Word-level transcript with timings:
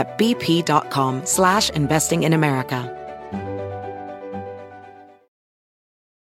at 0.00 0.16
bp.com 0.18 1.20
slash 1.24 1.70
investing 1.76 2.24
in 2.24 2.32
America. 2.32 2.96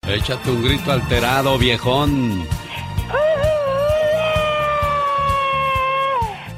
Échate 0.09 0.51
un 0.51 0.63
grito 0.63 0.91
alterado, 0.91 1.59
viejón. 1.59 2.49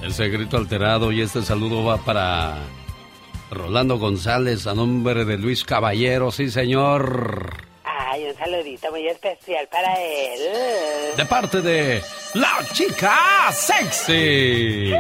Ese 0.02 0.28
grito 0.28 0.56
alterado 0.56 1.10
y 1.10 1.20
este 1.20 1.42
saludo 1.42 1.84
va 1.84 1.98
para 1.98 2.58
Rolando 3.50 3.98
González 3.98 4.68
a 4.68 4.74
nombre 4.74 5.24
de 5.24 5.36
Luis 5.36 5.64
Caballero, 5.64 6.30
sí 6.30 6.48
señor. 6.48 7.56
Ay, 7.82 8.26
un 8.26 8.36
saludito 8.36 8.90
muy 8.92 9.08
especial 9.08 9.68
para 9.70 10.00
él. 10.00 10.40
De 11.16 11.24
parte 11.26 11.60
de 11.60 12.02
la 12.34 12.58
chica 12.72 13.50
sexy. 13.52 14.92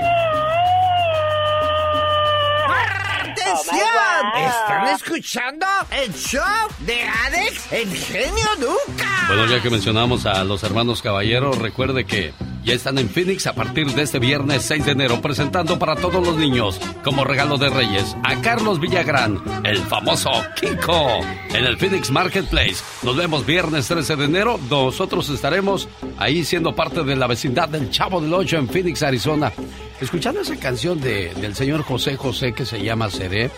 ¡Atención! 3.50 4.46
¿Están 4.46 4.88
escuchando 4.94 5.66
el 5.90 6.14
show 6.14 6.42
de 6.80 7.02
Alex, 7.02 7.72
el 7.72 7.92
genio 7.92 8.46
Lucas? 8.60 9.26
Bueno, 9.26 9.46
ya 9.46 9.60
que 9.60 9.70
mencionamos 9.70 10.24
a 10.26 10.44
los 10.44 10.62
hermanos 10.62 11.02
Caballero, 11.02 11.52
recuerde 11.52 12.04
que 12.04 12.32
ya 12.62 12.74
están 12.74 12.98
en 12.98 13.08
Phoenix 13.08 13.48
a 13.48 13.54
partir 13.54 13.88
de 13.92 14.02
este 14.02 14.20
viernes 14.20 14.62
6 14.62 14.84
de 14.84 14.92
enero 14.92 15.20
presentando 15.20 15.78
para 15.78 15.96
todos 15.96 16.24
los 16.24 16.36
niños 16.36 16.80
como 17.02 17.24
regalo 17.24 17.58
de 17.58 17.70
Reyes 17.70 18.16
a 18.22 18.40
Carlos 18.40 18.78
Villagrán, 18.78 19.42
el 19.64 19.78
famoso 19.78 20.30
Kiko, 20.54 21.20
en 21.48 21.64
el 21.64 21.76
Phoenix 21.76 22.10
Marketplace. 22.10 22.84
Nos 23.02 23.16
vemos 23.16 23.46
viernes 23.46 23.88
13 23.88 24.14
de 24.14 24.24
enero. 24.26 24.60
Nosotros 24.70 25.28
estaremos 25.28 25.88
ahí 26.18 26.44
siendo 26.44 26.76
parte 26.76 27.02
de 27.02 27.16
la 27.16 27.26
vecindad 27.26 27.68
del 27.68 27.90
Chavo 27.90 28.20
del 28.20 28.32
Ocho 28.32 28.58
en 28.58 28.68
Phoenix, 28.68 29.02
Arizona. 29.02 29.52
Escuchando 30.00 30.40
esa 30.40 30.56
canción 30.56 30.98
de, 31.00 31.34
del 31.34 31.54
señor 31.54 31.82
José 31.82 32.16
José 32.16 32.54
que 32.54 32.64
se 32.64 32.82
llama 32.82 33.10
Seré, 33.10 33.50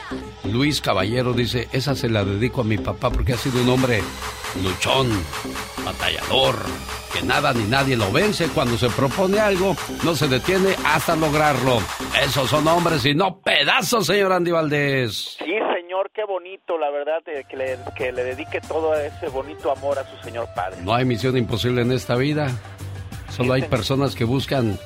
Luis 0.45 0.81
Caballero 0.81 1.33
dice, 1.35 1.69
esa 1.73 1.95
se 1.95 2.09
la 2.09 2.25
dedico 2.25 2.63
a 2.63 2.65
mi 2.65 2.79
papá 2.79 3.11
porque 3.11 3.33
ha 3.35 3.37
sido 3.37 3.63
un 3.63 3.69
hombre 3.69 4.03
luchón, 4.61 5.09
batallador, 5.85 6.57
que 7.13 7.23
nada 7.23 7.53
ni 7.55 7.63
nadie 7.65 7.97
lo 7.97 8.11
vence. 8.11 8.49
Cuando 8.49 8.77
se 8.77 8.91
propone 8.91 9.39
algo, 9.39 9.77
no 10.05 10.17
se 10.17 10.27
detiene 10.27 10.75
hasta 10.85 11.15
lograrlo. 11.15 11.79
Esos 12.21 12.51
son 12.51 12.67
hombres 12.67 13.07
y 13.07 13.15
no 13.15 13.39
pedazos, 13.39 14.07
señor 14.07 14.33
Andy 14.33 14.51
Valdés. 14.51 15.37
Sí, 15.39 15.45
señor, 15.45 16.11
qué 16.13 16.25
bonito, 16.25 16.77
la 16.77 16.91
verdad, 16.91 17.23
eh, 17.27 17.45
que 17.49 17.57
le, 17.57 17.79
que 17.97 18.11
le 18.11 18.25
dedique 18.25 18.61
todo 18.63 18.97
ese 18.97 19.29
bonito 19.29 19.71
amor 19.71 19.97
a 19.97 20.11
su 20.11 20.21
señor 20.25 20.49
padre. 20.57 20.79
No 20.83 20.93
hay 20.93 21.05
misión 21.05 21.37
imposible 21.37 21.83
en 21.83 21.93
esta 21.93 22.17
vida. 22.17 22.51
Solo 23.31 23.53
hay 23.53 23.63
personas 23.63 24.17
que 24.17 24.25
buscan... 24.25 24.77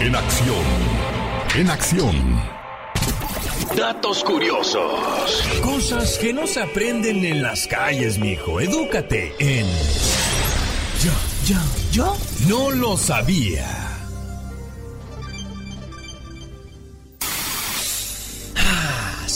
En 0.00 0.16
acción. 0.16 0.64
En 1.54 1.70
acción. 1.70 2.42
Datos 3.76 4.24
curiosos. 4.24 5.42
Cosas 5.62 6.18
que 6.18 6.32
no 6.32 6.46
se 6.46 6.62
aprenden 6.62 7.24
en 7.24 7.42
las 7.42 7.66
calles, 7.66 8.18
mijo. 8.18 8.60
Edúcate 8.60 9.34
en. 9.38 9.66
Ya, 11.04 11.14
ya, 11.44 11.62
ya. 11.92 12.12
No 12.48 12.70
lo 12.70 12.96
sabía. 12.96 13.92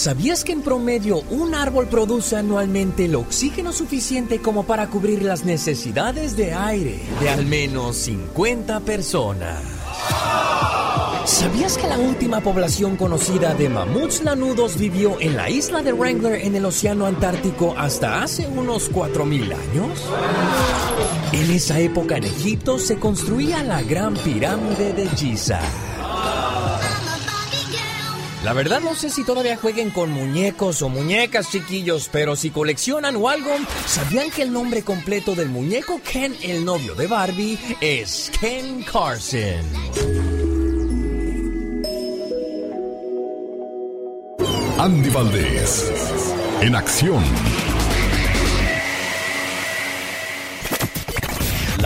¿Sabías 0.06 0.44
que 0.44 0.52
en 0.52 0.62
promedio 0.62 1.22
un 1.30 1.52
árbol 1.52 1.88
produce 1.88 2.36
anualmente 2.36 3.06
el 3.06 3.16
oxígeno 3.16 3.72
suficiente 3.72 4.40
como 4.40 4.62
para 4.62 4.86
cubrir 4.86 5.20
las 5.24 5.44
necesidades 5.44 6.36
de 6.36 6.54
aire 6.54 7.00
de 7.18 7.28
al 7.28 7.44
menos 7.44 7.96
50 7.96 8.78
personas? 8.82 9.60
¿Sabías 11.24 11.76
que 11.76 11.88
la 11.88 11.98
última 11.98 12.40
población 12.40 12.94
conocida 12.96 13.56
de 13.56 13.68
mamuts 13.68 14.22
lanudos 14.22 14.78
vivió 14.78 15.20
en 15.20 15.36
la 15.36 15.50
isla 15.50 15.82
de 15.82 15.92
Wrangler 15.92 16.40
en 16.40 16.54
el 16.54 16.66
Océano 16.66 17.06
Antártico 17.06 17.74
hasta 17.76 18.22
hace 18.22 18.46
unos 18.46 18.92
4.000 18.92 19.42
años? 19.42 20.04
En 21.32 21.50
esa 21.50 21.80
época 21.80 22.18
en 22.18 22.22
Egipto 22.22 22.78
se 22.78 22.96
construía 23.00 23.64
la 23.64 23.82
Gran 23.82 24.14
Pirámide 24.14 24.92
de 24.92 25.08
Giza. 25.16 25.58
La 28.46 28.52
verdad 28.52 28.80
no 28.80 28.94
sé 28.94 29.10
si 29.10 29.24
todavía 29.24 29.56
jueguen 29.56 29.90
con 29.90 30.12
muñecos 30.12 30.80
o 30.80 30.88
muñecas 30.88 31.50
chiquillos, 31.50 32.08
pero 32.12 32.36
si 32.36 32.50
coleccionan 32.50 33.16
o 33.16 33.28
algo, 33.28 33.50
¿sabían 33.86 34.30
que 34.30 34.42
el 34.42 34.52
nombre 34.52 34.84
completo 34.84 35.34
del 35.34 35.48
muñeco 35.48 36.00
Ken, 36.00 36.32
el 36.42 36.64
novio 36.64 36.94
de 36.94 37.08
Barbie, 37.08 37.58
es 37.80 38.30
Ken 38.40 38.84
Carson? 38.84 39.66
Andy 44.78 45.10
Valdés, 45.10 45.92
en 46.60 46.76
acción. 46.76 47.24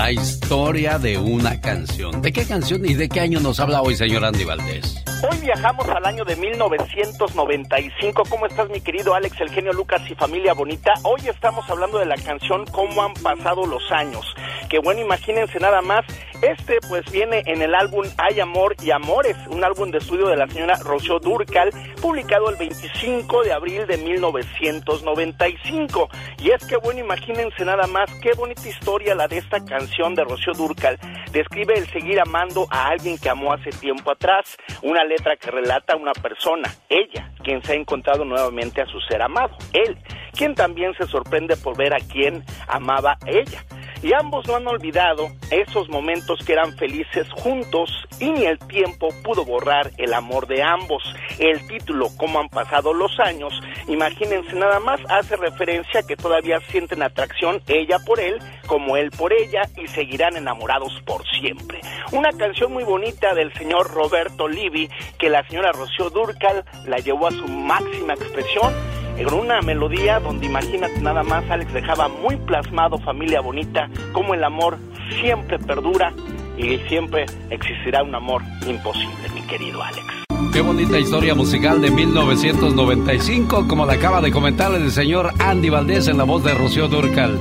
La 0.00 0.12
historia 0.12 0.98
de 0.98 1.18
una 1.18 1.60
canción. 1.60 2.22
¿De 2.22 2.32
qué 2.32 2.46
canción 2.46 2.86
y 2.86 2.94
de 2.94 3.06
qué 3.06 3.20
año 3.20 3.38
nos 3.38 3.60
habla 3.60 3.82
hoy, 3.82 3.94
señor 3.94 4.24
Andy 4.24 4.44
Valdés? 4.44 5.04
Hoy 5.30 5.36
viajamos 5.42 5.86
al 5.90 6.06
año 6.06 6.24
de 6.24 6.36
1995. 6.36 8.22
¿Cómo 8.30 8.46
estás, 8.46 8.70
mi 8.70 8.80
querido 8.80 9.14
Alex, 9.14 9.38
el 9.42 9.50
genio 9.50 9.74
Lucas 9.74 10.00
y 10.10 10.14
familia 10.14 10.54
bonita? 10.54 10.94
Hoy 11.02 11.20
estamos 11.28 11.68
hablando 11.68 11.98
de 11.98 12.06
la 12.06 12.16
canción 12.16 12.64
Cómo 12.72 13.02
han 13.02 13.12
pasado 13.12 13.66
los 13.66 13.82
años. 13.92 14.24
Que 14.70 14.78
bueno, 14.78 15.00
imagínense 15.00 15.58
nada 15.58 15.82
más, 15.82 16.06
este 16.42 16.78
pues 16.88 17.10
viene 17.10 17.42
en 17.44 17.60
el 17.60 17.74
álbum 17.74 18.06
Hay 18.16 18.38
Amor 18.38 18.76
y 18.80 18.92
Amores, 18.92 19.36
un 19.48 19.64
álbum 19.64 19.90
de 19.90 19.98
estudio 19.98 20.28
de 20.28 20.36
la 20.36 20.46
señora 20.46 20.76
Rocío 20.76 21.18
Durcal, 21.18 21.70
publicado 22.00 22.48
el 22.48 22.56
25 22.56 23.42
de 23.42 23.52
abril 23.52 23.88
de 23.88 23.98
1995. 23.98 26.08
Y 26.38 26.52
es 26.52 26.64
que 26.64 26.76
bueno, 26.76 27.00
imagínense 27.00 27.64
nada 27.64 27.88
más, 27.88 28.08
qué 28.22 28.32
bonita 28.34 28.68
historia 28.68 29.16
la 29.16 29.26
de 29.26 29.38
esta 29.38 29.62
canción 29.64 30.14
de 30.14 30.22
Rocío 30.22 30.52
Durcal. 30.52 31.00
Describe 31.32 31.76
el 31.76 31.90
seguir 31.90 32.20
amando 32.20 32.68
a 32.70 32.90
alguien 32.90 33.18
que 33.18 33.28
amó 33.28 33.52
hace 33.52 33.70
tiempo 33.70 34.12
atrás, 34.12 34.56
una 34.82 35.02
letra 35.02 35.36
que 35.36 35.50
relata 35.50 35.94
a 35.94 35.96
una 35.96 36.12
persona, 36.12 36.72
ella, 36.88 37.32
quien 37.42 37.60
se 37.64 37.72
ha 37.72 37.76
encontrado 37.76 38.24
nuevamente 38.24 38.80
a 38.80 38.86
su 38.86 39.00
ser 39.00 39.20
amado, 39.20 39.56
él, 39.72 39.98
quien 40.32 40.54
también 40.54 40.94
se 40.94 41.08
sorprende 41.08 41.56
por 41.56 41.76
ver 41.76 41.92
a 41.92 41.98
quien 41.98 42.44
amaba 42.68 43.18
ella 43.26 43.64
y 44.02 44.12
ambos 44.12 44.46
no 44.46 44.56
han 44.56 44.66
olvidado 44.66 45.28
esos 45.50 45.88
momentos 45.88 46.38
que 46.44 46.52
eran 46.52 46.76
felices 46.76 47.28
juntos 47.32 47.90
y 48.18 48.30
ni 48.30 48.44
el 48.44 48.58
tiempo 48.58 49.08
pudo 49.22 49.44
borrar 49.44 49.90
el 49.98 50.14
amor 50.14 50.46
de 50.46 50.62
ambos. 50.62 51.02
El 51.38 51.66
título, 51.66 52.08
Cómo 52.16 52.40
han 52.40 52.48
pasado 52.48 52.92
los 52.92 53.18
años, 53.20 53.52
imagínense 53.88 54.54
nada 54.54 54.80
más, 54.80 55.00
hace 55.08 55.36
referencia 55.36 56.00
a 56.00 56.06
que 56.06 56.16
todavía 56.16 56.60
sienten 56.70 57.02
atracción 57.02 57.62
ella 57.66 57.98
por 58.06 58.20
él 58.20 58.38
como 58.66 58.96
él 58.96 59.10
por 59.10 59.32
ella 59.32 59.62
y 59.76 59.88
seguirán 59.88 60.36
enamorados 60.36 60.92
por 61.04 61.26
siempre. 61.40 61.80
Una 62.12 62.30
canción 62.30 62.72
muy 62.72 62.84
bonita 62.84 63.34
del 63.34 63.52
señor 63.54 63.90
Roberto 63.90 64.46
Livi 64.46 64.88
que 65.18 65.28
la 65.28 65.46
señora 65.48 65.72
Rocío 65.72 66.10
Durcal 66.10 66.64
la 66.86 66.98
llevó 66.98 67.26
a 67.26 67.32
su 67.32 67.48
máxima 67.48 68.14
expresión 68.14 68.72
en 69.20 69.34
una 69.34 69.60
melodía 69.60 70.18
donde 70.18 70.46
imagínate 70.46 70.98
nada 71.00 71.22
más 71.22 71.44
Alex 71.50 71.72
dejaba 71.74 72.08
muy 72.08 72.36
plasmado 72.36 72.98
familia 72.98 73.42
bonita, 73.42 73.90
como 74.12 74.32
el 74.32 74.42
amor 74.42 74.78
siempre 75.20 75.58
perdura 75.58 76.14
y 76.56 76.78
siempre 76.88 77.26
existirá 77.50 78.02
un 78.02 78.14
amor 78.14 78.42
imposible, 78.66 79.28
mi 79.34 79.42
querido 79.42 79.82
Alex. 79.82 80.06
Qué 80.54 80.62
bonita 80.62 80.98
historia 80.98 81.34
musical 81.34 81.82
de 81.82 81.90
1995, 81.90 83.68
como 83.68 83.84
la 83.84 83.92
acaba 83.94 84.22
de 84.22 84.32
comentar 84.32 84.74
el 84.74 84.90
señor 84.90 85.30
Andy 85.38 85.68
Valdés 85.68 86.08
en 86.08 86.16
la 86.16 86.24
voz 86.24 86.42
de 86.42 86.54
Rocío 86.54 86.88
Durcal. 86.88 87.38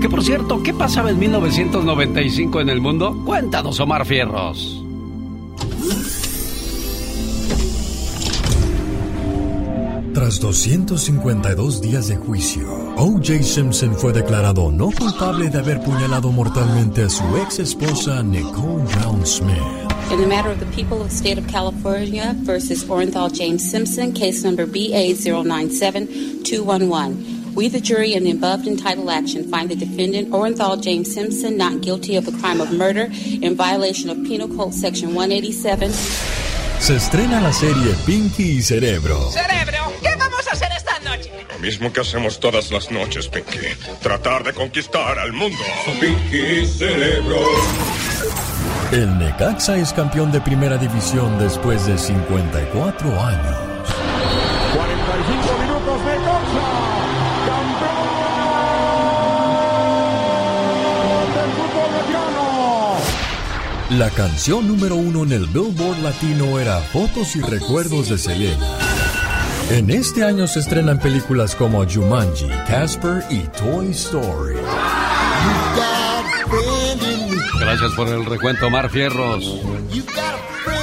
Que 0.00 0.08
por 0.08 0.24
cierto, 0.24 0.62
¿qué 0.62 0.72
pasaba 0.72 1.10
en 1.10 1.18
1995 1.18 2.60
en 2.60 2.70
el 2.70 2.80
mundo? 2.80 3.22
Cuéntanos, 3.24 3.78
Omar 3.80 4.06
Fierros. 4.06 4.82
Tras 10.14 10.40
252 10.40 11.80
días 11.80 12.08
de 12.08 12.16
juicio, 12.16 12.68
O.J. 12.98 13.42
Simpson 13.42 13.94
fue 13.94 14.12
declarado 14.12 14.70
no 14.70 14.90
culpable 14.90 15.48
de 15.48 15.58
haber 15.58 15.80
puñalado 15.80 16.30
mortalmente 16.30 17.02
a 17.02 17.08
su 17.08 17.24
ex 17.38 17.58
esposa 17.58 18.22
Nicole 18.22 18.84
Brown 18.84 19.24
Smith. 19.24 19.56
In 20.10 20.20
the 20.20 20.26
matter 20.26 20.50
of 20.50 20.60
the 20.60 20.66
people 20.66 21.00
of 21.00 21.08
the 21.08 21.14
state 21.14 21.38
of 21.38 21.46
California 21.46 22.34
versus 22.40 22.84
Orenthal 22.84 23.32
James 23.32 23.70
Simpson, 23.70 24.12
case 24.12 24.44
number 24.44 24.66
BA097211. 24.66 27.54
We, 27.54 27.68
the 27.68 27.80
jury, 27.80 28.12
in 28.12 28.24
the 28.24 28.32
above 28.32 28.66
entitled 28.66 29.08
action, 29.08 29.48
find 29.48 29.70
the 29.70 29.76
defendant, 29.76 30.28
Orenthal 30.30 30.82
James 30.82 31.10
Simpson, 31.12 31.56
not 31.56 31.80
guilty 31.80 32.16
of 32.16 32.26
the 32.26 32.32
crime 32.32 32.60
of 32.60 32.70
murder 32.70 33.08
in 33.10 33.54
violation 33.54 34.10
of 34.10 34.22
Penal 34.24 34.48
Code 34.48 34.74
Section 34.74 35.14
187. 35.14 36.41
Se 36.82 36.96
estrena 36.96 37.40
la 37.40 37.52
serie 37.52 37.94
Pinky 38.04 38.58
y 38.58 38.62
Cerebro. 38.62 39.30
¡Cerebro! 39.30 39.92
¿Qué 40.02 40.16
vamos 40.18 40.44
a 40.48 40.50
hacer 40.50 40.68
esta 40.76 40.98
noche? 40.98 41.30
Lo 41.52 41.58
mismo 41.60 41.92
que 41.92 42.00
hacemos 42.00 42.40
todas 42.40 42.72
las 42.72 42.90
noches, 42.90 43.28
Pinky. 43.28 43.68
Tratar 44.02 44.42
de 44.42 44.52
conquistar 44.52 45.16
al 45.16 45.32
mundo. 45.32 45.62
Pinky 46.00 46.66
Cerebro. 46.66 47.38
El 48.90 49.16
Necaxa 49.16 49.76
es 49.76 49.92
campeón 49.92 50.32
de 50.32 50.40
primera 50.40 50.76
división 50.76 51.38
después 51.38 51.86
de 51.86 51.96
54 51.96 53.22
años. 53.22 53.61
La 63.98 64.08
canción 64.08 64.66
número 64.66 64.96
uno 64.96 65.22
en 65.22 65.32
el 65.32 65.46
Billboard 65.48 65.98
Latino 65.98 66.58
era 66.58 66.80
Fotos 66.80 67.36
y 67.36 67.42
Recuerdos 67.42 68.08
de 68.08 68.16
Selena. 68.16 68.66
En 69.70 69.90
este 69.90 70.24
año 70.24 70.46
se 70.46 70.60
estrenan 70.60 70.98
películas 70.98 71.54
como 71.54 71.84
Jumanji, 71.86 72.48
Casper 72.66 73.22
y 73.28 73.40
Toy 73.48 73.90
Story. 73.90 74.56
Gracias 77.60 77.92
por 77.94 78.08
el 78.08 78.24
recuento, 78.24 78.70
Mar 78.70 78.88
Fierros. 78.88 79.60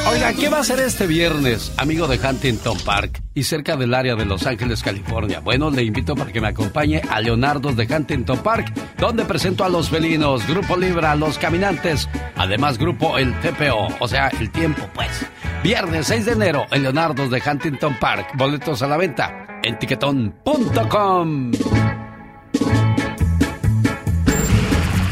Oiga, 0.07 0.33
¿qué 0.33 0.49
va 0.49 0.57
a 0.57 0.61
hacer 0.61 0.79
este 0.79 1.05
viernes, 1.05 1.71
amigo 1.77 2.07
de 2.07 2.17
Huntington 2.17 2.77
Park 2.79 3.21
y 3.33 3.43
cerca 3.43 3.75
del 3.75 3.93
área 3.93 4.15
de 4.15 4.25
Los 4.25 4.45
Ángeles, 4.45 4.81
California? 4.81 5.39
Bueno, 5.39 5.69
le 5.69 5.83
invito 5.83 6.15
para 6.15 6.31
que 6.31 6.41
me 6.41 6.47
acompañe 6.47 7.01
a 7.09 7.21
Leonardo 7.21 7.71
de 7.73 7.85
Huntington 7.85 8.39
Park, 8.39 8.73
donde 8.97 9.25
presento 9.25 9.63
a 9.63 9.69
los 9.69 9.89
felinos, 9.89 10.47
Grupo 10.47 10.77
Libra, 10.77 11.15
Los 11.15 11.37
Caminantes, 11.37 12.09
además 12.35 12.77
Grupo 12.77 13.17
El 13.17 13.39
TPO, 13.39 13.87
o 13.99 14.07
sea, 14.07 14.29
El 14.39 14.49
Tiempo, 14.51 14.89
pues. 14.93 15.25
Viernes 15.63 16.07
6 16.07 16.25
de 16.25 16.31
enero 16.31 16.65
en 16.71 16.83
Leonardo 16.83 17.27
de 17.29 17.41
Huntington 17.45 17.97
Park. 17.99 18.31
Boletos 18.35 18.81
a 18.81 18.87
la 18.87 18.97
venta 18.97 19.59
en 19.63 19.77
tiquetón.com. 19.77 21.51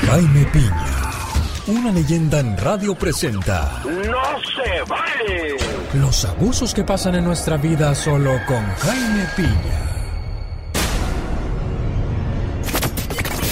Jaime 0.07 0.45
Piña, 0.53 0.85
una 1.67 1.91
leyenda 1.91 2.39
en 2.39 2.57
radio 2.57 2.95
presenta. 2.95 3.81
¡No 3.83 3.91
se 3.93 4.81
vale! 4.87 5.57
Los 5.93 6.23
abusos 6.25 6.73
que 6.73 6.83
pasan 6.83 7.15
en 7.15 7.25
nuestra 7.25 7.57
vida 7.57 7.93
solo 7.93 8.39
con 8.47 8.63
Jaime 8.77 9.25
Piña. 9.35 9.87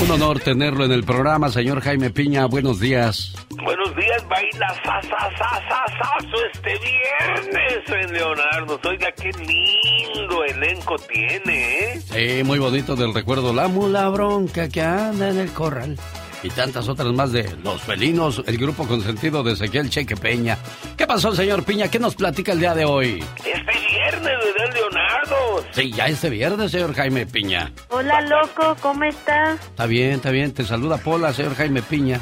Un 0.01 0.11
honor 0.11 0.39
tenerlo 0.39 0.85
en 0.85 0.91
el 0.91 1.03
programa, 1.03 1.49
señor 1.49 1.81
Jaime 1.81 2.09
Piña. 2.09 2.45
Buenos 2.45 2.79
días. 2.79 3.33
Buenos 3.49 3.95
días, 3.95 4.27
baila 4.27 4.67
sa, 4.83 5.01
sa, 5.01 5.29
sa, 5.37 5.49
sa, 5.67 5.85
sa, 5.99 6.37
este 6.53 6.73
viernes 6.79 7.83
en 7.87 8.13
Leonardo. 8.13 8.79
Oiga, 8.89 9.11
qué 9.13 9.31
lindo 9.31 10.43
elenco 10.43 10.95
tiene, 10.97 11.79
¿eh? 11.79 12.01
Sí, 12.01 12.43
muy 12.43 12.59
bonito 12.59 12.95
del 12.95 13.13
recuerdo. 13.13 13.53
La 13.53 13.67
mula 13.67 14.07
bronca 14.09 14.69
que 14.69 14.81
anda 14.81 15.29
en 15.29 15.39
el 15.39 15.51
corral. 15.51 15.97
Y 16.45 16.49
tantas 16.49 16.87
otras 16.87 17.11
más 17.11 17.31
de 17.31 17.55
Los 17.63 17.81
Felinos, 17.81 18.43
el 18.45 18.59
grupo 18.59 18.87
consentido 18.87 19.41
de 19.41 19.53
Ezequiel 19.53 19.89
Cheque 19.89 20.15
Peña. 20.15 20.55
¿Qué 20.95 21.07
pasó, 21.07 21.33
señor 21.33 21.63
Piña? 21.63 21.89
¿Qué 21.89 21.97
nos 21.97 22.13
platica 22.13 22.51
el 22.51 22.59
día 22.59 22.75
de 22.75 22.85
hoy? 22.85 23.25
Este 23.37 23.79
viernes, 23.89 24.31
¿verdad, 24.53 24.75
Leonardo? 24.75 25.65
Sí, 25.71 25.91
ya 25.91 26.05
este 26.05 26.29
viernes, 26.29 26.69
señor 26.69 26.93
Jaime 26.93 27.25
Piña. 27.25 27.71
Hola, 27.89 28.21
loco, 28.21 28.77
¿cómo 28.79 29.05
estás? 29.05 29.59
Está 29.59 29.87
bien, 29.87 30.11
está 30.11 30.29
bien. 30.29 30.53
Te 30.53 30.63
saluda 30.63 30.99
Pola, 30.99 31.33
señor 31.33 31.55
Jaime 31.55 31.81
Piña. 31.81 32.21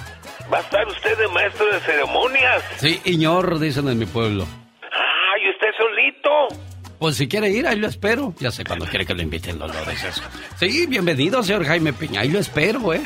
¿Va 0.51 0.60
a 0.60 0.62
estar 0.62 0.88
usted 0.88 1.18
de 1.18 1.27
maestro 1.27 1.65
de 1.65 1.80
ceremonias? 1.82 2.63
Sí, 2.77 3.01
Iñor, 3.03 3.60
dicen 3.60 3.89
en 3.89 4.00
mi 4.00 4.06
pueblo. 4.06 4.48
Ah, 4.84 5.36
¿y 5.46 5.50
usted 5.50 5.68
solito? 5.77 6.63
Pues 6.98 7.18
si 7.18 7.27
quiere 7.27 7.50
ir, 7.50 7.68
ahí 7.68 7.77
lo 7.77 7.88
espero. 7.88 8.34
Ya 8.39 8.50
sé 8.50 8.63
cuando 8.63 8.86
quiere 8.86 9.06
que 9.06 9.13
lo 9.13 9.22
inviten, 9.22 9.60
Dolores. 9.60 10.01
Eso. 10.01 10.22
Sí, 10.56 10.86
bienvenido, 10.88 11.44
señor 11.44 11.65
Jaime 11.65 11.92
Piña. 11.92 12.22
Ahí 12.22 12.30
lo 12.30 12.39
espero, 12.39 12.94
¿eh? 12.94 13.03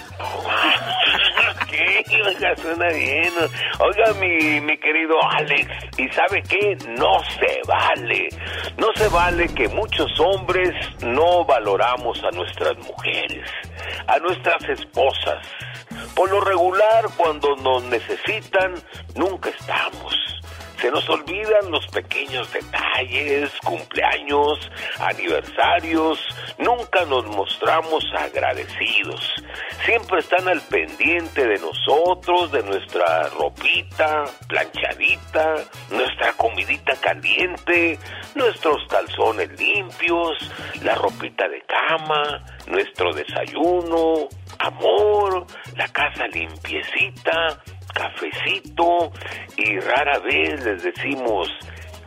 Oiga, 2.47 2.61
suena 2.61 2.87
bien. 2.89 3.33
Oiga, 3.79 4.13
mi, 4.19 4.61
mi 4.61 4.77
querido 4.77 5.15
Alex, 5.31 5.67
¿y 5.97 6.07
sabe 6.09 6.41
qué? 6.43 6.77
No 6.97 7.21
se 7.39 7.61
vale. 7.67 8.29
No 8.77 8.87
se 8.95 9.07
vale 9.09 9.47
que 9.53 9.67
muchos 9.69 10.17
hombres 10.19 10.69
no 11.01 11.43
valoramos 11.45 12.23
a 12.23 12.31
nuestras 12.31 12.77
mujeres, 12.77 13.49
a 14.07 14.19
nuestras 14.19 14.63
esposas. 14.69 15.45
Por 16.15 16.29
lo 16.31 16.39
regular, 16.41 17.05
cuando 17.17 17.55
nos 17.57 17.83
necesitan, 17.85 18.75
nunca 19.15 19.49
estamos. 19.49 20.15
Se 20.79 20.91
nos 20.91 21.09
olvidan 21.09 21.71
los 21.71 21.87
pequeños 21.87 22.51
detalles, 22.53 23.51
cumpleaños, 23.63 24.69
aniversarios. 24.99 26.19
Nunca 26.59 27.03
nos 27.05 27.25
mostramos 27.27 28.03
agradecidos. 28.15 29.33
Siempre 29.85 30.19
están 30.19 30.47
al 30.47 30.61
pendiente 30.61 31.47
de 31.47 31.59
nosotros, 31.59 32.51
de 32.51 32.61
nuestra 32.61 33.29
ropita 33.29 34.25
planchadita, 34.47 35.55
nuestra 35.89 36.33
comidita 36.33 36.95
caliente, 36.97 37.97
nuestros 38.35 38.77
calzones 38.87 39.49
limpios, 39.59 40.51
la 40.83 40.93
ropita 40.95 41.47
de 41.47 41.61
cama, 41.61 42.43
nuestro 42.67 43.13
desayuno, 43.13 44.27
amor, 44.59 45.47
la 45.75 45.87
casa 45.87 46.27
limpiecita 46.27 47.61
cafecito 47.97 49.11
y 49.55 49.79
rara 49.79 50.19
vez 50.19 50.63
les 50.63 50.83
decimos 50.83 51.49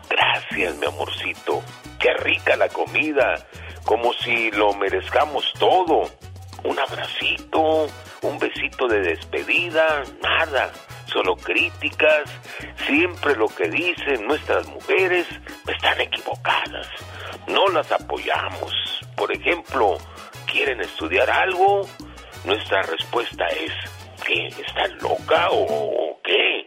gracias 0.08 0.76
mi 0.76 0.86
amorcito, 0.86 1.62
qué 1.98 2.14
rica 2.14 2.56
la 2.56 2.68
comida, 2.68 3.34
como 3.84 4.12
si 4.12 4.50
lo 4.52 4.72
merezcamos 4.74 5.52
todo. 5.58 6.08
Un 6.62 6.78
abracito, 6.78 7.86
un 8.22 8.38
besito 8.38 8.86
de 8.86 9.00
despedida, 9.00 10.04
nada, 10.22 10.70
solo 11.06 11.34
críticas, 11.36 12.30
siempre 12.86 13.34
lo 13.34 13.48
que 13.48 13.68
dicen 13.68 14.26
nuestras 14.26 14.66
mujeres 14.68 15.26
están 15.66 16.00
equivocadas, 16.00 16.86
no 17.48 17.66
las 17.68 17.90
apoyamos. 17.90 18.72
Por 19.16 19.32
ejemplo, 19.32 19.96
quieren 20.46 20.80
estudiar 20.82 21.30
algo, 21.30 21.88
nuestra 22.44 22.82
respuesta 22.82 23.46
es, 23.46 23.72
¿qué? 24.26 24.48
¿Están 24.48 24.98
loca 24.98 25.48
o 25.50 26.18
qué? 26.22 26.66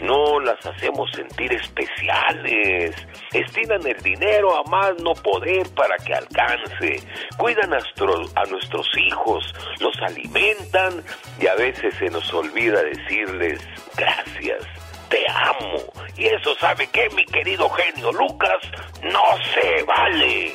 No 0.00 0.40
las 0.40 0.64
hacemos 0.66 1.10
sentir 1.12 1.52
especiales. 1.52 2.94
Estiran 3.32 3.86
el 3.86 4.00
dinero 4.02 4.56
a 4.56 4.62
más 4.64 4.92
no 5.02 5.14
poder 5.14 5.66
para 5.74 5.96
que 5.96 6.14
alcance. 6.14 7.00
Cuidan 7.38 7.72
a, 7.72 7.78
a 7.78 8.44
nuestros 8.46 8.86
hijos, 8.98 9.54
los 9.80 9.96
alimentan 10.02 11.02
y 11.40 11.46
a 11.46 11.54
veces 11.54 11.94
se 11.94 12.06
nos 12.06 12.32
olvida 12.34 12.82
decirles 12.82 13.60
gracias, 13.96 14.62
te 15.08 15.24
amo. 15.28 15.82
Y 16.16 16.26
eso 16.26 16.54
sabe 16.56 16.86
que 16.88 17.08
mi 17.10 17.24
querido 17.24 17.68
genio 17.70 18.12
Lucas 18.12 18.60
no 19.02 19.22
se 19.54 19.82
vale. 19.84 20.54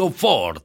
Ford. 0.09 0.63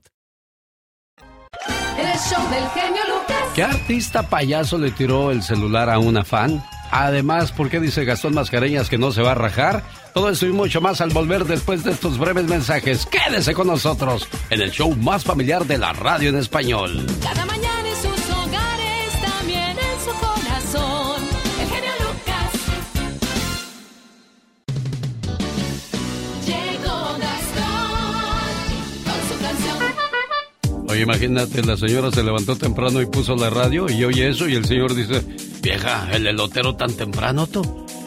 El 1.99 2.19
show 2.19 2.50
del 2.50 2.69
genio 2.71 3.02
Lucas. 3.09 3.37
¿Qué 3.55 3.62
artista 3.62 4.28
payaso 4.28 4.78
le 4.78 4.90
tiró 4.90 5.31
el 5.31 5.43
celular 5.43 5.90
a 5.90 5.99
una 5.99 6.25
fan? 6.25 6.62
Además, 6.90 7.52
¿por 7.52 7.69
qué 7.69 7.81
dice 7.81 8.05
Gastón 8.05 8.35
Mascareñas 8.35 8.88
que 8.88 8.99
no 8.99 9.12
se 9.12 9.23
va 9.23 9.33
a 9.33 9.35
rajar? 9.35 9.83
Todo 10.14 10.31
eso 10.31 10.47
y 10.47 10.52
mucho 10.52 10.81
más 10.81 11.00
al 11.00 11.11
volver 11.11 11.45
después 11.45 11.85
de 11.85 11.90
estos 11.90 12.19
breves 12.19 12.47
mensajes. 12.47 13.07
Quédese 13.07 13.55
con 13.55 13.66
nosotros 13.66 14.28
en 14.50 14.62
el 14.62 14.71
show 14.71 14.95
más 14.97 15.25
familiar 15.25 15.66
de 15.66 15.78
la 15.78 15.93
radio 15.93 16.31
en 16.31 16.37
español. 16.37 17.07
Cada 17.23 17.45
mañana 17.45 17.86
Oye, 30.97 31.03
imagínate, 31.03 31.62
la 31.62 31.76
señora 31.76 32.11
se 32.11 32.23
levantó 32.23 32.57
temprano 32.57 33.03
y 33.03 33.07
puso 33.07 33.37
la 33.37 33.50
radio 33.50 33.85
y 33.87 34.03
oye 34.03 34.31
eso 34.31 34.49
y 34.49 34.55
el 34.55 34.65
señor 34.65 34.95
dice, 34.95 35.21
vieja, 35.61 36.09
el 36.11 36.26
elotero 36.26 36.75
tan 36.75 36.91
temprano 36.91 37.47
tú. 37.47 37.61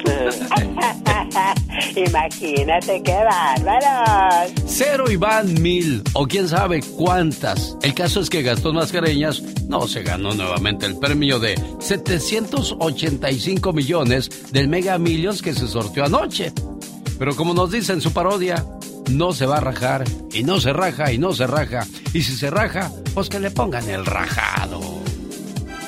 Imagínate 1.95 3.03
qué 3.03 3.13
bárbaros. 3.13 4.53
Cero 4.65 5.05
y 5.07 5.17
van 5.17 5.61
mil, 5.61 6.01
o 6.13 6.25
quién 6.25 6.49
sabe 6.49 6.81
cuántas. 6.97 7.77
El 7.83 7.93
caso 7.93 8.21
es 8.21 8.29
que 8.31 8.41
Gastón 8.41 8.73
Mascareñas 8.77 9.43
no 9.67 9.87
se 9.87 10.01
ganó 10.01 10.33
nuevamente 10.33 10.87
el 10.87 10.97
premio 10.97 11.37
de 11.37 11.61
785 11.79 13.71
millones 13.71 14.51
del 14.51 14.67
Mega 14.67 14.97
Millions 14.97 15.43
que 15.43 15.53
se 15.53 15.67
sorteó 15.67 16.05
anoche. 16.05 16.53
Pero 17.19 17.35
como 17.35 17.53
nos 17.53 17.69
dice 17.71 17.93
en 17.93 18.01
su 18.01 18.11
parodia, 18.13 18.65
no 19.09 19.33
se 19.33 19.45
va 19.45 19.57
a 19.57 19.61
rajar, 19.61 20.03
y 20.31 20.43
no 20.43 20.59
se 20.59 20.73
raja, 20.73 21.11
y 21.11 21.17
no 21.17 21.33
se 21.33 21.47
raja. 21.47 21.85
Y 22.13 22.21
si 22.23 22.35
se 22.35 22.49
raja, 22.49 22.91
pues 23.13 23.29
que 23.29 23.39
le 23.39 23.51
pongan 23.51 23.89
el 23.89 24.05
rajado. 24.05 24.81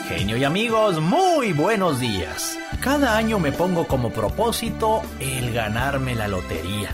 Genio 0.08 0.38
y 0.38 0.44
amigos, 0.44 1.00
muy 1.00 1.54
buenos 1.54 2.00
días. 2.00 2.58
Cada 2.82 3.16
año 3.16 3.40
me 3.40 3.52
pongo 3.52 3.88
como 3.88 4.12
propósito 4.12 5.02
el 5.20 5.54
ganarme 5.54 6.16
la 6.16 6.28
lotería. 6.28 6.90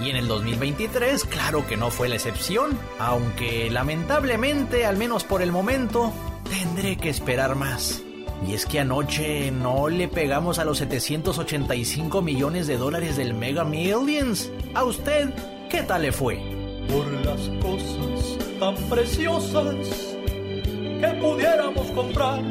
Y 0.00 0.10
en 0.10 0.16
el 0.16 0.28
2023, 0.28 1.24
claro 1.24 1.66
que 1.66 1.76
no 1.76 1.90
fue 1.90 2.08
la 2.08 2.16
excepción, 2.16 2.78
aunque 2.98 3.70
lamentablemente, 3.70 4.86
al 4.86 4.96
menos 4.96 5.24
por 5.24 5.42
el 5.42 5.52
momento, 5.52 6.12
tendré 6.48 6.96
que 6.96 7.10
esperar 7.10 7.54
más. 7.54 8.02
Y 8.46 8.54
es 8.54 8.64
que 8.64 8.80
anoche 8.80 9.50
no 9.50 9.88
le 9.88 10.08
pegamos 10.08 10.58
a 10.58 10.64
los 10.64 10.78
785 10.78 12.22
millones 12.22 12.66
de 12.66 12.76
dólares 12.78 13.16
del 13.16 13.34
Mega 13.34 13.64
Millions. 13.64 14.50
¿A 14.74 14.84
usted 14.84 15.30
qué 15.68 15.82
tal 15.82 16.02
le 16.02 16.12
fue? 16.12 16.40
Por 16.88 17.06
las 17.24 17.48
cosas 17.60 18.38
tan 18.58 18.74
preciosas 18.88 19.76
que 21.00 21.08
pudiéramos 21.20 21.90
comprar. 21.92 22.42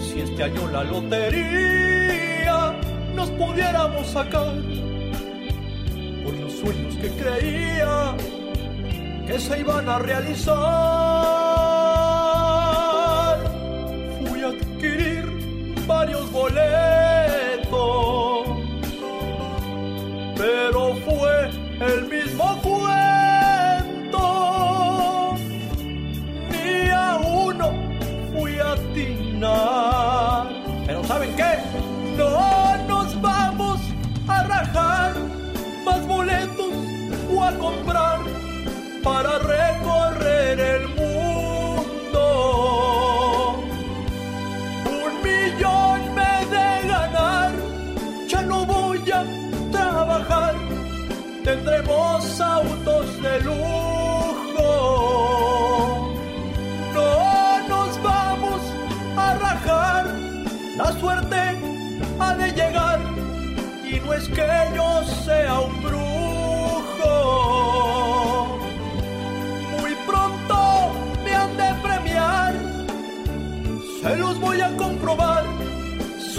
Si 0.00 0.20
este 0.20 0.44
año 0.44 0.68
la 0.70 0.84
lotería 0.84 2.74
nos 3.14 3.30
pudiéramos 3.30 4.06
sacar. 4.06 4.54
Por 6.24 6.34
los 6.34 6.52
sueños 6.52 6.94
que 6.96 7.08
creía 7.10 8.16
que 9.26 9.38
se 9.38 9.60
iban 9.60 9.88
a 9.88 9.98
realizar. 9.98 11.43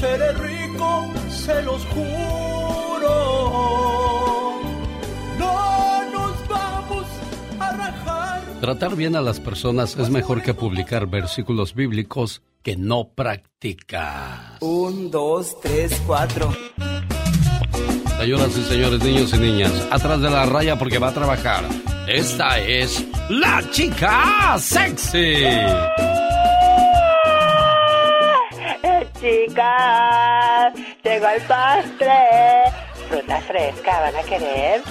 seré 0.06 0.34
rico, 0.34 1.14
se 1.30 1.62
los 1.64 1.86
juro. 1.86 3.16
No 5.40 6.12
nos 6.12 6.48
vamos 6.48 7.06
a 7.60 7.72
rajar. 7.72 8.42
Tratar 8.62 8.96
bien 8.96 9.16
a 9.16 9.22
las 9.22 9.40
personas 9.40 9.98
es 9.98 10.10
mejor 10.10 10.42
que 10.42 10.54
publicar 10.54 11.08
versículos 11.08 11.74
bíblicos 11.74 12.42
que 12.62 12.78
no 12.78 13.10
practicas. 13.16 14.62
Un, 14.62 15.12
dos, 15.12 15.60
tres, 15.62 16.02
cuatro. 16.06 16.52
Señoras 18.20 18.58
y 18.58 18.64
señores, 18.64 19.04
niños 19.04 19.34
y 19.34 19.38
niñas, 19.38 19.88
atrás 19.92 20.22
de 20.22 20.30
la 20.30 20.46
raya 20.46 20.78
porque 20.80 21.00
va 21.00 21.10
a 21.10 21.14
trabajar. 21.14 21.64
Esta 22.08 22.60
es 22.60 23.06
la 23.30 23.64
chica 23.72 24.58
sexy. 24.58 25.44
Chicas, 29.20 30.74
llegó 31.04 31.28
el 31.28 31.42
postre. 31.42 32.12
Fruta 33.10 33.40
fresca, 33.42 34.00
¿van 34.02 34.16
a 34.16 34.24
querer? 34.24 34.82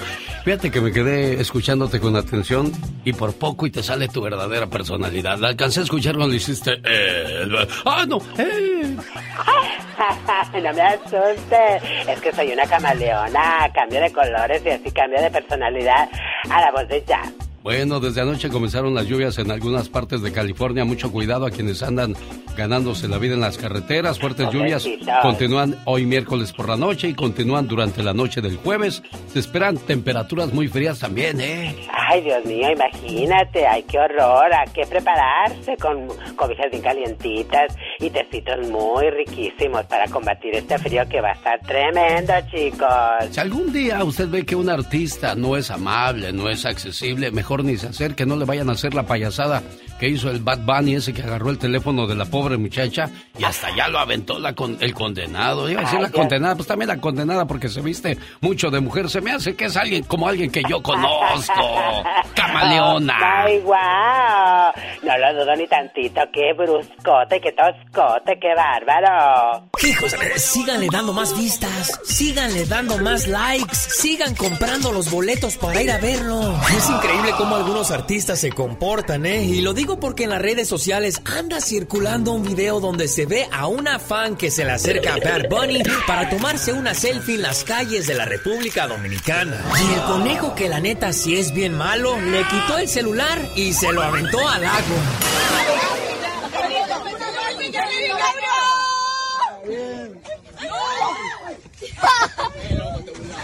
Fíjate 0.43 0.69
que 0.69 0.79
me 0.79 0.91
quedé 0.91 1.41
escuchándote 1.41 1.99
con 1.99 2.15
atención 2.15 2.71
y 3.03 3.13
por 3.13 3.33
poco 3.33 3.65
y 3.65 3.71
te 3.71 3.81
sale 3.81 4.07
tu 4.07 4.21
verdadera 4.21 4.67
personalidad. 4.67 5.39
La 5.39 5.47
alcancé 5.49 5.79
a 5.79 5.83
escuchar 5.83 6.15
cuando 6.15 6.35
hiciste... 6.35 6.79
Eh, 6.83 7.47
¡Ah, 7.85 8.05
no! 8.07 8.19
Eh. 8.37 8.95
no 10.61 10.73
me 10.73 10.81
asustes. 10.81 11.83
Es 12.07 12.21
que 12.21 12.31
soy 12.31 12.51
una 12.53 12.65
camaleona. 12.65 13.71
Cambio 13.73 14.01
de 14.01 14.11
colores 14.11 14.61
y 14.65 14.69
así 14.69 14.91
cambio 14.91 15.21
de 15.21 15.31
personalidad 15.31 16.09
a 16.49 16.61
la 16.61 16.71
voz 16.71 16.87
de 16.87 17.03
Jack. 17.05 17.44
Bueno, 17.65 17.99
desde 17.99 18.21
anoche 18.21 18.49
comenzaron 18.49 18.93
las 18.93 19.07
lluvias 19.07 19.39
en 19.39 19.49
algunas 19.49 19.89
partes 19.89 20.21
de 20.21 20.31
California. 20.31 20.85
Mucho 20.85 21.11
cuidado 21.11 21.47
a 21.47 21.49
quienes 21.49 21.81
andan 21.81 22.15
ganándose 22.55 23.07
la 23.07 23.17
vida 23.17 23.33
en 23.33 23.41
las 23.41 23.57
carreteras. 23.57 24.19
Fuertes 24.19 24.51
lluvias 24.51 24.87
continúan 25.23 25.75
hoy 25.85 26.05
miércoles 26.05 26.53
por 26.53 26.69
la 26.69 26.77
noche 26.77 27.07
y 27.07 27.15
continúan 27.15 27.67
durante 27.67 28.03
la 28.03 28.13
noche 28.13 28.39
del 28.39 28.57
jueves. 28.57 29.01
Se 29.33 29.39
esperan 29.39 29.79
temperaturas 29.79 30.53
muy 30.53 30.67
frías 30.67 30.99
también, 30.99 31.41
¿eh? 31.41 31.75
Ay, 31.91 32.21
Dios 32.21 32.45
mío, 32.45 32.69
imagínate. 32.71 33.65
Ay, 33.65 33.81
qué 33.89 33.97
horror. 33.97 34.53
Hay 34.53 34.71
que 34.71 34.85
prepararse 34.85 35.75
con 35.77 36.07
cobijas 36.35 36.69
bien 36.69 36.83
calientitas 36.83 37.75
y 37.99 38.11
tecitos 38.11 38.69
muy 38.69 39.09
riquísimos 39.09 39.85
para 39.85 40.07
combatir 40.09 40.53
este 40.53 40.77
frío 40.77 41.01
que 41.09 41.19
va 41.19 41.29
a 41.29 41.33
estar 41.33 41.59
tremendo, 41.61 42.33
chicos. 42.51 43.25
Si 43.31 43.39
algún 43.39 43.73
día 43.73 44.03
usted 44.03 44.29
ve 44.29 44.45
que 44.45 44.55
un 44.55 44.69
artista 44.69 45.33
no 45.33 45.57
es 45.57 45.71
amable, 45.71 46.31
no 46.31 46.47
es 46.47 46.63
accesible, 46.63 47.31
mejor 47.31 47.54
ni 47.63 47.77
se 47.77 47.87
acerque, 47.87 48.25
no 48.25 48.35
le 48.35 48.45
vayan 48.45 48.69
a 48.69 48.73
hacer 48.73 48.93
la 48.93 49.05
payasada 49.05 49.63
que 49.99 50.09
hizo 50.09 50.29
el 50.29 50.39
Bad 50.39 50.59
Bunny 50.59 50.95
ese 50.95 51.13
que 51.13 51.21
agarró 51.21 51.49
el 51.49 51.57
teléfono 51.57 52.07
de 52.07 52.15
la 52.15 52.25
pobre 52.25 52.57
muchacha 52.57 53.09
y 53.37 53.43
hasta 53.43 53.75
ya 53.75 53.87
lo 53.87 53.99
aventó 53.99 54.39
la 54.39 54.53
con, 54.53 54.77
el 54.79 54.93
condenado. 54.93 55.69
Iba 55.69 55.81
a 55.81 55.83
decir 55.85 55.99
la 55.99 56.11
condenada, 56.11 56.55
pues 56.55 56.67
también 56.67 56.89
la 56.89 56.97
condenada 56.97 57.45
porque 57.45 57.69
se 57.69 57.81
viste 57.81 58.17
mucho 58.41 58.69
de 58.69 58.79
mujer. 58.79 59.09
Se 59.09 59.21
me 59.21 59.31
hace 59.31 59.55
que 59.55 59.65
es 59.65 59.77
alguien 59.77 60.03
como 60.03 60.27
alguien 60.27 60.51
que 60.51 60.63
yo 60.67 60.81
conozco. 60.81 61.53
Camaleona. 62.35 63.43
Ay, 63.43 63.59
wow. 63.59 64.83
No 65.03 65.17
lo 65.17 65.33
dudo 65.39 65.55
ni 65.55 65.67
tantito. 65.67 66.21
Qué 66.33 66.53
bruscote, 66.53 67.39
qué 67.39 67.51
toscote, 67.51 68.37
qué 68.39 68.53
bárbaro. 68.55 69.69
Hijos, 69.83 70.15
síganle 70.37 70.87
dando 70.91 71.13
más 71.13 71.37
vistas, 71.37 71.99
síganle 72.05 72.65
dando 72.65 72.97
más 72.97 73.27
likes, 73.27 73.75
sigan 73.75 74.35
comprando 74.35 74.91
los 74.91 75.09
boletos 75.11 75.57
para 75.57 75.81
ir 75.81 75.91
a 75.91 75.97
verlo. 75.99 76.55
Es 76.75 76.89
increíble 76.89 77.31
cómo 77.37 77.55
algunos 77.55 77.91
artistas 77.91 78.39
se 78.39 78.51
comportan, 78.51 79.25
¿eh? 79.25 79.43
Y 79.43 79.61
lo 79.61 79.73
digo 79.73 79.84
porque 79.85 80.23
en 80.23 80.31
las 80.31 80.41
redes 80.41 80.67
sociales 80.67 81.21
anda 81.25 81.61
circulando 81.61 82.31
un 82.31 82.43
video 82.43 82.79
donde 82.79 83.07
se 83.07 83.27
ve 83.27 83.47
a 83.51 83.67
una 83.67 83.99
fan 83.99 84.35
que 84.35 84.49
se 84.49 84.65
le 84.65 84.71
acerca 84.71 85.13
a 85.13 85.17
Bad 85.17 85.47
Bunny 85.49 85.83
para 86.07 86.27
tomarse 86.29 86.73
una 86.73 86.95
selfie 86.95 87.35
en 87.35 87.43
las 87.43 87.63
calles 87.63 88.07
de 88.07 88.15
la 88.15 88.25
República 88.25 88.87
Dominicana. 88.87 89.63
Y 89.79 89.93
el 89.93 90.01
conejo, 90.01 90.55
que 90.55 90.69
la 90.69 90.79
neta 90.79 91.13
sí 91.13 91.37
es 91.37 91.53
bien 91.53 91.77
malo, 91.77 92.19
le 92.19 92.43
quitó 92.47 92.79
el 92.79 92.89
celular 92.89 93.39
y 93.55 93.73
se 93.73 93.91
lo 93.91 94.01
aventó 94.01 94.47
al 94.47 94.63
lago. 94.63 94.95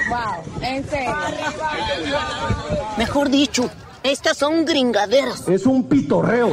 Wow, 0.09 0.61
en 0.61 0.89
serio. 0.89 1.17
Mejor 2.97 3.29
dicho, 3.29 3.69
estas 4.03 4.37
son 4.37 4.65
gringaderas. 4.65 5.47
Es 5.47 5.65
un 5.65 5.83
pitorreo. 5.83 6.51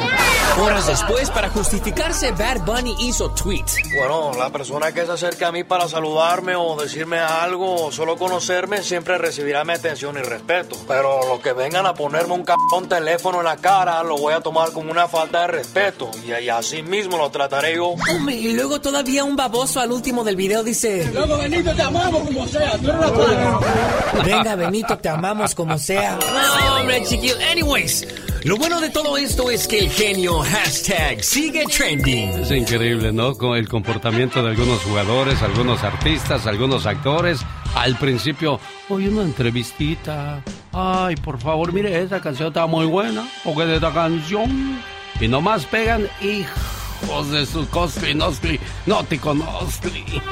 Horas 0.61 0.87
después, 0.87 1.31
para 1.31 1.49
justificarse, 1.51 2.33
Bad 2.33 2.65
Bunny 2.65 2.95
hizo 3.01 3.31
tweet. 3.31 3.65
Bueno, 3.97 4.33
la 4.37 4.51
persona 4.51 4.93
que 4.93 5.07
se 5.07 5.13
acerque 5.13 5.45
a 5.45 5.53
mí 5.53 5.65
para 5.65 5.89
saludarme 5.89 6.57
o 6.57 6.77
decirme 6.77 7.19
algo 7.19 7.87
o 7.87 7.93
solo 7.93 8.17
conocerme 8.17 8.83
siempre 8.83 9.19
recibirá 9.19 9.65
mi 9.65 9.73
atención 9.75 10.17
y 10.19 10.23
respeto. 10.23 10.77
Pero 10.87 11.21
los 11.29 11.41
que 11.41 11.53
vengan 11.53 11.87
a 11.87 11.95
ponerme 11.95 12.35
un 12.35 12.45
cabrón 12.45 12.89
teléfono 12.89 13.39
en 13.39 13.45
la 13.45 13.57
cara 13.57 14.03
lo 14.03 14.19
voy 14.19 14.35
a 14.35 14.41
tomar 14.41 14.73
como 14.73 14.91
una 14.91 15.09
falta 15.09 15.43
de 15.43 15.47
respeto 15.49 16.11
y, 16.27 16.33
y 16.33 16.49
así 16.49 16.83
mismo 16.83 17.17
lo 17.19 17.31
trataré 17.31 17.77
yo. 17.77 17.95
Hombre, 18.15 18.35
y 18.35 18.53
luego 18.53 18.81
todavía 18.81 19.25
un 19.25 19.37
baboso 19.37 19.81
al 19.81 19.93
último 19.93 20.25
del 20.25 20.37
video 20.37 20.63
dice... 20.63 21.09
Luego, 21.13 21.39
Benito, 21.39 21.75
te 21.75 21.83
amamos 21.83 22.23
como 22.25 22.47
sea. 22.47 22.73
Tú 22.79 22.91
eres 22.91 23.01
la 23.01 24.23
Venga, 24.25 24.55
Benito, 24.57 24.99
te 24.99 25.09
amamos 25.09 25.55
como 25.55 25.79
sea. 25.79 26.19
No, 26.19 26.81
hombre, 26.81 27.03
chiquillo. 27.05 27.38
Anyways, 27.51 28.07
lo 28.45 28.57
bueno 28.57 28.81
de 28.81 28.91
todo 28.91 29.17
esto 29.17 29.51
es 29.51 29.67
que 29.67 29.79
el 29.81 29.91
genio 29.91 30.41
hashtag 30.41 31.23
sigue 31.23 31.65
trending. 31.67 32.31
Es 32.41 32.51
increíble, 32.51 33.13
¿no? 33.13 33.35
Con 33.35 33.57
el 33.57 33.69
comportamiento 33.69 34.43
de 34.43 34.51
algunos 34.51 34.83
jugadores, 34.83 35.43
algunos 35.43 35.83
artistas, 35.85 36.47
algunos 36.47 36.87
actores. 36.87 37.41
Al 37.75 37.97
principio, 37.97 38.61
oye, 38.89 39.09
una 39.09 39.23
entrevistita. 39.23 40.43
Ay, 40.73 41.17
por 41.17 41.41
favor, 41.41 41.73
mire, 41.73 42.01
esta 42.03 42.21
canción 42.21 42.49
está 42.49 42.67
muy 42.67 42.87
buena. 42.87 43.29
Porque 43.45 43.67
de 43.67 43.77
esta 43.77 43.93
canción. 43.93 44.81
Y 45.21 45.29
nomás 45.29 45.65
pegan, 45.67 46.09
hijos 46.23 47.31
de 47.31 47.47
su 47.47 47.67
noscli, 48.15 48.61
no 48.87 49.05
te 49.05 49.19
conozcli. 49.19 50.23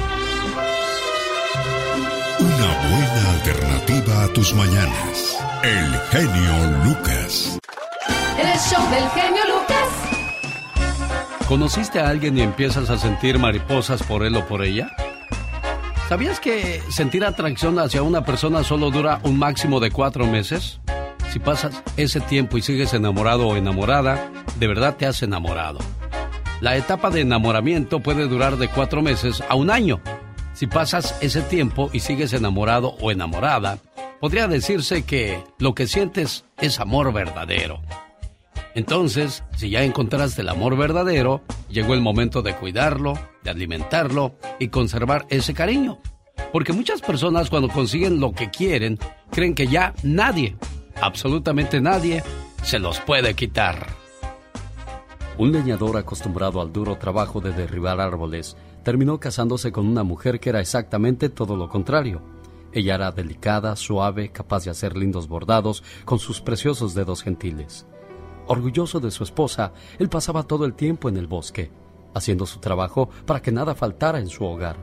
Una 2.57 2.89
buena 2.89 3.33
alternativa 3.33 4.23
a 4.25 4.29
tus 4.29 4.55
mañanas. 4.55 5.39
El 5.63 5.93
genio 6.11 6.85
Lucas. 6.85 7.59
El 8.39 8.59
show 8.59 8.83
del 8.91 9.07
genio 9.11 9.43
Lucas. 9.47 9.89
¿Conociste 11.47 12.01
a 12.01 12.09
alguien 12.09 12.39
y 12.39 12.41
empiezas 12.41 12.89
a 12.89 12.97
sentir 12.97 13.39
mariposas 13.39 14.03
por 14.03 14.25
él 14.25 14.37
o 14.37 14.47
por 14.47 14.65
ella? 14.65 14.89
¿Sabías 16.09 16.41
que 16.41 16.81
sentir 16.89 17.27
atracción 17.27 17.79
hacia 17.79 18.03
una 18.03 18.25
persona 18.25 18.65
solo 18.65 18.91
dura 18.91 19.21
un 19.25 19.39
máximo 19.39 19.79
de 19.79 19.91
cuatro 19.91 20.27
meses? 20.27 20.81
Si 21.33 21.39
pasas 21.39 21.83
ese 21.99 22.21
tiempo 22.21 22.57
y 22.57 22.63
sigues 22.63 22.95
enamorado 22.95 23.49
o 23.49 23.57
enamorada, 23.57 24.31
de 24.59 24.67
verdad 24.67 24.97
te 24.97 25.05
has 25.05 25.23
enamorado. 25.23 25.81
La 26.63 26.75
etapa 26.77 27.11
de 27.11 27.21
enamoramiento 27.21 28.01
puede 28.01 28.27
durar 28.27 28.57
de 28.57 28.69
cuatro 28.69 29.03
meses 29.03 29.43
a 29.47 29.57
un 29.57 29.71
año. 29.71 30.01
Si 30.57 30.67
pasas 30.67 31.15
ese 31.21 31.43
tiempo 31.43 31.91
y 31.93 32.01
sigues 32.01 32.33
enamorado 32.33 32.97
o 33.03 33.11
enamorada, 33.11 33.79
podría 34.21 34.49
decirse 34.49 35.05
que 35.05 35.45
lo 35.59 35.75
que 35.75 35.87
sientes 35.87 36.47
es 36.57 36.81
amor 36.81 37.13
verdadero. 37.13 37.83
Entonces, 38.75 39.45
si 39.55 39.69
ya 39.69 39.85
encontraste 39.85 40.41
el 40.41 40.49
amor 40.49 40.79
verdadero, 40.79 41.43
llegó 41.69 41.93
el 41.93 42.01
momento 42.01 42.41
de 42.41 42.55
cuidarlo, 42.55 43.19
de 43.45 43.51
alimentarlo 43.51 44.37
y 44.59 44.69
conservar 44.69 45.27
ese 45.29 45.53
cariño. 45.53 45.99
Porque 46.55 46.73
muchas 46.73 47.03
personas 47.03 47.51
cuando 47.51 47.69
consiguen 47.69 48.19
lo 48.19 48.33
que 48.33 48.49
quieren, 48.49 48.99
creen 49.31 49.55
que 49.55 49.67
ya 49.67 49.93
nadie, 50.03 50.57
absolutamente 51.03 51.83
nadie, 51.83 52.23
se 52.63 52.79
los 52.79 52.99
puede 53.01 53.35
quitar. 53.35 53.89
Un 55.37 55.53
leñador 55.53 55.99
acostumbrado 55.99 56.63
al 56.63 56.73
duro 56.73 56.97
trabajo 56.97 57.43
de 57.43 57.53
derribar 57.53 58.01
árboles 58.01 58.57
terminó 58.87 59.19
casándose 59.19 59.73
con 59.73 59.89
una 59.89 60.05
mujer 60.05 60.39
que 60.39 60.49
era 60.49 60.61
exactamente 60.61 61.29
todo 61.29 61.57
lo 61.57 61.69
contrario. 61.69 62.23
Ella 62.71 62.95
era 62.95 63.11
delicada, 63.11 63.75
suave, 63.75 64.31
capaz 64.31 64.65
de 64.65 64.71
hacer 64.71 64.97
lindos 64.97 65.27
bordados 65.27 65.83
con 66.05 66.21
sus 66.21 66.41
preciosos 66.41 66.95
dedos 66.95 67.25
gentiles. 67.25 67.85
Orgulloso 68.47 69.01
de 69.01 69.11
su 69.11 69.25
esposa, 69.25 69.73
él 69.99 70.09
pasaba 70.09 70.45
todo 70.45 70.65
el 70.65 70.75
tiempo 70.75 71.09
en 71.09 71.17
el 71.17 71.27
bosque, 71.27 71.73
haciendo 72.15 72.47
su 72.47 72.61
trabajo 72.61 73.11
para 73.27 73.43
que 73.43 73.51
nada 73.51 73.75
faltara 73.75 74.21
en 74.21 74.29
su 74.29 74.45
hogar. 74.45 74.77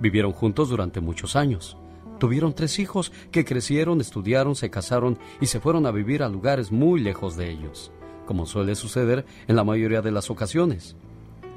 Vivieron 0.00 0.32
juntos 0.32 0.70
durante 0.70 1.02
muchos 1.02 1.36
años. 1.36 1.76
Tuvieron 2.18 2.54
tres 2.54 2.78
hijos 2.78 3.12
que 3.32 3.44
crecieron, 3.44 4.00
estudiaron, 4.00 4.56
se 4.56 4.70
casaron 4.70 5.18
y 5.42 5.46
se 5.48 5.60
fueron 5.60 5.84
a 5.84 5.90
vivir 5.90 6.22
a 6.22 6.30
lugares 6.30 6.72
muy 6.72 7.00
lejos 7.00 7.36
de 7.36 7.50
ellos, 7.50 7.92
como 8.24 8.46
suele 8.46 8.74
suceder 8.74 9.26
en 9.46 9.56
la 9.56 9.64
mayoría 9.64 10.00
de 10.00 10.12
las 10.12 10.30
ocasiones. 10.30 10.96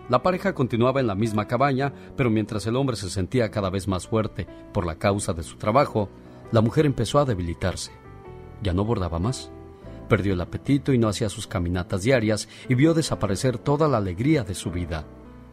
La 0.10 0.24
pareja 0.24 0.54
continuaba 0.54 1.00
en 1.00 1.08
la 1.08 1.14
misma 1.14 1.48
cabaña, 1.48 1.94
pero 2.18 2.32
mientras 2.32 2.66
el 2.66 2.76
hombre 2.76 2.96
se 2.96 3.12
sentía 3.12 3.52
cada 3.52 3.70
vez 3.70 3.88
más 3.88 4.08
fuerte 4.08 4.48
por 4.74 4.86
la 4.86 4.96
causa 4.96 5.34
de 5.34 5.44
su 5.44 5.58
trabajo, 5.58 6.10
la 6.52 6.62
mujer 6.62 6.88
empezó 6.88 7.20
a 7.20 7.26
debilitarse. 7.26 7.92
Ya 8.64 8.74
no 8.74 8.84
bordaba 8.84 9.20
más. 9.20 9.52
Perdió 10.10 10.34
el 10.34 10.42
apetito 10.42 10.94
y 10.94 10.98
no 10.98 11.08
hacía 11.08 11.30
sus 11.30 11.46
caminatas 11.46 12.02
diarias 12.02 12.50
y 12.68 12.74
vio 12.74 12.96
desaparecer 12.96 13.60
toda 13.60 13.88
la 13.88 13.98
alegría 13.98 14.44
de 14.44 14.56
su 14.56 14.72
vida. 14.72 15.06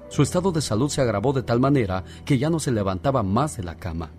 Su 0.08 0.22
estado 0.22 0.52
de 0.52 0.62
salud 0.62 0.88
se 0.88 1.02
agravó 1.02 1.34
de 1.34 1.42
tal 1.42 1.60
manera 1.60 2.04
que 2.24 2.38
ya 2.38 2.48
no 2.48 2.58
se 2.58 2.72
levantaba 2.72 3.22
más 3.22 3.58
de 3.58 3.64
la 3.64 3.76
cama. 3.76 4.12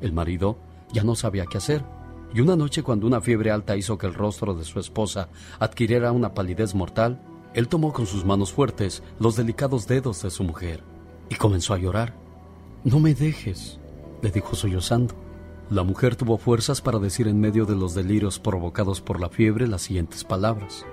El 0.00 0.14
marido 0.14 0.56
ya 0.92 1.04
no 1.04 1.14
sabía 1.14 1.44
qué 1.44 1.58
hacer. 1.58 1.84
Y 2.32 2.40
una 2.40 2.56
noche 2.56 2.82
cuando 2.82 3.06
una 3.06 3.20
fiebre 3.20 3.50
alta 3.50 3.76
hizo 3.76 3.98
que 3.98 4.06
el 4.06 4.14
rostro 4.14 4.54
de 4.54 4.64
su 4.64 4.80
esposa 4.80 5.28
adquiriera 5.58 6.12
una 6.12 6.32
palidez 6.32 6.74
mortal, 6.74 7.20
él 7.54 7.68
tomó 7.68 7.92
con 7.92 8.06
sus 8.06 8.24
manos 8.24 8.52
fuertes 8.52 9.02
los 9.18 9.36
delicados 9.36 9.86
dedos 9.86 10.22
de 10.22 10.30
su 10.30 10.44
mujer 10.44 10.82
y 11.28 11.34
comenzó 11.34 11.74
a 11.74 11.78
llorar. 11.78 12.14
No 12.84 13.00
me 13.00 13.14
dejes, 13.14 13.78
le 14.22 14.30
dijo 14.30 14.54
sollozando. 14.54 15.14
La 15.70 15.82
mujer 15.82 16.16
tuvo 16.16 16.38
fuerzas 16.38 16.80
para 16.80 16.98
decir 16.98 17.28
en 17.28 17.40
medio 17.40 17.66
de 17.66 17.76
los 17.76 17.94
delirios 17.94 18.38
provocados 18.38 19.00
por 19.00 19.20
la 19.20 19.28
fiebre 19.28 19.66
las 19.66 19.82
siguientes 19.82 20.24
palabras. 20.24 20.86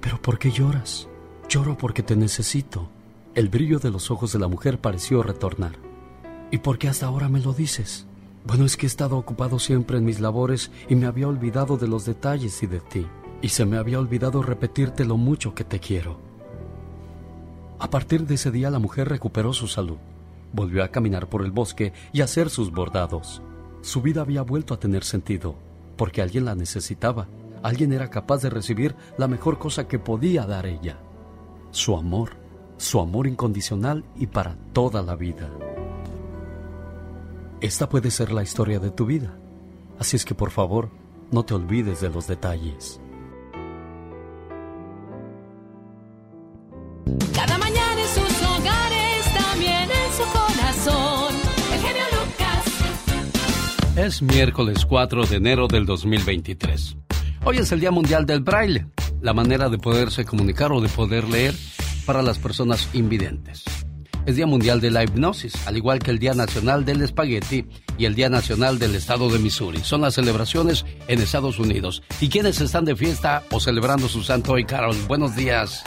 ¿Pero 0.00 0.20
por 0.22 0.38
qué 0.38 0.50
lloras? 0.50 1.08
Lloro 1.48 1.76
porque 1.76 2.02
te 2.02 2.16
necesito. 2.16 2.88
El 3.34 3.48
brillo 3.48 3.78
de 3.78 3.90
los 3.90 4.10
ojos 4.10 4.32
de 4.32 4.38
la 4.38 4.48
mujer 4.48 4.80
pareció 4.80 5.22
retornar. 5.22 5.72
¿Y 6.50 6.58
por 6.58 6.78
qué 6.78 6.88
hasta 6.88 7.06
ahora 7.06 7.28
me 7.28 7.40
lo 7.40 7.52
dices? 7.52 8.06
Bueno, 8.46 8.64
es 8.64 8.76
que 8.76 8.86
he 8.86 8.88
estado 8.88 9.18
ocupado 9.18 9.58
siempre 9.58 9.98
en 9.98 10.04
mis 10.04 10.20
labores 10.20 10.70
y 10.88 10.94
me 10.94 11.06
había 11.06 11.28
olvidado 11.28 11.76
de 11.76 11.88
los 11.88 12.06
detalles 12.06 12.62
y 12.62 12.66
de 12.66 12.80
ti. 12.80 13.06
Y 13.40 13.50
se 13.50 13.64
me 13.64 13.78
había 13.78 13.98
olvidado 13.98 14.42
repetirte 14.42 15.04
lo 15.04 15.16
mucho 15.16 15.54
que 15.54 15.64
te 15.64 15.78
quiero. 15.78 16.18
A 17.78 17.90
partir 17.90 18.26
de 18.26 18.34
ese 18.34 18.50
día 18.50 18.70
la 18.70 18.80
mujer 18.80 19.08
recuperó 19.08 19.52
su 19.52 19.68
salud. 19.68 19.98
Volvió 20.52 20.82
a 20.82 20.88
caminar 20.88 21.28
por 21.28 21.44
el 21.44 21.52
bosque 21.52 21.92
y 22.12 22.20
a 22.20 22.24
hacer 22.24 22.50
sus 22.50 22.72
bordados. 22.72 23.42
Su 23.82 24.02
vida 24.02 24.22
había 24.22 24.42
vuelto 24.42 24.74
a 24.74 24.80
tener 24.80 25.04
sentido, 25.04 25.54
porque 25.96 26.22
alguien 26.22 26.44
la 26.44 26.56
necesitaba. 26.56 27.28
Alguien 27.62 27.92
era 27.92 28.10
capaz 28.10 28.42
de 28.42 28.50
recibir 28.50 28.96
la 29.16 29.28
mejor 29.28 29.58
cosa 29.58 29.86
que 29.86 29.98
podía 29.98 30.46
dar 30.46 30.66
ella. 30.66 30.98
Su 31.70 31.96
amor, 31.96 32.30
su 32.76 33.00
amor 33.00 33.26
incondicional 33.26 34.04
y 34.16 34.26
para 34.26 34.56
toda 34.72 35.02
la 35.02 35.14
vida. 35.14 35.50
Esta 37.60 37.88
puede 37.88 38.10
ser 38.10 38.32
la 38.32 38.42
historia 38.42 38.78
de 38.78 38.90
tu 38.90 39.06
vida. 39.06 39.36
Así 39.98 40.16
es 40.16 40.24
que 40.24 40.34
por 40.34 40.50
favor, 40.50 40.90
no 41.30 41.44
te 41.44 41.54
olvides 41.54 42.00
de 42.00 42.08
los 42.08 42.26
detalles. 42.26 43.00
Cada 47.34 47.58
mañana 47.58 48.00
en 48.00 48.08
sus 48.08 48.42
hogares, 48.42 49.34
también 49.34 49.88
en 49.90 50.12
su 50.16 50.24
corazón. 50.32 51.34
El 51.72 51.80
genio 51.80 52.02
Lucas. 52.12 52.64
Es 53.96 54.22
miércoles 54.22 54.84
4 54.84 55.26
de 55.26 55.36
enero 55.36 55.68
del 55.68 55.86
2023. 55.86 56.96
Hoy 57.44 57.58
es 57.58 57.72
el 57.72 57.80
Día 57.80 57.90
Mundial 57.90 58.26
del 58.26 58.40
Braille, 58.40 58.86
la 59.20 59.32
manera 59.32 59.68
de 59.68 59.78
poderse 59.78 60.24
comunicar 60.24 60.72
o 60.72 60.80
de 60.80 60.88
poder 60.88 61.28
leer 61.28 61.54
para 62.04 62.22
las 62.22 62.38
personas 62.38 62.88
invidentes. 62.92 63.64
Es 64.26 64.36
Día 64.36 64.46
Mundial 64.46 64.80
de 64.80 64.90
la 64.90 65.04
Hipnosis, 65.04 65.66
al 65.66 65.76
igual 65.78 66.00
que 66.00 66.10
el 66.10 66.18
Día 66.18 66.34
Nacional 66.34 66.84
del 66.84 67.00
Espagueti 67.00 67.64
y 67.96 68.04
el 68.04 68.14
Día 68.14 68.28
Nacional 68.28 68.78
del 68.78 68.94
Estado 68.94 69.30
de 69.30 69.38
Missouri. 69.38 69.78
Son 69.82 70.02
las 70.02 70.14
celebraciones 70.14 70.84
en 71.06 71.20
Estados 71.20 71.58
Unidos. 71.58 72.02
¿Y 72.20 72.28
quiénes 72.28 72.60
están 72.60 72.84
de 72.84 72.94
fiesta 72.94 73.42
o 73.50 73.60
celebrando 73.60 74.08
su 74.08 74.22
santo 74.22 74.52
hoy, 74.52 74.64
Carol? 74.64 74.96
Buenos 75.06 75.34
días. 75.34 75.82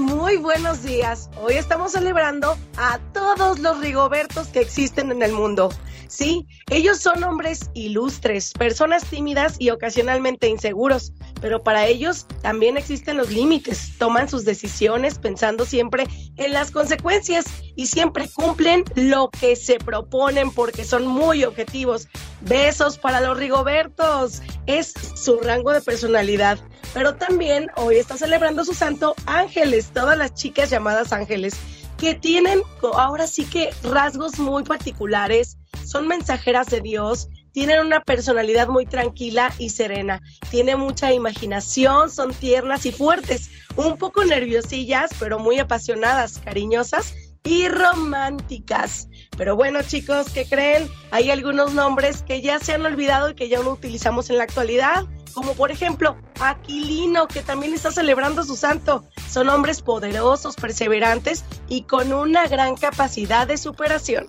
Muy 0.00 0.38
buenos 0.38 0.82
días. 0.82 1.28
Hoy 1.36 1.56
estamos 1.56 1.92
celebrando 1.92 2.56
a 2.78 2.98
todos 3.12 3.58
los 3.58 3.80
Rigobertos 3.80 4.48
que 4.48 4.60
existen 4.60 5.10
en 5.10 5.20
el 5.20 5.32
mundo. 5.32 5.68
Sí, 6.10 6.48
ellos 6.70 6.98
son 6.98 7.22
hombres 7.22 7.70
ilustres, 7.72 8.52
personas 8.52 9.04
tímidas 9.04 9.54
y 9.60 9.70
ocasionalmente 9.70 10.48
inseguros, 10.48 11.12
pero 11.40 11.62
para 11.62 11.86
ellos 11.86 12.26
también 12.42 12.76
existen 12.76 13.16
los 13.16 13.30
límites. 13.30 13.96
Toman 13.96 14.28
sus 14.28 14.44
decisiones 14.44 15.20
pensando 15.20 15.64
siempre 15.64 16.08
en 16.36 16.52
las 16.52 16.72
consecuencias 16.72 17.44
y 17.76 17.86
siempre 17.86 18.28
cumplen 18.28 18.82
lo 18.96 19.30
que 19.30 19.54
se 19.54 19.78
proponen 19.78 20.50
porque 20.50 20.84
son 20.84 21.06
muy 21.06 21.44
objetivos. 21.44 22.08
Besos 22.40 22.98
para 22.98 23.20
los 23.20 23.38
Rigobertos. 23.38 24.42
Es 24.66 24.92
su 25.14 25.38
rango 25.38 25.70
de 25.70 25.80
personalidad. 25.80 26.58
Pero 26.92 27.14
también 27.14 27.68
hoy 27.76 27.98
está 27.98 28.16
celebrando 28.16 28.64
su 28.64 28.74
santo 28.74 29.14
Ángeles, 29.26 29.90
todas 29.94 30.18
las 30.18 30.34
chicas 30.34 30.70
llamadas 30.70 31.12
Ángeles 31.12 31.54
que 32.00 32.14
tienen 32.14 32.62
ahora 32.94 33.26
sí 33.26 33.44
que 33.44 33.70
rasgos 33.82 34.38
muy 34.38 34.64
particulares, 34.64 35.58
son 35.84 36.08
mensajeras 36.08 36.68
de 36.68 36.80
Dios, 36.80 37.28
tienen 37.52 37.80
una 37.80 38.00
personalidad 38.00 38.68
muy 38.68 38.86
tranquila 38.86 39.52
y 39.58 39.68
serena, 39.68 40.22
tienen 40.50 40.80
mucha 40.80 41.12
imaginación, 41.12 42.10
son 42.10 42.32
tiernas 42.32 42.86
y 42.86 42.92
fuertes, 42.92 43.50
un 43.76 43.98
poco 43.98 44.24
nerviosillas, 44.24 45.10
pero 45.18 45.38
muy 45.38 45.58
apasionadas, 45.58 46.38
cariñosas 46.38 47.14
y 47.44 47.68
románticas. 47.68 49.09
Pero 49.36 49.56
bueno, 49.56 49.80
chicos, 49.82 50.30
¿qué 50.32 50.44
creen? 50.46 50.88
Hay 51.10 51.30
algunos 51.30 51.72
nombres 51.72 52.22
que 52.22 52.42
ya 52.42 52.58
se 52.58 52.74
han 52.74 52.84
olvidado 52.84 53.30
y 53.30 53.34
que 53.34 53.48
ya 53.48 53.62
no 53.62 53.70
utilizamos 53.70 54.28
en 54.30 54.38
la 54.38 54.44
actualidad 54.44 55.06
como 55.32 55.54
por 55.54 55.70
ejemplo 55.70 56.16
Aquilino, 56.40 57.28
que 57.28 57.42
también 57.42 57.74
está 57.74 57.90
celebrando 57.90 58.44
su 58.44 58.56
santo. 58.56 59.04
Son 59.28 59.48
hombres 59.48 59.82
poderosos, 59.82 60.56
perseverantes 60.56 61.44
y 61.68 61.82
con 61.82 62.12
una 62.12 62.46
gran 62.46 62.76
capacidad 62.76 63.46
de 63.46 63.56
superación. 63.56 64.28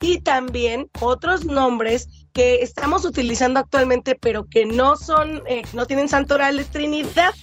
Y 0.00 0.20
también 0.20 0.88
otros 1.00 1.44
nombres 1.44 2.08
que 2.32 2.62
estamos 2.62 3.04
utilizando 3.04 3.60
actualmente, 3.60 4.14
pero 4.14 4.48
que 4.48 4.64
no 4.64 4.96
son, 4.96 5.42
eh, 5.46 5.62
no 5.72 5.86
tienen 5.86 6.08
santo 6.08 6.34
oral, 6.34 6.58
es 6.58 6.70
Trinidad. 6.70 7.34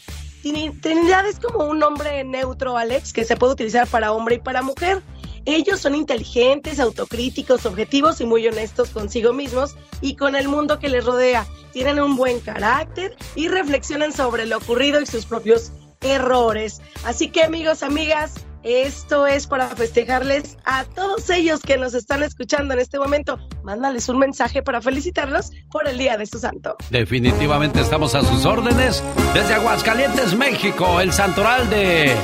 Trinidad 0.42 1.28
es 1.28 1.40
como 1.40 1.66
un 1.66 1.80
nombre 1.80 2.24
neutro, 2.24 2.78
Alex, 2.78 3.14
que 3.14 3.26
se 3.26 3.36
puede 3.36 3.54
utilizar 3.54 3.88
para 3.88 4.12
hombre 4.12 4.36
y 4.36 4.40
para 4.40 4.62
mujer. 4.62 5.02
Ellos 5.46 5.80
son 5.80 5.96
inteligentes, 5.96 6.80
autocríticos, 6.80 7.66
objetivos 7.66 8.20
y 8.20 8.26
muy 8.26 8.48
honestos 8.48 8.90
consigo 8.90 9.32
mismos 9.32 9.76
y 10.02 10.16
con 10.16 10.36
el 10.36 10.48
mundo 10.48 10.80
que 10.80 10.90
les 10.90 11.06
rodea. 11.06 11.46
Tienen 11.72 12.00
un 12.00 12.16
buen 12.16 12.40
carácter 12.40 13.16
y 13.36 13.48
reflexionan 13.48 14.12
sobre 14.12 14.46
lo 14.46 14.58
ocurrido 14.58 15.02
y 15.02 15.06
sus 15.06 15.26
propios 15.26 15.72
errores. 16.02 16.82
Así 17.04 17.30
que 17.30 17.44
amigos, 17.44 17.84
amigas, 17.84 18.34
esto 18.64 19.28
es 19.28 19.46
para 19.46 19.68
festejarles 19.68 20.58
a 20.66 20.86
todos 20.86 21.30
ellos 21.30 21.62
que 21.62 21.78
nos 21.78 21.94
están 21.94 22.24
escuchando 22.24 22.74
en 22.74 22.80
este 22.80 22.98
momento. 22.98 23.38
Mándales 23.64 24.10
un 24.10 24.18
mensaje 24.18 24.64
para 24.64 24.82
felicitarlos 24.82 25.52
por 25.72 25.88
el 25.88 26.00
Día 26.00 26.18
de 26.18 26.26
su 26.26 26.40
Santo. 26.40 26.76
Definitivamente 26.90 27.80
estamos 27.82 28.16
a 28.16 28.24
sus 28.24 28.44
órdenes. 28.46 29.04
Desde 29.36 29.54
Aguascalientes, 29.54 30.36
México, 30.36 31.00
el 31.00 31.14
santoral 31.14 31.70
de 31.70 32.16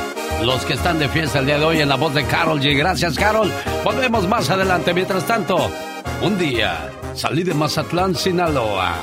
los 0.44 0.66
que 0.66 0.74
están 0.74 1.00
de 1.00 1.08
fiesta 1.08 1.40
el 1.40 1.46
día 1.46 1.60
de 1.60 1.66
hoy 1.66 1.82
en 1.82 1.90
la 1.90 1.96
voz 1.96 2.14
de 2.14 2.24
Carol 2.26 2.60
G. 2.60 2.76
Gracias, 2.78 3.18
Carol. 3.18 3.52
Volvemos 3.84 4.28
más 4.28 4.50
adelante. 4.50 4.94
Mientras 4.94 5.26
tanto, 5.26 5.70
un 6.22 6.38
día 6.38 6.90
salí 7.14 7.44
de 7.44 7.54
Mazatlán, 7.54 8.16
Sinaloa. 8.16 8.96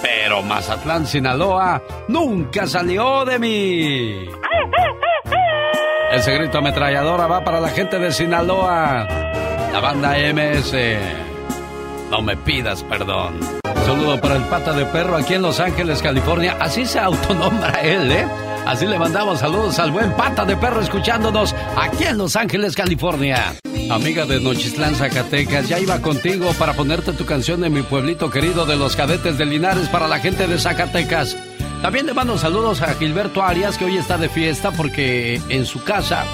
Pero 0.00 0.42
Mazatlán, 0.42 1.06
Sinaloa 1.06 1.82
nunca 2.08 2.66
salió 2.66 3.24
de 3.24 3.38
mí. 3.38 4.30
Ese 6.12 6.32
grito 6.32 6.58
ametralladora 6.58 7.26
va 7.26 7.44
para 7.44 7.60
la 7.60 7.68
gente 7.68 7.98
de 7.98 8.12
Sinaloa. 8.12 9.06
La 9.72 9.80
banda 9.80 10.14
MS. 10.32 10.74
No 12.10 12.22
me 12.22 12.36
pidas 12.36 12.82
perdón. 12.84 13.40
saludo 13.84 14.20
para 14.20 14.36
el 14.36 14.42
pata 14.44 14.72
de 14.72 14.84
perro 14.86 15.16
aquí 15.16 15.34
en 15.34 15.42
Los 15.42 15.60
Ángeles, 15.60 16.00
California. 16.00 16.56
Así 16.60 16.86
se 16.86 16.98
autonombra 16.98 17.80
él, 17.82 18.12
¿eh? 18.12 18.26
Así 18.66 18.84
le 18.84 18.98
mandamos 18.98 19.38
saludos 19.38 19.78
al 19.78 19.92
buen 19.92 20.12
pata 20.16 20.44
de 20.44 20.56
perro 20.56 20.80
escuchándonos 20.80 21.54
aquí 21.76 22.02
en 22.02 22.18
Los 22.18 22.34
Ángeles, 22.34 22.74
California. 22.74 23.54
Amiga 23.92 24.26
de 24.26 24.40
Nochistlán, 24.40 24.96
Zacatecas, 24.96 25.68
ya 25.68 25.78
iba 25.78 26.02
contigo 26.02 26.50
para 26.58 26.72
ponerte 26.72 27.12
tu 27.12 27.24
canción 27.24 27.60
de 27.60 27.70
mi 27.70 27.82
pueblito 27.82 28.28
querido 28.28 28.66
de 28.66 28.74
los 28.74 28.96
cadetes 28.96 29.38
de 29.38 29.46
Linares 29.46 29.88
para 29.88 30.08
la 30.08 30.18
gente 30.18 30.48
de 30.48 30.58
Zacatecas. 30.58 31.36
También 31.80 32.06
le 32.06 32.14
mando 32.14 32.36
saludos 32.38 32.82
a 32.82 32.94
Gilberto 32.94 33.44
Arias, 33.44 33.78
que 33.78 33.84
hoy 33.84 33.98
está 33.98 34.18
de 34.18 34.28
fiesta 34.28 34.72
porque 34.72 35.40
en 35.48 35.64
su 35.64 35.84
casa, 35.84 36.24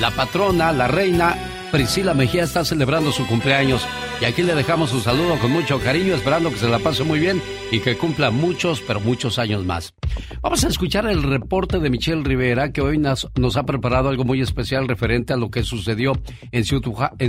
la 0.00 0.10
patrona, 0.12 0.72
la 0.72 0.88
reina 0.88 1.36
Priscila 1.72 2.12
Mejía 2.12 2.44
está 2.44 2.66
celebrando 2.66 3.12
su 3.12 3.26
cumpleaños. 3.26 3.88
Y 4.20 4.26
aquí 4.26 4.42
le 4.42 4.54
dejamos 4.54 4.92
un 4.92 5.00
saludo 5.00 5.38
con 5.38 5.50
mucho 5.50 5.80
cariño, 5.80 6.14
esperando 6.14 6.50
que 6.50 6.58
se 6.58 6.68
la 6.68 6.78
pase 6.78 7.02
muy 7.02 7.18
bien 7.18 7.40
y 7.70 7.80
que 7.80 7.96
cumpla 7.96 8.30
muchos, 8.30 8.82
pero 8.82 9.00
muchos 9.00 9.38
años 9.38 9.64
más. 9.64 9.94
Vamos 10.42 10.62
a 10.64 10.68
escuchar 10.68 11.06
el 11.06 11.22
reporte 11.22 11.78
de 11.80 11.88
Michelle 11.88 12.22
Rivera, 12.22 12.72
que 12.72 12.82
hoy 12.82 12.98
nos, 12.98 13.26
ha 13.56 13.62
preparado 13.64 14.10
algo 14.10 14.24
muy 14.24 14.42
especial 14.42 14.86
referente 14.86 15.32
a 15.32 15.38
lo 15.38 15.50
que 15.50 15.62
sucedió 15.62 16.12
en 16.52 16.64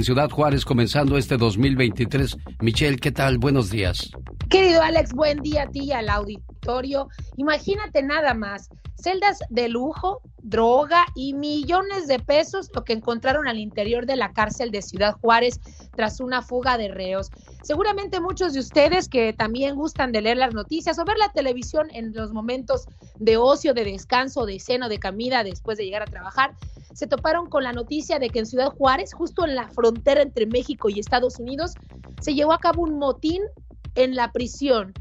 Ciudad 0.03 0.29
Juárez 0.29 0.65
comenzando 0.65 1.17
este 1.17 1.37
2023. 1.37 2.37
Michelle, 2.59 2.97
¿qué 2.97 3.13
tal? 3.13 3.37
Buenos 3.37 3.69
días. 3.69 4.11
Querido 4.49 4.81
Alex, 4.81 5.13
buen 5.13 5.39
día 5.39 5.63
a 5.63 5.69
ti 5.69 5.85
y 5.85 5.91
al 5.93 6.09
auditorio. 6.09 6.52
Imagínate 7.37 8.03
nada 8.03 8.33
más, 8.33 8.69
celdas 8.95 9.39
de 9.49 9.67
lujo, 9.69 10.21
droga 10.41 11.05
y 11.15 11.33
millones 11.33 12.07
de 12.07 12.19
pesos 12.19 12.69
lo 12.73 12.83
que 12.83 12.93
encontraron 12.93 13.47
al 13.47 13.59
interior 13.59 14.05
de 14.05 14.15
la 14.15 14.33
cárcel 14.33 14.71
de 14.71 14.81
Ciudad 14.81 15.15
Juárez 15.19 15.59
tras 15.95 16.19
una 16.19 16.41
fuga 16.41 16.77
de 16.77 16.87
reos. 16.87 17.29
Seguramente 17.63 18.19
muchos 18.19 18.53
de 18.53 18.59
ustedes 18.59 19.09
que 19.09 19.33
también 19.33 19.75
gustan 19.75 20.11
de 20.11 20.21
leer 20.21 20.37
las 20.37 20.53
noticias 20.53 20.97
o 20.99 21.05
ver 21.05 21.17
la 21.17 21.31
televisión 21.31 21.87
en 21.91 22.13
los 22.13 22.31
momentos 22.31 22.85
de 23.19 23.37
ocio, 23.37 23.73
de 23.73 23.83
descanso, 23.83 24.45
de 24.45 24.59
cena, 24.59 24.89
de 24.89 24.99
comida 24.99 25.43
después 25.43 25.77
de 25.77 25.85
llegar 25.85 26.03
a 26.03 26.05
trabajar, 26.05 26.55
se 26.93 27.07
toparon 27.07 27.49
con 27.49 27.63
la 27.63 27.73
noticia 27.73 28.19
de 28.19 28.29
que 28.29 28.39
en 28.39 28.45
Ciudad 28.45 28.69
Juárez, 28.69 29.13
justo 29.13 29.45
en 29.45 29.55
la 29.55 29.67
frontera 29.69 30.21
entre 30.21 30.45
México 30.45 30.89
y 30.89 30.99
Estados 30.99 31.39
Unidos, 31.39 31.73
se 32.21 32.35
llevó 32.35 32.53
a 32.53 32.59
cabo 32.59 32.83
un 32.83 32.99
motín 32.99 33.41
en 33.95 34.15
la 34.15 34.31
prisión. 34.31 34.93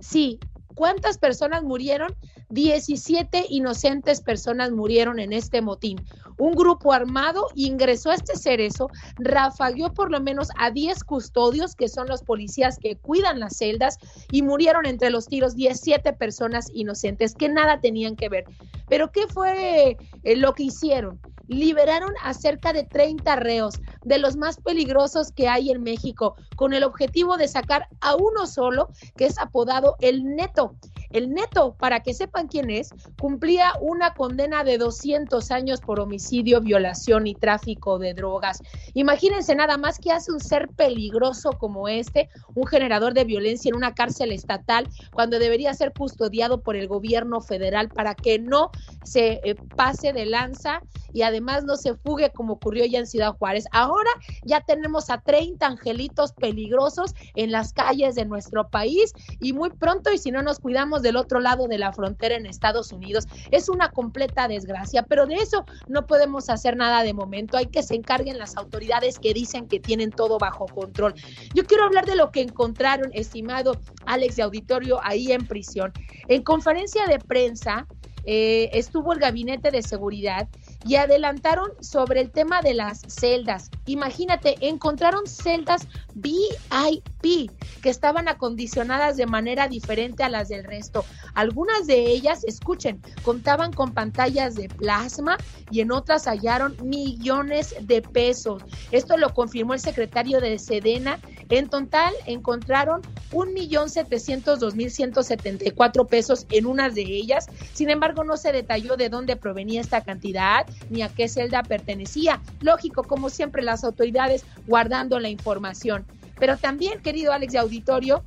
Sí, 0.00 0.38
¿cuántas 0.78 1.18
personas 1.18 1.64
murieron? 1.64 2.14
17 2.50 3.46
inocentes 3.48 4.20
personas 4.20 4.70
murieron 4.70 5.18
en 5.18 5.32
este 5.32 5.60
motín. 5.60 6.00
Un 6.38 6.52
grupo 6.52 6.92
armado 6.92 7.48
ingresó 7.54 8.10
a 8.10 8.14
este 8.14 8.36
cerezo, 8.36 8.88
rafagueó 9.16 9.92
por 9.92 10.10
lo 10.10 10.20
menos 10.20 10.48
a 10.58 10.70
10 10.70 11.04
custodios, 11.04 11.74
que 11.74 11.88
son 11.88 12.08
los 12.08 12.22
policías 12.22 12.78
que 12.78 12.96
cuidan 12.96 13.40
las 13.40 13.56
celdas, 13.56 13.98
y 14.30 14.42
murieron 14.42 14.86
entre 14.86 15.10
los 15.10 15.26
tiros 15.26 15.54
17 15.54 16.12
personas 16.14 16.70
inocentes 16.72 17.34
que 17.34 17.48
nada 17.48 17.80
tenían 17.80 18.16
que 18.16 18.28
ver. 18.28 18.44
Pero 18.88 19.10
¿qué 19.10 19.26
fue 19.26 19.96
eh, 20.22 20.36
lo 20.36 20.54
que 20.54 20.64
hicieron? 20.64 21.20
liberaron 21.48 22.12
a 22.22 22.34
cerca 22.34 22.72
de 22.72 22.84
30 22.84 23.36
reos, 23.36 23.80
de 24.04 24.18
los 24.18 24.36
más 24.36 24.58
peligrosos 24.58 25.32
que 25.32 25.48
hay 25.48 25.70
en 25.70 25.82
México, 25.82 26.36
con 26.56 26.74
el 26.74 26.84
objetivo 26.84 27.36
de 27.36 27.48
sacar 27.48 27.88
a 28.00 28.14
uno 28.14 28.46
solo, 28.46 28.90
que 29.16 29.24
es 29.26 29.38
apodado 29.38 29.96
el 30.00 30.24
neto. 30.24 30.76
El 31.10 31.30
neto, 31.30 31.74
para 31.78 32.00
que 32.00 32.14
sepan 32.14 32.48
quién 32.48 32.70
es, 32.70 32.90
cumplía 33.18 33.72
una 33.80 34.14
condena 34.14 34.64
de 34.64 34.78
200 34.78 35.50
años 35.50 35.80
por 35.80 36.00
homicidio, 36.00 36.60
violación 36.60 37.26
y 37.26 37.34
tráfico 37.34 37.98
de 37.98 38.14
drogas. 38.14 38.62
Imagínense 38.94 39.54
nada 39.54 39.78
más 39.78 39.98
que 39.98 40.12
hace 40.12 40.32
un 40.32 40.40
ser 40.40 40.68
peligroso 40.68 41.52
como 41.52 41.88
este, 41.88 42.28
un 42.54 42.66
generador 42.66 43.14
de 43.14 43.24
violencia 43.24 43.70
en 43.70 43.76
una 43.76 43.94
cárcel 43.94 44.32
estatal, 44.32 44.88
cuando 45.12 45.38
debería 45.38 45.72
ser 45.74 45.92
custodiado 45.92 46.60
por 46.60 46.76
el 46.76 46.88
gobierno 46.88 47.40
federal 47.40 47.88
para 47.88 48.14
que 48.14 48.38
no 48.38 48.70
se 49.04 49.40
eh, 49.44 49.54
pase 49.76 50.12
de 50.12 50.26
lanza 50.26 50.80
y 51.12 51.22
además 51.22 51.64
no 51.64 51.76
se 51.76 51.94
fugue 51.94 52.30
como 52.30 52.54
ocurrió 52.54 52.84
ya 52.84 52.98
en 52.98 53.06
Ciudad 53.06 53.34
Juárez. 53.36 53.64
Ahora 53.72 54.10
ya 54.44 54.60
tenemos 54.60 55.10
a 55.10 55.20
30 55.20 55.66
angelitos 55.66 56.32
peligrosos 56.32 57.14
en 57.34 57.52
las 57.52 57.72
calles 57.72 58.14
de 58.14 58.24
nuestro 58.24 58.68
país 58.68 59.12
y 59.40 59.52
muy 59.52 59.70
pronto, 59.70 60.12
y 60.12 60.18
si 60.18 60.30
no 60.30 60.42
nos 60.42 60.58
cuidamos 60.58 60.97
del 61.02 61.16
otro 61.16 61.40
lado 61.40 61.68
de 61.68 61.78
la 61.78 61.92
frontera 61.92 62.36
en 62.36 62.46
Estados 62.46 62.92
Unidos, 62.92 63.26
es 63.50 63.68
una 63.68 63.90
completa 63.90 64.48
desgracia, 64.48 65.02
pero 65.02 65.26
de 65.26 65.36
eso 65.36 65.64
no 65.86 66.06
podemos 66.06 66.48
hacer 66.50 66.76
nada 66.76 67.02
de 67.02 67.14
momento. 67.14 67.56
Hay 67.56 67.66
que 67.66 67.82
se 67.82 67.94
encarguen 67.94 68.38
las 68.38 68.56
autoridades 68.56 69.18
que 69.18 69.34
dicen 69.34 69.68
que 69.68 69.80
tienen 69.80 70.10
todo 70.10 70.38
bajo 70.38 70.66
control. 70.66 71.14
Yo 71.54 71.64
quiero 71.64 71.84
hablar 71.84 72.06
de 72.06 72.16
lo 72.16 72.30
que 72.30 72.42
encontraron, 72.42 73.10
estimado 73.12 73.76
Alex 74.06 74.36
de 74.36 74.42
Auditorio, 74.42 75.00
ahí 75.02 75.32
en 75.32 75.46
prisión. 75.46 75.92
En 76.28 76.42
conferencia 76.42 77.06
de 77.06 77.18
prensa, 77.18 77.86
eh, 78.24 78.68
estuvo 78.74 79.14
el 79.14 79.20
gabinete 79.20 79.70
de 79.70 79.82
seguridad 79.82 80.48
y 80.86 80.96
adelantaron 80.96 81.70
sobre 81.80 82.20
el 82.20 82.30
tema 82.30 82.60
de 82.60 82.74
las 82.74 83.00
celdas. 83.08 83.70
Imagínate, 83.88 84.56
encontraron 84.60 85.26
celdas 85.26 85.88
VIP 86.14 87.50
que 87.82 87.90
estaban 87.90 88.28
acondicionadas 88.28 89.16
de 89.16 89.26
manera 89.26 89.66
diferente 89.66 90.22
a 90.22 90.28
las 90.28 90.48
del 90.48 90.64
resto. 90.64 91.04
Algunas 91.34 91.86
de 91.86 92.06
ellas, 92.06 92.44
escuchen, 92.44 93.00
contaban 93.22 93.72
con 93.72 93.92
pantallas 93.92 94.54
de 94.54 94.68
plasma 94.68 95.38
y 95.70 95.80
en 95.80 95.92
otras 95.92 96.26
hallaron 96.26 96.76
millones 96.82 97.74
de 97.80 98.02
pesos. 98.02 98.62
Esto 98.90 99.16
lo 99.16 99.32
confirmó 99.32 99.74
el 99.74 99.80
secretario 99.80 100.40
de 100.40 100.58
Sedena. 100.58 101.18
En 101.50 101.68
total 101.68 102.12
encontraron 102.26 103.00
un 103.32 103.54
millón 103.54 103.88
setecientos 103.88 104.60
dos 104.60 104.74
mil 104.74 104.90
ciento 104.90 105.22
setenta 105.22 105.66
y 105.66 105.70
cuatro 105.70 106.06
pesos 106.06 106.46
en 106.50 106.66
unas 106.66 106.94
de 106.94 107.02
ellas. 107.02 107.46
Sin 107.72 107.88
embargo, 107.88 108.22
no 108.22 108.36
se 108.36 108.52
detalló 108.52 108.96
de 108.96 109.08
dónde 109.08 109.36
provenía 109.36 109.80
esta 109.80 110.02
cantidad 110.02 110.66
ni 110.90 111.02
a 111.02 111.08
qué 111.08 111.28
celda 111.28 111.62
pertenecía. 111.62 112.40
Lógico, 112.60 113.02
como 113.04 113.30
siempre, 113.30 113.62
las 113.62 113.77
autoridades 113.84 114.44
guardando 114.66 115.18
la 115.20 115.28
información. 115.28 116.06
Pero 116.38 116.56
también, 116.56 117.00
querido 117.00 117.32
Alex 117.32 117.52
de 117.52 117.58
Auditorio, 117.58 118.22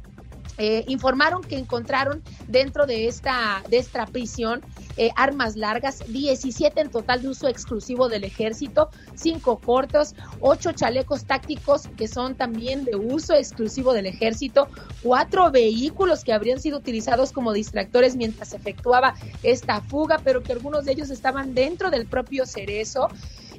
eh, 0.57 0.83
informaron 0.87 1.41
que 1.41 1.57
encontraron 1.57 2.21
dentro 2.47 2.85
de 2.85 3.07
esta, 3.07 3.63
de 3.69 3.77
esta 3.77 4.05
prisión 4.05 4.61
eh, 4.97 5.09
armas 5.15 5.55
largas, 5.55 6.03
17 6.07 6.81
en 6.81 6.91
total 6.91 7.21
de 7.21 7.29
uso 7.29 7.47
exclusivo 7.47 8.09
del 8.09 8.25
ejército, 8.25 8.89
5 9.15 9.59
cortos, 9.59 10.13
8 10.41 10.73
chalecos 10.73 11.25
tácticos 11.25 11.87
que 11.97 12.07
son 12.07 12.35
también 12.35 12.83
de 12.83 12.95
uso 12.95 13.33
exclusivo 13.33 13.93
del 13.93 14.05
ejército, 14.05 14.67
4 15.03 15.49
vehículos 15.51 16.23
que 16.23 16.33
habrían 16.33 16.59
sido 16.59 16.77
utilizados 16.77 17.31
como 17.31 17.53
distractores 17.53 18.15
mientras 18.15 18.49
se 18.49 18.57
efectuaba 18.57 19.15
esta 19.43 19.81
fuga, 19.81 20.19
pero 20.23 20.43
que 20.43 20.51
algunos 20.51 20.85
de 20.85 20.91
ellos 20.91 21.09
estaban 21.09 21.55
dentro 21.55 21.89
del 21.89 22.05
propio 22.05 22.45
cerezo. 22.45 23.07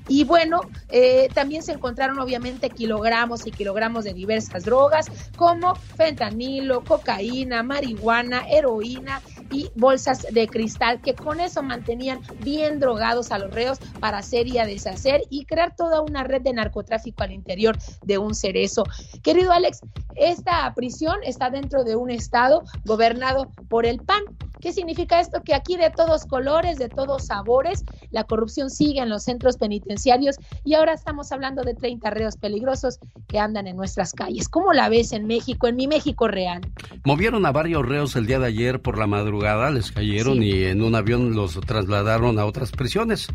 Y 0.08 0.24
bueno, 0.24 0.60
eh, 0.88 1.28
también 1.32 1.62
se 1.62 1.72
encontraron 1.72 2.18
obviamente 2.18 2.70
kilogramos 2.70 3.46
y 3.46 3.50
kilogramos 3.50 4.04
de 4.04 4.14
diversas 4.14 4.64
drogas 4.64 5.06
como 5.36 5.74
fentanilo, 5.74 6.82
cocaína, 6.84 7.62
marihuana, 7.62 8.44
heroína 8.48 9.22
y 9.50 9.70
bolsas 9.74 10.26
de 10.30 10.48
cristal 10.48 11.00
que 11.00 11.14
con 11.14 11.40
eso 11.40 11.62
mantenían 11.62 12.20
bien 12.40 12.80
drogados 12.80 13.30
a 13.30 13.38
los 13.38 13.52
reos 13.52 13.78
para 14.00 14.18
hacer 14.18 14.48
y 14.48 14.58
a 14.58 14.66
deshacer 14.66 15.22
y 15.30 15.44
crear 15.44 15.74
toda 15.76 16.00
una 16.00 16.24
red 16.24 16.42
de 16.42 16.52
narcotráfico 16.52 17.22
al 17.22 17.32
interior 17.32 17.76
de 18.02 18.18
un 18.18 18.34
cerezo. 18.34 18.84
Querido 19.22 19.52
Alex, 19.52 19.80
esta 20.16 20.72
prisión 20.74 21.16
está 21.22 21.50
dentro 21.50 21.84
de 21.84 21.96
un 21.96 22.10
estado 22.10 22.62
gobernado 22.84 23.50
por 23.68 23.86
el 23.86 24.00
PAN. 24.00 24.22
¿Qué 24.62 24.72
significa 24.72 25.18
esto? 25.18 25.42
Que 25.42 25.54
aquí 25.54 25.76
de 25.76 25.90
todos 25.90 26.24
colores, 26.24 26.78
de 26.78 26.88
todos 26.88 27.26
sabores, 27.26 27.84
la 28.12 28.22
corrupción 28.22 28.70
sigue 28.70 29.00
en 29.00 29.08
los 29.08 29.24
centros 29.24 29.56
penitenciarios 29.56 30.36
y 30.62 30.74
ahora 30.74 30.92
estamos 30.92 31.32
hablando 31.32 31.62
de 31.62 31.74
30 31.74 32.08
reos 32.10 32.36
peligrosos 32.36 33.00
que 33.26 33.40
andan 33.40 33.66
en 33.66 33.76
nuestras 33.76 34.12
calles. 34.12 34.48
¿Cómo 34.48 34.72
la 34.72 34.88
ves 34.88 35.10
en 35.12 35.26
México, 35.26 35.66
en 35.66 35.74
mi 35.74 35.88
México 35.88 36.28
real? 36.28 36.60
Movieron 37.04 37.44
a 37.44 37.50
varios 37.50 37.84
reos 37.84 38.14
el 38.14 38.26
día 38.26 38.38
de 38.38 38.46
ayer 38.46 38.80
por 38.80 38.98
la 38.98 39.08
madrugada, 39.08 39.68
les 39.70 39.90
cayeron 39.90 40.44
y 40.44 40.62
en 40.62 40.80
un 40.80 40.94
avión 40.94 41.34
los 41.34 41.58
trasladaron 41.60 42.38
a 42.38 42.46
otras 42.46 42.70
prisiones. 42.70 43.26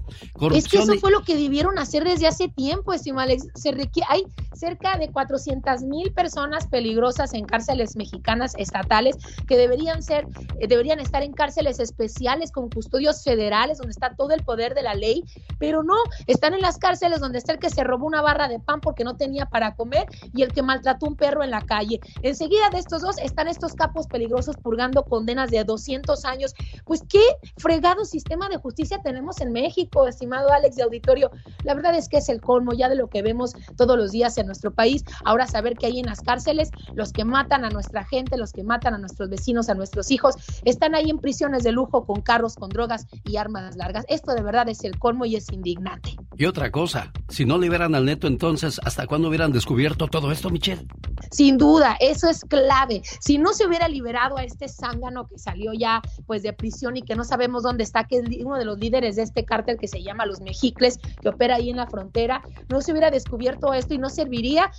es 0.53 0.67
que 0.69 0.77
eso 0.77 0.93
fue 1.01 1.11
lo 1.11 1.23
que 1.23 1.35
debieron 1.35 1.77
hacer 1.77 2.05
desde 2.05 2.27
hace 2.27 2.47
tiempo, 2.47 2.93
estimado 2.93 3.25
Alex. 3.25 3.49
Se 3.55 3.75
hay 4.07 4.23
cerca 4.53 4.97
de 4.97 5.09
400 5.09 5.83
mil 5.83 6.13
personas 6.13 6.67
peligrosas 6.67 7.33
en 7.33 7.45
cárceles 7.45 7.95
mexicanas 7.97 8.53
estatales 8.57 9.17
que 9.45 9.57
deberían 9.57 10.01
ser, 10.01 10.25
eh, 10.59 10.67
deberían 10.67 10.99
estar 10.99 11.16
en 11.23 11.34
cárceles 11.34 11.80
especiales 11.80 12.51
con 12.51 12.69
custodios 12.69 13.23
federales 13.23 13.77
donde 13.77 13.91
está 13.91 14.15
todo 14.15 14.32
el 14.32 14.43
poder 14.43 14.73
de 14.73 14.84
la 14.84 14.93
ley, 14.93 15.23
pero 15.60 15.84
no, 15.84 15.95
están 16.27 16.53
en 16.53 16.62
las 16.62 16.77
cárceles 16.77 17.19
donde 17.19 17.38
está 17.38 17.53
el 17.53 17.60
que 17.60 17.69
se 17.69 17.84
robó 17.84 18.06
una 18.06 18.21
barra 18.21 18.47
de 18.47 18.60
pan 18.60 18.82
porque 18.82 19.03
no 19.03 19.15
tenía 19.15 19.45
para 19.45 19.75
comer 19.75 20.08
y 20.34 20.43
el 20.43 20.53
que 20.53 20.62
maltrató 20.62 21.08
un 21.08 21.15
perro 21.15 21.43
en 21.43 21.51
la 21.51 21.62
calle. 21.62 21.99
Enseguida 22.21 22.69
de 22.69 22.80
estos 22.80 23.01
dos 23.01 23.17
están 23.19 23.47
estos 23.47 23.73
capos 23.73 24.08
peligrosos 24.08 24.56
purgando 24.58 25.03
condenas 25.03 25.51
de 25.51 25.63
200 25.63 26.25
años. 26.25 26.53
Pues 26.86 27.01
qué 27.08 27.23
fregado 27.58 28.06
sistema 28.06 28.49
de 28.49 28.58
justicia 28.58 29.01
tenemos 29.03 29.41
en 29.41 29.51
México, 29.51 30.08
estimado 30.08 30.51
Alex 30.51 30.75
de 30.75 30.84
Auditorio. 30.84 31.32
La 31.63 31.73
verdad 31.73 31.95
es 31.95 32.10
que 32.10 32.17
es 32.17 32.30
el 32.30 32.41
colmo 32.41 32.73
ya 32.73 32.89
de 32.89 32.95
lo 32.95 33.08
que 33.08 33.21
vemos 33.21 33.53
todos 33.75 33.97
los 33.97 34.12
días 34.12 34.38
en 34.38 34.45
nuestro 34.45 34.71
país. 34.71 35.03
Ahora 35.23 35.47
saber 35.47 35.75
que 35.75 35.88
hay 35.88 35.99
en 35.99 36.06
las 36.06 36.21
cárceles 36.21 36.69
los 36.93 37.12
que 37.12 37.25
matan 37.25 37.65
a 37.65 37.69
nuestra 37.69 38.03
gente, 38.06 38.38
los 38.38 38.51
que 38.51 38.63
matan 38.63 38.93
a 38.93 38.97
nuestros 38.97 39.30
vecinos, 39.30 39.69
a 39.69 39.75
nuestros 39.75 40.12
hijos, 40.12 40.36
están 40.63 40.95
ahí 40.95 41.06
en 41.09 41.19
prisiones 41.19 41.63
de 41.63 41.71
lujo 41.71 42.05
con 42.05 42.21
carros, 42.21 42.55
con 42.55 42.69
drogas 42.69 43.07
y 43.23 43.37
armas 43.37 43.75
largas. 43.75 44.05
Esto 44.09 44.33
de 44.33 44.41
verdad 44.41 44.69
es 44.69 44.83
el 44.83 44.97
colmo 44.99 45.25
y 45.25 45.35
es 45.35 45.51
indignante. 45.51 46.15
Y 46.37 46.45
otra 46.45 46.71
cosa, 46.71 47.11
si 47.29 47.45
no 47.45 47.57
liberan 47.57 47.95
al 47.95 48.05
neto, 48.05 48.27
entonces, 48.27 48.79
¿hasta 48.83 49.07
cuándo 49.07 49.29
hubieran 49.29 49.51
descubierto 49.51 50.07
todo 50.07 50.31
esto, 50.31 50.49
Michelle? 50.49 50.85
Sin 51.31 51.57
duda, 51.57 51.97
eso 51.99 52.29
es 52.29 52.43
clave. 52.45 53.01
Si 53.19 53.37
no 53.37 53.53
se 53.53 53.65
hubiera 53.65 53.87
liberado 53.87 54.37
a 54.37 54.43
este 54.43 54.67
zángano 54.67 55.27
que 55.27 55.39
salió 55.39 55.73
ya 55.73 56.01
pues 56.25 56.43
de 56.43 56.53
prisión 56.53 56.95
y 56.97 57.01
que 57.01 57.15
no 57.15 57.23
sabemos 57.23 57.63
dónde 57.63 57.83
está, 57.83 58.03
que 58.05 58.17
es 58.17 58.23
uno 58.45 58.57
de 58.57 58.65
los 58.65 58.77
líderes 58.77 59.15
de 59.15 59.23
este 59.23 59.45
cártel 59.45 59.77
que 59.77 59.87
se 59.87 60.03
llama 60.03 60.25
Los 60.25 60.41
Mejicles, 60.41 60.99
que 61.21 61.29
opera 61.29 61.55
ahí 61.55 61.69
en 61.69 61.77
la 61.77 61.87
frontera, 61.87 62.41
no 62.69 62.81
se 62.81 62.91
hubiera 62.91 63.11
descubierto 63.11 63.73
esto 63.73 63.93
y 63.93 63.97
no 63.97 64.09
serviría 64.09 64.71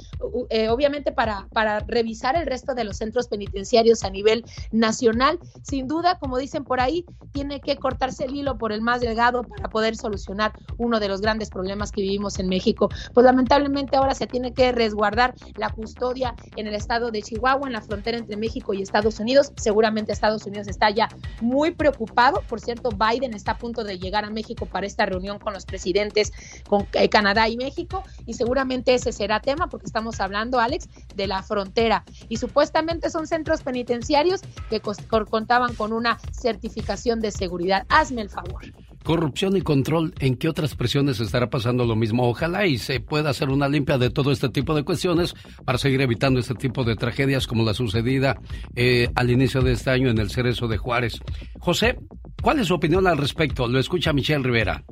eh, 0.51 0.69
obviamente 0.69 1.13
para, 1.13 1.49
para 1.53 1.81
revisar 1.81 2.37
el 2.37 2.47
resto 2.47 2.75
de 2.75 2.85
los 2.85 2.97
centros 2.97 3.29
penitenciarios 3.29 4.05
a 4.05 4.11
nivel 4.11 4.45
nacional. 4.71 5.39
Sin 5.63 5.89
duda, 5.89 6.18
como 6.19 6.39
dicen 6.39 6.65
por 6.65 6.81
ahí, 6.81 7.05
tiene 7.33 7.61
que 7.61 7.77
cortarse 7.77 8.25
el 8.25 8.35
hilo 8.35 8.59
por 8.59 8.73
el 8.73 8.81
más 8.81 9.01
delgado 9.01 9.43
para 9.43 9.69
poder 9.69 9.97
solucionar 9.97 10.53
uno 10.77 11.01
de 11.01 11.09
los 11.09 11.21
grandes 11.21 11.51
problemas 11.51 11.93
que 11.93 12.03
vivimos 12.03 12.39
en 12.39 12.49
México. 12.49 12.89
Pues 13.15 13.25
lamentablemente 13.25 13.97
ahora 13.97 14.15
se 14.15 14.27
tiene 14.27 14.53
que 14.53 14.73
resguardar 14.73 15.35
la 15.57 15.71
custodia 15.71 16.35
en 16.57 16.67
el 16.67 16.75
estado 16.75 17.11
de 17.11 17.23
Chihuahua, 17.23 17.67
en 17.67 17.73
la 17.73 17.83
frontera 17.83 18.19
entre 18.19 18.37
México 18.37 18.75
y 18.75 18.83
Estados 18.83 19.21
Unidos. 19.21 19.53
Seguramente 19.57 20.13
Estados 20.13 20.47
Unidos 20.47 20.69
está 20.69 20.91
ya 20.91 21.09
muy 21.41 21.73
preocupado. 21.73 22.43
Por 22.49 22.61
cierto, 22.61 22.91
Biden 22.91 23.35
está 23.35 23.53
a 23.53 23.59
punto 23.59 23.85
de 23.85 23.99
llegar 23.99 24.25
a 24.25 24.31
México 24.31 24.67
para 24.67 24.87
esta 24.87 25.07
reunión 25.07 25.39
con 25.39 25.53
los 25.53 25.65
presidentes 25.65 26.33
con 26.69 26.87
eh, 26.93 27.09
Canadá 27.09 27.49
y 27.49 27.57
México 27.57 28.03
y 28.27 28.35
seguramente 28.35 28.95
ese 28.95 29.13
será 29.13 29.41
tema 29.41 29.69
porque 29.69 29.87
estamos 29.87 30.21
hablando, 30.21 30.61
Alex, 30.61 30.89
de 31.15 31.27
la 31.27 31.43
frontera. 31.43 32.05
Y 32.29 32.37
supuestamente 32.37 33.11
son 33.11 33.27
centros 33.27 33.63
penitenciarios 33.63 34.41
que 34.71 34.81
contaban 34.81 35.75
con 35.75 35.93
una 35.93 36.08
certificación 36.33 37.21
de 37.21 37.31
seguridad. 37.31 37.85
Hazme 37.89 38.23
el 38.23 38.31
favor. 38.31 38.63
corrupción 39.05 39.57
y 39.57 39.63
control, 39.63 40.13
¿en 40.19 40.37
qué 40.37 40.49
otras 40.49 40.75
prisiones 40.75 41.21
estará 41.21 41.49
pasando 41.49 41.85
lo 41.87 41.97
mismo? 41.97 42.29
Ojalá 42.29 42.67
y 42.67 42.79
se 42.79 43.01
pueda 43.01 43.31
hacer 43.31 43.49
una 43.49 43.69
limpia 43.69 43.97
de 43.97 44.11
todo 44.11 44.33
este 44.33 44.49
tipo 44.49 44.75
de 44.75 44.85
cuestiones 44.85 45.35
para 45.65 45.79
seguir 45.79 46.01
evitando 46.03 46.41
este 46.41 46.55
tipo 46.55 46.85
de 46.85 46.95
tragedias 46.97 47.47
como 47.47 47.65
la 47.65 47.75
sucedida 47.75 48.37
eh, 48.77 49.09
al 49.15 49.31
inicio 49.31 49.63
de 49.63 49.73
este 49.73 49.91
año 49.91 50.11
en 50.11 50.19
el 50.19 50.31
Cerezo 50.31 50.69
de 50.69 50.77
Juárez. 50.77 51.21
José, 51.59 51.97
¿cuál 52.43 52.59
es 52.59 52.67
su 52.67 52.75
opinión 52.75 53.07
al 53.07 53.17
respecto? 53.17 53.67
Lo 53.67 53.79
escucha 53.79 54.13
Michelle 54.13 54.45
Rivera. 54.45 54.83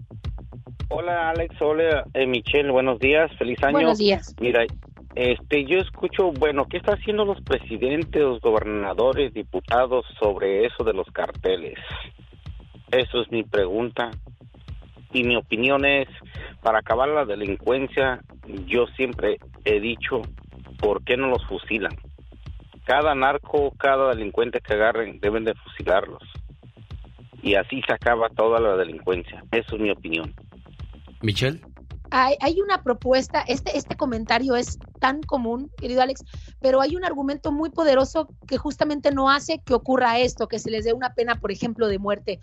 Hola 0.89 1.31
Alex, 1.31 1.55
hola 1.61 2.05
eh, 2.15 2.27
Michelle, 2.27 2.71
buenos 2.71 2.99
días, 3.01 3.31
feliz 3.39 3.59
año. 3.63 3.73
Buenos 3.73 3.99
días. 3.99 4.35
Mira, 4.41 4.65
este, 5.17 5.65
yo 5.65 5.79
escucho, 5.79 6.31
bueno, 6.31 6.67
¿qué 6.69 6.77
están 6.77 6.99
haciendo 6.99 7.25
los 7.25 7.41
presidentes, 7.41 8.21
los 8.21 8.39
gobernadores, 8.43 9.33
diputados 9.33 10.05
sobre 10.21 10.67
eso 10.67 10.85
de 10.85 10.93
los 10.93 11.07
carteles? 11.07 11.79
Eso 12.91 13.23
es 13.23 13.33
mi 13.33 13.43
pregunta. 13.43 14.11
Y 15.15 15.25
mi 15.25 15.37
opinión 15.37 15.87
es, 15.87 16.07
para 16.63 16.81
acabar 16.81 17.09
la 17.09 17.25
delincuencia, 17.25 18.21
yo 18.67 18.87
siempre 18.89 19.39
he 19.65 19.81
dicho, 19.81 20.21
¿por 20.79 21.03
qué 21.03 21.17
no 21.17 21.29
los 21.29 21.47
fusilan? 21.47 21.97
Cada 22.85 23.15
narco, 23.15 23.73
cada 23.79 24.15
delincuente 24.15 24.61
que 24.61 24.75
agarren, 24.75 25.19
deben 25.21 25.45
de 25.45 25.55
fusilarlos. 25.55 26.23
Y 27.43 27.55
así 27.55 27.81
se 27.87 27.95
acaba 27.95 28.29
toda 28.29 28.61
la 28.61 28.77
delincuencia. 28.77 29.43
Eso 29.51 29.77
es 29.77 29.81
mi 29.81 29.91
opinión. 29.91 30.35
Michelle. 31.23 31.61
Hay, 32.11 32.37
hay, 32.41 32.61
una 32.61 32.83
propuesta, 32.83 33.41
este, 33.47 33.77
este 33.77 33.97
comentario 33.97 34.57
es 34.57 34.79
tan 35.01 35.23
común, 35.23 35.71
querido 35.77 36.03
Alex, 36.03 36.25
pero 36.61 36.81
hay 36.81 36.97
un 36.97 37.05
argumento 37.05 37.53
muy 37.53 37.71
poderoso 37.71 38.29
que 38.47 38.59
justamente 38.59 39.11
no 39.13 39.31
hace 39.31 39.61
que 39.65 39.75
ocurra 39.75 40.19
esto, 40.19 40.49
que 40.49 40.59
se 40.59 40.71
les 40.71 40.85
dé 40.85 40.93
una 40.93 41.15
pena, 41.15 41.37
por 41.37 41.51
ejemplo, 41.51 41.89
de 41.89 41.99
muerte. 41.99 42.41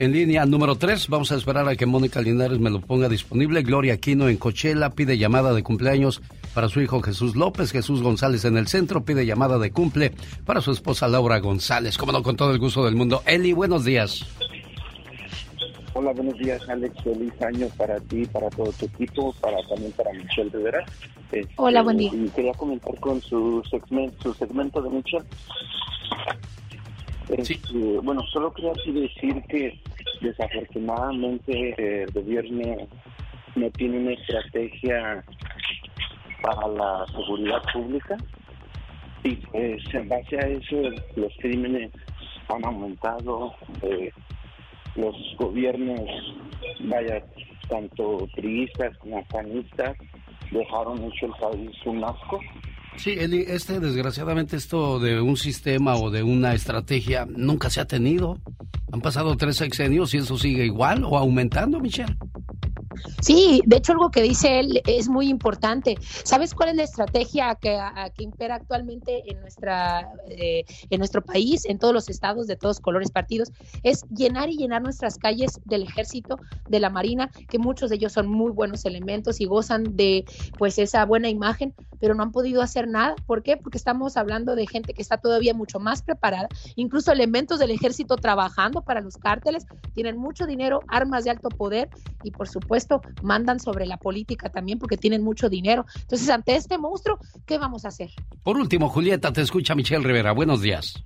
En 0.00 0.12
línea 0.12 0.46
número 0.46 0.74
3, 0.74 1.06
vamos 1.06 1.30
a 1.30 1.36
esperar 1.36 1.68
a 1.68 1.76
que 1.76 1.86
Mónica 1.86 2.20
Linares 2.20 2.58
me 2.58 2.70
lo 2.70 2.80
ponga 2.80 3.08
disponible. 3.08 3.62
Gloria 3.62 3.94
Aquino 3.94 4.28
en 4.28 4.36
Cochela 4.36 4.90
pide 4.90 5.16
llamada 5.16 5.52
de 5.52 5.62
cumpleaños 5.62 6.22
para 6.54 6.68
su 6.68 6.80
hijo 6.80 7.00
Jesús 7.00 7.36
López. 7.36 7.70
Jesús 7.70 8.02
González 8.02 8.44
en 8.46 8.56
el 8.56 8.66
centro 8.66 9.04
pide 9.04 9.26
llamada 9.26 9.60
de 9.60 9.70
cumple 9.70 10.12
para 10.44 10.60
su 10.60 10.72
esposa 10.72 11.06
Laura 11.06 11.38
González. 11.38 11.96
Como 11.96 12.10
no, 12.10 12.24
con 12.24 12.34
todo 12.34 12.50
el 12.50 12.58
gusto 12.58 12.84
del 12.84 12.96
mundo. 12.96 13.22
Eli, 13.26 13.52
buenos 13.52 13.84
días. 13.84 14.26
Hola, 15.94 16.12
buenos 16.12 16.38
días, 16.38 16.60
Alex. 16.68 16.94
Feliz 17.02 17.32
año 17.42 17.66
para 17.76 17.98
ti, 18.00 18.26
para 18.26 18.48
todo 18.50 18.72
tu 18.72 18.86
equipo, 18.86 19.34
para 19.40 19.56
también 19.68 19.92
para 19.92 20.12
Michelle 20.12 20.50
Rivera. 20.50 20.84
Este, 21.32 21.48
Hola, 21.56 21.82
buen 21.82 21.96
día. 21.96 22.10
Y 22.14 22.28
quería 22.28 22.52
comentar 22.52 22.98
con 23.00 23.20
su 23.22 23.62
segmento, 23.70 24.16
su 24.22 24.34
segmento 24.34 24.82
de 24.82 24.90
Michelle. 24.90 25.24
Este, 27.28 27.98
bueno, 28.02 28.22
solo 28.32 28.52
quería 28.52 28.72
decir 28.86 29.42
que 29.48 29.80
desafortunadamente 30.20 32.02
el 32.02 32.10
gobierno 32.12 32.88
no 33.56 33.70
tiene 33.70 33.98
una 33.98 34.12
estrategia 34.12 35.24
para 36.42 36.68
la 36.68 37.06
seguridad 37.12 37.62
pública 37.72 38.16
y 39.24 39.34
pues 39.36 39.82
en 39.94 40.08
base 40.08 40.38
a 40.38 40.46
eso 40.46 40.76
los 41.16 41.32
crímenes 41.40 41.90
han 42.48 42.64
aumentado, 42.64 43.54
eh, 43.82 44.10
los 44.98 45.16
gobiernos, 45.38 46.08
vaya, 46.80 47.24
tanto 47.68 48.28
priistas 48.34 48.96
como 48.98 49.24
panistas, 49.26 49.96
dejaron 50.50 51.04
hecho 51.04 51.26
el 51.26 51.32
país 51.32 51.76
un 51.86 52.04
asco 52.04 52.40
Sí, 52.98 53.14
Eli, 53.16 53.44
este 53.46 53.78
desgraciadamente 53.78 54.56
esto 54.56 54.98
de 54.98 55.20
un 55.20 55.36
sistema 55.36 55.94
o 55.94 56.10
de 56.10 56.24
una 56.24 56.54
estrategia 56.54 57.26
nunca 57.26 57.70
se 57.70 57.80
ha 57.80 57.84
tenido. 57.86 58.38
Han 58.92 59.00
pasado 59.00 59.36
tres 59.36 59.56
sexenios 59.56 60.14
y 60.14 60.18
eso 60.18 60.36
sigue 60.36 60.64
igual 60.64 61.04
o 61.04 61.16
aumentando, 61.16 61.78
Michelle. 61.78 62.16
Sí, 63.20 63.62
de 63.66 63.76
hecho 63.76 63.92
algo 63.92 64.10
que 64.10 64.22
dice 64.22 64.60
él 64.60 64.82
es 64.86 65.08
muy 65.08 65.28
importante. 65.28 65.96
¿Sabes 66.00 66.54
cuál 66.54 66.70
es 66.70 66.76
la 66.76 66.82
estrategia 66.84 67.54
que, 67.54 67.78
impera 68.18 68.56
actualmente 68.56 69.22
en 69.30 69.40
nuestra 69.40 70.08
eh, 70.28 70.64
en 70.90 70.98
nuestro 70.98 71.22
país, 71.22 71.64
en 71.64 71.78
todos 71.78 71.94
los 71.94 72.08
estados 72.08 72.46
de 72.46 72.56
todos 72.56 72.80
colores 72.80 73.10
partidos? 73.10 73.52
Es 73.82 74.04
llenar 74.08 74.48
y 74.48 74.56
llenar 74.56 74.82
nuestras 74.82 75.18
calles 75.18 75.60
del 75.64 75.82
ejército, 75.82 76.38
de 76.68 76.80
la 76.80 76.90
marina, 76.90 77.30
que 77.48 77.58
muchos 77.58 77.90
de 77.90 77.96
ellos 77.96 78.12
son 78.12 78.28
muy 78.28 78.52
buenos 78.52 78.84
elementos 78.84 79.40
y 79.40 79.46
gozan 79.46 79.96
de 79.96 80.24
pues 80.58 80.78
esa 80.78 81.04
buena 81.04 81.28
imagen, 81.28 81.74
pero 82.00 82.14
no 82.14 82.22
han 82.22 82.32
podido 82.32 82.62
hacer 82.62 82.87
nada. 82.88 83.14
¿Por 83.26 83.42
qué? 83.42 83.56
Porque 83.56 83.78
estamos 83.78 84.16
hablando 84.16 84.54
de 84.54 84.66
gente 84.66 84.94
que 84.94 85.02
está 85.02 85.18
todavía 85.18 85.54
mucho 85.54 85.78
más 85.78 86.02
preparada, 86.02 86.48
incluso 86.76 87.12
elementos 87.12 87.58
del 87.58 87.70
ejército 87.70 88.16
trabajando 88.16 88.82
para 88.82 89.00
los 89.00 89.16
cárteles, 89.16 89.66
tienen 89.94 90.18
mucho 90.18 90.46
dinero, 90.46 90.80
armas 90.88 91.24
de 91.24 91.30
alto 91.30 91.48
poder 91.48 91.88
y 92.22 92.30
por 92.30 92.48
supuesto 92.48 93.00
mandan 93.22 93.60
sobre 93.60 93.86
la 93.86 93.96
política 93.96 94.48
también 94.50 94.78
porque 94.78 94.96
tienen 94.96 95.22
mucho 95.22 95.48
dinero. 95.48 95.86
Entonces, 96.00 96.28
ante 96.30 96.56
este 96.56 96.78
monstruo, 96.78 97.18
¿qué 97.46 97.58
vamos 97.58 97.84
a 97.84 97.88
hacer? 97.88 98.10
Por 98.42 98.56
último, 98.56 98.88
Julieta, 98.88 99.32
te 99.32 99.42
escucha 99.42 99.74
Michelle 99.74 100.04
Rivera. 100.04 100.32
Buenos 100.32 100.60
días. 100.62 101.04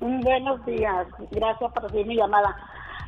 Buenos 0.00 0.64
días. 0.64 1.06
Gracias 1.30 1.72
por 1.72 1.82
recibir 1.82 2.06
mi 2.06 2.16
llamada. 2.16 2.56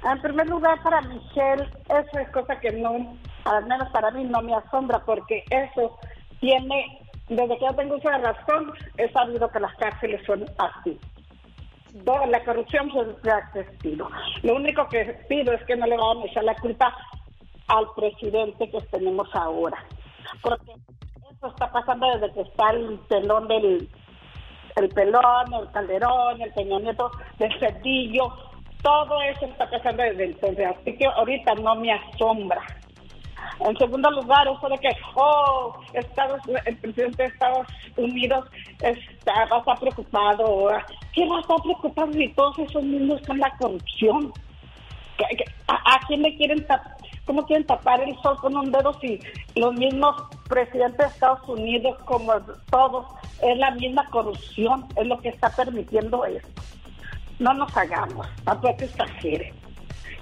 En 0.03 0.21
primer 0.23 0.49
lugar, 0.49 0.83
para 0.83 1.03
Michelle, 1.03 1.69
eso 1.89 2.19
es 2.19 2.31
cosa 2.31 2.59
que 2.59 2.73
no, 2.73 3.17
al 3.45 3.67
menos 3.67 3.89
para 3.91 4.11
mí, 4.11 4.25
no 4.25 4.41
me 4.41 4.55
asombra 4.55 5.05
porque 5.05 5.45
eso 5.51 5.99
tiene, 6.41 7.00
desde 7.31 7.59
que 7.59 7.65
yo 7.65 7.75
tengo 7.75 7.97
uso 7.97 8.11
de 8.11 8.19
razón, 8.19 8.73
he 8.99 9.11
sabido 9.13 9.49
que 9.49 9.61
las 9.61 9.75
cárceles 9.77 10.21
son 10.27 10.45
así. 10.59 10.99
Toda 12.05 12.27
la 12.27 12.45
corrupción 12.45 12.91
se 13.23 13.31
ha 13.31 13.39
existido. 13.55 14.09
Lo 14.43 14.57
único 14.57 14.89
que 14.89 15.05
pido 15.29 15.53
es 15.53 15.65
que 15.65 15.77
no 15.77 15.87
le 15.87 15.97
vayan 15.97 16.23
a 16.23 16.27
echar 16.27 16.45
la 16.45 16.55
culpa 16.57 16.97
al 17.69 17.87
presidente 17.97 18.71
que 18.71 18.81
tenemos 18.91 19.29
ahora. 19.35 19.79
Porque 20.43 20.73
eso 21.33 21.47
está 21.47 21.71
pasando 21.73 22.07
desde 22.13 22.35
que 22.35 22.43
está 22.43 22.71
el 22.71 22.99
pelón 23.09 23.49
del 23.49 23.89
el 24.77 24.89
pelón, 24.91 25.53
el 25.53 25.71
calderón, 25.73 26.41
el 26.41 26.53
Peña 26.53 26.79
Nieto, 26.79 27.11
del 27.39 27.53
Cedillo, 27.59 28.33
todo 28.83 29.21
eso 29.23 29.47
está 29.47 29.69
pasando 29.69 30.03
desde 30.03 30.25
entonces, 30.25 30.67
así 30.67 30.97
que 30.97 31.07
ahorita 31.07 31.55
no 31.57 31.75
me 31.75 31.93
asombra. 31.93 32.63
En 33.59 33.77
segundo 33.77 34.11
lugar, 34.11 34.47
eso 34.49 34.69
de 34.69 34.79
que, 34.79 34.91
oh, 35.15 35.75
Estados, 35.93 36.41
el 36.65 36.77
presidente 36.79 37.23
de 37.23 37.29
Estados 37.29 37.67
Unidos 37.97 38.47
está, 38.81 39.45
va 39.47 39.57
a 39.57 39.59
estar 39.61 39.79
preocupado. 39.79 40.69
¿Qué 41.13 41.27
va 41.29 41.39
a 41.39 41.41
estar 41.41 41.57
preocupado 41.63 42.13
si 42.13 42.29
todos 42.35 42.59
esos 42.59 42.83
niños 42.85 43.21
son 43.27 43.39
la 43.39 43.51
corrupción? 43.59 44.33
¿A, 45.69 45.75
a 45.75 46.01
quién 46.07 46.23
le 46.23 46.37
quieren 46.37 46.67
tapar? 46.67 46.97
¿Cómo 47.27 47.47
quieren 47.47 47.67
tapar 47.67 48.01
el 48.01 48.17
sol 48.23 48.37
con 48.41 48.57
un 48.57 48.73
dedo 48.73 48.93
si 48.95 49.21
los 49.55 49.73
mismos 49.75 50.17
presidentes 50.49 50.99
de 50.99 51.05
Estados 51.05 51.49
Unidos, 51.49 51.97
como 52.05 52.33
todos, 52.71 53.07
es 53.43 53.57
la 53.57 53.71
misma 53.73 54.05
corrupción, 54.11 54.87
es 54.97 55.07
lo 55.07 55.17
que 55.21 55.29
está 55.29 55.49
permitiendo 55.51 56.25
esto? 56.25 56.63
No 57.39 57.55
nos 57.55 57.77
hagamos, 57.77 58.27
tampoco 58.45 58.83
exageren. 58.83 59.55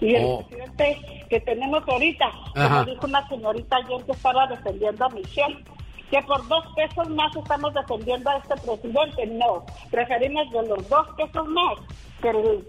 Y 0.01 0.15
el 0.15 0.25
Oh. 0.25 0.45
presidente 0.47 1.27
que 1.29 1.41
tenemos 1.41 1.83
ahorita, 1.89 2.27
como 2.55 2.85
dijo 2.85 3.07
una 3.07 3.29
señorita 3.29 3.77
ayer 3.77 4.05
que 4.05 4.13
estaba 4.13 4.47
defendiendo 4.47 5.05
a 5.05 5.09
Michelle, 5.11 5.65
que 6.11 6.23
por 6.23 6.47
dos 6.49 6.65
pesos 6.77 7.09
más 7.11 7.35
estamos 7.37 7.75
defendiendo 7.75 8.31
a 8.31 8.37
este 8.39 8.55
presidente. 8.57 9.27
No, 9.27 9.65
preferimos 9.91 10.51
de 10.53 10.67
los 10.69 10.89
dos 10.89 11.07
pesos 11.17 11.47
más 11.49 11.79
que 12.23 12.31
el- 12.31 12.69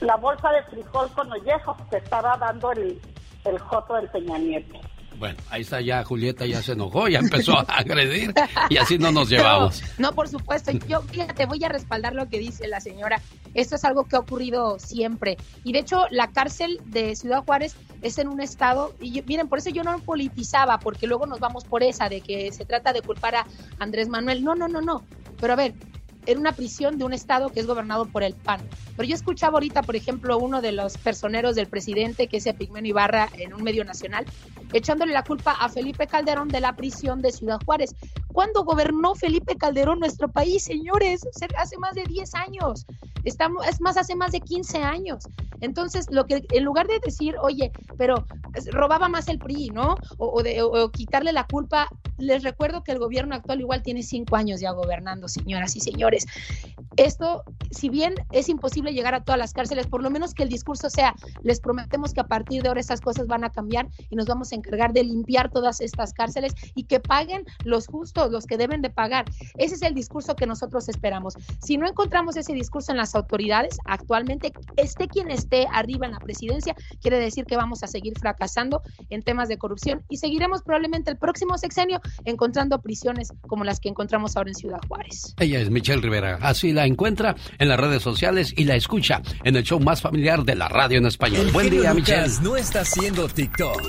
la 0.00 0.16
bolsa 0.16 0.50
de 0.52 0.62
frijol 0.64 1.10
con 1.12 1.30
ollejos 1.30 1.76
que 1.90 1.98
estaba 1.98 2.36
dando 2.38 2.72
el, 2.72 3.00
el 3.44 3.58
joto 3.58 3.94
del 3.94 4.08
Peña 4.08 4.38
Nieto. 4.38 4.78
Bueno, 5.20 5.36
ahí 5.50 5.60
está 5.60 5.82
ya 5.82 6.02
Julieta, 6.02 6.46
ya 6.46 6.62
se 6.62 6.72
enojó, 6.72 7.06
ya 7.06 7.18
empezó 7.18 7.56
a 7.58 7.60
agredir 7.68 8.32
y 8.70 8.78
así 8.78 8.96
no 8.98 9.12
nos 9.12 9.28
llevamos. 9.30 9.82
No, 9.98 10.08
no, 10.08 10.14
por 10.14 10.28
supuesto. 10.28 10.72
Yo, 10.88 11.02
fíjate, 11.02 11.44
voy 11.44 11.62
a 11.62 11.68
respaldar 11.68 12.14
lo 12.14 12.28
que 12.28 12.38
dice 12.38 12.66
la 12.66 12.80
señora. 12.80 13.20
Esto 13.52 13.76
es 13.76 13.84
algo 13.84 14.04
que 14.04 14.16
ha 14.16 14.20
ocurrido 14.20 14.78
siempre. 14.78 15.36
Y 15.62 15.72
de 15.74 15.80
hecho, 15.80 16.06
la 16.10 16.28
cárcel 16.32 16.80
de 16.86 17.14
Ciudad 17.16 17.44
Juárez 17.44 17.76
es 18.00 18.16
en 18.18 18.28
un 18.28 18.40
estado, 18.40 18.94
y 18.98 19.12
yo- 19.12 19.22
miren, 19.26 19.46
por 19.48 19.58
eso 19.58 19.68
yo 19.70 19.82
no 19.84 19.98
politizaba, 19.98 20.78
porque 20.78 21.06
luego 21.06 21.26
nos 21.26 21.38
vamos 21.38 21.64
por 21.64 21.82
esa 21.82 22.08
de 22.08 22.22
que 22.22 22.50
se 22.50 22.64
trata 22.64 22.92
de 22.94 23.02
culpar 23.02 23.34
a 23.36 23.46
Andrés 23.78 24.08
Manuel. 24.08 24.42
No, 24.42 24.54
no, 24.54 24.68
no, 24.68 24.80
no. 24.80 25.04
Pero 25.38 25.52
a 25.52 25.56
ver, 25.56 25.74
era 26.26 26.38
una 26.38 26.52
prisión 26.52 26.96
de 26.98 27.04
un 27.04 27.12
estado 27.12 27.50
que 27.50 27.60
es 27.60 27.66
gobernado 27.66 28.06
por 28.06 28.22
el 28.22 28.34
PAN. 28.34 28.60
Pero 28.96 29.08
yo 29.08 29.14
escuchaba 29.14 29.54
ahorita, 29.54 29.82
por 29.82 29.96
ejemplo, 29.96 30.38
uno 30.38 30.60
de 30.60 30.72
los 30.72 30.96
personeros 30.98 31.56
del 31.56 31.66
presidente, 31.66 32.26
que 32.26 32.36
es 32.38 32.46
Epigmenio 32.46 32.90
Ibarra, 32.90 33.28
en 33.38 33.54
un 33.54 33.62
medio 33.62 33.84
nacional, 33.84 34.26
echándole 34.72 35.12
la 35.12 35.22
culpa 35.22 35.52
a 35.52 35.68
Felipe 35.68 36.06
Calderón 36.06 36.48
de 36.48 36.60
la 36.60 36.74
prisión 36.74 37.20
de 37.22 37.32
Ciudad 37.32 37.58
Juárez. 37.64 37.94
¿Cuándo 38.32 38.64
gobernó 38.64 39.14
Felipe 39.14 39.56
Calderón 39.56 40.00
nuestro 40.00 40.28
país, 40.28 40.64
señores? 40.64 41.26
Se- 41.32 41.48
Hace 41.56 41.76
más 41.78 41.94
de 41.94 42.04
10 42.04 42.34
años. 42.34 42.86
Estamos, 43.24 43.66
es 43.66 43.80
más, 43.80 43.96
hace 43.96 44.14
más 44.14 44.32
de 44.32 44.40
15 44.40 44.78
años. 44.82 45.24
Entonces, 45.60 46.06
lo 46.10 46.24
que 46.26 46.44
en 46.50 46.64
lugar 46.64 46.86
de 46.86 46.98
decir, 47.04 47.36
oye, 47.40 47.72
pero 47.96 48.24
robaba 48.72 49.08
más 49.08 49.28
el 49.28 49.38
PRI, 49.38 49.70
¿no? 49.70 49.96
O, 50.18 50.42
de- 50.42 50.62
quitarle 50.92 51.32
la 51.32 51.46
culpa, 51.46 51.88
les 52.18 52.42
recuerdo 52.42 52.82
que 52.82 52.92
el 52.92 52.98
gobierno 52.98 53.34
actual 53.34 53.60
igual 53.60 53.82
tiene 53.82 54.02
cinco 54.02 54.36
años 54.36 54.60
ya 54.60 54.72
gobernando, 54.72 55.28
señoras 55.28 55.76
y 55.76 55.80
señores. 55.80 56.26
Esto, 56.96 57.44
si 57.70 57.88
bien 57.88 58.14
es 58.30 58.48
imposible 58.48 58.92
llegar 58.92 59.14
a 59.14 59.22
todas 59.24 59.38
las 59.38 59.52
cárceles, 59.52 59.86
por 59.86 60.02
lo 60.02 60.10
menos 60.10 60.34
que 60.34 60.42
el 60.42 60.48
discurso 60.48 60.90
sea, 60.90 61.14
les 61.42 61.60
prometemos 61.60 62.12
que 62.12 62.20
a 62.20 62.26
partir 62.26 62.62
de 62.62 62.68
ahora 62.68 62.80
esas 62.80 63.00
cosas 63.00 63.26
van 63.26 63.44
a 63.44 63.50
cambiar 63.50 63.88
y 64.10 64.16
nos 64.16 64.26
vamos 64.26 64.52
a 64.52 64.56
encargar 64.56 64.92
de 64.92 65.04
limpiar 65.04 65.50
todas 65.50 65.80
estas 65.80 66.12
cárceles 66.12 66.52
y 66.74 66.84
que 66.84 67.00
paguen 67.00 67.44
los 67.64 67.86
justos, 67.86 68.30
los 68.30 68.46
que 68.46 68.56
deben 68.56 68.82
de 68.82 68.90
pagar. 68.90 69.24
Ese 69.56 69.76
es 69.76 69.82
el 69.82 69.94
discurso 69.94 70.34
que 70.34 70.46
nosotros 70.46 70.88
esperamos. 70.88 71.34
Si 71.60 71.76
no 71.76 71.88
encontramos 71.88 72.36
ese 72.36 72.52
discurso 72.52 72.92
en 72.92 72.98
las 72.98 73.14
autoridades, 73.14 73.78
actualmente, 73.86 74.52
esté 74.76 75.08
quien 75.08 75.30
esté 75.30 75.49
arriba 75.72 76.06
en 76.06 76.12
la 76.12 76.18
presidencia, 76.18 76.74
quiere 77.00 77.18
decir 77.18 77.44
que 77.44 77.56
vamos 77.56 77.82
a 77.82 77.86
seguir 77.86 78.14
fracasando 78.18 78.82
en 79.08 79.22
temas 79.22 79.48
de 79.48 79.58
corrupción 79.58 80.02
y 80.08 80.18
seguiremos 80.18 80.62
probablemente 80.62 81.10
el 81.10 81.18
próximo 81.18 81.58
sexenio 81.58 82.00
encontrando 82.24 82.80
prisiones 82.80 83.32
como 83.46 83.64
las 83.64 83.80
que 83.80 83.88
encontramos 83.88 84.36
ahora 84.36 84.50
en 84.50 84.54
Ciudad 84.54 84.80
Juárez. 84.88 85.34
Ella 85.38 85.60
es 85.60 85.70
Michelle 85.70 86.00
Rivera. 86.00 86.38
Así 86.40 86.72
la 86.72 86.86
encuentra 86.86 87.36
en 87.58 87.68
las 87.68 87.78
redes 87.78 88.02
sociales 88.02 88.52
y 88.56 88.64
la 88.64 88.76
escucha 88.76 89.22
en 89.44 89.56
el 89.56 89.64
show 89.64 89.80
más 89.80 90.00
familiar 90.02 90.44
de 90.44 90.54
la 90.54 90.68
radio 90.68 90.98
en 90.98 91.06
español. 91.06 91.46
El 91.46 91.52
Buen 91.52 91.70
día, 91.70 91.92
Lucas 91.92 92.40
Michelle. 92.40 92.42
no 92.42 92.56
está 92.56 92.80
haciendo 92.80 93.28
TikTok. 93.28 93.80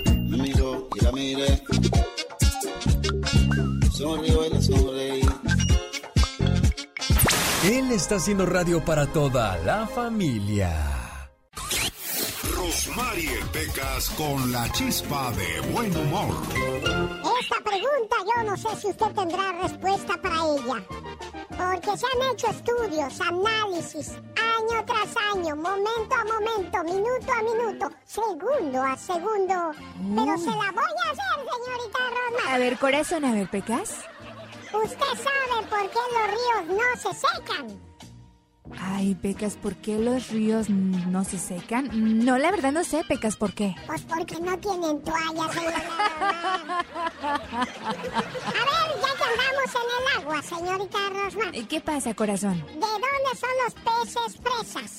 Él 7.63 7.91
está 7.91 8.15
haciendo 8.15 8.45
radio 8.45 8.83
para 8.83 9.05
toda 9.05 9.57
la 9.57 9.85
familia. 9.85 11.00
Rosmarie 12.71 13.39
Pecas 13.51 14.09
con 14.11 14.51
la 14.51 14.71
chispa 14.71 15.31
de 15.31 15.61
buen 15.71 15.95
humor. 15.95 16.35
Esta 17.41 17.57
pregunta 17.63 18.15
yo 18.19 18.43
no 18.43 18.55
sé 18.55 18.75
si 18.79 18.87
usted 18.87 19.11
tendrá 19.13 19.51
respuesta 19.61 20.15
para 20.21 20.35
ella. 20.35 20.83
Porque 21.49 21.97
se 21.97 22.05
han 22.05 22.31
hecho 22.31 22.47
estudios, 22.47 23.19
análisis, 23.21 24.11
año 24.11 24.85
tras 24.85 25.15
año, 25.33 25.55
momento 25.55 26.15
a 26.15 26.23
momento, 26.23 26.83
minuto 26.83 27.31
a 27.31 27.43
minuto, 27.43 27.91
segundo 28.05 28.81
a 28.81 28.95
segundo. 28.95 29.71
Pero 30.15 30.37
se 30.37 30.49
la 30.49 30.71
voy 30.71 30.95
a 31.05 31.11
hacer, 31.11 31.37
señorita 31.51 31.99
Rosmar. 32.09 32.55
A 32.55 32.57
ver, 32.57 32.77
corazón, 32.77 33.25
a 33.25 33.33
ver, 33.33 33.49
Pecas. 33.49 34.05
¿Usted 34.73 35.05
sabe 35.05 35.67
por 35.69 35.89
qué 35.89 35.99
los 36.13 36.67
ríos 36.67 36.79
no 36.79 37.01
se 37.01 37.19
secan? 37.19 37.90
Ay, 38.79 39.15
Pecas, 39.15 39.55
¿por 39.55 39.75
qué 39.75 39.97
los 39.97 40.29
ríos 40.29 40.69
no 40.69 41.23
se 41.23 41.37
secan? 41.37 41.89
No, 42.25 42.37
la 42.37 42.51
verdad 42.51 42.71
no 42.71 42.83
sé, 42.83 43.03
Pecas, 43.07 43.35
¿por 43.35 43.53
qué? 43.53 43.75
Pues 43.87 44.01
porque 44.03 44.39
no 44.39 44.57
tienen 44.59 45.01
toallas, 45.01 45.53
señorita 45.53 46.09
Rosmar. 46.19 46.85
A 47.21 47.37
ver, 47.37 47.47
ya 49.01 49.11
que 49.17 49.23
andamos 49.23 49.75
en 49.75 49.87
el 49.97 50.05
agua, 50.21 50.37
señorita 50.41 50.99
Rosmar. 51.09 51.55
¿Y 51.55 51.63
¿Qué 51.65 51.81
pasa, 51.81 52.13
corazón? 52.13 52.63
¿De 52.67 52.73
dónde 52.79 53.35
son 53.39 53.49
los 53.63 53.73
peces 53.73 54.37
fresas? 54.41 54.91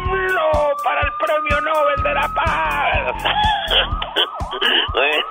para 0.83 1.01
el 1.01 1.13
premio 1.13 1.61
Nobel 1.61 2.03
de 2.03 2.13
la 2.13 2.29
Paz. 2.33 3.23
bueno, 4.93 5.23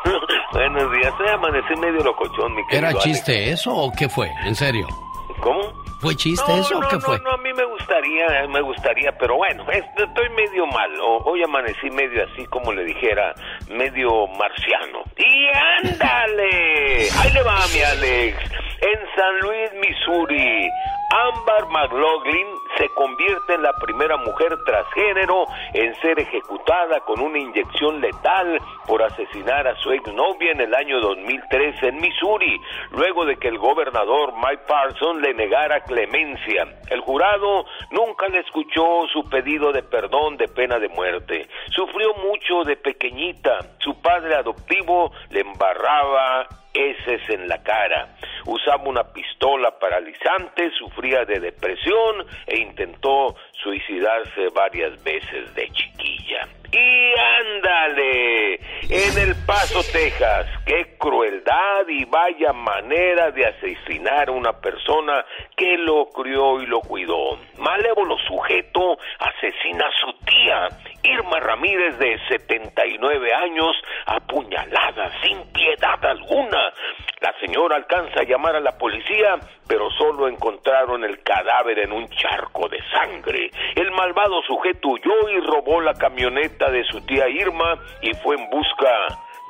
buenos 0.53 0.93
días. 0.93 1.13
Hoy 1.21 1.29
amanecí 1.29 1.75
medio 1.77 2.03
locochón, 2.05 2.55
mi 2.55 2.63
querido 2.67 2.79
¿Era 2.79 2.89
Alex. 2.89 3.05
chiste 3.05 3.51
eso 3.51 3.75
o 3.75 3.93
qué 3.93 4.09
fue? 4.09 4.31
¿En 4.45 4.55
serio? 4.55 4.87
¿Cómo? 5.41 5.61
¿Fue 6.01 6.17
chiste 6.17 6.51
no, 6.53 6.61
eso 6.61 6.81
no, 6.81 6.87
o 6.87 6.91
qué 6.91 6.97
no, 6.97 7.01
fue? 7.03 7.21
No, 7.21 7.31
a 7.31 7.37
mí 7.39 7.53
me 7.53 7.65
gustaría, 7.65 8.27
me 8.49 8.61
gustaría, 8.61 9.13
pero 9.19 9.37
bueno, 9.37 9.65
es- 9.71 9.85
estoy 9.97 10.29
medio 10.31 10.67
mal. 10.67 10.91
Hoy 11.01 11.43
amanecí 11.45 11.91
medio 11.91 12.25
así, 12.25 12.45
como 12.47 12.73
le 12.73 12.85
dijera, 12.85 13.33
medio 13.71 14.27
marciano. 14.37 15.03
¡Y 15.17 15.47
ándale! 15.85 17.09
Ahí 17.23 17.33
le 17.33 17.43
va, 17.43 17.57
mi 17.73 17.83
Alex. 17.83 18.37
En 18.83 18.99
San 19.17 19.39
Luis, 19.43 19.71
Missouri, 19.75 20.69
Amber 21.13 21.67
McLaughlin 21.71 22.47
se 22.77 22.89
convierte 22.91 23.55
en 23.55 23.63
la 23.63 23.73
primera 23.75 24.17
mujer 24.17 24.59
transgénero 24.65 25.45
en 25.75 25.95
ser 26.01 26.19
ejecutada 26.19 27.01
con 27.01 27.21
una 27.21 27.39
inyección 27.39 28.01
letal 28.01 28.61
por 28.87 29.03
asesinar 29.03 29.67
a 29.67 29.77
su 29.77 29.93
exnovia 29.93 30.53
en 30.53 30.61
el 30.61 30.75
año 30.75 31.01
2013 31.01 31.89
en 31.89 32.01
Missouri, 32.01 32.61
luego 32.93 33.25
de 33.25 33.37
que 33.37 33.49
el 33.49 33.59
gobernador 33.59 34.33
Mike 34.35 34.65
Parsons 34.67 35.21
le 35.21 35.35
negara 35.35 35.81
clemencia. 35.81 36.67
El 36.89 37.01
jurado 37.01 37.65
nunca 37.91 38.29
le 38.29 38.41
escuchó 38.41 39.07
su 39.13 39.29
pedido 39.29 39.73
de 39.73 39.83
perdón 39.83 40.37
de 40.37 40.49
pena 40.49 40.79
de 40.79 40.89
muerte. 40.89 41.49
Sufrió 41.71 42.15
mucho 42.15 42.65
de 42.65 42.77
pequeñita. 42.77 43.59
Su 43.79 44.01
padre 44.01 44.35
adoptivo 44.35 45.13
le 45.31 45.41
embarraba 45.41 46.47
heces 46.75 47.21
en 47.29 47.49
la 47.49 47.63
cara. 47.63 48.17
Usaba 48.47 48.83
una 48.85 49.05
pistola 49.05 49.79
paralizante, 49.79 50.71
sufría 50.79 51.25
de 51.25 51.41
depresión 51.41 52.27
e 52.47 52.59
intentó 52.59 53.37
suicidarse 53.53 54.49
varias 54.55 55.03
veces 55.03 55.55
de 55.55 55.69
chiquilla. 55.71 56.49
Y 56.73 57.13
ándale, 57.21 58.55
en 58.89 59.19
El 59.19 59.35
Paso, 59.45 59.83
Texas, 59.93 60.47
qué 60.65 60.97
crueldad 60.99 61.87
y 61.87 62.07
vaya 62.07 62.55
manera 62.55 63.31
de 63.31 63.45
asesinar 63.45 64.31
a 64.31 64.33
una 64.33 64.53
persona 64.55 65.23
que 65.55 65.77
lo 65.77 66.07
crió 66.07 66.63
y 66.63 66.67
lo 66.67 66.81
cuidó. 66.81 67.39
Malévolo 67.59 68.17
sujeto 68.27 68.97
asesina 69.19 69.87
a 69.87 70.01
su 70.01 70.13
tía 70.25 70.69
Irma 71.05 71.41
Ramírez, 71.41 71.99
de 71.99 72.19
79 72.29 73.35
años, 73.35 73.77
apuñalada 74.07 75.11
sin 75.23 75.43
piedad 75.53 76.05
alguna. 76.05 76.73
La 77.21 77.35
señora 77.41 77.77
alcanza 77.77 78.21
a 78.21 78.25
llamar 78.25 78.57
a 78.57 78.61
la 78.61 78.77
policía, 78.79 79.39
pero 79.67 79.91
solo 79.93 80.29
encontraron 80.29 81.05
el 81.05 81.23
cadáver 81.23 81.81
en 81.81 81.93
un 81.93 82.09
charco 82.09 82.69
de 82.69 82.79
sangre. 82.93 83.51
El 83.75 83.91
malvado 83.93 84.43
sujeto 84.43 84.89
huyó 84.89 85.29
y 85.31 85.41
robó 85.41 85.81
la 85.81 85.95
camioneta 85.95 86.71
de 86.71 86.85
su 86.85 87.01
tía 87.07 87.29
Irma 87.29 87.79
y 88.01 88.13
fue 88.15 88.37
en 88.37 88.49
busca 88.51 88.91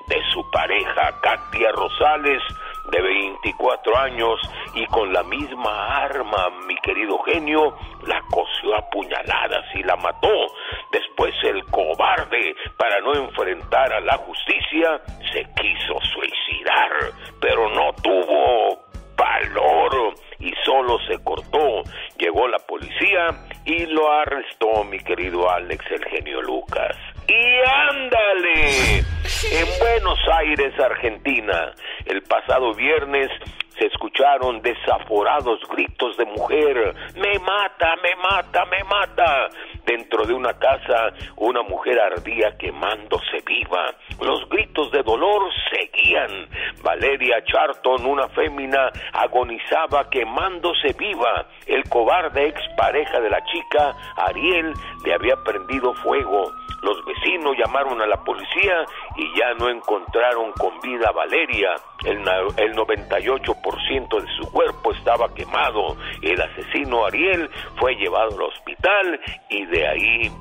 de 0.08 0.20
su 0.32 0.50
pareja, 0.50 1.20
Katia 1.22 1.70
Rosales, 1.72 2.42
de 2.90 3.00
24 3.00 3.98
años 3.98 4.40
y 4.74 4.84
con 4.86 5.12
la 5.12 5.22
misma 5.22 6.04
arma, 6.04 6.50
mi 6.66 6.74
querido 6.76 7.18
genio, 7.20 7.76
la 8.06 8.20
cosió 8.30 8.76
a 8.76 8.90
puñaladas 8.90 9.64
y 9.74 9.82
la 9.82 9.96
mató. 9.96 10.46
Después 10.90 11.34
el 11.44 11.64
cobarde, 11.66 12.54
para 12.76 13.00
no 13.00 13.14
enfrentar 13.14 13.92
a 13.92 14.00
la 14.00 14.16
justicia, 14.18 15.00
se 15.32 15.44
quiso 15.54 16.00
suicidar, 16.12 17.12
pero 17.40 17.68
no 17.70 17.92
tuvo 18.02 18.82
valor 19.16 20.14
y 20.40 20.52
solo 20.64 20.98
se 21.06 21.22
cortó. 21.22 21.82
Llegó 22.18 22.48
la 22.48 22.58
policía 22.58 23.28
y 23.64 23.86
lo 23.86 24.10
arrestó 24.10 24.84
mi 24.84 24.98
querido 24.98 25.48
Alex 25.50 25.84
el 25.90 26.04
genio 26.06 26.42
Lucas. 26.42 26.96
Y 27.28 27.60
ándale, 27.90 28.98
en 28.98 29.78
Buenos 29.78 30.18
Aires, 30.38 30.78
Argentina, 30.78 31.72
el 32.06 32.22
pasado 32.22 32.74
viernes 32.74 33.30
se 33.78 33.86
escucharon 33.86 34.60
desaforados 34.62 35.60
gritos 35.70 36.16
de 36.16 36.24
mujer, 36.26 36.94
me 37.16 37.38
mata, 37.38 37.96
me 38.02 38.14
mata, 38.16 38.64
me 38.66 38.84
mata. 38.84 39.48
Dentro 39.84 40.24
de 40.24 40.32
una 40.32 40.56
casa, 40.58 41.12
una 41.36 41.62
mujer 41.62 41.98
ardía 41.98 42.56
quemándose 42.56 43.42
viva. 43.44 43.94
Los 44.20 44.48
gritos 44.48 44.92
de 44.92 45.02
dolor 45.02 45.42
seguían. 45.70 46.48
Valeria 46.82 47.42
Charton, 47.44 48.06
una 48.06 48.28
fémina, 48.28 48.90
agonizaba 49.12 50.08
quemándose 50.10 50.92
viva. 50.96 51.48
El 51.66 51.82
cobarde 51.88 52.46
expareja 52.46 53.20
de 53.20 53.30
la 53.30 53.42
chica, 53.44 53.96
Ariel, 54.16 54.72
le 55.04 55.14
había 55.14 55.34
prendido 55.42 55.92
fuego. 55.94 56.52
Los 56.82 57.04
vecinos 57.04 57.56
llamaron 57.56 58.00
a 58.02 58.06
la 58.06 58.22
policía 58.24 58.84
y 59.16 59.38
ya 59.38 59.54
no 59.54 59.68
encontraron 59.68 60.52
con 60.52 60.80
vida 60.80 61.08
a 61.08 61.12
Valeria. 61.12 61.74
El, 62.04 62.18
el 62.18 62.74
98% 62.74 64.20
de 64.20 64.28
su 64.36 64.50
cuerpo 64.50 64.92
estaba 64.92 65.32
quemado. 65.32 65.96
El 66.20 66.40
asesino 66.40 67.06
Ariel 67.06 67.48
fue 67.78 67.94
llevado 67.94 68.34
al 68.34 68.42
hospital 68.42 69.20
y 69.48 69.64
de 69.66 69.86
ahí 69.86 70.32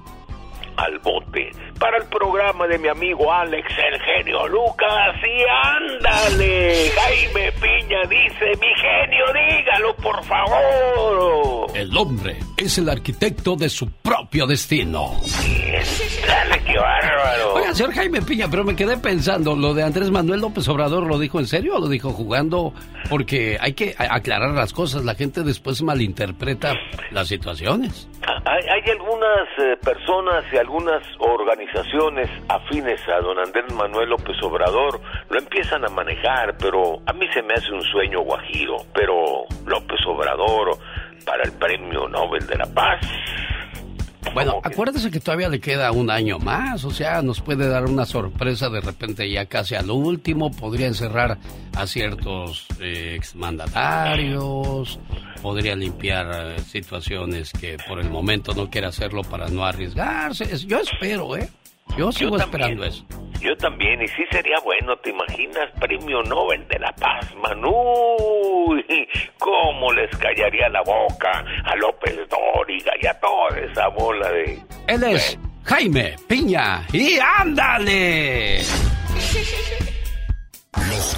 al 0.78 1.00
bote. 1.00 1.52
Para 1.80 1.98
el 1.98 2.08
programa 2.10 2.68
de 2.68 2.78
mi 2.78 2.88
amigo 2.88 3.32
Alex, 3.32 3.68
el 3.92 4.00
genio 4.02 4.48
Lucas, 4.48 5.16
y 5.24 5.44
ándale. 6.00 6.92
Jaime 6.92 7.52
Piña 7.54 8.02
dice, 8.10 8.52
mi 8.60 8.74
genio, 8.76 9.26
dígalo 9.34 9.96
por 9.96 10.24
favor. 10.24 11.72
El 11.76 11.96
hombre 11.98 12.38
es 12.58 12.78
el 12.78 12.90
arquitecto 12.90 13.56
de 13.56 13.70
su 13.70 13.90
propio 13.92 14.46
destino. 14.46 15.20
Dale, 16.28 16.64
qué 16.66 16.78
bárbaro. 16.78 17.54
Oiga, 17.56 17.74
señor 17.74 17.94
Jaime 17.94 18.22
Piña, 18.22 18.48
pero 18.50 18.64
me 18.64 18.76
quedé 18.76 18.98
pensando, 18.98 19.56
¿lo 19.56 19.74
de 19.74 19.84
Andrés 19.84 20.12
Manuel 20.12 20.42
López 20.42 20.68
Obrador 20.68 21.08
lo 21.08 21.18
dijo 21.18 21.40
en 21.40 21.48
serio 21.48 21.76
o 21.76 21.80
lo 21.80 21.88
dijo 21.88 22.12
jugando? 22.12 22.74
Porque 23.10 23.58
hay 23.60 23.74
que 23.74 23.96
aclarar 23.98 24.52
las 24.52 24.74
cosas, 24.74 25.04
la 25.04 25.16
gente 25.16 25.44
después 25.44 25.82
malinterpreta 25.82 26.74
las 27.12 27.28
situaciones. 27.28 28.08
Hay, 28.46 28.64
hay 28.70 28.92
algunas 28.92 29.48
eh, 29.58 29.78
personas 29.84 30.44
y 30.54 30.58
algunas 30.62 31.02
organizaciones 31.18 32.30
afines 32.48 33.02
a 33.10 33.20
don 33.20 33.40
Andrés 33.40 33.74
Manuel 33.74 34.10
López 34.10 34.36
Obrador 34.44 35.02
lo 35.30 35.40
empiezan 35.40 35.84
a 35.84 35.90
manejar, 35.90 36.56
pero 36.58 37.00
a 37.08 37.14
mí 37.14 37.28
se 37.34 37.42
me 37.42 37.56
hace 37.56 37.72
un 37.72 37.82
sueño 37.82 38.22
guajiro. 38.22 38.78
Pero 38.94 39.46
López 39.66 40.00
Obrador 40.06 40.78
para 41.26 41.44
el 41.44 41.52
Premio 41.54 42.08
Nobel 42.08 42.46
de 42.46 42.58
la 42.58 42.68
Paz. 42.68 43.02
Bueno, 44.34 44.62
acuérdese 44.64 45.12
que 45.12 45.20
todavía 45.20 45.50
le 45.50 45.60
queda 45.60 45.92
un 45.92 46.10
año 46.10 46.40
más, 46.40 46.86
o 46.86 46.92
sea, 46.92 47.22
nos 47.22 47.42
puede 47.42 47.68
dar 47.68 47.84
una 47.86 48.06
sorpresa 48.06 48.70
de 48.70 48.80
repente 48.80 49.30
ya 49.30 49.46
casi 49.46 49.76
al 49.76 49.92
último, 49.92 50.50
podría 50.52 50.88
encerrar 50.88 51.38
a 51.76 51.86
ciertos 51.86 52.66
eh, 52.80 53.14
exmandatarios, 53.18 55.00
podría 55.42 55.76
limpiar 55.76 56.30
eh, 56.56 56.60
situaciones 56.62 57.52
que 57.52 57.78
por 57.88 58.00
el 58.00 58.10
momento 58.10 58.54
no 58.54 58.70
quiere 58.70 58.88
hacerlo 58.88 59.22
para 59.24 59.50
no 59.50 59.66
arriesgarse. 59.66 60.46
Es- 60.46 60.66
Yo 60.66 60.80
espero, 60.80 61.36
¿eh? 61.36 61.50
Yo 61.98 62.12
sigo 62.12 62.38
también. 62.38 62.62
esperando 62.62 62.86
eso. 62.86 63.06
Yo 63.42 63.58
también, 63.58 64.02
y 64.02 64.08
sí 64.08 64.24
sería 64.32 64.58
bueno, 64.64 64.96
¿te 64.98 65.10
imaginas? 65.10 65.70
Premio 65.80 66.22
Nobel 66.24 66.68
de 66.68 66.78
la 66.78 66.94
Paz, 66.94 67.26
Manu. 67.42 67.72
¿Cómo 69.40 69.92
les 69.94 70.16
callaría 70.18 70.70
la 70.70 70.82
boca 70.84 71.44
a 71.66 71.76
López 71.76 72.20
Dóriga 72.30 72.92
y 73.02 73.08
a 73.08 73.20
toda 73.20 73.60
esa 73.60 73.88
bola 73.88 74.30
de... 74.32 74.60
Él 74.88 75.04
es 75.04 75.40
Jaime 75.64 76.16
Piña 76.28 76.86
y 76.94 77.18
ándale. 77.40 78.60
Los 80.76 81.18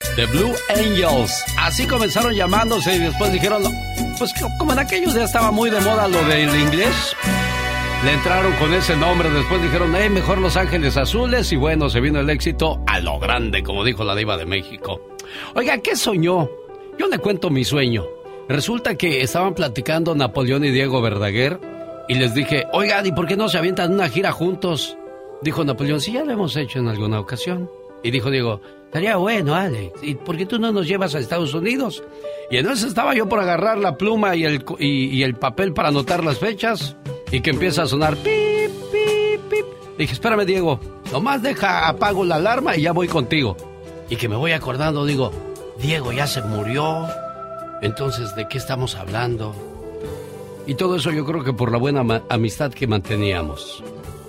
The 0.00 0.26
Blue 0.26 0.52
Angels. 0.74 1.32
Así 1.58 1.86
comenzaron 1.86 2.34
llamándose 2.34 2.94
y 2.96 2.98
después 2.98 3.32
dijeron, 3.32 3.62
pues 4.18 4.32
co- 4.38 4.48
como 4.58 4.72
en 4.72 4.78
aquellos 4.80 5.14
ya 5.14 5.24
estaba 5.24 5.50
muy 5.50 5.70
de 5.70 5.80
moda 5.80 6.06
lo 6.08 6.22
del 6.24 6.54
inglés. 6.54 7.14
Le 8.04 8.12
entraron 8.12 8.52
con 8.56 8.72
ese 8.74 8.94
nombre, 8.96 9.30
después 9.30 9.62
dijeron, 9.62 9.96
eh, 9.96 10.10
mejor 10.10 10.38
Los 10.38 10.56
Ángeles 10.56 10.96
Azules 10.96 11.50
y 11.52 11.56
bueno, 11.56 11.88
se 11.88 12.00
vino 12.00 12.20
el 12.20 12.28
éxito 12.30 12.80
a 12.86 13.00
lo 13.00 13.18
grande, 13.18 13.62
como 13.62 13.84
dijo 13.84 14.04
la 14.04 14.14
diva 14.14 14.36
de 14.36 14.44
México. 14.46 15.00
Oiga, 15.54 15.78
¿qué 15.78 15.96
soñó? 15.96 16.48
Yo 16.98 17.08
le 17.08 17.18
cuento 17.18 17.48
mi 17.50 17.64
sueño. 17.64 18.04
Resulta 18.48 18.94
que 18.96 19.22
estaban 19.22 19.54
platicando 19.54 20.14
Napoleón 20.14 20.64
y 20.64 20.70
Diego 20.70 21.00
Verdaguer 21.00 21.58
y 22.08 22.14
les 22.14 22.34
dije, 22.34 22.64
oigan, 22.72 23.04
¿y 23.06 23.12
por 23.12 23.26
qué 23.26 23.36
no 23.36 23.48
se 23.48 23.58
avientan 23.58 23.94
una 23.94 24.08
gira 24.08 24.30
juntos? 24.30 24.96
Dijo 25.42 25.64
Napoleón, 25.64 26.00
sí, 26.00 26.12
ya 26.12 26.22
lo 26.24 26.32
hemos 26.32 26.54
hecho 26.56 26.78
en 26.78 26.88
alguna 26.88 27.18
ocasión. 27.18 27.68
Y 28.02 28.10
dijo 28.12 28.30
Diego, 28.30 28.60
estaría 28.96 29.18
bueno, 29.18 29.54
Alex, 29.54 30.02
¿y 30.02 30.14
por 30.14 30.38
qué 30.38 30.46
tú 30.46 30.58
no 30.58 30.72
nos 30.72 30.86
llevas 30.86 31.14
a 31.14 31.18
Estados 31.18 31.52
Unidos? 31.52 32.02
Y 32.50 32.56
en 32.56 32.66
eso 32.66 32.86
estaba 32.86 33.14
yo 33.14 33.28
por 33.28 33.40
agarrar 33.40 33.76
la 33.76 33.98
pluma 33.98 34.34
y 34.36 34.44
el, 34.44 34.64
y, 34.78 35.08
y 35.14 35.22
el 35.22 35.34
papel 35.34 35.74
para 35.74 35.88
anotar 35.88 36.24
las 36.24 36.38
fechas 36.38 36.96
y 37.30 37.42
que 37.42 37.50
empieza 37.50 37.82
a 37.82 37.86
sonar 37.86 38.16
pip, 38.16 38.70
pip, 38.90 39.40
pip. 39.50 39.66
Dije, 39.98 40.14
espérame, 40.14 40.46
Diego, 40.46 40.80
nomás 41.12 41.42
deja, 41.42 41.86
apago 41.88 42.24
la 42.24 42.36
alarma 42.36 42.74
y 42.74 42.82
ya 42.82 42.92
voy 42.92 43.06
contigo. 43.06 43.58
Y 44.08 44.16
que 44.16 44.30
me 44.30 44.36
voy 44.36 44.52
acordando, 44.52 45.04
digo, 45.04 45.30
Diego 45.78 46.12
ya 46.12 46.26
se 46.26 46.40
murió. 46.40 47.06
Entonces, 47.82 48.34
¿de 48.34 48.48
qué 48.48 48.56
estamos 48.56 48.94
hablando? 48.94 49.54
Y 50.66 50.74
todo 50.76 50.96
eso 50.96 51.10
yo 51.10 51.26
creo 51.26 51.44
que 51.44 51.52
por 51.52 51.70
la 51.70 51.76
buena 51.76 52.22
amistad 52.30 52.72
que 52.72 52.86
manteníamos. 52.86 53.84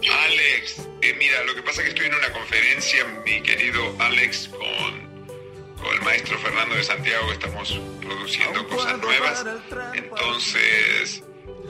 Alex, 0.06 0.88
eh, 1.02 1.16
mira, 1.18 1.44
lo 1.44 1.56
que 1.56 1.64
pasa 1.64 1.82
es 1.82 1.86
que 1.86 1.90
estoy 1.90 2.06
en 2.08 2.16
una 2.16 2.32
conferencia, 2.32 3.04
mi 3.26 3.42
querido 3.42 3.96
Alex, 4.00 4.50
con, 4.50 5.28
con 5.78 5.94
el 5.94 6.02
maestro 6.02 6.38
Fernando 6.40 6.76
de 6.76 6.84
Santiago, 6.84 7.32
estamos 7.32 7.80
produciendo 8.02 8.68
cosas 8.68 9.00
nuevas. 9.00 9.46
Entonces, 9.96 11.24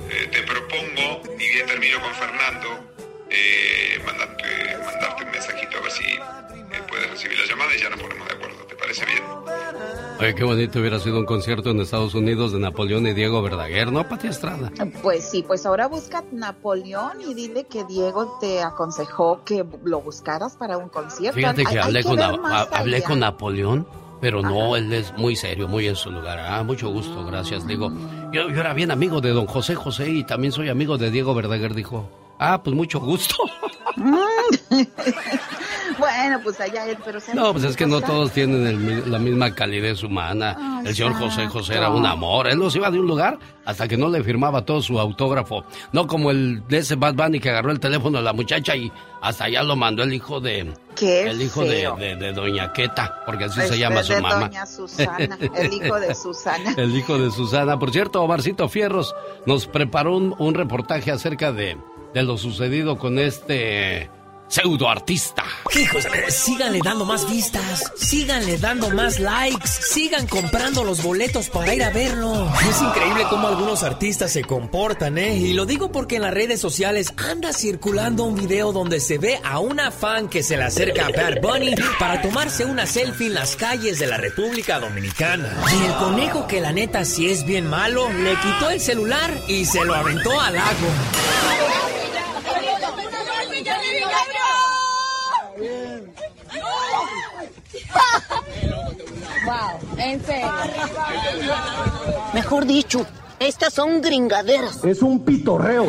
eh, 0.09 0.27
te 0.31 0.43
propongo, 0.43 1.23
y 1.39 1.53
bien 1.53 1.67
termino 1.67 2.01
con 2.01 2.13
Fernando, 2.15 2.93
eh, 3.29 3.99
mandarte, 4.05 4.77
mandarte 4.85 5.23
un 5.23 5.31
mensajito 5.31 5.77
a 5.77 5.81
ver 5.81 5.91
si 5.91 6.19
puedes 6.87 7.09
recibir 7.09 7.39
la 7.39 7.45
llamada 7.45 7.75
y 7.75 7.79
ya 7.79 7.89
nos 7.89 7.99
ponemos 7.99 8.27
de 8.27 8.33
acuerdo. 8.33 8.36
¿Te 8.36 8.36
parece 8.87 9.05
bien? 9.05 9.23
Oye, 10.19 10.33
qué 10.33 10.43
bonito 10.43 10.79
hubiera 10.79 10.99
sido 10.99 11.19
un 11.19 11.25
concierto 11.25 11.69
en 11.69 11.79
Estados 11.81 12.15
Unidos 12.15 12.51
de 12.51 12.59
Napoleón 12.59 13.05
y 13.05 13.13
Diego 13.13 13.41
Verdaguer, 13.43 13.91
¿no, 13.91 14.07
Pati 14.07 14.27
Estrada? 14.27 14.71
Pues 15.03 15.29
sí, 15.29 15.43
pues 15.43 15.65
ahora 15.65 15.87
busca 15.87 16.23
Napoleón 16.31 17.21
y 17.21 17.33
dile 17.35 17.65
que 17.65 17.83
Diego 17.83 18.37
te 18.41 18.61
aconsejó 18.63 19.43
que 19.43 19.63
lo 19.83 20.01
buscaras 20.01 20.55
para 20.55 20.77
un 20.77 20.89
concierto. 20.89 21.35
Fíjate 21.35 21.63
que 21.63 21.69
Hay- 21.69 21.77
hay 21.77 21.83
hablé, 21.83 22.03
con, 22.03 22.15
ver 22.15 22.31
Na- 22.31 22.37
más 22.37 22.67
ha- 22.71 22.77
hablé 22.79 23.03
con 23.03 23.19
Napoleón, 23.19 23.87
pero 24.19 24.41
no, 24.41 24.75
él 24.75 24.91
es 24.93 25.13
muy 25.17 25.35
serio, 25.35 25.67
muy 25.67 25.87
en 25.87 25.95
su 25.95 26.09
lugar. 26.09 26.39
Ah, 26.39 26.63
mucho 26.63 26.89
gusto, 26.89 27.23
gracias. 27.25 27.67
Digo, 27.67 27.91
yo, 28.31 28.49
yo 28.49 28.59
era 28.59 28.73
bien 28.73 28.89
amigo 28.89 29.21
de 29.21 29.29
don 29.29 29.45
José 29.45 29.75
José 29.75 30.09
y 30.09 30.23
también 30.23 30.51
soy 30.51 30.69
amigo 30.69 30.97
de 30.97 31.11
Diego 31.11 31.35
Verdaguer. 31.35 31.75
Dijo, 31.75 32.09
ah, 32.39 32.63
pues 32.63 32.75
mucho 32.75 32.99
gusto. 32.99 33.35
Bueno, 35.97 36.39
pues 36.43 36.59
allá 36.59 36.85
él, 36.89 36.97
pero... 37.03 37.19
No, 37.33 37.51
pues 37.53 37.63
es 37.65 37.75
que 37.75 37.85
no 37.85 38.01
todos 38.01 38.31
tienen 38.31 38.65
el 38.67 39.11
la 39.11 39.19
misma 39.19 39.53
calidez 39.53 40.03
humana. 40.03 40.81
el 40.85 40.95
señor 40.95 41.13
José 41.13 41.47
José 41.47 41.75
era 41.75 41.89
un 41.89 42.05
amor. 42.05 42.47
Él 42.47 42.59
nos 42.59 42.75
iba 42.75 42.89
de 42.91 42.99
un 42.99 43.07
lugar 43.07 43.37
hasta 43.65 43.87
que 43.87 43.97
no 43.97 44.09
le 44.09 44.23
firmaba 44.23 44.63
todo 44.63 44.81
su 44.81 44.99
autógrafo. 44.99 45.63
No 45.91 46.07
como 46.07 46.31
el 46.31 46.63
de 46.67 46.79
ese 46.79 46.95
Bad 46.95 47.15
Bunny 47.15 47.39
que 47.39 47.49
agarró 47.49 47.71
el 47.71 47.79
teléfono 47.79 48.17
de 48.17 48.23
la 48.23 48.33
muchacha 48.33 48.75
y 48.75 48.91
hasta 49.21 49.45
allá 49.45 49.63
lo 49.63 49.75
mandó 49.75 50.03
el 50.03 50.13
hijo 50.13 50.39
de... 50.39 50.73
¿Qué 50.95 51.23
el 51.29 51.41
hijo 51.41 51.63
de, 51.63 52.15
de, 52.19 52.33
Doña 52.33 52.73
Queta, 52.73 53.21
porque 53.25 53.45
así 53.45 53.59
se 53.59 53.65
Este, 53.65 53.77
llama 53.77 54.01
su 54.03 54.13
de 54.13 54.21
mamá. 54.21 54.47
Doña 54.47 54.65
Susana, 54.65 55.37
el 55.55 55.73
hijo 55.73 55.99
de 55.99 56.15
Susana. 56.15 56.73
El 56.75 56.95
hijo 56.95 57.17
de 57.19 57.29
Susana. 57.31 57.77
Por 57.77 57.91
cierto, 57.91 58.21
Omarcito 58.23 58.67
Fierros 58.67 59.15
nos 59.45 59.67
preparó 59.67 60.17
un, 60.17 60.33
un 60.39 60.53
reportaje 60.55 61.11
acerca 61.11 61.51
de, 61.51 61.77
de 62.13 62.23
lo 62.23 62.37
sucedido 62.37 62.97
con 62.97 63.19
este 63.19 64.09
pseudo 64.47 64.89
artista. 64.89 65.43
Hijos, 65.75 66.05
síganle 66.29 66.79
dando 66.83 67.05
más 67.05 67.29
vistas, 67.29 67.91
síganle 67.97 68.57
dando 68.57 68.89
más 68.91 69.19
likes, 69.19 69.67
sigan 69.67 70.27
comprando 70.27 70.83
los 70.83 71.03
boletos 71.03 71.49
para 71.49 71.73
ir 71.73 71.83
a 71.83 71.89
verlo. 71.89 72.51
Es 72.69 72.81
increíble 72.81 73.25
cómo 73.29 73.47
algunos 73.47 73.83
artistas 73.83 74.31
se 74.31 74.43
comportan, 74.43 75.17
¿eh? 75.17 75.35
Y 75.35 75.53
lo 75.53 75.65
digo 75.65 75.91
porque 75.91 76.15
en 76.15 76.23
las 76.23 76.33
redes 76.33 76.59
sociales 76.59 77.13
anda 77.17 77.53
circulando 77.53 78.23
un 78.23 78.35
video 78.35 78.71
donde 78.71 78.99
se 78.99 79.17
ve 79.17 79.39
a 79.43 79.59
una 79.59 79.91
fan 79.91 80.29
que 80.29 80.43
se 80.43 80.57
le 80.57 80.63
acerca 80.63 81.07
a 81.07 81.09
Bad 81.09 81.41
Bunny 81.41 81.75
para 81.99 82.21
tomarse 82.21 82.65
una 82.65 82.85
selfie 82.85 83.27
en 83.27 83.33
las 83.33 83.55
calles 83.55 83.99
de 83.99 84.07
la 84.07 84.17
República 84.17 84.79
Dominicana. 84.79 85.55
Y 85.71 85.85
el 85.85 85.93
conejo, 85.95 86.47
que 86.47 86.61
la 86.61 86.71
neta 86.71 87.05
sí 87.05 87.29
es 87.29 87.45
bien 87.45 87.67
malo, 87.67 88.09
le 88.11 88.35
quitó 88.35 88.69
el 88.69 88.79
celular 88.79 89.31
y 89.47 89.65
se 89.65 89.83
lo 89.83 89.93
aventó 89.93 90.39
al 90.39 90.55
lago. 90.55 91.96
Wow, 99.45 99.79
en 99.97 100.25
serio. 100.25 100.51
Mejor 102.33 102.65
dicho, 102.65 103.05
estas 103.39 103.73
son 103.73 104.01
gringaderas. 104.01 104.83
Es 104.83 105.01
un 105.01 105.23
pitorreo. 105.23 105.85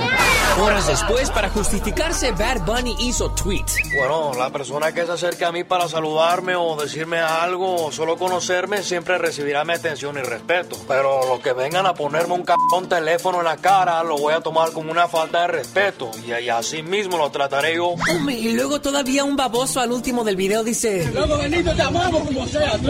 Horas 0.60 0.86
después, 0.86 1.30
para 1.30 1.48
justificarse, 1.50 2.32
Bad 2.32 2.64
Bunny 2.66 2.96
hizo 3.00 3.30
tweet. 3.30 3.64
Bueno, 3.96 4.32
la 4.36 4.50
persona 4.50 4.92
que 4.92 5.06
se 5.06 5.12
acerque 5.12 5.44
a 5.44 5.52
mí 5.52 5.64
para 5.64 5.88
saludarme 5.88 6.56
o 6.56 6.76
decirme 6.76 7.18
algo 7.18 7.86
o 7.86 7.92
solo 7.92 8.16
conocerme 8.18 8.82
siempre 8.82 9.18
recibirá 9.18 9.64
mi 9.64 9.74
atención 9.74 10.18
y 10.18 10.22
respeto. 10.22 10.76
Pero 10.88 11.26
los 11.28 11.40
que 11.40 11.52
vengan 11.52 11.86
a 11.86 11.94
ponerme 11.94 12.34
un 12.34 12.42
cabrón 12.42 12.88
teléfono 12.88 13.38
en 13.38 13.44
la 13.44 13.56
cara 13.56 14.02
lo 14.02 14.18
voy 14.18 14.34
a 14.34 14.40
tomar 14.40 14.72
como 14.72 14.90
una 14.90 15.06
falta 15.08 15.42
de 15.42 15.48
respeto 15.48 16.10
y, 16.26 16.32
y 16.32 16.48
así 16.48 16.82
mismo 16.82 17.16
lo 17.18 17.30
trataré 17.30 17.76
yo. 17.76 17.94
Hombre, 18.10 18.34
y 18.34 18.52
luego 18.52 18.80
todavía 18.80 19.24
un 19.24 19.36
baboso 19.36 19.80
al 19.80 19.92
último 19.92 20.24
del 20.24 20.36
video 20.36 20.64
dice... 20.64 21.08
Luego, 21.12 21.38
Benito, 21.38 21.74
te 21.74 21.82
amamos 21.82 22.22
como 22.24 22.46
sea. 22.46 22.72
Tú. 22.78 22.88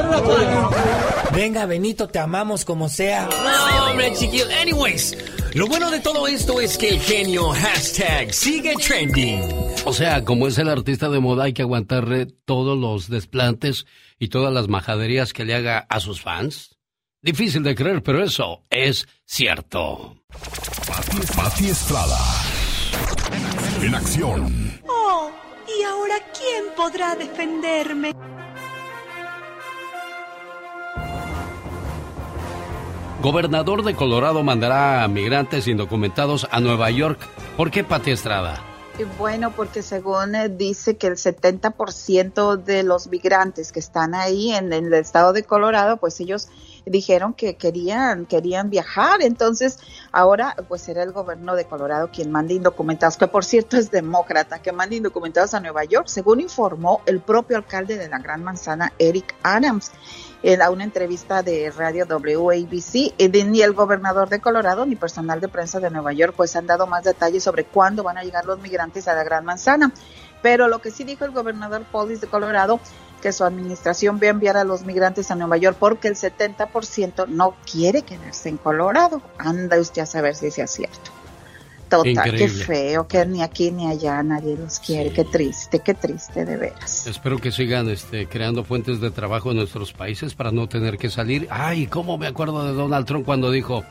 Venga, 1.32 1.66
Benito, 1.66 2.08
te 2.08 2.18
amamos 2.18 2.64
como 2.64 2.88
sea. 2.88 3.28
No, 3.28 3.90
hombre, 3.90 4.12
chiquillo. 4.14 4.47
Anyways, 4.60 5.16
lo 5.54 5.66
bueno 5.66 5.90
de 5.90 6.00
todo 6.00 6.26
esto 6.26 6.60
es 6.60 6.78
que 6.78 6.88
el 6.90 7.00
genio 7.00 7.48
hashtag 7.50 8.32
sigue 8.32 8.74
trending. 8.76 9.42
O 9.84 9.92
sea, 9.92 10.24
como 10.24 10.46
es 10.48 10.58
el 10.58 10.68
artista 10.68 11.08
de 11.08 11.20
moda, 11.20 11.44
hay 11.44 11.52
que 11.52 11.62
aguantarle 11.62 12.26
todos 12.26 12.78
los 12.78 13.08
desplantes 13.08 13.86
y 14.18 14.28
todas 14.28 14.52
las 14.52 14.68
majaderías 14.68 15.32
que 15.32 15.44
le 15.44 15.54
haga 15.54 15.86
a 15.88 16.00
sus 16.00 16.20
fans. 16.20 16.76
Difícil 17.20 17.62
de 17.62 17.74
creer, 17.74 18.02
pero 18.02 18.22
eso 18.22 18.62
es 18.70 19.08
cierto. 19.24 20.16
Pati, 20.86 21.18
Pati 21.36 21.68
Estrada. 21.68 22.18
En 23.82 23.94
acción. 23.94 24.80
Oh, 24.88 25.30
¿y 25.68 25.82
ahora 25.82 26.16
quién 26.32 26.64
podrá 26.76 27.14
defenderme? 27.16 28.12
Gobernador 33.20 33.82
de 33.82 33.96
Colorado 33.96 34.44
mandará 34.44 35.02
a 35.02 35.08
migrantes 35.08 35.66
indocumentados 35.66 36.46
a 36.52 36.60
Nueva 36.60 36.88
York. 36.92 37.18
¿Por 37.56 37.72
qué, 37.72 37.82
Pati 37.82 38.12
Estrada? 38.12 38.62
Y 38.96 39.02
Bueno, 39.18 39.50
porque 39.50 39.82
según 39.82 40.36
eh, 40.36 40.48
dice 40.48 40.96
que 40.96 41.08
el 41.08 41.14
70% 41.14 42.56
de 42.56 42.84
los 42.84 43.08
migrantes 43.08 43.72
que 43.72 43.80
están 43.80 44.14
ahí 44.14 44.52
en, 44.52 44.72
en 44.72 44.86
el 44.86 44.94
estado 44.94 45.32
de 45.32 45.42
Colorado, 45.42 45.96
pues 45.96 46.20
ellos 46.20 46.48
dijeron 46.86 47.34
que 47.34 47.56
querían 47.56 48.26
querían 48.26 48.70
viajar, 48.70 49.20
entonces 49.20 49.78
ahora 50.10 50.56
pues 50.68 50.82
será 50.82 51.02
el 51.02 51.12
gobierno 51.12 51.54
de 51.54 51.64
Colorado 51.64 52.10
quien 52.12 52.30
mande 52.30 52.54
indocumentados, 52.54 53.16
que 53.16 53.26
por 53.26 53.44
cierto 53.44 53.76
es 53.76 53.90
demócrata, 53.90 54.60
que 54.60 54.72
mande 54.72 54.96
indocumentados 54.96 55.54
a 55.54 55.60
Nueva 55.60 55.84
York, 55.84 56.06
según 56.06 56.40
informó 56.40 57.02
el 57.06 57.20
propio 57.20 57.56
alcalde 57.56 57.98
de 57.98 58.08
la 58.08 58.18
Gran 58.18 58.42
Manzana, 58.42 58.92
Eric 58.98 59.34
Adams 59.42 59.92
en 60.42 60.60
una 60.70 60.84
entrevista 60.84 61.42
de 61.42 61.70
radio 61.70 62.06
WABC, 62.08 63.14
y 63.18 63.28
ni 63.28 63.62
el 63.62 63.72
gobernador 63.72 64.28
de 64.28 64.40
Colorado 64.40 64.86
ni 64.86 64.96
personal 64.96 65.40
de 65.40 65.48
prensa 65.48 65.80
de 65.80 65.90
Nueva 65.90 66.12
York 66.12 66.34
pues 66.36 66.54
han 66.56 66.66
dado 66.66 66.86
más 66.86 67.04
detalles 67.04 67.42
sobre 67.42 67.64
cuándo 67.64 68.02
van 68.02 68.18
a 68.18 68.22
llegar 68.22 68.46
los 68.46 68.60
migrantes 68.60 69.08
a 69.08 69.14
la 69.14 69.24
Gran 69.24 69.44
Manzana. 69.44 69.92
Pero 70.40 70.68
lo 70.68 70.80
que 70.80 70.90
sí 70.90 71.04
dijo 71.04 71.24
el 71.24 71.32
gobernador 71.32 71.82
Polis 71.90 72.20
de 72.20 72.28
Colorado, 72.28 72.78
que 73.20 73.32
su 73.32 73.44
administración 73.44 74.20
va 74.22 74.26
a 74.28 74.30
enviar 74.30 74.56
a 74.56 74.64
los 74.64 74.84
migrantes 74.84 75.30
a 75.30 75.34
Nueva 75.34 75.56
York 75.56 75.76
porque 75.78 76.08
el 76.08 76.14
70% 76.14 77.26
no 77.26 77.56
quiere 77.70 78.02
quedarse 78.02 78.48
en 78.48 78.58
Colorado. 78.58 79.20
Anda 79.38 79.78
usted 79.80 80.02
a 80.02 80.06
saber 80.06 80.36
si 80.36 80.52
sea 80.52 80.68
cierto. 80.68 81.10
Total, 81.88 82.08
Increíble. 82.08 82.38
qué 82.38 82.48
feo, 82.48 83.08
que 83.08 83.24
ni 83.26 83.42
aquí 83.42 83.70
ni 83.70 83.86
allá 83.86 84.22
nadie 84.22 84.56
los 84.56 84.78
quiere. 84.78 85.10
Qué 85.10 85.24
triste, 85.24 85.80
qué 85.80 85.94
triste 85.94 86.44
de 86.44 86.56
veras. 86.56 87.06
Espero 87.06 87.38
que 87.38 87.50
sigan 87.50 87.88
este, 87.88 88.26
creando 88.26 88.64
fuentes 88.64 89.00
de 89.00 89.10
trabajo 89.10 89.50
en 89.50 89.56
nuestros 89.56 89.92
países 89.92 90.34
para 90.34 90.50
no 90.50 90.68
tener 90.68 90.98
que 90.98 91.10
salir. 91.10 91.48
Ay, 91.50 91.86
cómo 91.86 92.18
me 92.18 92.26
acuerdo 92.26 92.66
de 92.66 92.72
Donald 92.72 93.06
Trump 93.06 93.24
cuando 93.24 93.50
dijo, 93.50 93.84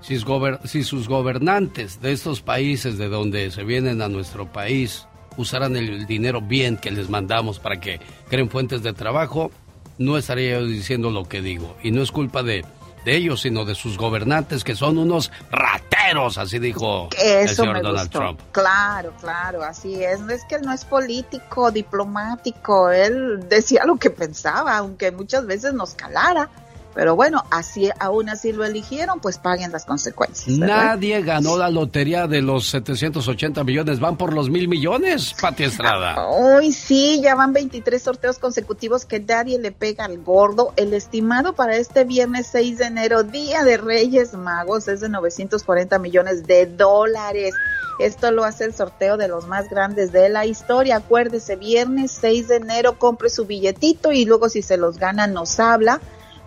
si, 0.00 0.18
si 0.64 0.84
sus 0.84 1.08
gobernantes 1.08 2.00
de 2.00 2.12
estos 2.12 2.40
países 2.40 2.98
de 2.98 3.08
donde 3.08 3.50
se 3.50 3.64
vienen 3.64 4.00
a 4.02 4.08
nuestro 4.08 4.50
país 4.50 5.06
usaran 5.36 5.76
el 5.76 6.06
dinero 6.06 6.40
bien 6.40 6.76
que 6.76 6.90
les 6.90 7.08
mandamos 7.08 7.58
para 7.58 7.80
que 7.80 8.00
creen 8.28 8.50
fuentes 8.50 8.82
de 8.82 8.92
trabajo, 8.92 9.50
no 9.98 10.16
estaría 10.16 10.58
yo 10.58 10.66
diciendo 10.66 11.10
lo 11.10 11.24
que 11.28 11.42
digo. 11.42 11.76
Y 11.82 11.90
no 11.90 12.02
es 12.02 12.10
culpa 12.10 12.42
de, 12.42 12.64
de 13.04 13.16
ellos, 13.16 13.40
sino 13.40 13.64
de 13.64 13.74
sus 13.74 13.96
gobernantes 13.96 14.64
que 14.64 14.74
son 14.74 14.98
unos 14.98 15.30
rateros, 15.50 16.38
así 16.38 16.58
dijo 16.58 17.08
el 17.22 17.48
señor 17.48 17.74
me 17.76 17.82
Donald 17.82 18.08
gustó. 18.08 18.18
Trump. 18.18 18.40
Claro, 18.52 19.12
claro, 19.20 19.62
así 19.62 20.02
es. 20.02 20.20
No 20.20 20.32
es 20.32 20.44
que 20.44 20.56
él 20.56 20.62
no 20.62 20.72
es 20.72 20.84
político, 20.84 21.70
diplomático. 21.70 22.90
Él 22.90 23.48
decía 23.48 23.84
lo 23.84 23.96
que 23.96 24.10
pensaba, 24.10 24.76
aunque 24.76 25.10
muchas 25.12 25.46
veces 25.46 25.74
nos 25.74 25.94
calara. 25.94 26.50
Pero 26.94 27.14
bueno, 27.14 27.44
así 27.50 27.88
aún 27.98 28.28
así 28.28 28.52
lo 28.52 28.64
eligieron, 28.64 29.20
pues 29.20 29.38
paguen 29.38 29.70
las 29.70 29.84
consecuencias. 29.84 30.58
¿verdad? 30.58 30.84
Nadie 30.84 31.22
ganó 31.22 31.56
la 31.56 31.70
lotería 31.70 32.26
de 32.26 32.42
los 32.42 32.68
780 32.68 33.62
millones, 33.64 34.00
van 34.00 34.16
por 34.16 34.32
los 34.32 34.50
mil 34.50 34.68
millones, 34.68 35.34
Pati 35.40 35.64
Estrada. 35.64 36.16
Uy, 36.58 36.72
sí, 36.72 37.20
ya 37.22 37.34
van 37.34 37.52
23 37.52 38.02
sorteos 38.02 38.38
consecutivos 38.38 39.04
que 39.04 39.20
nadie 39.20 39.58
le 39.58 39.72
pega 39.72 40.04
al 40.04 40.18
gordo. 40.18 40.72
El 40.76 40.92
estimado 40.92 41.54
para 41.54 41.76
este 41.76 42.04
viernes 42.04 42.48
6 42.50 42.78
de 42.78 42.84
enero, 42.86 43.22
Día 43.22 43.62
de 43.62 43.76
Reyes 43.76 44.34
Magos, 44.34 44.88
es 44.88 45.00
de 45.00 45.08
940 45.08 45.98
millones 45.98 46.46
de 46.46 46.66
dólares. 46.66 47.54
Esto 48.00 48.30
lo 48.30 48.44
hace 48.44 48.64
el 48.64 48.74
sorteo 48.74 49.18
de 49.18 49.28
los 49.28 49.46
más 49.46 49.68
grandes 49.68 50.10
de 50.10 50.30
la 50.30 50.46
historia. 50.46 50.96
Acuérdese, 50.96 51.56
viernes 51.56 52.12
6 52.12 52.48
de 52.48 52.56
enero, 52.56 52.98
compre 52.98 53.28
su 53.28 53.44
billetito 53.44 54.10
y 54.10 54.24
luego 54.24 54.48
si 54.48 54.62
se 54.62 54.78
los 54.78 54.98
gana 54.98 55.26
nos 55.26 55.60
habla. 55.60 56.00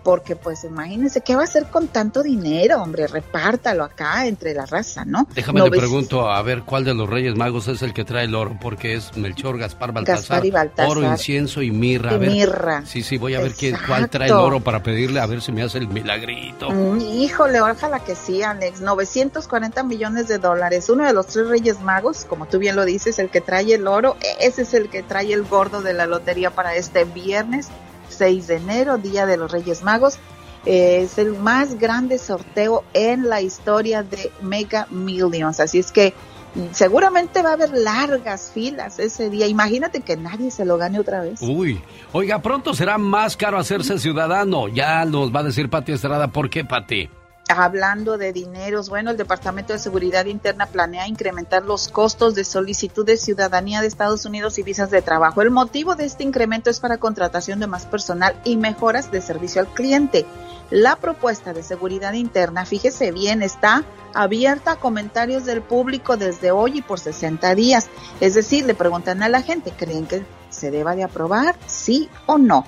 Porque 0.04 0.36
pues 0.36 0.62
imagínense, 0.64 1.22
¿qué 1.22 1.34
va 1.34 1.40
a 1.40 1.44
hacer 1.44 1.64
con 1.66 1.88
tanto 1.88 2.22
dinero, 2.22 2.80
hombre? 2.82 3.06
Repártalo 3.08 3.82
acá 3.84 4.26
entre 4.26 4.54
la 4.54 4.66
raza, 4.66 5.04
¿no? 5.04 5.26
Déjame 5.34 5.58
No 5.58 5.64
te 5.64 5.70
ves- 5.70 5.80
pregunto, 5.80 6.30
a 6.30 6.40
ver, 6.42 6.62
¿cuál 6.62 6.84
de 6.84 6.94
los 6.94 7.08
Reyes 7.08 7.34
Magos 7.36 7.66
es 7.68 7.80
el 7.82 7.92
que 7.94 8.04
trae 8.04 8.26
el 8.26 8.34
oro? 8.34 8.56
Porque 8.60 8.94
es 8.94 9.16
Melchor, 9.16 9.58
Gaspar, 9.58 9.92
Baltasar, 9.92 10.20
Gaspar 10.20 10.44
y 10.46 10.50
Baltasar. 10.50 10.90
oro, 10.90 11.02
incienso 11.02 11.62
y 11.62 11.70
mirra. 11.70 12.12
A 12.12 12.18
ver, 12.18 12.30
mirra. 12.30 12.82
Sí, 12.86 13.02
sí, 13.02 13.16
voy 13.16 13.34
a 13.34 13.40
ver 13.40 13.54
quién, 13.54 13.76
cuál 13.86 14.10
trae 14.10 14.28
el 14.28 14.34
oro 14.34 14.60
para 14.60 14.82
pedirle 14.82 15.20
a 15.20 15.26
ver 15.26 15.40
si 15.40 15.50
me 15.52 15.62
hace 15.62 15.78
el 15.78 15.88
milagrito. 15.88 16.70
Mm, 16.70 17.00
Híjole, 17.00 17.60
ojalá 17.62 18.00
que 18.00 18.14
sí, 18.14 18.42
Alex. 18.42 18.82
940 18.82 19.82
millones 19.84 20.28
de 20.28 20.38
dólares. 20.38 20.88
Uno 20.90 21.04
de 21.06 21.14
los 21.14 21.26
tres 21.28 21.48
Reyes 21.48 21.80
Magos, 21.80 22.26
como 22.28 22.46
tú 22.46 22.58
bien 22.58 22.76
lo 22.76 22.84
dices, 22.84 23.18
el 23.18 23.30
que 23.30 23.40
trae 23.40 23.72
el 23.72 23.86
oro, 23.86 24.16
ese 24.38 24.62
es 24.62 24.74
el 24.74 24.90
que 24.90 25.02
trae 25.02 25.32
el 25.32 25.44
gordo 25.44 25.80
de 25.80 25.94
la 25.94 26.06
lotería 26.06 26.50
para 26.50 26.74
este 26.76 27.04
viernes 27.04 27.68
6 28.14 28.46
de 28.46 28.56
enero, 28.56 28.98
Día 28.98 29.26
de 29.26 29.36
los 29.36 29.52
Reyes 29.52 29.82
Magos. 29.82 30.18
Eh, 30.66 31.02
es 31.02 31.18
el 31.18 31.34
más 31.34 31.78
grande 31.78 32.18
sorteo 32.18 32.84
en 32.94 33.28
la 33.28 33.42
historia 33.42 34.02
de 34.02 34.32
Mega 34.40 34.86
Millions. 34.90 35.60
Así 35.60 35.78
es 35.78 35.92
que 35.92 36.14
mm, 36.54 36.72
seguramente 36.72 37.42
va 37.42 37.50
a 37.50 37.52
haber 37.54 37.70
largas 37.70 38.50
filas 38.52 38.98
ese 38.98 39.28
día. 39.28 39.46
Imagínate 39.46 40.00
que 40.00 40.16
nadie 40.16 40.50
se 40.50 40.64
lo 40.64 40.78
gane 40.78 40.98
otra 40.98 41.20
vez. 41.20 41.42
Uy, 41.42 41.82
oiga, 42.12 42.40
pronto 42.40 42.72
será 42.72 42.96
más 42.96 43.36
caro 43.36 43.58
hacerse 43.58 43.98
ciudadano. 43.98 44.68
Ya 44.68 45.04
nos 45.04 45.34
va 45.34 45.40
a 45.40 45.44
decir 45.44 45.68
Pati 45.68 45.92
Estrada. 45.92 46.28
¿Por 46.28 46.48
qué, 46.48 46.64
Pati? 46.64 47.10
Hablando 47.48 48.16
de 48.16 48.32
dineros, 48.32 48.88
bueno, 48.88 49.10
el 49.10 49.18
Departamento 49.18 49.74
de 49.74 49.78
Seguridad 49.78 50.24
Interna 50.24 50.64
planea 50.64 51.06
incrementar 51.06 51.62
los 51.62 51.88
costos 51.88 52.34
de 52.34 52.42
solicitud 52.42 53.04
de 53.04 53.18
ciudadanía 53.18 53.82
de 53.82 53.86
Estados 53.86 54.24
Unidos 54.24 54.58
y 54.58 54.62
visas 54.62 54.90
de 54.90 55.02
trabajo. 55.02 55.42
El 55.42 55.50
motivo 55.50 55.94
de 55.94 56.06
este 56.06 56.24
incremento 56.24 56.70
es 56.70 56.80
para 56.80 56.96
contratación 56.96 57.60
de 57.60 57.66
más 57.66 57.84
personal 57.84 58.34
y 58.44 58.56
mejoras 58.56 59.10
de 59.10 59.20
servicio 59.20 59.60
al 59.60 59.68
cliente. 59.68 60.24
La 60.70 60.96
propuesta 60.96 61.52
de 61.52 61.62
seguridad 61.62 62.14
interna, 62.14 62.64
fíjese 62.64 63.12
bien, 63.12 63.42
está 63.42 63.84
abierta 64.14 64.72
a 64.72 64.76
comentarios 64.76 65.44
del 65.44 65.60
público 65.60 66.16
desde 66.16 66.50
hoy 66.50 66.78
y 66.78 66.82
por 66.82 66.98
60 66.98 67.54
días. 67.54 67.88
Es 68.20 68.32
decir, 68.32 68.64
le 68.64 68.74
preguntan 68.74 69.22
a 69.22 69.28
la 69.28 69.42
gente, 69.42 69.70
¿creen 69.76 70.06
que 70.06 70.24
se 70.48 70.70
deba 70.70 70.96
de 70.96 71.04
aprobar? 71.04 71.56
¿Sí 71.66 72.08
o 72.24 72.38
no? 72.38 72.64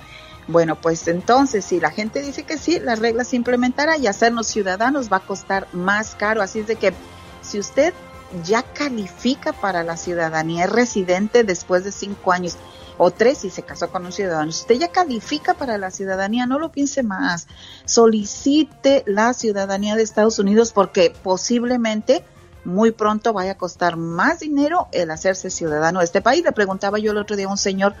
Bueno, 0.47 0.75
pues 0.75 1.07
entonces, 1.07 1.65
si 1.65 1.79
la 1.79 1.91
gente 1.91 2.21
dice 2.21 2.43
que 2.43 2.57
sí, 2.57 2.79
la 2.79 2.95
regla 2.95 3.23
se 3.23 3.35
implementará 3.35 3.97
y 3.97 4.07
hacernos 4.07 4.47
ciudadanos 4.47 5.11
va 5.11 5.17
a 5.17 5.25
costar 5.25 5.67
más 5.73 6.15
caro. 6.15 6.41
Así 6.41 6.59
es 6.59 6.67
de 6.67 6.77
que 6.77 6.93
si 7.41 7.59
usted 7.59 7.93
ya 8.45 8.61
califica 8.61 9.53
para 9.53 9.83
la 9.83 9.97
ciudadanía, 9.97 10.65
es 10.65 10.71
residente 10.71 11.43
después 11.43 11.83
de 11.83 11.91
cinco 11.91 12.31
años 12.31 12.57
o 12.97 13.11
tres 13.11 13.39
si 13.39 13.49
se 13.49 13.61
casó 13.61 13.89
con 13.89 14.05
un 14.05 14.11
ciudadano, 14.11 14.51
si 14.51 14.61
usted 14.61 14.75
ya 14.75 14.87
califica 14.87 15.53
para 15.53 15.77
la 15.77 15.91
ciudadanía, 15.91 16.45
no 16.45 16.59
lo 16.59 16.71
piense 16.71 17.03
más. 17.03 17.47
Solicite 17.85 19.03
la 19.05 19.33
ciudadanía 19.33 19.95
de 19.95 20.03
Estados 20.03 20.39
Unidos 20.39 20.71
porque 20.71 21.13
posiblemente 21.23 22.23
muy 22.65 22.91
pronto 22.91 23.33
vaya 23.33 23.51
a 23.51 23.57
costar 23.57 23.95
más 23.95 24.39
dinero 24.39 24.87
el 24.91 25.11
hacerse 25.11 25.49
ciudadano 25.49 25.99
de 25.99 26.05
este 26.05 26.21
país. 26.21 26.43
Le 26.43 26.51
preguntaba 26.51 26.99
yo 26.99 27.11
el 27.11 27.17
otro 27.17 27.35
día 27.35 27.45
a 27.45 27.51
un 27.51 27.57
señor 27.57 27.95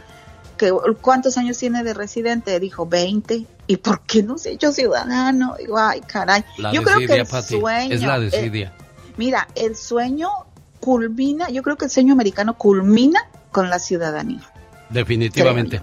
que 0.57 0.71
cuántos 1.01 1.37
años 1.37 1.57
tiene 1.57 1.83
de 1.83 1.93
residente, 1.93 2.59
dijo 2.59 2.85
20. 2.85 3.45
¿Y 3.67 3.77
por 3.77 4.01
qué 4.01 4.23
no 4.23 4.37
se 4.37 4.49
ha 4.49 4.51
hecho 4.53 4.71
ciudadano? 4.71 5.55
Digo, 5.57 5.77
ay, 5.77 6.01
caray. 6.01 6.43
yo 6.73 6.81
creo 6.83 6.99
que 6.99 7.15
el 7.15 7.27
sueño 7.27 7.93
es 7.93 8.01
la 8.01 8.17
eh, 8.17 8.21
desidia. 8.21 8.73
mira, 9.17 9.47
el 9.55 9.75
sueño 9.75 10.29
culmina, 10.79 11.49
yo 11.49 11.63
creo 11.63 11.75
que 11.77 11.85
el 11.85 11.91
sueño 11.91 12.13
americano 12.13 12.57
culmina 12.57 13.19
con 13.51 13.69
la 13.69 13.79
ciudadanía. 13.79 14.41
Definitivamente. 14.89 15.81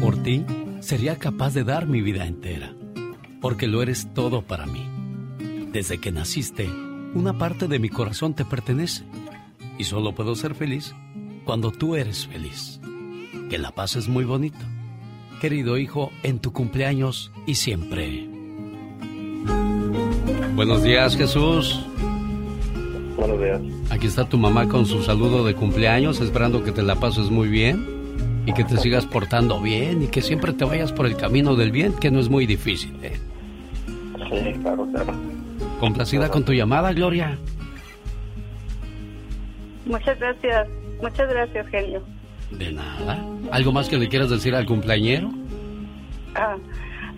Por 0.00 0.22
ti, 0.22 0.44
sería 0.80 1.16
capaz 1.18 1.54
de 1.54 1.64
dar 1.64 1.86
mi 1.86 2.02
vida 2.02 2.26
entera, 2.26 2.74
porque 3.40 3.66
lo 3.66 3.82
eres 3.82 4.12
todo 4.14 4.42
para 4.42 4.66
mí. 4.66 4.88
Desde 5.72 5.98
que 5.98 6.12
naciste, 6.12 6.68
una 7.14 7.38
parte 7.38 7.68
de 7.68 7.78
mi 7.78 7.88
corazón 7.88 8.34
te 8.34 8.44
pertenece, 8.44 9.04
y 9.78 9.84
solo 9.84 10.14
puedo 10.14 10.34
ser 10.34 10.54
feliz 10.54 10.94
cuando 11.44 11.70
tú 11.70 11.96
eres 11.96 12.26
feliz. 12.26 12.80
Que 13.50 13.58
la 13.58 13.70
paz 13.70 13.96
es 13.96 14.08
muy 14.08 14.24
bonito 14.24 14.58
querido 15.40 15.78
hijo, 15.78 16.12
en 16.22 16.38
tu 16.38 16.52
cumpleaños 16.52 17.32
y 17.46 17.54
siempre. 17.56 18.28
Buenos 20.54 20.82
días, 20.82 21.16
Jesús. 21.16 21.86
Buenos 23.16 23.40
días. 23.40 23.60
Aquí 23.90 24.06
está 24.06 24.28
tu 24.28 24.38
mamá 24.38 24.68
con 24.68 24.86
su 24.86 25.02
saludo 25.02 25.44
de 25.44 25.54
cumpleaños, 25.54 26.20
esperando 26.20 26.64
que 26.64 26.72
te 26.72 26.82
la 26.82 26.96
pases 26.96 27.30
muy 27.30 27.48
bien 27.48 27.96
y 28.46 28.52
que 28.52 28.64
te 28.64 28.76
sigas 28.78 29.04
portando 29.04 29.60
bien 29.60 30.02
y 30.02 30.06
que 30.06 30.22
siempre 30.22 30.52
te 30.52 30.64
vayas 30.64 30.92
por 30.92 31.06
el 31.06 31.16
camino 31.16 31.56
del 31.56 31.72
bien, 31.72 31.92
que 31.92 32.10
no 32.10 32.20
es 32.20 32.28
muy 32.28 32.46
difícil. 32.46 32.94
¿eh? 33.02 33.18
Sí, 34.30 34.58
claro, 34.60 34.88
claro. 34.90 35.12
Complacida 35.80 36.30
con 36.30 36.44
tu 36.44 36.52
llamada, 36.52 36.92
Gloria. 36.92 37.36
Muchas 39.84 40.18
gracias, 40.18 40.68
muchas 41.00 41.28
gracias, 41.28 41.66
genio. 41.68 42.02
De 42.50 42.72
nada. 42.72 43.24
¿Algo 43.50 43.72
más 43.72 43.88
que 43.88 43.96
le 43.96 44.08
quieras 44.08 44.30
decir 44.30 44.54
al 44.54 44.66
cumpleañero? 44.66 45.30
Ah, 46.34 46.56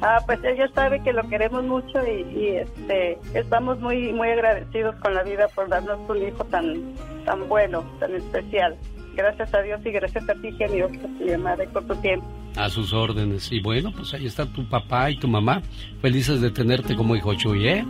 ah, 0.00 0.18
pues 0.26 0.38
ella 0.44 0.68
sabe 0.74 1.02
que 1.02 1.12
lo 1.12 1.28
queremos 1.28 1.64
mucho 1.64 1.98
y, 2.06 2.48
este 2.48 3.18
estamos 3.34 3.80
muy 3.80 4.12
muy 4.12 4.28
agradecidos 4.28 4.94
con 4.96 5.14
la 5.14 5.22
vida 5.22 5.48
por 5.54 5.68
darnos 5.68 5.98
un 6.08 6.22
hijo 6.22 6.44
tan 6.44 6.94
tan 7.24 7.48
bueno, 7.48 7.84
tan 8.00 8.14
especial. 8.14 8.76
Gracias 9.14 9.52
a 9.52 9.62
Dios 9.62 9.80
y 9.84 9.90
gracias 9.90 10.28
a 10.28 10.34
ti, 10.34 10.52
genio, 10.52 10.88
llamada 11.18 11.64
y 11.64 11.66
por 11.66 11.84
tu 11.86 11.96
tiempo. 11.96 12.26
A 12.56 12.70
sus 12.70 12.92
órdenes. 12.92 13.50
Y 13.50 13.60
bueno, 13.60 13.92
pues 13.94 14.14
ahí 14.14 14.26
está 14.26 14.46
tu 14.46 14.64
papá 14.68 15.10
y 15.10 15.18
tu 15.18 15.26
mamá. 15.26 15.60
Felices 16.00 16.40
de 16.40 16.50
tenerte 16.50 16.94
como 16.94 17.16
hijo 17.16 17.34
Chuy, 17.34 17.68
¿eh? 17.68 17.84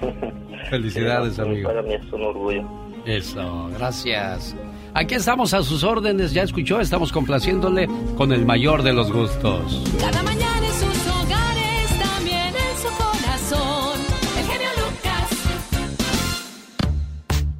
Felicidades, 0.70 1.38
amigo. 1.38 1.68
Para 1.68 1.82
mí 1.82 1.94
es 1.94 2.12
un 2.12 2.22
orgullo. 2.22 2.68
Eso, 3.04 3.70
gracias. 3.78 4.56
Aquí 4.96 5.14
estamos 5.14 5.52
a 5.52 5.62
sus 5.62 5.84
órdenes, 5.84 6.32
ya 6.32 6.42
escuchó, 6.42 6.80
estamos 6.80 7.12
complaciéndole 7.12 7.86
con 8.16 8.32
el 8.32 8.46
mayor 8.46 8.82
de 8.82 8.94
los 8.94 9.12
gustos. 9.12 9.82
Cada 10.00 10.22
mañana 10.22 10.66
en 10.66 10.72
sus 10.72 11.06
hogares, 11.06 11.98
también 11.98 12.54
en 12.56 12.78
su 12.78 12.88
corazón. 12.96 14.00
El 14.38 14.46
genio 14.46 14.68
Lucas. 14.78 15.30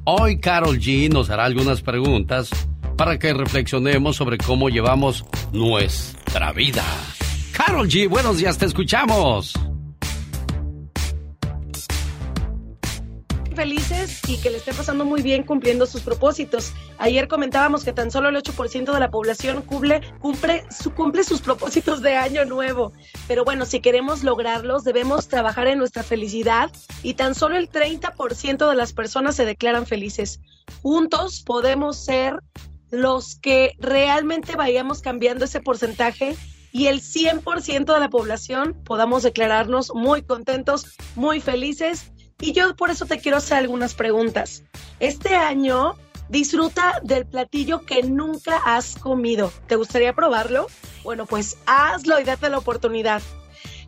Hoy 0.05 0.39
Carol 0.39 0.79
G 0.79 1.13
nos 1.13 1.29
hará 1.29 1.45
algunas 1.45 1.83
preguntas 1.83 2.49
para 2.97 3.19
que 3.19 3.31
reflexionemos 3.35 4.15
sobre 4.15 4.39
cómo 4.39 4.69
llevamos 4.69 5.23
nuestra 5.53 6.51
vida. 6.53 6.83
Carol 7.51 7.87
G, 7.87 8.09
buenos 8.09 8.39
días, 8.39 8.57
te 8.57 8.65
escuchamos. 8.65 9.53
Felices 13.57 14.21
y 14.27 14.37
que 14.37 14.51
le 14.51 14.57
esté 14.57 14.71
pasando 14.71 15.03
muy 15.03 15.23
bien 15.23 15.41
cumpliendo 15.41 15.87
sus 15.87 16.01
propósitos. 16.01 16.73
Ayer 16.99 17.27
comentábamos 17.27 17.83
que 17.83 17.91
tan 17.91 18.11
solo 18.11 18.29
el 18.29 18.35
8% 18.35 18.93
de 18.93 18.99
la 18.99 19.09
población 19.09 19.63
cumple, 19.63 20.01
cumple, 20.19 20.63
su, 20.69 20.93
cumple 20.93 21.23
sus 21.23 21.41
propósitos 21.41 22.03
de 22.03 22.15
año 22.15 22.45
nuevo. 22.45 22.93
Pero 23.27 23.43
bueno, 23.43 23.65
si 23.65 23.79
queremos 23.79 24.23
lograrlos, 24.23 24.83
debemos 24.83 25.27
trabajar 25.27 25.65
en 25.65 25.79
nuestra 25.79 26.03
felicidad 26.03 26.69
y 27.01 27.15
tan 27.15 27.33
solo 27.33 27.57
el 27.57 27.67
30% 27.71 28.69
de 28.69 28.75
las 28.75 28.93
personas 28.93 29.35
se 29.35 29.43
declaran 29.43 29.87
felices. 29.87 30.39
Juntos 30.83 31.41
podemos 31.43 31.97
ser 31.97 32.35
los 32.91 33.37
que 33.37 33.73
realmente 33.79 34.55
vayamos 34.55 35.01
cambiando 35.01 35.45
ese 35.45 35.61
porcentaje 35.61 36.37
y 36.71 36.87
el 36.87 37.01
100% 37.01 37.91
de 37.91 37.99
la 37.99 38.09
población 38.09 38.79
podamos 38.85 39.23
declararnos 39.23 39.91
muy 39.95 40.21
contentos, 40.21 40.95
muy 41.15 41.41
felices 41.41 42.11
y 42.39 42.53
yo 42.53 42.75
por 42.75 42.89
eso 42.89 43.05
te 43.05 43.19
quiero 43.19 43.37
hacer 43.37 43.57
algunas 43.57 43.93
preguntas. 43.93 44.63
Este 44.99 45.35
año 45.35 45.95
disfruta 46.29 46.99
del 47.03 47.25
platillo 47.25 47.85
que 47.85 48.03
nunca 48.03 48.57
has 48.65 48.95
comido. 48.95 49.51
¿Te 49.67 49.75
gustaría 49.75 50.13
probarlo? 50.13 50.67
Bueno, 51.03 51.25
pues 51.25 51.57
hazlo 51.65 52.19
y 52.19 52.23
date 52.23 52.49
la 52.49 52.57
oportunidad. 52.57 53.21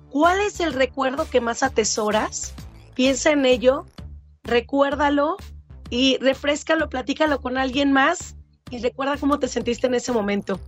¿Cuál 0.10 0.40
es 0.42 0.60
el 0.60 0.74
recuerdo 0.74 1.30
que 1.30 1.42
más 1.42 1.64
atesoras? 1.64 2.54
Piensa 2.96 3.32
en 3.32 3.46
ello, 3.46 3.86
recuérdalo 4.44 5.38
y 5.90 6.18
refrescalo, 6.18 6.90
platícalo 6.90 7.42
con 7.42 7.58
alguien 7.58 7.92
más 7.92 8.36
y 8.72 8.80
recuerda 8.80 9.18
cómo 9.18 9.40
te 9.40 9.48
sentiste 9.48 9.88
en 9.88 9.96
ese 9.96 10.12
momento. 10.12 10.60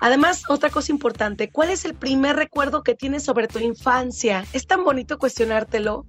Además, 0.00 0.42
otra 0.48 0.70
cosa 0.70 0.92
importante, 0.92 1.50
¿cuál 1.50 1.70
es 1.70 1.84
el 1.84 1.94
primer 1.94 2.36
recuerdo 2.36 2.82
que 2.82 2.94
tienes 2.94 3.22
sobre 3.22 3.46
tu 3.46 3.58
infancia? 3.60 4.44
Es 4.52 4.66
tan 4.66 4.84
bonito 4.84 5.18
cuestionártelo. 5.18 6.06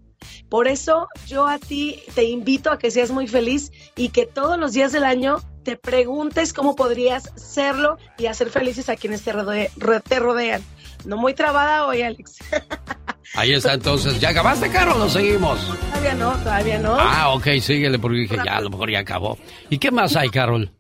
Por 0.49 0.67
eso 0.67 1.07
yo 1.27 1.47
a 1.47 1.59
ti 1.59 2.01
te 2.15 2.23
invito 2.23 2.71
a 2.71 2.77
que 2.77 2.91
seas 2.91 3.11
muy 3.11 3.27
feliz 3.27 3.71
y 3.95 4.09
que 4.09 4.25
todos 4.25 4.57
los 4.57 4.73
días 4.73 4.91
del 4.91 5.03
año 5.03 5.41
te 5.63 5.77
preguntes 5.77 6.53
cómo 6.53 6.75
podrías 6.75 7.31
serlo 7.35 7.97
y 8.17 8.25
hacer 8.27 8.49
felices 8.49 8.89
a 8.89 8.95
quienes 8.95 9.23
te, 9.23 9.31
rodean. 9.31 10.61
No 11.05 11.17
muy 11.17 11.33
trabada 11.33 11.85
hoy, 11.85 12.01
Alex. 12.01 12.37
Ahí 13.35 13.53
está 13.53 13.73
entonces. 13.73 14.19
¿Ya 14.19 14.29
acabaste, 14.29 14.69
Caro? 14.69 14.97
¿Lo 14.97 15.09
seguimos? 15.09 15.59
Todavía 15.89 16.13
no, 16.13 16.31
todavía 16.37 16.79
no. 16.79 16.95
Ah, 16.99 17.33
ok, 17.33 17.47
síguele 17.61 17.97
porque 17.97 18.19
dije, 18.19 18.37
ya, 18.45 18.57
a 18.57 18.61
lo 18.61 18.69
mejor 18.69 18.91
ya 18.91 18.99
acabó. 18.99 19.37
¿Y 19.69 19.79
qué 19.79 19.89
más 19.89 20.15
hay, 20.15 20.29
Carol? 20.29 20.71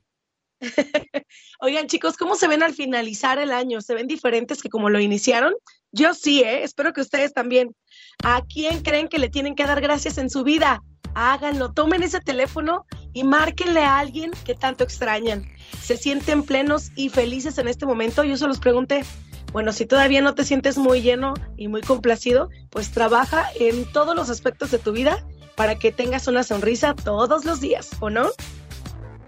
Oigan, 1.59 1.87
chicos, 1.87 2.15
¿cómo 2.17 2.35
se 2.35 2.47
ven 2.47 2.63
al 2.63 2.73
finalizar 2.73 3.39
el 3.39 3.51
año? 3.51 3.81
¿Se 3.81 3.95
ven 3.95 4.07
diferentes 4.07 4.61
que 4.61 4.69
como 4.69 4.89
lo 4.89 4.99
iniciaron? 4.99 5.53
Yo 5.91 6.13
sí, 6.13 6.41
¿eh? 6.41 6.63
espero 6.63 6.93
que 6.93 7.01
ustedes 7.01 7.33
también. 7.33 7.75
¿A 8.23 8.43
quién 8.45 8.81
creen 8.81 9.07
que 9.07 9.19
le 9.19 9.29
tienen 9.29 9.55
que 9.55 9.65
dar 9.65 9.81
gracias 9.81 10.17
en 10.17 10.29
su 10.29 10.43
vida? 10.43 10.83
Háganlo, 11.15 11.71
tomen 11.73 12.03
ese 12.03 12.19
teléfono 12.19 12.85
y 13.13 13.23
márquenle 13.23 13.83
a 13.83 13.99
alguien 13.99 14.31
que 14.45 14.55
tanto 14.55 14.83
extrañan. 14.83 15.45
Se 15.81 15.97
sienten 15.97 16.43
plenos 16.43 16.91
y 16.95 17.09
felices 17.09 17.57
en 17.57 17.67
este 17.67 17.85
momento. 17.85 18.23
Yo 18.23 18.37
se 18.37 18.47
los 18.47 18.59
pregunté, 18.59 19.03
bueno, 19.51 19.71
si 19.71 19.85
todavía 19.85 20.21
no 20.21 20.33
te 20.33 20.45
sientes 20.45 20.77
muy 20.77 21.01
lleno 21.01 21.35
y 21.57 21.67
muy 21.67 21.81
complacido, 21.81 22.49
pues 22.71 22.91
trabaja 22.91 23.47
en 23.59 23.85
todos 23.91 24.15
los 24.15 24.29
aspectos 24.29 24.71
de 24.71 24.79
tu 24.79 24.91
vida 24.91 25.23
para 25.55 25.77
que 25.77 25.91
tengas 25.91 26.27
una 26.27 26.43
sonrisa 26.43 26.95
todos 26.95 27.45
los 27.45 27.61
días, 27.61 27.91
¿o 27.99 28.09
no? 28.09 28.29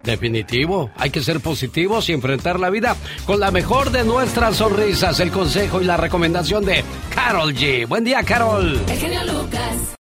Definitivo, 0.05 0.91
hay 0.97 1.09
que 1.09 1.21
ser 1.21 1.39
positivos 1.39 2.09
y 2.09 2.13
enfrentar 2.13 2.59
la 2.59 2.69
vida 2.69 2.95
con 3.25 3.39
la 3.39 3.51
mejor 3.51 3.91
de 3.91 4.03
nuestras 4.03 4.57
sonrisas. 4.57 5.19
El 5.19 5.31
consejo 5.31 5.81
y 5.81 5.85
la 5.85 5.97
recomendación 5.97 6.63
de 6.63 6.83
Carol 7.13 7.53
G. 7.53 7.87
Buen 7.87 8.03
día, 8.03 8.23
Carol. 8.23 8.79
El 8.87 8.97
genio 8.97 9.23
Lucas. 9.23 9.95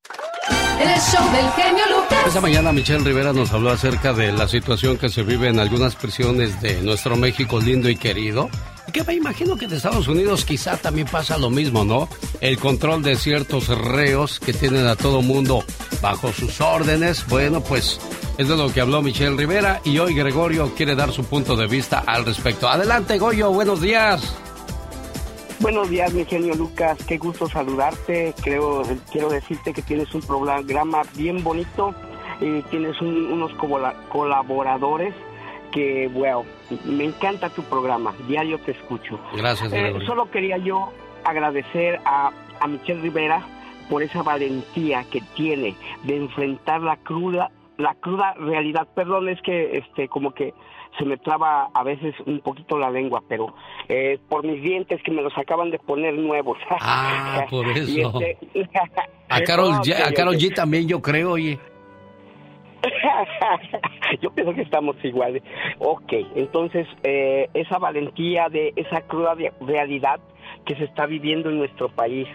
El 0.80 1.00
show 1.00 1.32
del 1.32 1.50
genio 1.52 1.84
Lucas. 1.88 2.26
Esta 2.26 2.40
mañana 2.40 2.72
Michelle 2.72 3.04
Rivera 3.04 3.32
nos 3.32 3.52
habló 3.52 3.70
acerca 3.70 4.12
de 4.12 4.32
la 4.32 4.48
situación 4.48 4.96
que 4.96 5.08
se 5.08 5.22
vive 5.22 5.48
en 5.48 5.60
algunas 5.60 5.94
prisiones 5.94 6.60
de 6.60 6.82
nuestro 6.82 7.16
México 7.16 7.60
lindo 7.60 7.88
y 7.88 7.96
querido. 7.96 8.50
Y 8.88 8.92
que 8.92 9.04
me 9.04 9.14
imagino 9.14 9.56
que 9.56 9.66
en 9.66 9.72
Estados 9.72 10.08
Unidos 10.08 10.44
quizá 10.44 10.76
también 10.76 11.06
pasa 11.06 11.38
lo 11.38 11.48
mismo, 11.48 11.84
¿no? 11.84 12.08
El 12.40 12.58
control 12.58 13.02
de 13.02 13.16
ciertos 13.16 13.68
reos 13.68 14.40
que 14.40 14.52
tienen 14.52 14.86
a 14.86 14.96
todo 14.96 15.22
mundo 15.22 15.64
bajo 16.02 16.32
sus 16.32 16.60
órdenes. 16.60 17.24
Bueno, 17.28 17.60
pues 17.62 18.00
es 18.36 18.48
de 18.48 18.56
lo 18.56 18.72
que 18.72 18.80
habló 18.80 19.00
Michelle 19.00 19.36
Rivera 19.36 19.80
y 19.84 19.98
hoy 19.98 20.14
Gregorio 20.14 20.74
quiere 20.74 20.96
dar 20.96 21.12
su 21.12 21.24
punto 21.24 21.56
de 21.56 21.68
vista 21.68 22.02
al 22.04 22.24
respecto. 22.24 22.68
Adelante, 22.68 23.18
Goyo, 23.18 23.52
buenos 23.52 23.80
días. 23.80 24.34
Buenos 25.64 25.88
días, 25.88 26.12
mi 26.12 26.26
genio 26.26 26.54
Lucas. 26.54 27.02
Qué 27.06 27.16
gusto 27.16 27.48
saludarte. 27.48 28.34
Creo, 28.42 28.82
quiero 29.10 29.30
decirte 29.30 29.72
que 29.72 29.80
tienes 29.80 30.14
un 30.14 30.20
programa 30.20 31.00
bien 31.16 31.42
bonito 31.42 31.94
y 32.38 32.60
tienes 32.64 33.00
un- 33.00 33.32
unos 33.32 33.50
colaboradores 34.10 35.14
que, 35.72 36.08
wow, 36.12 36.44
me 36.84 37.04
encanta 37.04 37.48
tu 37.48 37.62
programa. 37.62 38.12
Diario 38.28 38.58
te 38.60 38.72
escucho. 38.72 39.18
Gracias, 39.34 39.72
Eh, 39.72 39.94
solo 40.04 40.30
quería 40.30 40.58
yo 40.58 40.92
agradecer 41.24 41.98
a, 42.04 42.30
a 42.60 42.66
Michelle 42.66 43.00
Rivera 43.00 43.40
por 43.88 44.02
esa 44.02 44.22
valentía 44.22 45.04
que 45.10 45.22
tiene 45.34 45.74
de 46.02 46.16
enfrentar 46.16 46.82
la 46.82 46.98
cruda 46.98 47.50
la 47.78 47.94
cruda 47.94 48.34
realidad. 48.34 48.86
Perdón, 48.94 49.28
es 49.30 49.40
que 49.42 49.78
este 49.78 50.08
como 50.08 50.32
que 50.32 50.52
se 50.98 51.04
me 51.04 51.16
traba 51.16 51.70
a 51.74 51.82
veces 51.82 52.14
un 52.26 52.40
poquito 52.40 52.78
la 52.78 52.90
lengua, 52.90 53.22
pero 53.28 53.54
eh, 53.88 54.18
por 54.28 54.44
mis 54.44 54.62
dientes 54.62 55.02
que 55.02 55.10
me 55.10 55.22
los 55.22 55.36
acaban 55.36 55.70
de 55.70 55.78
poner 55.78 56.14
nuevos. 56.14 56.58
Ah, 56.80 57.46
por 57.50 57.66
eso. 57.68 58.20
este- 58.20 58.38
A 59.28 59.40
Carol, 59.42 59.68
Ok, 59.74 59.84
G, 59.86 59.94
a 59.94 60.12
Karol 60.12 60.34
ok. 60.36 60.40
G 60.40 60.54
también 60.54 60.86
yo 60.86 61.00
creo, 61.02 61.32
oye. 61.32 61.58
Yo 64.20 64.30
pienso 64.30 64.54
que 64.54 64.62
estamos 64.62 64.96
iguales. 65.02 65.42
Ok, 65.78 66.12
entonces 66.36 66.86
eh, 67.02 67.48
esa 67.54 67.78
valentía 67.78 68.48
de 68.48 68.72
esa 68.76 69.00
cruda 69.02 69.34
realidad 69.60 70.20
que 70.64 70.76
se 70.76 70.84
está 70.84 71.06
viviendo 71.06 71.50
en 71.50 71.58
nuestro 71.58 71.88
país. 71.88 72.28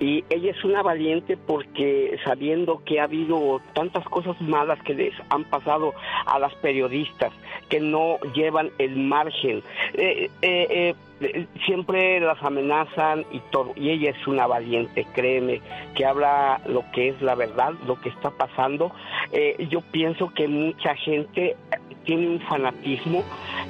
Y 0.00 0.24
ella 0.30 0.50
es 0.50 0.64
una 0.64 0.82
valiente 0.82 1.36
porque 1.36 2.18
sabiendo 2.24 2.82
que 2.84 3.00
ha 3.00 3.04
habido 3.04 3.60
tantas 3.72 4.04
cosas 4.04 4.40
malas 4.40 4.82
que 4.82 4.94
les 4.94 5.14
han 5.30 5.44
pasado 5.44 5.94
a 6.26 6.38
las 6.38 6.54
periodistas, 6.56 7.32
que 7.68 7.80
no 7.80 8.18
llevan 8.34 8.70
el 8.78 8.96
margen, 8.96 9.62
eh, 9.94 10.30
eh, 10.42 10.94
eh, 11.22 11.46
siempre 11.66 12.18
las 12.20 12.42
amenazan 12.42 13.24
y 13.30 13.38
todo. 13.50 13.72
Y 13.76 13.90
ella 13.90 14.10
es 14.10 14.26
una 14.26 14.46
valiente, 14.46 15.06
créeme, 15.14 15.60
que 15.94 16.04
habla 16.04 16.60
lo 16.66 16.84
que 16.92 17.10
es 17.10 17.22
la 17.22 17.34
verdad, 17.34 17.72
lo 17.86 18.00
que 18.00 18.08
está 18.08 18.30
pasando. 18.30 18.92
Eh, 19.32 19.66
yo 19.70 19.80
pienso 19.80 20.32
que 20.34 20.48
mucha 20.48 20.94
gente 20.96 21.56
tiene 22.04 22.28
un 22.28 22.40
fanatismo 22.40 23.22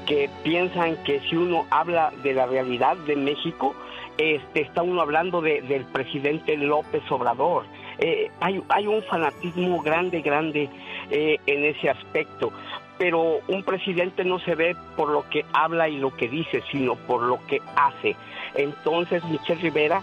que 0.07 0.30
piensan 0.42 0.96
que 1.05 1.20
si 1.20 1.36
uno 1.36 1.66
habla 1.70 2.12
de 2.22 2.32
la 2.32 2.46
realidad 2.46 2.96
de 2.96 3.16
México, 3.16 3.74
este, 4.18 4.60
está 4.62 4.82
uno 4.82 5.00
hablando 5.00 5.40
de- 5.40 5.62
del 5.62 5.84
presidente 5.84 6.56
López 6.56 7.02
Obrador. 7.10 7.64
Eh, 7.98 8.30
hay, 8.40 8.62
hay 8.68 8.86
un 8.86 9.02
fanatismo 9.02 9.80
grande, 9.82 10.20
grande 10.22 10.68
eh, 11.10 11.38
en 11.46 11.64
ese 11.64 11.90
aspecto. 11.90 12.52
Pero 12.98 13.40
un 13.48 13.62
presidente 13.64 14.24
no 14.24 14.38
se 14.38 14.54
ve 14.54 14.76
por 14.96 15.08
lo 15.10 15.28
que 15.28 15.44
habla 15.52 15.88
y 15.88 15.96
lo 15.96 16.14
que 16.14 16.28
dice, 16.28 16.62
sino 16.70 16.94
por 16.94 17.22
lo 17.22 17.44
que 17.46 17.58
hace. 17.76 18.14
Entonces 18.54 19.24
Michelle 19.24 19.60
Rivera 19.60 20.02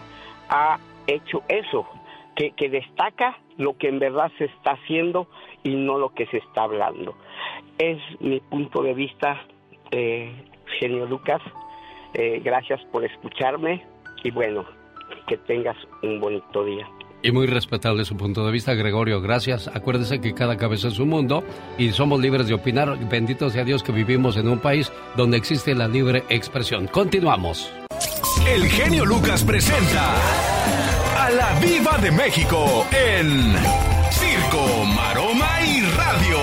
ha 0.49 0.77
hecho 1.07 1.43
eso, 1.47 1.87
que, 2.35 2.51
que 2.51 2.69
destaca 2.69 3.37
lo 3.57 3.77
que 3.77 3.87
en 3.89 3.99
verdad 3.99 4.31
se 4.37 4.45
está 4.45 4.71
haciendo 4.71 5.27
y 5.63 5.75
no 5.75 5.97
lo 5.97 6.09
que 6.13 6.25
se 6.27 6.37
está 6.37 6.63
hablando. 6.63 7.15
Es 7.77 7.99
mi 8.19 8.39
punto 8.41 8.81
de 8.81 8.93
vista, 8.93 9.41
eh, 9.91 10.31
genio 10.79 11.05
Lucas. 11.05 11.41
Eh, 12.13 12.41
gracias 12.43 12.81
por 12.91 13.05
escucharme 13.05 13.85
y 14.23 14.31
bueno, 14.31 14.65
que 15.27 15.37
tengas 15.37 15.77
un 16.01 16.19
bonito 16.19 16.63
día. 16.63 16.87
Y 17.21 17.31
muy 17.31 17.47
respetable 17.47 18.05
su 18.05 18.15
punto 18.15 18.45
de 18.45 18.51
vista, 18.51 18.73
Gregorio. 18.73 19.21
Gracias. 19.21 19.67
Acuérdese 19.67 20.21
que 20.21 20.33
cada 20.33 20.55
cabeza 20.55 20.87
es 20.87 20.99
un 20.99 21.09
mundo 21.09 21.43
y 21.77 21.89
somos 21.91 22.21
libres 22.21 22.47
de 22.47 22.53
opinar. 22.53 22.97
Bendito 23.09 23.49
sea 23.49 23.65
Dios 23.65 23.83
que 23.83 23.91
vivimos 23.91 24.37
en 24.37 24.47
un 24.47 24.59
país 24.59 24.91
donde 25.17 25.37
existe 25.37 25.75
la 25.75 25.87
libre 25.87 26.23
expresión. 26.29 26.87
Continuamos. 26.87 27.73
El 28.47 28.63
genio 28.67 29.05
Lucas 29.05 29.43
presenta 29.43 30.15
a 31.17 31.29
la 31.29 31.59
Viva 31.59 31.97
de 31.97 32.11
México 32.11 32.85
en 32.91 33.53
Circo, 34.11 34.85
Maroma 34.95 35.61
y 35.61 35.81
Radio. 35.81 36.39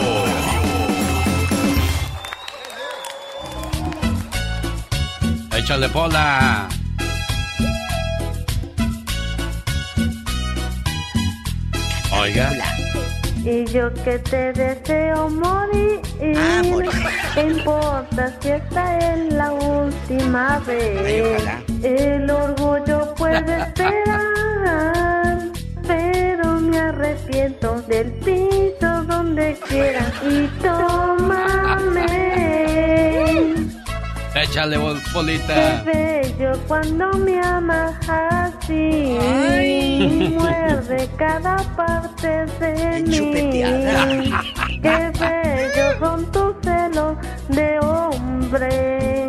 Échale 5.56 5.88
pola. 5.88 6.68
Oiga. 12.18 12.50
Y 13.44 13.64
yo 13.66 13.92
que 14.04 14.18
te 14.18 14.52
deseo 14.52 15.28
morir. 15.28 16.00
Ah, 16.36 16.62
morir. 16.64 16.90
¿Qué 17.34 17.42
importa 17.42 18.34
si 18.40 18.48
esta 18.48 18.98
es 18.98 19.32
la 19.32 19.52
última 19.52 20.58
vez? 20.66 21.42
El 21.82 22.30
orgullo 22.30 23.14
puede 23.14 23.62
esperar. 23.62 25.38
Pero 25.86 26.60
me 26.60 26.78
arrepiento 26.78 27.82
del 27.82 28.12
piso 28.14 29.04
donde 29.04 29.56
quiera. 29.68 30.10
Y 30.28 30.48
tómame. 30.62 32.36
Échale 34.42 34.76
bol- 34.76 35.00
Qué 35.12 35.80
bello 35.84 36.52
cuando 36.68 37.10
me 37.18 37.40
amas 37.40 37.94
así. 38.08 39.16
Muerde 40.38 41.08
cada 41.16 41.56
parte 41.74 42.44
de 42.60 43.02
mí. 43.02 43.16
chupeteada. 43.16 44.06
Qué 44.82 45.12
bello 45.18 45.98
son 45.98 46.32
tus 46.32 46.54
celos 46.62 47.16
de 47.48 47.78
hombre. 47.80 49.28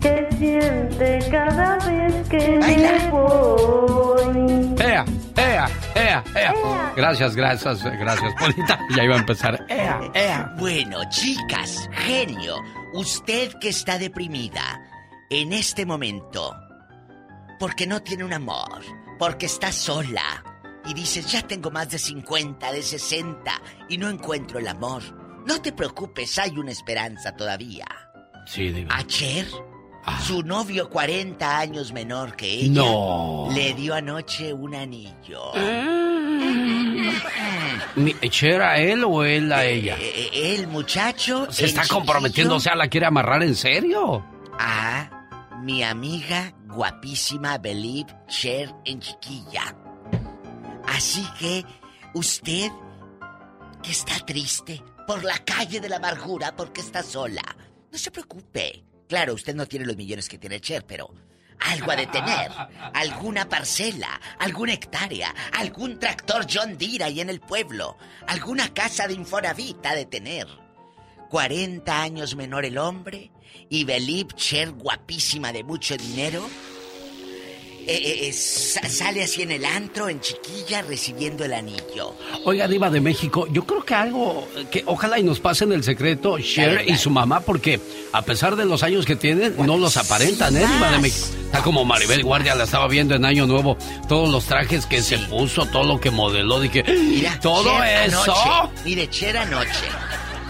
Que 0.00 0.28
siente 0.38 1.18
cada 1.30 1.76
vez 1.86 2.28
que 2.28 2.58
me 2.58 3.10
voy. 3.10 4.74
Ea, 4.80 5.04
ea, 5.36 5.68
ea, 5.94 6.24
ea. 6.34 6.54
Gracias, 6.96 7.34
gracias, 7.36 7.82
gracias, 7.82 8.32
Polita. 8.40 8.78
Ya 8.96 9.04
iba 9.04 9.14
a 9.16 9.18
empezar. 9.18 9.64
Ea, 9.68 10.00
ea. 10.14 10.52
Bueno, 10.58 11.00
chicas, 11.10 11.88
genio, 11.92 12.56
usted 12.94 13.52
que 13.60 13.68
está 13.68 13.98
deprimida 13.98 14.82
en 15.30 15.52
este 15.52 15.84
momento, 15.86 16.54
porque 17.58 17.86
no 17.86 18.02
tiene 18.02 18.24
un 18.24 18.32
amor, 18.32 18.82
porque 19.18 19.46
está 19.46 19.72
sola 19.72 20.44
y 20.86 20.94
dices, 20.94 21.30
ya 21.30 21.42
tengo 21.42 21.70
más 21.70 21.90
de 21.90 21.98
50, 21.98 22.72
de 22.72 22.82
60 22.82 23.52
y 23.88 23.98
no 23.98 24.08
encuentro 24.08 24.58
el 24.58 24.68
amor. 24.68 25.02
No 25.46 25.60
te 25.60 25.72
preocupes, 25.72 26.38
hay 26.38 26.58
una 26.58 26.70
esperanza 26.72 27.34
todavía. 27.36 27.86
Sí, 28.46 28.70
diva. 28.70 28.94
Ayer, 28.96 29.46
su 30.26 30.42
novio 30.42 30.88
40 30.88 31.58
años 31.58 31.92
menor 31.92 32.34
que 32.36 32.46
ella, 32.50 32.82
No. 32.82 33.48
le 33.52 33.74
dio 33.74 33.94
anoche 33.94 34.52
un 34.52 34.74
anillo. 34.74 35.52
Mi- 35.54 36.77
¿Cher 38.30 38.62
a 38.62 38.78
él 38.78 39.04
o 39.04 39.24
él 39.24 39.52
a 39.52 39.64
ella? 39.64 39.96
Eh, 39.98 40.54
El 40.54 40.66
muchacho... 40.68 41.46
Se 41.50 41.64
el 41.64 41.70
está 41.70 41.86
comprometiendo, 41.86 42.56
o 42.56 42.60
sea, 42.60 42.74
la 42.74 42.88
quiere 42.88 43.06
amarrar 43.06 43.42
en 43.42 43.54
serio. 43.54 44.24
a 44.58 45.10
mi 45.62 45.82
amiga 45.82 46.54
guapísima 46.66 47.58
Believe 47.58 48.14
Cher 48.28 48.72
en 48.84 49.00
chiquilla. 49.00 49.74
Así 50.86 51.26
que 51.38 51.64
usted 52.14 52.70
que 53.82 53.90
está 53.90 54.24
triste 54.24 54.82
por 55.06 55.24
la 55.24 55.38
calle 55.38 55.80
de 55.80 55.88
la 55.88 55.96
amargura 55.96 56.54
porque 56.56 56.80
está 56.80 57.02
sola, 57.02 57.42
no 57.90 57.98
se 57.98 58.10
preocupe. 58.10 58.84
Claro, 59.08 59.34
usted 59.34 59.54
no 59.54 59.66
tiene 59.66 59.86
los 59.86 59.96
millones 59.96 60.28
que 60.28 60.38
tiene 60.38 60.60
Cher, 60.60 60.84
pero 60.86 61.10
algo 61.60 61.90
ha 61.90 61.96
de 61.96 62.06
tener. 62.06 62.50
Alguna 62.94 63.48
parcela, 63.48 64.20
alguna 64.38 64.72
hectárea, 64.72 65.34
algún 65.52 65.98
tractor 65.98 66.46
John 66.50 66.78
Deere 66.78 67.04
ahí 67.04 67.20
en 67.20 67.30
el 67.30 67.40
pueblo, 67.40 67.96
alguna 68.26 68.72
casa 68.72 69.06
de 69.06 69.14
Infonavit 69.14 69.84
ha 69.86 69.94
de 69.94 70.06
tener. 70.06 70.46
40 71.30 72.02
años 72.02 72.36
menor 72.36 72.64
el 72.64 72.78
hombre 72.78 73.30
y 73.68 73.84
Belip 73.84 74.32
Cher 74.34 74.72
guapísima 74.72 75.52
de 75.52 75.62
mucho 75.62 75.96
dinero. 75.96 76.48
Eh, 77.88 77.94
eh, 78.04 78.28
eh, 78.28 78.32
sa- 78.32 78.88
sale 78.88 79.22
así 79.24 79.42
en 79.42 79.50
el 79.50 79.64
antro, 79.64 80.08
en 80.08 80.20
chiquilla, 80.20 80.82
recibiendo 80.82 81.44
el 81.44 81.54
anillo. 81.54 82.14
Oiga, 82.44 82.68
Diva 82.68 82.90
de 82.90 83.00
México, 83.00 83.48
yo 83.50 83.64
creo 83.64 83.82
que 83.84 83.94
algo 83.94 84.46
que 84.70 84.82
ojalá 84.86 85.18
y 85.18 85.22
nos 85.22 85.40
pasen 85.40 85.72
el 85.72 85.82
secreto, 85.82 86.38
Cher 86.38 86.84
y 86.86 86.96
su 86.96 87.10
mamá, 87.10 87.40
porque 87.40 87.80
a 88.12 88.22
pesar 88.22 88.56
de 88.56 88.64
los 88.66 88.82
años 88.82 89.06
que 89.06 89.16
tienen, 89.16 89.54
no 89.58 89.76
los 89.78 89.96
aparentan, 89.96 90.56
¿eh, 90.56 90.66
Diva 90.66 90.90
de 90.92 90.98
México? 90.98 91.26
Está 91.46 91.62
como 91.62 91.84
Maribel 91.84 92.22
Guardia, 92.22 92.54
la 92.54 92.64
estaba 92.64 92.86
viendo 92.88 93.14
en 93.14 93.24
Año 93.24 93.46
Nuevo, 93.46 93.78
todos 94.08 94.28
los 94.28 94.44
trajes 94.44 94.84
que 94.84 95.02
se 95.02 95.16
puso, 95.18 95.64
todo 95.66 95.84
lo 95.84 95.98
que 95.98 96.10
modeló, 96.10 96.60
dije, 96.60 96.84
Mira, 96.86 97.40
todo 97.40 97.70
Cher 97.80 98.08
eso. 98.08 98.22
Anoche, 98.22 98.72
mire, 98.84 99.08
Cher 99.08 99.36
anoche, 99.38 99.86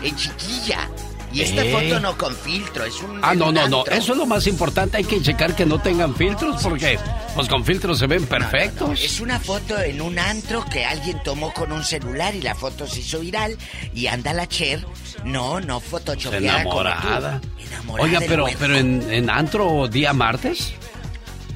en 0.02 0.16
chiquilla. 0.16 0.88
Y 1.32 1.42
esta 1.42 1.64
¿Eh? 1.64 1.72
foto 1.72 2.00
no 2.00 2.16
con 2.16 2.34
filtro, 2.34 2.84
es 2.84 3.00
un. 3.02 3.20
Ah, 3.22 3.34
no, 3.34 3.52
no, 3.52 3.68
no, 3.68 3.84
eso 3.86 4.12
es 4.12 4.18
lo 4.18 4.26
más 4.26 4.46
importante, 4.46 4.96
hay 4.96 5.04
que 5.04 5.20
checar 5.20 5.54
que 5.54 5.66
no 5.66 5.80
tengan 5.80 6.14
filtros, 6.14 6.62
porque 6.62 6.98
pues 7.34 7.48
con 7.48 7.64
filtros 7.64 7.98
se 7.98 8.06
ven 8.06 8.26
perfectos. 8.26 9.02
Es 9.02 9.20
una 9.20 9.38
foto 9.38 9.78
en 9.78 10.00
un 10.00 10.18
antro 10.18 10.64
que 10.64 10.84
alguien 10.84 11.22
tomó 11.22 11.52
con 11.52 11.72
un 11.72 11.84
celular 11.84 12.34
y 12.34 12.40
la 12.40 12.54
foto 12.54 12.86
se 12.86 13.00
hizo 13.00 13.20
viral 13.20 13.56
y 13.94 14.06
anda 14.06 14.32
la 14.32 14.46
Cher. 14.48 14.84
No, 15.24 15.60
no 15.60 15.80
como 15.80 16.00
tú. 16.00 16.30
Enamorada. 16.32 17.40
Enamorada 17.58 18.08
Oiga, 18.08 18.20
pero, 18.26 18.46
pero 18.58 18.76
en, 18.76 19.10
en 19.10 19.30
antro 19.30 19.88
día 19.88 20.12
martes, 20.12 20.72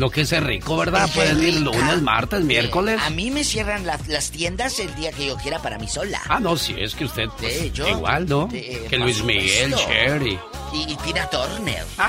lo 0.03 0.11
que 0.11 0.22
es 0.22 0.40
rico, 0.42 0.76
¿verdad? 0.76 1.05
Es 1.05 1.12
Pueden 1.12 1.40
ir 1.44 1.61
lunes, 1.61 2.03
martes, 2.03 2.42
miércoles. 2.42 3.00
A 3.00 3.11
mí 3.11 3.30
me 3.30 3.44
cierran 3.44 3.86
las, 3.86 4.09
las 4.09 4.32
tiendas 4.32 4.80
el 4.80 4.92
día 4.96 5.12
que 5.12 5.26
yo 5.26 5.36
quiera 5.36 5.62
para 5.62 5.78
mí 5.78 5.86
sola. 5.86 6.20
Ah, 6.28 6.40
no, 6.40 6.57
sí, 6.57 6.74
es 6.76 6.96
que 6.96 7.05
usted 7.05 7.28
pues, 7.38 7.57
Sí, 7.57 7.70
yo- 7.72 7.86
igual, 7.86 8.28
¿no? 8.28 8.48
eh, 8.53 8.84
que 8.90 8.98
Luis 8.98 9.22
Miguel. 9.22 9.72
Cher 9.76 10.20
y... 10.26 10.36
Y, 10.72 10.96
Tina 11.05 11.30
Turner. 11.30 11.84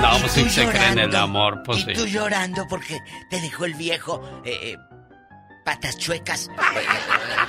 No, 0.00 0.18
pues 0.20 0.32
sí 0.32 0.50
se 0.50 0.66
cree 0.68 0.88
en 0.92 0.98
el 0.98 1.16
amor, 1.16 1.62
pues 1.64 1.78
y 1.78 1.82
sí. 1.84 1.92
tú 1.94 2.06
llorando 2.06 2.66
porque 2.68 2.98
te 3.30 3.40
dejó 3.40 3.64
el 3.64 3.74
viejo 3.74 4.22
eh, 4.44 4.74
eh, 4.74 4.76
patas 5.66 5.98
chuecas, 5.98 6.48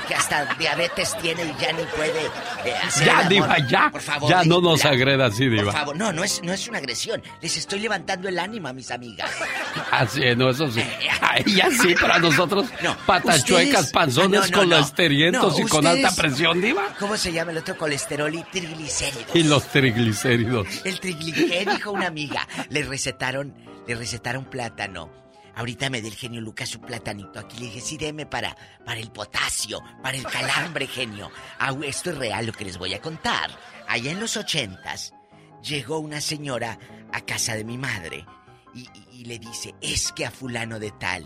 que 0.07 0.15
hasta 0.15 0.45
diabetes 0.55 1.15
tiene 1.22 1.43
y 1.43 1.55
ya 1.61 1.72
ni 1.72 1.84
puede 1.84 2.26
eh, 2.65 2.74
hacer 2.84 3.05
Ya, 3.05 3.11
el 3.13 3.18
amor. 3.20 3.30
Diva, 3.30 3.57
ya. 3.70 3.89
Por 3.91 4.01
favor, 4.01 4.28
ya 4.32 4.43
no 4.43 4.59
nos 4.59 4.84
la- 4.84 4.89
agreda 4.89 5.28
así, 5.28 5.43
Por 5.47 5.59
Diva. 5.59 5.72
favor, 5.72 5.95
no, 5.95 6.11
no 6.11 6.24
es, 6.24 6.41
no 6.41 6.51
es 6.51 6.68
una 6.68 6.80
agresión. 6.80 7.22
Les 7.41 7.55
estoy 7.57 7.80
levantando 7.80 8.28
el 8.28 8.39
ánimo 8.39 8.70
a 8.70 8.74
mis 8.74 8.89
amigas. 8.89 9.30
Así, 9.91 10.22
no, 10.36 10.49
eso 10.49 10.70
sí. 10.72 10.82
Ay, 11.22 11.43
ya 11.55 11.70
sí, 11.70 11.93
para 11.93 12.18
nosotros, 12.18 12.65
patas 13.05 13.38
ustedes- 13.38 13.45
chuecas, 13.45 13.91
panzones, 13.91 14.41
no, 14.41 14.47
no, 14.47 14.51
no. 14.51 14.57
colesterientos 14.78 15.59
No, 15.59 15.65
y 15.65 15.70
con 15.70 15.86
alta 15.86 16.09
presión, 16.15 16.59
Diva. 16.59 16.95
¿Cómo 16.99 17.15
se 17.18 17.32
llama 17.32 17.51
el 17.51 17.59
otro 17.59 17.78
colesterol 17.78 18.34
y 18.34 18.41
triglicéridos? 18.45 19.36
Y 19.36 19.43
los 19.43 19.63
triglicéridos. 19.68 20.68
El 20.84 20.99
triglicérido, 20.99 21.74
dijo 21.76 21.91
una 21.91 22.07
amiga. 22.07 22.47
Le 22.70 22.82
recetaron, 22.84 23.53
le 23.88 23.93
recetaron 23.95 24.45
plátano. 24.45 25.11
Ahorita 25.58 25.89
me 25.89 26.01
dé 26.01 26.08
el 26.08 26.16
genio 26.16 26.39
Lucas 26.39 26.70
su 26.70 26.80
platanito. 26.80 27.39
Aquí 27.39 27.58
le 27.58 27.66
dije, 27.66 27.82
sí, 27.82 27.97
deme 27.97 28.26
para, 28.26 28.55
para 28.86 28.99
el 28.99 29.12
potasio, 29.12 29.82
para 30.01 30.16
el 30.16 30.24
calambre, 30.24 30.88
genio. 30.88 31.32
Ah, 31.60 31.76
esto 31.84 32.12
es 32.12 32.18
real 32.18 32.45
lo 32.45 32.53
que 32.53 32.64
les 32.66 32.78
voy 32.78 32.93
a 32.93 33.01
contar. 33.01 33.49
Allá 33.88 34.12
en 34.12 34.20
los 34.20 34.38
ochentas, 34.38 35.14
llegó 35.64 35.99
una 35.99 36.22
señora 36.22 36.78
a 37.12 37.22
casa 37.22 37.55
de 37.55 37.64
mi 37.64 37.78
madre 37.78 38.26
y, 38.76 38.82
y- 38.82 39.08
y 39.22 39.26
le 39.26 39.39
dice, 39.39 39.74
es 39.82 40.12
que 40.12 40.26
a 40.26 40.32
fulano 40.32 40.80
de 40.80 40.91
tal, 40.91 41.26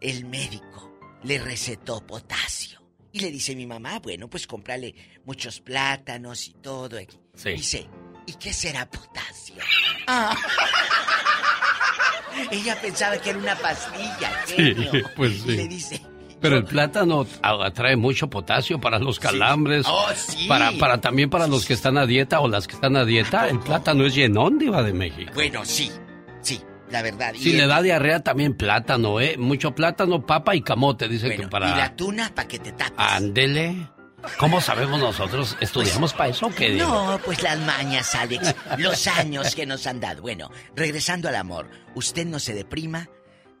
el 0.00 0.24
médico 0.24 0.98
le 1.22 1.38
recetó 1.38 2.04
potasio. 2.06 2.82
Y 3.12 3.20
le 3.20 3.30
dice 3.30 3.54
mi 3.56 3.66
mamá, 3.66 4.00
bueno, 4.00 4.28
pues 4.28 4.46
cómprale 4.46 4.94
muchos 5.24 5.60
plátanos 5.60 6.46
y 6.48 6.54
todo. 6.54 6.98
Sí. 7.34 7.50
Dice, 7.50 7.88
¿y 8.26 8.34
qué 8.34 8.52
será 8.52 8.88
potasio? 8.90 9.62
Ah. 10.08 10.36
Ella 12.50 12.76
pensaba 12.80 13.16
que 13.18 13.30
era 13.30 13.38
una 13.38 13.54
pastilla, 13.56 14.30
Sí, 14.46 14.74
pues 15.16 15.44
Y 15.44 15.48
le 15.48 15.62
sí. 15.62 15.68
dice, 15.68 16.02
Pero 16.40 16.56
el 16.58 16.64
plátano 16.64 17.26
atrae 17.42 17.96
mucho 17.96 18.28
potasio 18.28 18.80
para 18.80 18.98
los 18.98 19.18
calambres. 19.18 19.84
Oh, 19.88 20.06
sí. 20.14 20.46
Para, 20.48 20.72
para 20.72 21.00
también 21.00 21.30
para 21.30 21.46
los 21.46 21.66
que 21.66 21.74
están 21.74 21.98
a 21.98 22.06
dieta 22.06 22.40
o 22.40 22.48
las 22.48 22.66
que 22.66 22.74
están 22.74 22.96
a 22.96 23.04
dieta. 23.04 23.48
El 23.48 23.58
plátano 23.60 24.04
es 24.06 24.14
llenón, 24.14 24.58
Diva 24.58 24.82
de 24.82 24.92
México. 24.92 25.32
bueno, 25.34 25.64
sí, 25.64 25.90
sí, 26.40 26.60
la 26.90 27.02
verdad. 27.02 27.34
Si 27.36 27.52
le 27.52 27.66
da 27.66 27.82
diarrea 27.82 28.20
también 28.20 28.54
plátano, 28.54 29.20
¿eh? 29.20 29.36
Mucho 29.36 29.74
plátano, 29.74 30.24
papa 30.24 30.54
y 30.54 30.62
camote, 30.62 31.08
dice 31.08 31.34
que 31.36 31.48
para... 31.48 31.70
Y 31.70 31.76
la 31.76 31.96
tuna 31.96 32.30
para 32.34 32.46
que 32.48 32.58
te 32.60 32.72
tapes. 32.72 32.94
Ándele. 32.96 33.88
¿Cómo 34.38 34.60
sabemos 34.60 35.00
nosotros? 35.00 35.56
¿Estudiamos 35.60 36.12
para 36.12 36.30
eso 36.30 36.46
o 36.46 36.54
qué? 36.54 36.70
No, 36.70 37.20
pues 37.24 37.42
las 37.42 37.58
mañas, 37.60 38.14
Alex. 38.14 38.54
Los 38.78 39.06
años 39.06 39.54
que 39.54 39.66
nos 39.66 39.86
han 39.86 40.00
dado. 40.00 40.22
Bueno, 40.22 40.50
regresando 40.74 41.28
al 41.28 41.36
amor. 41.36 41.70
Usted 41.94 42.26
no 42.26 42.38
se 42.38 42.54
deprima. 42.54 43.08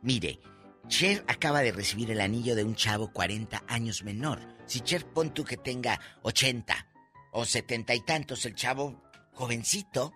Mire, 0.02 0.40
Cher 0.88 1.24
acaba 1.28 1.60
de 1.60 1.72
recibir 1.72 2.10
el 2.10 2.20
anillo 2.20 2.56
de 2.56 2.64
un 2.64 2.74
chavo 2.74 3.12
40 3.12 3.64
años 3.68 4.02
menor. 4.02 4.40
Si 4.66 4.80
Cher 4.80 5.06
pon 5.06 5.32
tú 5.32 5.44
que 5.44 5.56
tenga 5.56 6.00
80 6.22 6.86
o 7.32 7.44
70 7.44 7.94
y 7.94 8.00
tantos, 8.00 8.44
el 8.46 8.54
chavo 8.54 9.02
jovencito. 9.34 10.12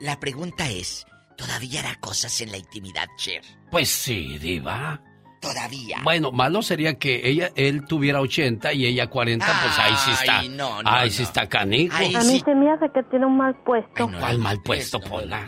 La 0.00 0.20
pregunta 0.20 0.68
es, 0.68 1.06
¿todavía 1.36 1.80
hará 1.80 1.94
cosas 1.96 2.40
en 2.40 2.50
la 2.52 2.58
intimidad, 2.58 3.08
Cher? 3.16 3.42
Pues 3.70 3.88
sí, 3.88 4.38
Diva. 4.38 5.02
Todavía. 5.40 5.98
Bueno, 6.04 6.30
malo 6.32 6.60
sería 6.62 6.98
que 6.98 7.28
ella, 7.28 7.50
él 7.56 7.86
tuviera 7.86 8.20
80 8.20 8.72
y 8.74 8.84
ella 8.86 9.08
40, 9.08 9.46
pues 9.46 9.78
ahí 9.78 9.94
sí 10.04 10.10
está. 10.10 10.38
Ay, 10.40 10.48
no, 10.50 10.82
no, 10.82 10.90
ahí 10.90 11.08
no. 11.08 11.14
sí 11.14 11.22
está 11.22 11.48
canijo. 11.48 11.96
Ay, 11.96 12.14
A 12.14 12.20
mí 12.24 12.40
se 12.44 12.54
me 12.54 12.70
hace 12.70 12.90
que 12.92 13.02
tiene 13.04 13.24
un 13.26 13.36
mal 13.38 13.56
puesto. 13.64 14.10
¿Cuál 14.18 14.38
mal 14.38 14.60
puesto, 14.62 15.00
Pola? 15.00 15.46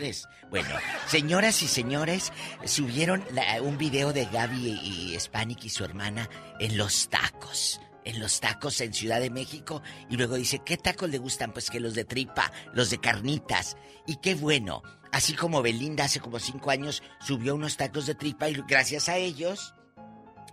Bueno, 0.51 0.69
señoras 1.07 1.63
y 1.63 1.67
señores, 1.69 2.33
subieron 2.65 3.23
la- 3.33 3.61
un 3.63 3.79
video 3.79 4.13
de 4.13 4.25
Gaby 4.27 4.81
y 4.83 5.15
Hispanic 5.15 5.65
y 5.65 5.69
su 5.69 5.85
hermana 5.85 6.29
en 6.59 6.77
los 6.79 7.09
tacos. 7.09 7.81
En 8.05 8.19
los 8.19 8.41
tacos 8.41 8.81
en 8.81 8.93
Ciudad 8.93 9.21
de 9.21 9.31
México. 9.31 9.81
Y 10.11 10.17
luego 10.17 10.35
dice, 10.35 10.61
¿qué 10.65 10.77
tacos 10.77 11.09
le 11.11 11.19
gustan? 11.19 11.53
Pues 11.53 11.71
que 11.71 11.81
los 11.81 11.95
de 11.95 12.05
tripa, 12.05 12.51
los 12.75 12.91
de 12.91 12.99
carnitas. 12.99 13.77
Y 14.07 14.17
qué 14.17 14.35
bueno. 14.35 14.83
Así 15.13 15.35
como 15.35 15.63
Belinda 15.63 16.05
hace 16.05 16.19
como 16.21 16.39
cinco 16.39 16.71
años 16.71 17.03
subió 17.21 17.55
unos 17.55 17.77
tacos 17.77 18.07
de 18.07 18.15
tripa 18.15 18.49
y 18.49 18.55
gracias 18.67 19.09
a 19.11 19.19
ellos... 19.19 19.75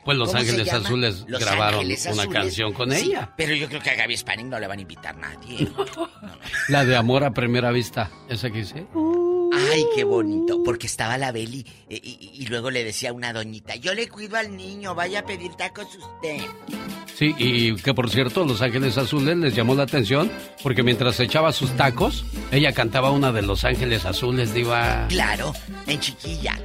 Pues 0.10 0.18
Los 0.18 0.30
¿cómo 0.30 0.43
se 0.43 0.49
Ángeles? 0.49 0.74
Azules 0.74 1.26
Los 1.28 1.39
grabaron 1.39 1.82
Ángeles 1.82 2.10
una 2.12 2.26
canción 2.26 2.74
con 2.74 2.91
Sí, 2.91 3.12
ella. 3.12 3.32
Pero 3.38 3.53
yo 3.53 3.68
creo 3.68 3.80
que 3.80 3.91
a 3.91 3.95
Gaby 3.95 4.16
Hispanic 4.16 4.47
no 4.47 4.60
le 4.60 4.66
van 4.66 4.80
a 4.80 4.82
invitar 4.82 5.16
nadie. 5.16 5.68
La 6.68 6.84
de 6.84 6.95
Amor 6.95 7.24
a 7.24 7.32
Primera 7.32 7.70
Vista. 7.70 8.10
¿Esa 8.28 8.49
que 8.49 8.62
hice? 8.62 8.88
Ay, 9.72 9.86
qué 9.95 10.03
bonito, 10.03 10.64
porque 10.64 10.88
estaba 10.88 11.20
la 11.20 11.32
Beli 11.32 11.64
eh, 11.89 11.99
y, 12.01 12.32
y 12.41 12.45
luego 12.47 12.72
le 12.72 12.84
decía 12.84 13.12
a 13.12 13.14
una 13.14 13.34
doñita, 13.34 13.76
yo 13.76 13.93
le 13.93 14.07
cuido 14.07 14.38
al 14.38 14.55
niño, 14.57 14.95
vaya 14.95 15.20
a 15.20 15.26
pedir 15.26 15.53
tacos 15.53 15.86
usted. 15.95 16.39
Sí, 17.16 17.36
y 17.38 17.76
que 17.76 17.93
por 17.93 18.10
cierto, 18.10 18.45
Los 18.45 18.64
Ángeles 18.64 18.97
Azules 18.97 19.38
les 19.38 19.53
llamó 19.55 19.76
la 19.76 19.84
atención 19.84 20.32
porque 20.64 20.82
mientras 20.82 21.20
echaba 21.20 21.51
sus 21.51 21.70
tacos, 21.78 22.26
ella 22.51 22.74
cantaba 22.74 23.12
una 23.12 23.32
de 23.32 23.43
Los 23.43 23.64
Ángeles 23.64 24.05
Azules, 24.05 24.55
diva. 24.55 25.05
Claro, 25.07 25.53
en 25.86 25.99
chiquilla. 25.99 26.57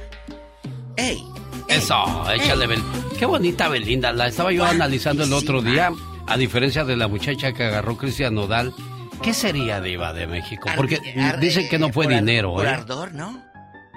¡Ey! 0.97 1.23
Eso, 1.67 2.31
échale 2.31 2.67
Bel. 2.67 2.81
Qué 3.17 3.25
bonita 3.25 3.67
Belinda, 3.69 4.11
la 4.11 4.27
estaba 4.27 4.51
yo 4.51 4.65
analizando 4.65 5.23
el 5.23 5.33
otro 5.33 5.61
día, 5.61 5.91
a 6.27 6.37
diferencia 6.37 6.83
de 6.83 6.95
la 6.95 7.07
muchacha 7.07 7.53
que 7.53 7.63
agarró 7.63 7.97
Cristian 7.97 8.35
Nodal. 8.35 8.73
¿Qué 9.21 9.33
sería 9.33 9.81
diva 9.81 10.13
de 10.13 10.27
México? 10.27 10.69
Porque 10.75 10.99
dicen 11.39 11.67
que 11.69 11.79
no 11.79 11.91
fue 11.91 12.05
por 12.05 12.13
dinero, 12.13 12.53
Por 12.53 12.65
¿eh? 12.65 12.69
ardor, 12.69 13.13
¿no? 13.13 13.43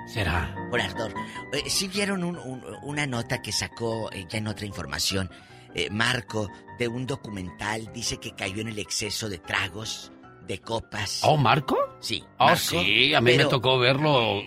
¿Será? 0.07 0.55
Por 0.71 0.81
ardor. 0.81 1.13
Eh, 1.53 1.65
sí 1.69 1.89
vieron 1.89 2.25
un- 2.25 2.39
un- 2.39 2.63
una 2.83 3.07
nota 3.07 3.43
que 3.43 3.53
sacó 3.53 4.11
eh, 4.13 4.25
ya 4.29 4.39
en 4.39 4.47
otra 4.47 4.65
información, 4.65 5.31
eh, 5.75 5.89
Marco, 5.91 6.51
de 6.79 6.89
un 6.89 7.07
documental, 7.07 7.91
dice 7.93 8.17
que 8.19 8.35
cayó 8.35 8.63
en 8.63 8.69
el 8.69 8.79
exceso 8.79 9.29
de 9.29 9.39
tragos, 9.39 10.11
de 10.47 10.61
copas. 10.61 11.21
¿Oh, 11.25 11.37
Marco? 11.37 11.77
Sí. 12.01 12.25
Oh, 12.39 12.47
Marco, 12.47 12.59
sí, 12.81 13.13
a 13.13 13.21
mí 13.21 13.37
me 13.37 13.45
tocó 13.45 13.79
verlo 13.79 14.41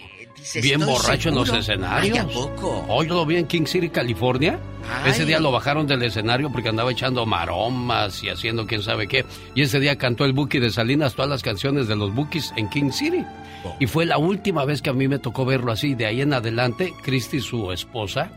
bien 0.62 0.82
"Estoy 0.82 0.94
borracho 0.96 1.30
en 1.30 1.36
los 1.36 1.46
seguro". 1.46 1.62
escenarios. 1.62 2.18
Ay, 2.20 2.24
¿a 2.24 2.28
poco? 2.28 3.04
Yo 3.04 3.14
lo 3.16 3.26
vi 3.26 3.38
en 3.38 3.48
King 3.48 3.66
City, 3.66 3.90
California. 3.90 4.60
Ay. 5.04 5.12
Ese 5.12 5.26
día 5.26 5.40
lo 5.40 5.52
bajaron 5.52 5.88
del 5.88 6.02
escenario 6.04 6.52
porque 6.52 6.70
andaba 6.70 6.92
echando 6.92 7.26
maromas 7.26 8.24
y 8.24 8.30
haciendo 8.30 8.66
quién 8.68 8.82
sabe 8.82 9.08
qué. 9.08 9.26
Y 9.56 9.62
ese 9.62 9.80
día 9.80 9.98
cantó 9.98 10.26
el 10.26 10.34
Buki 10.34 10.60
de 10.60 10.72
Salinas 10.72 11.14
todas 11.14 11.30
las 11.30 11.44
canciones 11.44 11.88
de 11.88 11.96
los 11.96 12.14
Bukis 12.14 12.54
en 12.58 12.70
King 12.70 12.92
City. 12.92 13.24
Oh. 13.64 13.76
Y 13.80 13.88
fue 13.88 14.06
la 14.06 14.18
última 14.18 14.66
vez 14.66 14.82
que 14.82 14.90
a 14.90 14.94
mí 14.94 15.08
me 15.08 15.20
tocó 15.20 15.46
verlo 15.46 15.72
así. 15.72 15.94
De 15.96 16.06
ahí 16.08 16.22
en 16.22 16.34
adelante, 16.34 16.94
Christy, 17.04 17.40
su 17.42 17.72
esposa, 17.72 18.32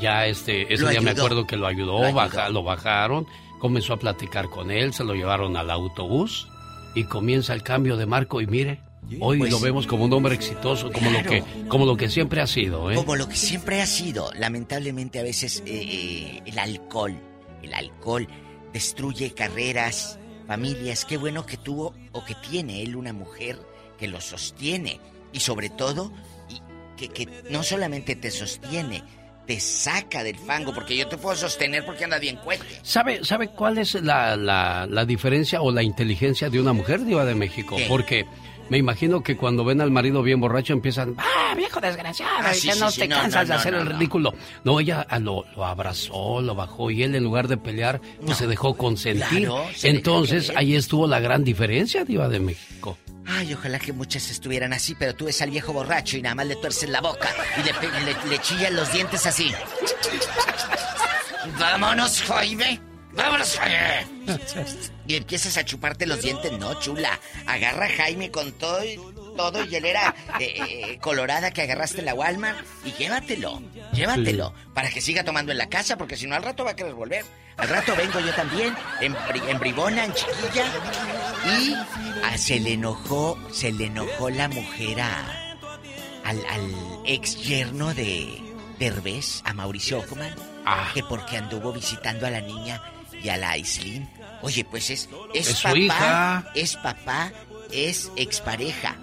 ya 0.00 0.26
este, 0.26 0.72
ese 0.72 0.84
Lo 0.84 0.88
día 0.90 1.00
me 1.02 1.10
acuerdo 1.10 1.46
que 1.46 1.56
lo 1.56 1.66
ayudó, 1.66 2.00
Lo 2.10 2.20
ayudó. 2.20 2.48
lo 2.50 2.62
bajaron, 2.62 3.26
comenzó 3.58 3.92
a 3.92 3.98
platicar 3.98 4.48
con 4.48 4.70
él, 4.70 4.94
se 4.94 5.04
lo 5.04 5.14
llevaron 5.14 5.56
al 5.58 5.70
autobús 5.70 6.48
y 6.94 7.04
comienza 7.04 7.52
el 7.52 7.62
cambio 7.62 7.98
de 7.98 8.06
Marco 8.06 8.40
y 8.40 8.46
mire, 8.46 8.80
Hoy 9.18 9.38
Pues- 9.38 9.50
lo 9.50 9.60
vemos 9.60 9.86
como 9.86 10.04
un 10.04 10.12
hombre 10.12 10.34
exitoso, 10.34 10.92
como 10.92 11.10
lo 11.10 11.22
que 11.22 11.42
como 11.68 11.86
lo 11.86 11.96
que 11.96 12.08
siempre 12.08 12.40
ha 12.40 12.46
sido, 12.46 12.90
¿eh? 12.90 12.94
Como 12.94 13.16
lo 13.16 13.28
que 13.28 13.36
siempre 13.36 13.80
ha 13.80 13.86
sido. 13.86 14.30
Lamentablemente 14.34 15.18
a 15.18 15.22
veces 15.22 15.62
eh, 15.66 15.72
eh, 15.82 16.42
el 16.46 16.58
alcohol, 16.58 17.14
el 17.62 17.74
alcohol 17.74 18.28
destruye 18.72 19.32
carreras, 19.34 20.18
familias. 20.46 21.04
Qué 21.04 21.16
bueno 21.16 21.44
que 21.46 21.56
tuvo 21.56 21.94
o 22.12 22.24
que 22.24 22.34
tiene 22.50 22.82
él 22.82 22.94
una 22.96 23.12
mujer 23.12 23.58
que 23.98 24.06
lo 24.08 24.20
sostiene. 24.20 25.00
Y 25.32 25.40
sobre 25.40 25.70
todo, 25.70 26.12
y 26.48 26.60
que, 26.96 27.08
que 27.08 27.28
no 27.50 27.62
solamente 27.62 28.16
te 28.16 28.30
sostiene, 28.30 29.02
te 29.46 29.60
saca 29.60 30.22
del 30.24 30.36
fango. 30.36 30.72
Porque 30.74 30.96
yo 30.96 31.08
te 31.08 31.16
puedo 31.18 31.36
sostener 31.36 31.84
porque 31.84 32.04
anda 32.04 32.18
bien 32.18 32.36
cuete. 32.36 32.64
¿Sabe, 32.82 33.24
¿Sabe 33.24 33.48
cuál 33.48 33.78
es 33.78 33.94
la, 33.94 34.36
la, 34.36 34.86
la 34.88 35.04
diferencia 35.04 35.60
o 35.62 35.70
la 35.72 35.82
inteligencia 35.82 36.48
de 36.50 36.60
una 36.60 36.72
mujer 36.72 37.04
diva 37.04 37.24
de 37.24 37.34
México? 37.34 37.76
¿Qué? 37.76 37.86
Porque 37.88 38.26
me 38.70 38.78
imagino 38.78 39.22
que 39.22 39.36
cuando 39.36 39.64
ven 39.64 39.80
al 39.80 39.90
marido 39.90 40.22
bien 40.22 40.40
borracho 40.40 40.72
empiezan, 40.72 41.16
¡ah, 41.18 41.54
viejo 41.56 41.80
desgraciado! 41.80 42.32
Ah, 42.38 42.52
y 42.52 42.54
sí, 42.54 42.68
que 42.68 42.74
sí, 42.74 42.80
no 42.80 42.90
sí, 42.90 43.00
te 43.00 43.08
no, 43.08 43.16
cansas 43.16 43.48
no, 43.48 43.54
de 43.54 43.60
hacer 43.60 43.72
no, 43.72 43.80
el 43.80 43.86
ridículo. 43.88 44.32
No, 44.64 44.78
ella 44.80 45.04
ah, 45.10 45.18
lo, 45.18 45.44
lo 45.56 45.66
abrazó, 45.66 46.40
lo 46.40 46.54
bajó 46.54 46.90
y 46.90 47.02
él 47.02 47.14
en 47.16 47.24
lugar 47.24 47.48
de 47.48 47.56
pelear, 47.56 48.00
pues 48.24 48.38
se 48.38 48.46
dejó 48.46 48.76
consentir. 48.76 49.48
Claro, 49.48 49.66
se 49.74 49.88
dejó 49.88 49.96
Entonces 49.98 50.52
ahí 50.54 50.76
estuvo 50.76 51.06
la 51.06 51.18
gran 51.20 51.42
diferencia, 51.42 52.04
diva 52.04 52.28
de 52.28 52.40
México. 52.40 52.96
Ay, 53.26 53.52
ojalá 53.52 53.78
que 53.78 53.92
muchas 53.92 54.30
estuvieran 54.30 54.72
así, 54.72 54.94
pero 54.94 55.14
tú 55.14 55.26
ves 55.26 55.42
al 55.42 55.50
viejo 55.50 55.72
borracho 55.72 56.16
y 56.16 56.22
nada 56.22 56.36
más 56.36 56.46
le 56.46 56.56
tuerces 56.56 56.88
la 56.88 57.00
boca 57.00 57.28
y 57.58 57.62
le, 57.62 57.72
le, 58.04 58.30
le 58.30 58.38
chillan 58.38 58.74
los 58.76 58.92
dientes 58.92 59.26
así. 59.26 59.52
Vámonos, 61.58 62.22
Jaime. 62.22 62.89
Vámonos. 63.12 63.58
Y 65.06 65.16
empiezas 65.16 65.56
a 65.56 65.64
chuparte 65.64 66.06
los 66.06 66.22
dientes. 66.22 66.52
No, 66.52 66.78
chula. 66.78 67.18
Agarra 67.46 67.86
a 67.86 67.88
Jaime 67.88 68.30
con 68.30 68.52
todo 68.52 68.84
y 68.84 68.94
todo 69.36 69.64
y 69.64 69.74
era 69.74 70.14
eh, 70.38 70.98
colorada 71.00 71.50
que 71.50 71.62
agarraste 71.62 71.98
en 71.98 72.04
la 72.04 72.14
Walmart 72.14 72.58
y 72.84 72.92
llévatelo. 72.92 73.60
Llévatelo. 73.92 74.54
Para 74.72 74.88
que 74.90 75.00
siga 75.00 75.24
tomando 75.24 75.50
en 75.50 75.58
la 75.58 75.68
casa, 75.68 75.96
porque 75.96 76.16
si 76.16 76.28
no 76.28 76.36
al 76.36 76.44
rato 76.44 76.64
va 76.64 76.72
a 76.72 76.76
querer 76.76 76.94
volver. 76.94 77.24
Al 77.56 77.68
rato 77.68 77.96
vengo 77.96 78.20
yo 78.20 78.32
también, 78.34 78.74
en, 79.00 79.16
en 79.48 79.58
bribona, 79.58 80.04
en 80.04 80.14
chiquilla. 80.14 80.66
Y 81.58 81.74
ah, 82.24 82.38
se 82.38 82.60
le 82.60 82.74
enojó, 82.74 83.36
se 83.52 83.72
le 83.72 83.86
enojó 83.86 84.30
la 84.30 84.48
mujer 84.48 85.00
a- 85.00 85.56
al, 86.24 86.38
al 86.46 86.70
ex 87.04 87.42
yerno 87.42 87.92
de 87.94 88.40
Derbez, 88.78 89.42
a 89.44 89.52
Mauricio 89.54 89.98
Ockman, 89.98 90.34
que 90.94 91.02
porque 91.02 91.36
anduvo 91.36 91.72
visitando 91.72 92.26
a 92.26 92.30
la 92.30 92.40
niña 92.40 92.80
y 93.22 93.28
a 93.28 93.36
la 93.36 93.50
Aislinn. 93.50 94.08
Oye, 94.42 94.64
pues 94.64 94.90
es, 94.90 95.08
es, 95.34 95.48
Es 95.48 95.56
su 95.58 95.62
papá, 95.64 95.78
hija. 95.78 96.52
es 96.54 96.76
papá, 96.76 97.32
es 97.70 98.10
expareja. 98.16 98.96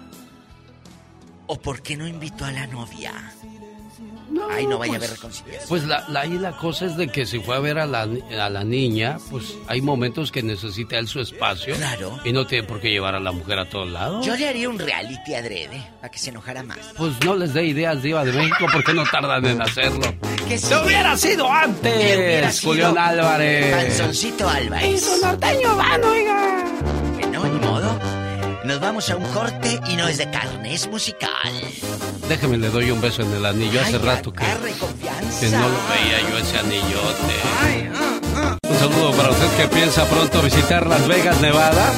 ¿O 1.46 1.58
por 1.60 1.82
qué 1.82 1.96
no 1.96 2.06
invitó 2.06 2.44
a 2.44 2.52
la 2.52 2.66
novia? 2.66 3.12
Ay, 4.50 4.66
no 4.66 4.78
vaya 4.78 4.94
a 4.94 4.96
haber 4.96 5.08
pues- 5.08 5.20
reconciliación. 5.20 5.68
Pues 5.68 5.84
la, 5.84 6.04
la, 6.08 6.20
ahí 6.20 6.38
la 6.38 6.56
cosa 6.56 6.86
es 6.86 6.96
de 6.96 7.08
que 7.08 7.26
si 7.26 7.40
fue 7.40 7.56
a 7.56 7.60
ver 7.60 7.78
a 7.78 7.86
la, 7.86 8.02
a 8.02 8.48
la 8.50 8.64
niña, 8.64 9.18
pues 9.30 9.54
hay 9.66 9.80
momentos 9.80 10.30
que 10.32 10.42
necesita 10.42 10.98
él 10.98 11.08
su 11.08 11.20
espacio. 11.20 11.74
Claro. 11.76 12.18
Y 12.24 12.32
no 12.32 12.46
tiene 12.46 12.66
por 12.66 12.80
qué 12.80 12.90
llevar 12.90 13.14
a 13.14 13.20
la 13.20 13.32
mujer 13.32 13.58
a 13.58 13.68
todos 13.68 13.88
lados. 13.90 14.24
Yo 14.26 14.36
le 14.36 14.48
haría 14.48 14.68
un 14.68 14.78
reality 14.78 15.34
adrede 15.34 15.82
para 16.00 16.10
que 16.10 16.18
se 16.18 16.30
enojara 16.30 16.62
más. 16.62 16.78
Pues 16.96 17.12
no 17.24 17.34
les 17.36 17.54
dé 17.54 17.64
ideas, 17.64 18.02
Diva 18.02 18.24
de 18.24 18.32
México, 18.32 18.66
porque 18.72 18.92
no 18.94 19.04
tardan 19.04 19.44
en 19.46 19.62
hacerlo. 19.62 20.14
Que 20.48 20.58
¡Se 20.58 20.74
hubiera 20.76 21.16
sido 21.16 21.50
antes! 21.50 21.94
Hubiera 22.16 22.50
sido 22.52 22.72
Julián 22.72 22.98
Álvarez. 22.98 23.74
Panzoncito 23.98 24.48
Álvarez. 24.48 25.20
norteño 25.22 25.76
van, 25.76 26.04
oiga. 26.04 26.64
Nos 28.78 28.86
vamos 28.86 29.10
a 29.10 29.16
un 29.16 29.24
corte 29.32 29.80
y 29.88 29.96
no 29.96 30.06
es 30.06 30.18
de 30.18 30.30
carne, 30.30 30.72
es 30.72 30.88
musical. 30.88 31.52
Déjeme, 32.28 32.58
le 32.58 32.70
doy 32.70 32.92
un 32.92 33.00
beso 33.00 33.22
en 33.22 33.32
el 33.32 33.44
anillo. 33.44 33.80
Hace 33.80 33.96
Ay, 33.96 34.02
rato 34.04 34.32
que, 34.32 34.44
no 34.44 35.68
lo 35.68 35.78
veía 35.90 36.30
yo 36.30 36.38
ese 36.38 36.58
anillote. 36.60 37.34
Un 38.62 38.76
saludo 38.76 39.10
para 39.16 39.30
usted 39.30 39.48
que 39.56 39.74
piensa 39.74 40.04
pronto 40.04 40.40
visitar 40.42 40.86
Las 40.86 41.08
Vegas, 41.08 41.40
Nevada. 41.40 41.92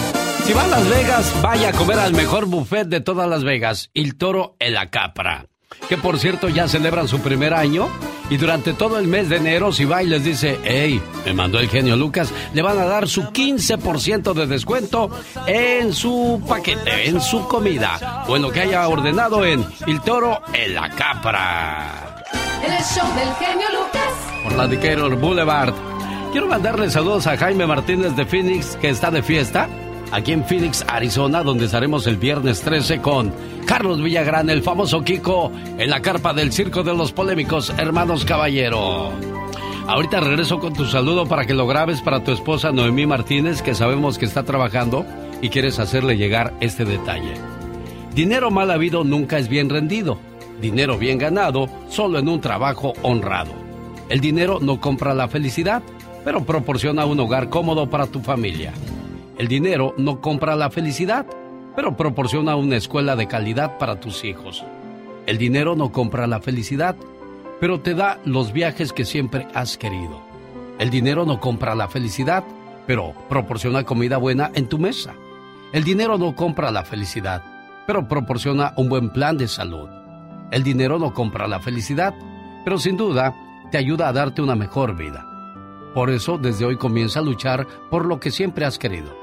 Si 0.47 0.55
va 0.55 0.65
a 0.65 0.69
Las 0.69 0.89
Vegas, 0.89 1.43
vaya 1.43 1.69
a 1.69 1.73
comer 1.73 1.99
al 1.99 2.15
mejor 2.15 2.47
buffet 2.47 2.89
de 2.89 3.03
todas 3.03 3.29
Las 3.29 3.45
Vegas, 3.45 3.91
El 3.93 4.17
Toro 4.17 4.57
en 4.59 4.73
la 4.73 4.89
Capra. 4.89 5.50
Que 5.89 5.97
por 5.97 6.19
cierto 6.19 6.49
ya 6.49 6.69
celebran 6.69 7.09
su 7.09 7.21
primer 7.21 7.55
año 7.55 7.89
y 8.29 8.37
durante 8.37 8.75
todo 8.75 8.99
el 8.99 9.09
mes 9.09 9.29
de 9.29 9.37
enero 9.37 9.73
si 9.73 9.85
va 9.85 10.03
y 10.03 10.07
les 10.07 10.25
dice, 10.25 10.59
hey, 10.65 11.03
me 11.25 11.35
mandó 11.35 11.59
el 11.59 11.69
genio 11.69 11.97
Lucas, 11.97 12.33
le 12.55 12.63
van 12.63 12.79
a 12.79 12.85
dar 12.85 13.09
su 13.09 13.25
15% 13.25 14.33
de 14.35 14.47
descuento 14.47 15.11
en 15.47 15.93
su 15.93 16.43
paquete, 16.49 17.09
en 17.09 17.21
su 17.21 17.47
comida 17.49 18.25
o 18.29 18.37
en 18.37 18.43
lo 18.43 18.51
que 18.51 18.61
haya 18.61 18.87
ordenado 18.89 19.45
en 19.45 19.65
El 19.87 20.01
Toro 20.01 20.43
en 20.53 20.75
la 20.75 20.91
Capra 20.91 22.11
el 22.63 22.85
show 22.85 23.07
del 23.15 23.35
genio 23.37 23.67
Lucas. 23.73 24.43
por 24.43 24.53
la 24.55 24.67
Decatur 24.67 25.17
Boulevard. 25.17 25.75
Quiero 26.33 26.47
mandarle 26.47 26.91
saludos 26.91 27.27
a 27.27 27.37
Jaime 27.37 27.67
Martínez 27.67 28.15
de 28.15 28.25
Phoenix, 28.25 28.77
que 28.77 28.91
está 28.91 29.11
de 29.11 29.23
fiesta, 29.23 29.69
aquí 30.11 30.33
en 30.33 30.45
Phoenix, 30.45 30.85
Arizona, 30.89 31.43
donde 31.43 31.67
estaremos 31.67 32.07
el 32.07 32.17
viernes 32.17 32.61
13 32.63 33.01
con 33.01 33.33
Carlos 33.67 34.03
Villagrán, 34.03 34.51
el 34.51 34.63
famoso 34.63 35.03
Kiko, 35.03 35.53
en 35.79 35.91
la 35.91 36.03
carpa 36.03 36.33
del 36.33 36.53
Circo 36.53 36.83
de 36.83 36.95
los 36.95 37.13
Polémicos 37.13 37.73
Hermanos 37.79 38.25
Caballero. 38.25 39.11
Ahorita 39.87 40.21
regreso 40.21 40.61
con 40.61 40.73
tu 40.73 40.85
saludo 40.85 41.27
para 41.27 41.47
que 41.47 41.55
lo 41.55 41.67
grabes 41.67 42.01
para 42.01 42.23
tu 42.23 42.31
esposa 42.33 42.71
Noemí 42.71 43.07
Martínez, 43.07 43.63
que 43.63 43.75
sabemos 43.75 44.19
que 44.19 44.25
está 44.25 44.45
trabajando 44.45 45.05
y 45.43 45.49
quieres 45.49 45.79
hacerle 45.79 46.17
llegar 46.17 46.55
este 46.61 46.85
detalle. 46.85 47.35
Dinero 48.15 48.51
mal 48.51 48.71
habido 48.71 49.05
nunca 49.05 49.39
es 49.39 49.49
bien 49.49 49.69
rendido. 49.69 50.19
Dinero 50.61 50.99
bien 50.99 51.19
ganado 51.19 51.69
solo 51.89 52.19
en 52.19 52.29
un 52.29 52.41
trabajo 52.41 52.93
honrado. 53.03 53.53
El 54.09 54.21
dinero 54.21 54.59
no 54.61 54.81
compra 54.81 55.15
la 55.15 55.29
felicidad, 55.29 55.83
pero 56.25 56.45
proporciona 56.45 57.07
un 57.07 57.21
hogar 57.21 57.49
cómodo 57.49 57.89
para 57.89 58.07
tu 58.07 58.21
familia. 58.21 58.73
El 59.41 59.49
dinero 59.49 59.95
no 59.97 60.21
compra 60.21 60.55
la 60.55 60.69
felicidad, 60.69 61.25
pero 61.75 61.97
proporciona 61.97 62.57
una 62.57 62.77
escuela 62.77 63.17
de 63.17 63.27
calidad 63.27 63.79
para 63.79 63.99
tus 63.99 64.23
hijos. 64.23 64.63
El 65.25 65.39
dinero 65.39 65.75
no 65.75 65.93
compra 65.93 66.27
la 66.27 66.41
felicidad, 66.41 66.95
pero 67.59 67.81
te 67.81 67.95
da 67.95 68.21
los 68.27 68.53
viajes 68.53 68.93
que 68.93 69.07
siempre 69.07 69.49
has 69.55 69.79
querido. 69.79 70.21
El 70.79 70.91
dinero 70.91 71.25
no 71.25 71.41
compra 71.41 71.75
la 71.75 71.89
felicidad, 71.89 72.45
pero 72.87 73.15
proporciona 73.31 73.85
comida 73.85 74.19
buena 74.19 74.51
en 74.53 74.69
tu 74.69 74.79
mesa. 74.79 75.15
El 75.73 75.85
dinero 75.85 76.19
no 76.19 76.37
compra 76.37 76.71
la 76.71 76.85
felicidad, 76.85 77.43
pero 77.87 78.07
proporciona 78.07 78.75
un 78.77 78.91
buen 78.91 79.09
plan 79.09 79.39
de 79.39 79.49
salud. 79.49 79.89
El 80.51 80.63
dinero 80.65 80.99
no 80.99 81.15
compra 81.15 81.49
la 81.49 81.61
felicidad, 81.61 82.13
pero 82.63 82.77
sin 82.77 82.99
duda 82.99 83.35
te 83.71 83.79
ayuda 83.79 84.09
a 84.09 84.13
darte 84.13 84.43
una 84.43 84.55
mejor 84.55 84.99
vida. 84.99 85.25
Por 85.95 86.11
eso 86.11 86.37
desde 86.37 86.67
hoy 86.67 86.77
comienza 86.77 87.21
a 87.21 87.23
luchar 87.23 87.67
por 87.91 88.05
lo 88.05 88.21
que 88.21 88.31
siempre 88.31 88.67
has 88.67 88.79
querido. 88.79 89.20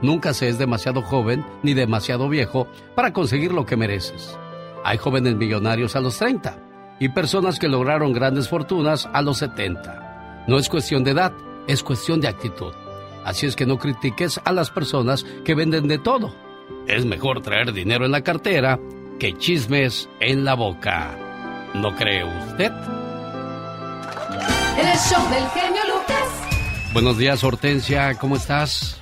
Nunca 0.00 0.32
se 0.32 0.48
es 0.48 0.58
demasiado 0.58 1.02
joven 1.02 1.44
ni 1.62 1.74
demasiado 1.74 2.28
viejo 2.28 2.68
para 2.94 3.12
conseguir 3.12 3.52
lo 3.52 3.66
que 3.66 3.76
mereces. 3.76 4.38
Hay 4.84 4.98
jóvenes 4.98 5.34
millonarios 5.34 5.96
a 5.96 6.00
los 6.00 6.18
30 6.18 6.56
y 7.00 7.08
personas 7.08 7.58
que 7.58 7.68
lograron 7.68 8.12
grandes 8.12 8.48
fortunas 8.48 9.08
a 9.12 9.22
los 9.22 9.38
70. 9.38 10.44
No 10.46 10.58
es 10.58 10.68
cuestión 10.68 11.04
de 11.04 11.10
edad, 11.12 11.32
es 11.66 11.82
cuestión 11.82 12.20
de 12.20 12.28
actitud. 12.28 12.72
Así 13.24 13.46
es 13.46 13.56
que 13.56 13.66
no 13.66 13.78
critiques 13.78 14.40
a 14.44 14.52
las 14.52 14.70
personas 14.70 15.24
que 15.44 15.54
venden 15.54 15.88
de 15.88 15.98
todo. 15.98 16.34
Es 16.86 17.04
mejor 17.04 17.42
traer 17.42 17.72
dinero 17.72 18.06
en 18.06 18.12
la 18.12 18.22
cartera 18.22 18.78
que 19.18 19.36
chismes 19.36 20.08
en 20.20 20.44
la 20.44 20.54
boca. 20.54 21.16
¿No 21.74 21.94
cree 21.94 22.24
usted? 22.24 22.72
El 24.78 24.96
show 24.96 25.28
del 25.28 25.46
genio 25.50 25.82
Lucas. 25.92 26.92
Buenos 26.92 27.18
días, 27.18 27.44
Hortensia, 27.44 28.14
¿cómo 28.14 28.36
estás? 28.36 28.98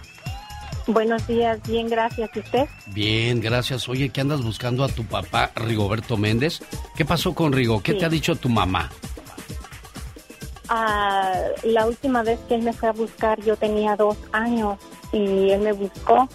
Buenos 0.87 1.27
días, 1.27 1.61
bien, 1.67 1.89
gracias. 1.89 2.31
¿Y 2.35 2.39
usted? 2.41 2.69
Bien, 2.87 3.41
gracias. 3.41 3.89
Oye, 3.89 4.11
¿qué 4.11 4.21
andas 4.21 4.43
buscando 4.43 4.85
a 4.85 4.89
tu 4.89 5.05
papá, 5.05 5.51
Rigoberto 5.57 6.17
Méndez? 6.17 6.63
¿Qué 6.97 7.05
pasó 7.05 7.35
con 7.35 7.53
Rigo? 7.53 7.83
¿Qué 7.83 7.93
Sí. 7.93 7.99
te 7.99 8.05
ha 8.05 8.09
dicho 8.09 8.37
tu 8.37 8.49
mamá? 8.49 8.91
Ah, 10.69 11.33
la 11.65 11.87
última 11.87 12.23
vez 12.23 12.39
que 12.49 12.55
él 12.57 12.63
me 12.63 12.73
fue 12.73 12.89
a 12.89 12.93
buscar 12.93 13.41
yo 13.43 13.57
tenía 13.57 13.95
dos 13.97 14.17
años 14.33 14.79
y 15.13 15.51
él 15.51 15.61
me 15.61 15.73
buscó. 15.73 16.29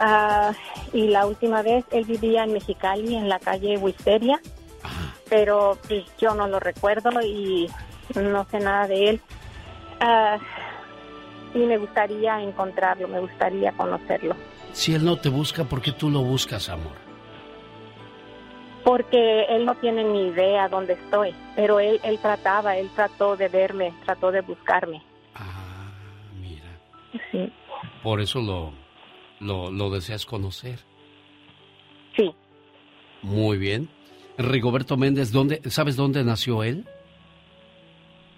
Ah, 0.00 0.52
y 0.92 1.08
la 1.08 1.26
última 1.26 1.62
vez 1.62 1.84
él 1.90 2.04
vivía 2.04 2.44
en 2.44 2.52
Mexicali, 2.52 3.14
en 3.16 3.28
la 3.28 3.38
calle 3.38 3.78
Wisteria, 3.78 4.40
pero 5.28 5.78
pues 5.88 6.04
yo 6.20 6.34
no 6.34 6.46
lo 6.48 6.58
recuerdo 6.60 7.10
y 7.22 7.68
no 8.14 8.46
sé 8.50 8.58
nada 8.60 8.86
de 8.86 9.10
él. 9.10 9.20
Ah, 11.54 11.58
y 11.58 11.60
me 11.60 11.78
gustaría 11.78 12.42
encontrarlo, 12.42 13.08
me 13.08 13.20
gustaría 13.20 13.72
conocerlo. 13.72 14.34
Si 14.72 14.94
él 14.94 15.04
no 15.04 15.16
te 15.18 15.28
busca, 15.28 15.64
¿por 15.64 15.82
qué 15.82 15.92
tú 15.92 16.10
lo 16.10 16.22
buscas, 16.22 16.68
amor? 16.68 16.96
Porque 18.84 19.44
él 19.48 19.64
no 19.64 19.74
tiene 19.76 20.02
ni 20.02 20.28
idea 20.28 20.68
dónde 20.68 20.94
estoy, 20.94 21.34
pero 21.54 21.78
él, 21.78 22.00
él 22.02 22.18
trataba, 22.18 22.76
él 22.76 22.90
trató 22.94 23.36
de 23.36 23.48
verme, 23.48 23.92
trató 24.04 24.32
de 24.32 24.40
buscarme. 24.40 25.02
Sí. 27.30 27.52
Por 28.02 28.20
eso 28.20 28.40
lo, 28.40 28.72
lo, 29.40 29.70
lo 29.70 29.90
deseas 29.90 30.26
conocer. 30.26 30.80
Muy 33.22 33.56
bien. 33.56 33.88
Rigoberto 34.36 34.96
Méndez, 34.96 35.30
¿dónde, 35.30 35.60
¿sabes 35.70 35.94
dónde 35.96 36.24
nació 36.24 36.64
él? 36.64 36.86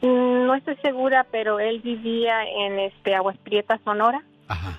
Mm, 0.03 0.34
No 0.47 0.55
estoy 0.55 0.77
segura, 0.77 1.27
pero 1.31 1.59
él 1.61 1.81
vivía 1.81 2.45
en 2.45 2.79
este 2.79 3.15
Aguas 3.15 3.37
Prietas, 3.39 3.81
Sonora. 3.85 4.23
Ajá. 4.49 4.79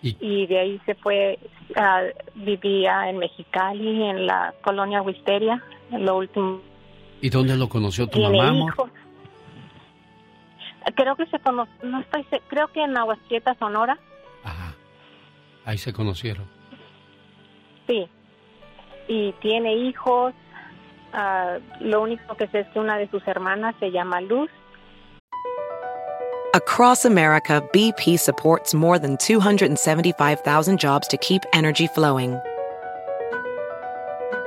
¿Y? 0.00 0.46
de 0.46 0.58
ahí 0.60 0.80
se 0.86 0.94
fue, 0.94 1.38
ah, 1.74 2.02
vivía 2.36 3.10
en 3.10 3.18
Mexicali, 3.18 4.04
en 4.04 4.26
la 4.26 4.54
colonia 4.62 5.02
Wisteria, 5.02 5.60
en 5.90 6.04
lo 6.06 6.18
último. 6.18 6.60
¿Y 7.20 7.30
dónde 7.30 7.56
lo 7.56 7.68
conoció 7.68 8.06
tu 8.06 8.18
Tiene 8.18 8.38
mamá, 8.38 8.50
amor? 8.50 8.72
hijos. 8.72 8.90
Creo 10.94 11.16
que 11.16 11.26
se 11.26 11.38
conoce, 11.40 11.72
no 11.82 11.98
estoy, 12.00 12.24
creo 12.46 12.68
que 12.68 12.82
en 12.82 12.96
Aguas 12.96 13.18
Prietas, 13.28 13.56
Sonora, 13.58 13.98
Ahí 15.64 15.76
se 15.76 15.92
conocieron. 15.92 16.46
sí. 17.86 18.08
Y 19.08 19.32
tiene 19.40 19.74
hijos. 19.74 20.32
Ah, 21.12 21.58
lo 21.80 22.02
único 22.02 22.36
que 22.36 22.46
sé 22.48 22.60
es 22.60 22.68
que 22.68 22.80
una 22.80 22.98
de 22.98 23.08
sus 23.08 23.26
hermanas 23.26 23.74
se 23.80 23.90
llama 23.90 24.20
Luz. 24.20 24.50
Across 26.54 27.04
America, 27.04 27.62
BP 27.72 28.18
supports 28.18 28.72
more 28.72 28.98
than 28.98 29.16
275,000 29.18 30.80
jobs 30.80 31.06
to 31.08 31.16
keep 31.18 31.42
energy 31.52 31.86
flowing. 31.88 32.40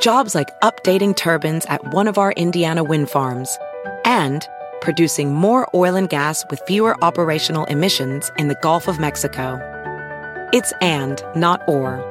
Jobs 0.01 0.33
like 0.33 0.49
updating 0.61 1.15
turbines 1.15 1.63
at 1.67 1.93
one 1.93 2.07
of 2.07 2.17
our 2.17 2.31
Indiana 2.31 2.83
wind 2.83 3.07
farms 3.07 3.55
and 4.03 4.47
producing 4.81 5.31
more 5.31 5.69
oil 5.75 5.95
and 5.95 6.09
gas 6.09 6.43
with 6.49 6.59
fewer 6.65 7.01
operational 7.03 7.65
emissions 7.65 8.31
in 8.39 8.47
the 8.47 8.57
Gulf 8.63 8.87
of 8.87 8.99
Mexico. 8.99 9.59
It's 10.51 10.73
and, 10.81 11.23
not 11.35 11.61
or. 11.67 12.10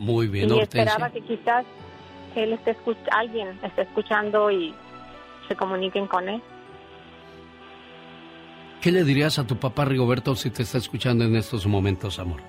Muy 0.00 0.28
bien, 0.28 0.48
y 0.48 0.52
Hortensia. 0.52 0.82
esperaba 0.82 1.10
que 1.10 1.20
quizás 1.20 1.66
él 2.34 2.54
esté 2.54 2.74
alguien 3.10 3.60
esté 3.62 3.82
escuchando 3.82 4.50
y 4.50 4.74
se 5.46 5.54
comuniquen 5.54 6.06
con 6.06 6.26
él. 6.26 6.42
¿Qué 8.80 8.90
le 8.90 9.04
dirías 9.04 9.38
a 9.38 9.46
tu 9.46 9.56
papá 9.58 9.84
Rigoberto 9.84 10.34
si 10.34 10.50
te 10.50 10.62
está 10.62 10.78
escuchando 10.78 11.24
en 11.24 11.36
estos 11.36 11.66
momentos, 11.66 12.18
amor? 12.18 12.40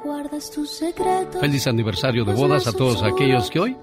¿Dónde 0.00 0.08
guardas 0.08 0.50
tus 0.50 0.70
secretos? 0.70 1.40
Feliz 1.40 1.66
aniversario 1.66 2.24
de 2.24 2.32
bodas 2.34 2.66
a 2.66 2.72
todos 2.72 3.02
aquellos 3.02 3.50
que 3.50 3.60
hoy 3.60 3.76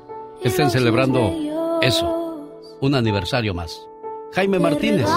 estén 0.44 0.72
celebrando 0.72 1.80
eso. 1.81 2.77
Un 2.81 2.95
aniversario 2.95 3.53
más. 3.53 3.88
Jaime 4.34 4.60
Martínez 4.60 5.07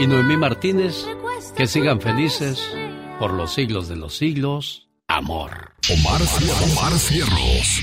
y 0.00 0.06
Noemí 0.06 0.36
Martínez, 0.36 1.06
que 1.56 1.66
sigan 1.66 2.00
felices 2.00 2.74
por 3.18 3.32
los 3.32 3.52
siglos 3.52 3.88
de 3.88 3.96
los 3.96 4.16
siglos. 4.16 4.88
Amor. 5.08 5.72
Omar, 5.90 6.22
Omar 6.72 6.92
Cierros. 6.98 7.82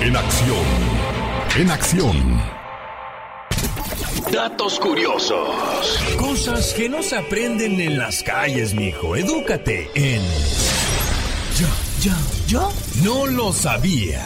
En 0.00 0.16
acción. 0.16 0.66
En 1.56 1.70
acción. 1.70 2.40
Datos 4.30 4.78
curiosos. 4.78 5.98
Cosas 6.18 6.74
que 6.74 6.88
no 6.88 7.02
se 7.02 7.16
aprenden 7.16 7.80
en 7.80 7.98
las 7.98 8.22
calles, 8.22 8.74
mijo. 8.74 9.16
Edúcate 9.16 9.90
en. 9.94 10.22
Ya, 11.58 11.68
ya, 12.00 12.16
ya. 12.48 12.68
No 13.04 13.26
lo 13.26 13.52
sabía. 13.52 14.20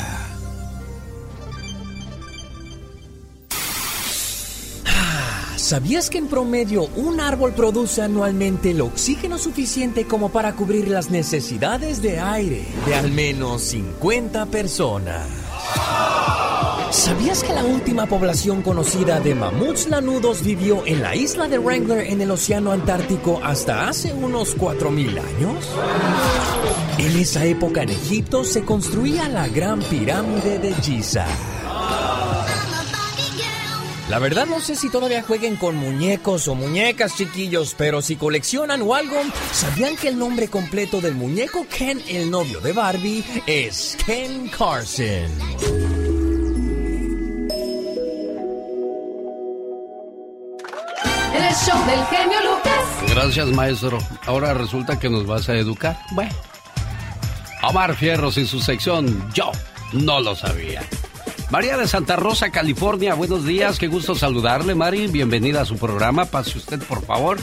Ah, 4.86 5.52
¿Sabías 5.56 6.08
que 6.08 6.16
en 6.16 6.28
promedio 6.28 6.84
un 6.96 7.20
árbol 7.20 7.52
produce 7.52 8.00
anualmente 8.00 8.70
el 8.70 8.80
oxígeno 8.80 9.36
suficiente 9.36 10.06
como 10.06 10.30
para 10.30 10.54
cubrir 10.54 10.88
las 10.88 11.10
necesidades 11.10 12.00
de 12.00 12.18
aire 12.18 12.64
de 12.86 12.94
al 12.94 13.10
menos 13.12 13.60
50 13.60 14.46
personas? 14.46 15.47
¿Sabías 16.90 17.42
que 17.42 17.52
la 17.52 17.64
última 17.64 18.06
población 18.06 18.62
conocida 18.62 19.20
de 19.20 19.34
mamuts 19.34 19.88
lanudos 19.88 20.42
vivió 20.42 20.84
en 20.86 21.02
la 21.02 21.14
isla 21.14 21.46
de 21.46 21.58
Wrangler 21.58 22.06
en 22.10 22.20
el 22.20 22.30
Océano 22.30 22.72
Antártico 22.72 23.40
hasta 23.42 23.88
hace 23.88 24.12
unos 24.12 24.56
4.000 24.56 25.18
años? 25.18 25.68
En 26.98 27.16
esa 27.16 27.44
época 27.44 27.82
en 27.82 27.90
Egipto 27.90 28.42
se 28.44 28.62
construía 28.64 29.28
la 29.28 29.48
Gran 29.48 29.80
Pirámide 29.80 30.58
de 30.58 30.74
Giza. 30.74 31.26
La 34.08 34.18
verdad 34.18 34.46
no 34.46 34.60
sé 34.60 34.74
si 34.74 34.88
todavía 34.88 35.22
jueguen 35.22 35.56
con 35.56 35.76
muñecos 35.76 36.48
o 36.48 36.54
muñecas 36.54 37.16
chiquillos, 37.16 37.74
pero 37.76 38.00
si 38.00 38.16
coleccionan 38.16 38.80
o 38.82 38.94
algo, 38.94 39.16
¿sabían 39.52 39.96
que 39.96 40.08
el 40.08 40.18
nombre 40.18 40.48
completo 40.48 41.00
del 41.00 41.14
muñeco 41.14 41.66
Ken, 41.68 42.02
el 42.08 42.30
novio 42.30 42.60
de 42.60 42.72
Barbie, 42.72 43.24
es 43.46 43.96
Ken 44.06 44.48
Carson? 44.48 45.28
show 51.64 51.86
del 51.86 52.04
genio 52.06 52.38
Lucas. 52.42 53.14
Gracias, 53.14 53.48
maestro. 53.48 53.98
Ahora 54.26 54.54
resulta 54.54 54.98
que 54.98 55.10
nos 55.10 55.26
vas 55.26 55.48
a 55.48 55.56
educar. 55.56 55.98
Bueno. 56.12 56.32
Omar 57.62 57.94
Fierros 57.96 58.38
en 58.38 58.46
su 58.46 58.60
sección 58.60 59.28
Yo 59.34 59.50
no 59.92 60.20
lo 60.20 60.36
sabía. 60.36 60.82
María 61.50 61.78
de 61.78 61.88
Santa 61.88 62.16
Rosa, 62.16 62.50
California, 62.50 63.14
buenos 63.14 63.46
días, 63.46 63.78
qué 63.78 63.86
gusto 63.86 64.14
saludarle, 64.14 64.74
Mari. 64.74 65.06
Bienvenida 65.06 65.62
a 65.62 65.64
su 65.64 65.78
programa. 65.78 66.26
Pase 66.26 66.58
usted, 66.58 66.78
por 66.82 67.02
favor. 67.02 67.38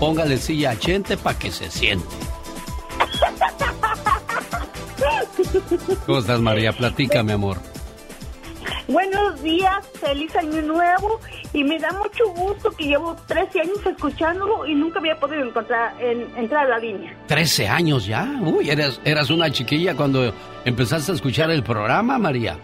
Póngale 0.00 0.38
silla 0.38 0.72
a 0.72 0.78
Chente 0.78 1.16
para 1.16 1.38
que 1.38 1.52
se 1.52 1.70
siente. 1.70 2.04
¿Cómo 6.06 6.18
estás, 6.18 6.40
María? 6.40 6.72
Platica, 6.72 7.22
mi 7.22 7.30
amor. 7.30 7.58
Buenos 8.88 9.40
días, 9.40 9.86
feliz 10.00 10.34
año 10.34 10.60
nuevo 10.62 11.20
y 11.52 11.62
me 11.62 11.78
da 11.78 11.92
mucho 11.92 12.26
gusto 12.34 12.72
que 12.72 12.86
llevo 12.86 13.14
13 13.28 13.60
años 13.60 13.78
escuchándolo 13.86 14.66
y 14.66 14.74
nunca 14.74 14.98
había 14.98 15.14
podido 15.20 15.44
encontrar 15.44 15.94
en, 16.02 16.26
entrar 16.36 16.66
a 16.66 16.70
la 16.70 16.78
línea. 16.78 17.16
13 17.28 17.68
años 17.68 18.04
ya. 18.04 18.28
Uy, 18.42 18.68
eras, 18.68 19.00
eras 19.04 19.30
una 19.30 19.48
chiquilla 19.50 19.94
cuando 19.94 20.34
empezaste 20.64 21.12
a 21.12 21.14
escuchar 21.14 21.52
el 21.52 21.62
programa, 21.62 22.18
María. 22.18 22.58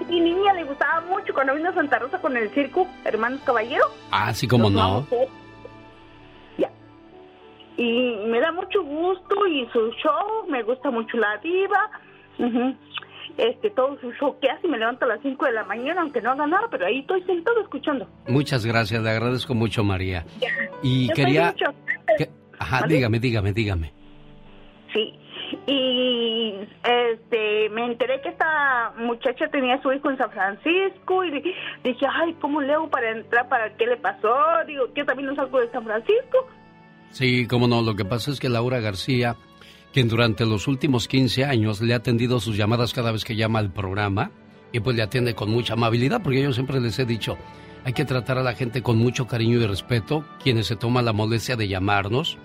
Y 0.00 0.04
mi 0.04 0.20
niña 0.20 0.52
le 0.54 0.64
gustaba 0.64 1.00
mucho 1.02 1.32
cuando 1.34 1.54
vino 1.54 1.70
a 1.70 1.74
Santa 1.74 1.98
Rosa 1.98 2.20
con 2.20 2.36
el 2.36 2.50
circo, 2.50 2.86
Hermanos 3.04 3.40
Caballero. 3.44 3.84
Ah, 4.10 4.32
sí, 4.34 4.46
como 4.48 4.70
no. 4.70 5.06
Ya. 6.58 6.70
Y 7.76 8.16
me 8.26 8.40
da 8.40 8.52
mucho 8.52 8.82
gusto 8.82 9.46
y 9.46 9.66
su 9.72 9.90
show, 10.02 10.46
me 10.48 10.62
gusta 10.62 10.90
mucho 10.90 11.16
la 11.16 11.36
diva. 11.38 11.90
Este, 13.38 13.70
todo 13.70 13.98
su 14.00 14.12
show 14.12 14.38
que 14.40 14.48
hace, 14.50 14.66
me 14.68 14.78
levanto 14.78 15.04
a 15.04 15.08
las 15.08 15.20
5 15.22 15.44
de 15.44 15.52
la 15.52 15.64
mañana, 15.64 16.00
aunque 16.00 16.22
no 16.22 16.30
haga 16.30 16.46
nada, 16.46 16.68
pero 16.70 16.86
ahí 16.86 17.00
estoy 17.00 17.22
sentado 17.24 17.60
escuchando. 17.60 18.08
Muchas 18.28 18.64
gracias, 18.64 19.02
le 19.02 19.10
agradezco 19.10 19.54
mucho, 19.54 19.84
María. 19.84 20.24
Y 20.82 21.08
Yo 21.08 21.14
quería... 21.14 21.46
mucho- 21.52 21.74
que- 22.16 22.30
Ajá, 22.58 22.80
¿Mande? 22.80 22.94
dígame, 22.94 23.18
dígame, 23.18 23.52
dígame. 23.52 23.92
Sí. 24.94 25.18
Y 25.66 26.54
este 26.84 27.68
me 27.70 27.86
enteré 27.86 28.20
que 28.20 28.28
esta 28.28 28.92
muchacha 28.98 29.48
tenía 29.48 29.80
su 29.82 29.92
hijo 29.92 30.10
en 30.10 30.16
San 30.18 30.30
Francisco 30.30 31.24
y 31.24 31.30
di- 31.32 31.54
dije, 31.82 32.06
ay, 32.08 32.34
¿cómo 32.40 32.60
le 32.60 32.72
hago 32.74 32.88
para 32.88 33.10
entrar? 33.10 33.48
¿Para 33.48 33.76
qué 33.76 33.86
le 33.86 33.96
pasó? 33.96 34.32
Digo, 34.66 34.92
que 34.94 35.04
también 35.04 35.28
no 35.28 35.34
salgo 35.34 35.60
de 35.60 35.70
San 35.70 35.84
Francisco. 35.84 36.46
Sí, 37.10 37.46
cómo 37.48 37.66
no. 37.66 37.82
Lo 37.82 37.96
que 37.96 38.04
pasa 38.04 38.30
es 38.30 38.38
que 38.38 38.48
Laura 38.48 38.78
García, 38.80 39.36
quien 39.92 40.08
durante 40.08 40.46
los 40.46 40.68
últimos 40.68 41.08
15 41.08 41.44
años 41.44 41.80
le 41.80 41.94
ha 41.94 41.98
atendido 41.98 42.38
sus 42.38 42.56
llamadas 42.56 42.92
cada 42.94 43.10
vez 43.10 43.24
que 43.24 43.34
llama 43.34 43.58
al 43.58 43.72
programa, 43.72 44.30
y 44.72 44.80
pues 44.80 44.94
le 44.96 45.02
atiende 45.02 45.34
con 45.34 45.50
mucha 45.50 45.72
amabilidad, 45.74 46.22
porque 46.22 46.42
yo 46.42 46.52
siempre 46.52 46.80
les 46.80 46.98
he 46.98 47.06
dicho, 47.06 47.36
hay 47.84 47.92
que 47.92 48.04
tratar 48.04 48.38
a 48.38 48.42
la 48.42 48.54
gente 48.54 48.82
con 48.82 48.98
mucho 48.98 49.26
cariño 49.26 49.58
y 49.58 49.66
respeto, 49.66 50.24
quienes 50.42 50.66
se 50.66 50.76
toman 50.76 51.04
la 51.04 51.12
molestia 51.12 51.56
de 51.56 51.68
llamarnos. 51.68 52.36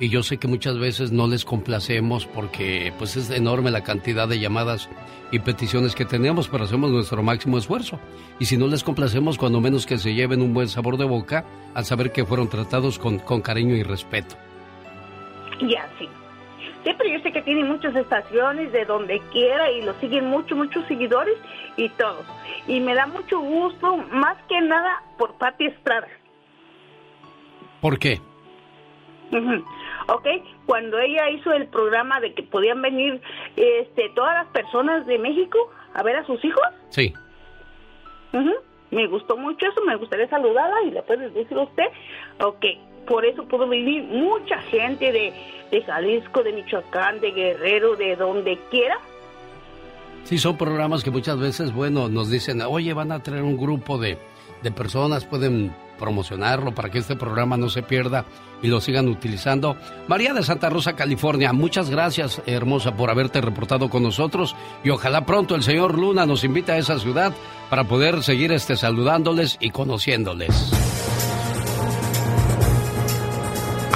Y 0.00 0.10
yo 0.10 0.22
sé 0.22 0.38
que 0.38 0.46
muchas 0.46 0.78
veces 0.78 1.10
no 1.10 1.26
les 1.26 1.44
complacemos 1.44 2.26
porque 2.26 2.92
pues 2.98 3.16
es 3.16 3.30
enorme 3.30 3.70
la 3.72 3.82
cantidad 3.82 4.28
de 4.28 4.38
llamadas 4.38 4.88
y 5.32 5.40
peticiones 5.40 5.94
que 5.94 6.04
tenemos, 6.04 6.48
pero 6.48 6.64
hacemos 6.64 6.90
nuestro 6.90 7.22
máximo 7.22 7.58
esfuerzo. 7.58 7.98
Y 8.38 8.44
si 8.44 8.56
no 8.56 8.68
les 8.68 8.84
complacemos, 8.84 9.38
cuando 9.38 9.60
menos 9.60 9.86
que 9.86 9.98
se 9.98 10.14
lleven 10.14 10.40
un 10.40 10.54
buen 10.54 10.68
sabor 10.68 10.98
de 10.98 11.04
boca 11.04 11.44
al 11.74 11.84
saber 11.84 12.12
que 12.12 12.24
fueron 12.24 12.48
tratados 12.48 12.98
con, 12.98 13.18
con 13.18 13.40
cariño 13.40 13.74
y 13.74 13.82
respeto. 13.82 14.36
Y 15.60 15.74
así. 15.74 16.08
Sí, 16.84 16.92
pero 16.96 17.10
yo 17.10 17.20
sé 17.20 17.32
que 17.32 17.42
tiene 17.42 17.64
muchas 17.64 17.94
estaciones 17.96 18.70
de 18.72 18.84
donde 18.84 19.20
quiera 19.32 19.70
y 19.72 19.82
lo 19.82 19.98
siguen 19.98 20.26
muchos, 20.26 20.56
muchos 20.56 20.86
seguidores 20.86 21.36
y 21.76 21.88
todo. 21.90 22.22
Y 22.68 22.78
me 22.78 22.94
da 22.94 23.06
mucho 23.06 23.40
gusto, 23.40 23.96
más 24.12 24.36
que 24.48 24.60
nada, 24.60 25.02
por 25.18 25.34
Pati 25.34 25.66
Estrada. 25.66 26.06
¿Por 27.80 27.98
qué? 27.98 28.20
Ujú. 29.32 29.64
Ok, 30.08 30.26
cuando 30.66 30.98
ella 30.98 31.28
hizo 31.30 31.52
el 31.52 31.66
programa 31.66 32.18
de 32.20 32.32
que 32.34 32.42
podían 32.42 32.80
venir 32.80 33.20
este, 33.56 34.08
todas 34.14 34.34
las 34.34 34.46
personas 34.52 35.06
de 35.06 35.18
México 35.18 35.58
a 35.94 36.02
ver 36.02 36.16
a 36.16 36.24
sus 36.26 36.42
hijos, 36.44 36.62
Sí. 36.90 37.12
ujú, 38.32 38.52
me 38.90 39.06
gustó 39.06 39.36
mucho 39.36 39.66
eso, 39.66 39.82
me 39.84 39.96
gustaría 39.96 40.26
saludarla 40.28 40.82
y 40.86 40.90
le 40.92 41.02
puedes 41.02 41.34
decir 41.34 41.56
a 41.58 41.62
usted, 41.62 41.84
ok, 42.42 42.64
por 43.06 43.24
eso 43.26 43.44
pudo 43.44 43.68
venir 43.68 44.02
mucha 44.04 44.58
gente 44.62 45.12
de, 45.12 45.32
de 45.70 45.82
Jalisco, 45.82 46.42
de 46.42 46.52
Michoacán, 46.52 47.20
de 47.20 47.30
Guerrero, 47.32 47.94
de 47.96 48.16
donde 48.16 48.58
quiera. 48.70 48.98
Sí, 50.24 50.38
son 50.38 50.56
programas 50.56 51.04
que 51.04 51.10
muchas 51.10 51.38
veces, 51.38 51.72
bueno, 51.74 52.08
nos 52.08 52.30
dicen, 52.30 52.60
oye, 52.62 52.92
van 52.94 53.12
a 53.12 53.22
traer 53.22 53.42
un 53.42 53.56
grupo 53.58 53.98
de, 53.98 54.18
de 54.62 54.70
personas, 54.70 55.24
pueden 55.26 55.74
promocionarlo 55.98 56.74
para 56.74 56.90
que 56.90 56.98
este 56.98 57.16
programa 57.16 57.56
no 57.56 57.68
se 57.68 57.82
pierda 57.82 58.24
y 58.62 58.68
lo 58.68 58.80
sigan 58.80 59.08
utilizando. 59.08 59.76
María 60.06 60.32
de 60.32 60.42
Santa 60.42 60.70
Rosa, 60.70 60.94
California, 60.94 61.52
muchas 61.52 61.90
gracias, 61.90 62.40
hermosa, 62.46 62.96
por 62.96 63.10
haberte 63.10 63.40
reportado 63.40 63.90
con 63.90 64.02
nosotros 64.02 64.56
y 64.82 64.90
ojalá 64.90 65.26
pronto 65.26 65.54
el 65.54 65.62
señor 65.62 65.98
Luna 65.98 66.26
nos 66.26 66.44
invite 66.44 66.72
a 66.72 66.78
esa 66.78 66.98
ciudad 66.98 67.32
para 67.70 67.84
poder 67.84 68.22
seguir 68.22 68.52
este, 68.52 68.76
saludándoles 68.76 69.58
y 69.60 69.70
conociéndoles. 69.70 70.72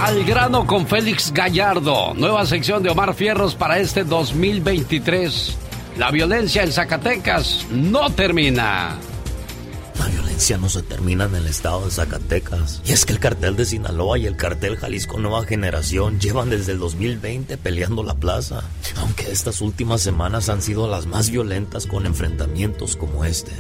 Al 0.03 0.25
grano 0.25 0.67
con 0.67 0.89
Félix 0.89 1.33
Gallardo, 1.33 2.13
nueva 2.15 2.45
sección 2.45 2.83
de 2.83 2.91
Omar 2.91 3.15
Fierros 3.15 3.55
para 3.55 3.79
este 3.79 4.03
2023. 4.03 5.59
La 5.97 6.11
violencia 6.11 6.65
en 6.65 6.73
Zacatecas 6.73 7.67
no 7.71 8.11
termina. 8.11 8.99
La 10.03 10.09
violencia 10.09 10.59
no 10.59 10.69
se 10.69 10.83
termina 10.83 11.27
en 11.27 11.37
el 11.37 11.47
estado 11.47 11.85
de 11.85 11.93
Zacatecas. 11.93 12.83
Y 12.85 12.91
es 12.91 13.07
que 13.07 13.13
el 13.13 13.21
cartel 13.21 13.55
de 13.55 13.65
Sinaloa 13.65 14.19
y 14.19 14.27
el 14.27 14.37
cartel 14.37 14.77
Jalisco 14.77 15.17
Nueva 15.21 15.45
Generación 15.45 16.19
llevan 16.19 16.51
desde 16.51 16.73
el 16.73 16.81
2020 16.81 17.57
peleando 17.57 18.03
la 18.03 18.15
plaza. 18.15 18.65
Aunque 18.97 19.31
estas 19.31 19.61
últimas 19.61 20.01
semanas 20.01 20.49
han 20.49 20.61
sido 20.61 20.89
las 20.89 21.07
más 21.07 21.31
violentas 21.31 21.87
con 21.87 22.05
enfrentamientos 22.05 22.97
como 22.97 23.25
este. 23.25 23.53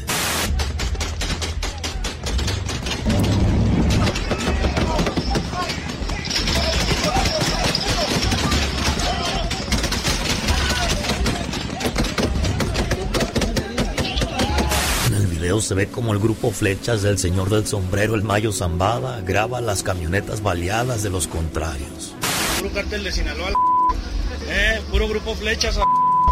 En 15.06 15.14
el 15.14 15.26
video 15.28 15.51
se 15.62 15.74
ve 15.74 15.88
como 15.88 16.12
el 16.12 16.18
grupo 16.18 16.50
Flechas 16.50 17.02
del 17.02 17.18
Señor 17.18 17.48
del 17.48 17.66
Sombrero, 17.66 18.14
el 18.14 18.22
Mayo 18.22 18.52
Zambada, 18.52 19.20
graba 19.20 19.60
las 19.60 19.82
camionetas 19.82 20.42
baleadas 20.42 21.02
de 21.02 21.10
los 21.10 21.26
contrarios. 21.28 22.14
Puro 22.58 22.74
cartel 22.74 23.04
de 23.04 23.12
Sinaloa, 23.12 23.50
la 23.50 24.76
eh, 24.76 24.82
puro 24.90 25.08
grupo 25.08 25.34
flechas, 25.34 25.78
a 25.78 25.82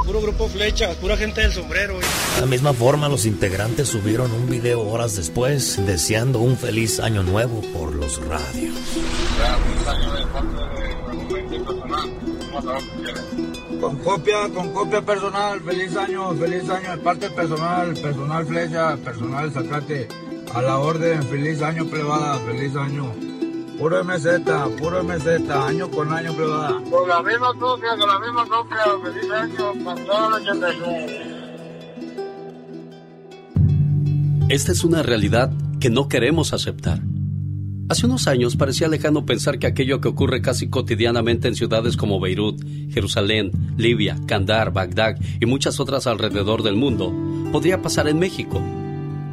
puro 0.04 0.20
grupo 0.20 0.48
flechas, 0.48 0.96
pura 0.96 1.16
gente 1.16 1.40
del 1.40 1.52
sombrero. 1.52 1.94
eh. 2.00 2.04
De 2.34 2.40
la 2.42 2.46
misma 2.46 2.72
forma, 2.72 3.08
los 3.08 3.26
integrantes 3.26 3.88
subieron 3.88 4.32
un 4.32 4.48
video 4.48 4.80
horas 4.80 5.16
después 5.16 5.84
deseando 5.86 6.40
un 6.40 6.56
feliz 6.56 7.00
año 7.00 7.22
nuevo 7.22 7.60
por 7.72 7.94
los 7.94 8.20
radios. 8.26 8.74
Con 13.80 13.96
copia, 14.00 14.48
con 14.54 14.72
copia 14.74 15.00
personal, 15.00 15.60
feliz 15.62 15.96
año, 15.96 16.34
feliz 16.34 16.68
año 16.68 16.90
de 16.90 16.98
parte 16.98 17.30
personal, 17.30 17.94
personal 17.94 18.46
flecha, 18.46 18.96
personal 18.98 19.50
zacate, 19.50 20.06
a 20.54 20.60
la 20.60 20.78
orden, 20.78 21.22
feliz 21.22 21.62
año 21.62 21.86
plebada, 21.86 22.38
feliz 22.40 22.76
año. 22.76 23.10
Puro 23.78 24.04
MZ, 24.04 24.26
puro 24.78 25.02
MZ, 25.02 25.50
año 25.50 25.90
con 25.90 26.12
año 26.12 26.34
plebada. 26.34 26.82
Con 26.90 27.08
la 27.08 27.22
misma 27.22 27.54
copia, 27.58 27.96
con 27.96 28.08
la 28.08 28.18
misma 28.18 28.46
copia, 28.46 28.84
feliz 29.02 29.30
año, 29.30 29.84
con 29.84 30.04
toda 30.04 30.30
la 30.30 30.36
89. 30.36 31.30
Esta 34.50 34.72
es 34.72 34.84
una 34.84 35.02
realidad 35.02 35.50
que 35.80 35.88
no 35.88 36.08
queremos 36.08 36.52
aceptar. 36.52 37.00
Hace 37.90 38.06
unos 38.06 38.28
años 38.28 38.54
parecía 38.54 38.86
lejano 38.86 39.26
pensar 39.26 39.58
que 39.58 39.66
aquello 39.66 40.00
que 40.00 40.06
ocurre 40.06 40.40
casi 40.40 40.70
cotidianamente 40.70 41.48
en 41.48 41.56
ciudades 41.56 41.96
como 41.96 42.20
Beirut, 42.20 42.62
Jerusalén, 42.92 43.50
Libia, 43.76 44.16
Kandar, 44.28 44.72
Bagdad 44.72 45.16
y 45.40 45.46
muchas 45.46 45.80
otras 45.80 46.06
alrededor 46.06 46.62
del 46.62 46.76
mundo 46.76 47.12
podría 47.50 47.82
pasar 47.82 48.06
en 48.06 48.20
México. 48.20 48.62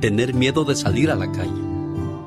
Tener 0.01 0.33
miedo 0.33 0.65
de 0.65 0.75
salir 0.75 1.11
a 1.11 1.15
la 1.15 1.31
calle. 1.31 1.51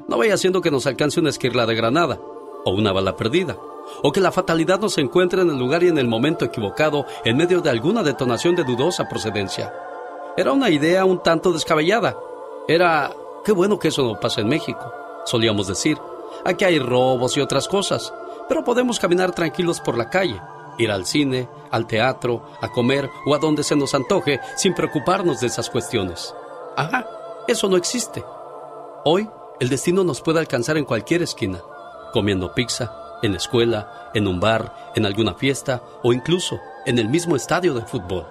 No 0.07 0.19
vaya 0.19 0.36
siendo 0.36 0.61
que 0.61 0.70
nos 0.70 0.86
alcance 0.86 1.19
una 1.19 1.31
esquirla 1.31 1.66
de 1.66 1.74
granada 1.74 2.20
o 2.65 2.70
una 2.70 2.93
bala 2.93 3.16
perdida, 3.16 3.57
o 4.05 4.12
que 4.12 4.20
la 4.20 4.31
fatalidad 4.31 4.78
nos 4.78 4.98
encuentre 4.98 5.43
en 5.43 5.51
el 5.51 5.59
lugar 5.59 5.82
y 5.82 5.89
en 5.89 5.98
el 5.98 6.07
momento 6.07 6.44
equivocado 6.44 7.07
en 7.24 7.39
medio 7.39 7.61
de 7.61 7.70
alguna 7.70 8.05
detonación 8.05 8.55
de 8.55 8.62
dudosa 8.62 9.09
procedencia. 9.09 9.74
Era 10.36 10.52
una 10.52 10.70
idea 10.70 11.05
un 11.05 11.20
tanto 11.24 11.52
descabellada. 11.52 12.16
Era, 12.69 13.11
qué 13.44 13.51
bueno 13.51 13.81
que 13.81 13.89
eso 13.89 14.05
no 14.05 14.20
pasa 14.20 14.43
en 14.43 14.48
México, 14.48 14.93
solíamos 15.24 15.66
decir. 15.66 15.98
Aquí 16.45 16.65
hay 16.65 16.79
robos 16.79 17.37
y 17.37 17.41
otras 17.41 17.69
cosas, 17.69 18.12
pero 18.49 18.65
podemos 18.65 18.99
caminar 18.99 19.33
tranquilos 19.33 19.81
por 19.81 19.97
la 19.97 20.11
calle, 20.11 20.41
ir 20.79 20.91
al 20.91 21.07
cine, 21.07 21.49
al 21.71 21.87
teatro, 21.87 22.45
a 22.61 22.71
comer 22.71 23.11
o 23.27 23.35
a 23.35 23.39
donde 23.39 23.62
se 23.62 23.77
nos 23.77 23.95
antoje 23.95 24.41
sin 24.57 24.75
preocuparnos 24.75 25.41
de 25.41 25.47
esas 25.47 25.71
cuestiones. 25.71 26.35
Ajá, 26.77 27.07
eso 27.47 27.69
no 27.69 27.77
existe. 27.77 28.25
Hoy, 29.05 29.29
el 29.61 29.69
destino 29.69 30.05
nos 30.05 30.21
puede 30.21 30.39
alcanzar 30.39 30.77
en 30.77 30.85
cualquier 30.85 31.23
esquina. 31.23 31.61
comiendo 32.12 32.53
pizza, 32.55 32.93
en 33.23 33.33
la 33.33 33.39
escuela, 33.39 34.11
en 34.15 34.27
un 34.27 34.41
bar, 34.41 34.93
en 34.97 35.07
alguna 35.07 35.35
fiesta 35.35 35.81
o 36.03 36.12
incluso 36.12 36.59
en 36.87 36.99
el 36.99 37.09
mismo 37.09 37.37
estadio 37.37 37.73
de 37.75 37.83
fútbol. 37.83 38.27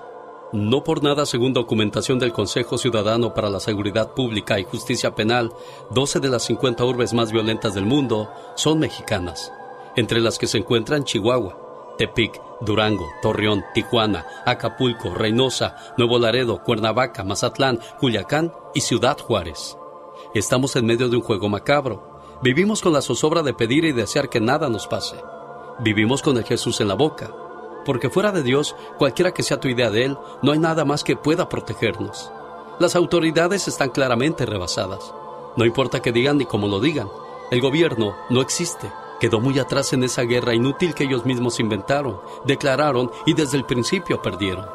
No 0.51 0.83
por 0.83 1.03
nada, 1.03 1.27
según 1.27 1.53
documentación 1.53 2.17
del 2.17 2.33
Consejo 2.33 2.79
Ciudadano 2.79 3.35
para 3.35 3.51
la 3.51 3.59
Seguridad 3.59 4.15
Pública 4.15 4.59
y 4.59 4.63
Justicia 4.63 5.13
Penal, 5.13 5.53
12 5.91 6.19
de 6.19 6.29
las 6.29 6.43
50 6.43 6.83
urbes 6.85 7.13
más 7.13 7.31
violentas 7.31 7.75
del 7.75 7.85
mundo 7.85 8.31
son 8.55 8.79
mexicanas, 8.79 9.53
entre 9.95 10.19
las 10.19 10.39
que 10.39 10.47
se 10.47 10.57
encuentran 10.57 11.03
Chihuahua, 11.03 11.95
Tepic, 11.99 12.41
Durango, 12.61 13.07
Torreón, 13.21 13.63
Tijuana, 13.75 14.25
Acapulco, 14.43 15.13
Reynosa, 15.13 15.75
Nuevo 15.97 16.17
Laredo, 16.17 16.63
Cuernavaca, 16.63 17.23
Mazatlán, 17.23 17.79
Culiacán 17.99 18.51
y 18.73 18.81
Ciudad 18.81 19.19
Juárez. 19.19 19.77
Estamos 20.33 20.75
en 20.75 20.87
medio 20.87 21.09
de 21.09 21.17
un 21.17 21.21
juego 21.21 21.47
macabro. 21.47 22.21
Vivimos 22.41 22.81
con 22.81 22.93
la 22.93 23.01
zozobra 23.03 23.43
de 23.43 23.53
pedir 23.53 23.85
y 23.85 23.91
desear 23.91 24.29
que 24.29 24.39
nada 24.39 24.67
nos 24.67 24.87
pase. 24.87 25.17
Vivimos 25.79 26.23
con 26.23 26.37
el 26.37 26.43
Jesús 26.43 26.81
en 26.81 26.87
la 26.87 26.95
boca. 26.95 27.31
Porque 27.89 28.11
fuera 28.11 28.31
de 28.31 28.43
Dios, 28.43 28.75
cualquiera 28.99 29.31
que 29.31 29.41
sea 29.41 29.59
tu 29.59 29.67
idea 29.67 29.89
de 29.89 30.05
Él, 30.05 30.17
no 30.43 30.51
hay 30.51 30.59
nada 30.59 30.85
más 30.85 31.03
que 31.03 31.15
pueda 31.15 31.49
protegernos. 31.49 32.31
Las 32.79 32.95
autoridades 32.95 33.67
están 33.67 33.89
claramente 33.89 34.45
rebasadas. 34.45 35.11
No 35.57 35.65
importa 35.65 35.99
que 35.99 36.11
digan 36.11 36.37
ni 36.37 36.45
cómo 36.45 36.67
lo 36.67 36.79
digan. 36.79 37.07
El 37.49 37.61
gobierno 37.61 38.15
no 38.29 38.41
existe. 38.41 38.91
Quedó 39.19 39.39
muy 39.39 39.57
atrás 39.57 39.91
en 39.91 40.03
esa 40.03 40.21
guerra 40.21 40.53
inútil 40.53 40.93
que 40.93 41.05
ellos 41.05 41.25
mismos 41.25 41.59
inventaron, 41.59 42.19
declararon 42.45 43.09
y 43.25 43.33
desde 43.33 43.57
el 43.57 43.65
principio 43.65 44.21
perdieron. 44.21 44.67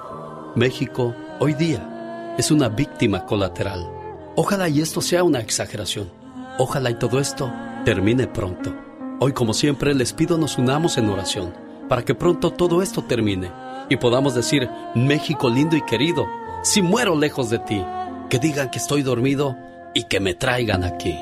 México, 0.57 1.15
hoy 1.39 1.55
día, 1.55 2.35
es 2.37 2.51
una 2.51 2.69
víctima 2.69 3.27
colateral. 3.27 3.89
Ojalá 4.35 4.69
y 4.69 4.81
esto 4.81 5.01
sea 5.01 5.23
una 5.23 5.39
exageración. 5.39 6.11
Ojalá 6.59 6.91
y 6.91 6.99
todo 6.99 7.21
esto 7.21 7.49
termine 7.85 8.27
pronto. 8.27 8.75
Hoy, 9.21 9.33
como 9.33 9.55
siempre, 9.55 9.95
les 9.95 10.13
pido 10.13 10.37
nos 10.37 10.59
unamos 10.59 10.99
en 10.99 11.09
oración 11.11 11.64
para 11.89 12.05
que 12.05 12.15
pronto 12.15 12.51
todo 12.51 12.83
esto 12.83 13.05
termine 13.05 13.51
y 13.89 13.97
podamos 13.97 14.35
decir, 14.35 14.69
México 14.95 15.51
lindo 15.51 15.77
y 15.77 15.83
querido, 15.83 16.27
si 16.63 16.83
muero 16.83 17.17
lejos 17.17 17.51
de 17.51 17.59
ti, 17.59 17.85
que 18.31 18.39
digan 18.39 18.71
que 18.71 18.79
estoy 18.79 19.03
dormido 19.03 19.57
y 19.95 20.05
que 20.05 20.21
me 20.21 20.35
traigan 20.35 20.85
aquí. 20.85 21.17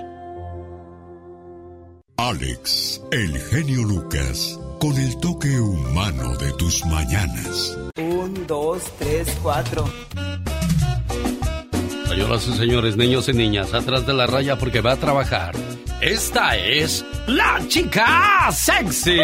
Alex, 2.17 3.03
el 3.11 3.37
genio 3.39 3.83
Lucas, 3.83 4.59
con 4.79 4.97
el 4.97 5.19
toque 5.19 5.59
humano 5.59 6.37
de 6.37 6.53
tus 6.53 6.85
mañanas. 6.87 7.77
Un, 7.99 8.47
dos, 8.47 8.83
tres, 8.99 9.37
cuatro. 9.43 9.85
Señoras 12.09 12.47
y 12.47 12.53
señores, 12.53 12.97
niños 12.97 13.29
y 13.29 13.33
niñas, 13.33 13.75
atrás 13.75 14.07
de 14.07 14.13
la 14.13 14.27
raya 14.27 14.57
porque 14.57 14.81
va 14.81 14.93
a 14.93 14.97
trabajar. 14.97 15.55
Esta 16.01 16.57
es 16.57 17.05
la 17.27 17.61
chica 17.69 18.51
sexy. 18.53 19.19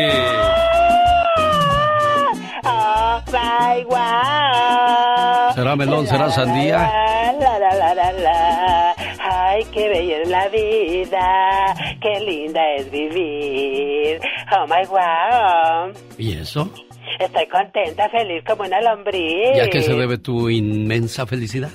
¿Será 5.54 5.76
melón? 5.76 6.06
¿Será 6.06 6.30
sandía? 6.30 6.78
La, 7.40 7.58
la, 7.58 7.74
la, 7.74 7.94
la, 7.94 8.12
la. 8.12 8.94
Ay, 9.20 9.64
qué 9.72 9.88
bella 9.88 10.22
es 10.22 10.28
la 10.28 10.48
vida, 10.48 11.74
qué 12.00 12.20
linda 12.20 12.60
es 12.76 12.90
vivir. 12.90 14.20
Oh 14.52 14.66
my 14.66 14.86
wow. 14.88 15.92
¿Y 16.16 16.34
eso? 16.38 16.70
Estoy 17.18 17.46
contenta, 17.48 18.08
feliz 18.08 18.44
como 18.46 18.62
una 18.62 18.80
lombriz. 18.80 19.56
¿Y 19.56 19.60
a 19.60 19.68
qué 19.68 19.82
se 19.82 19.94
debe 19.94 20.18
tu 20.18 20.48
inmensa 20.48 21.26
felicidad? 21.26 21.70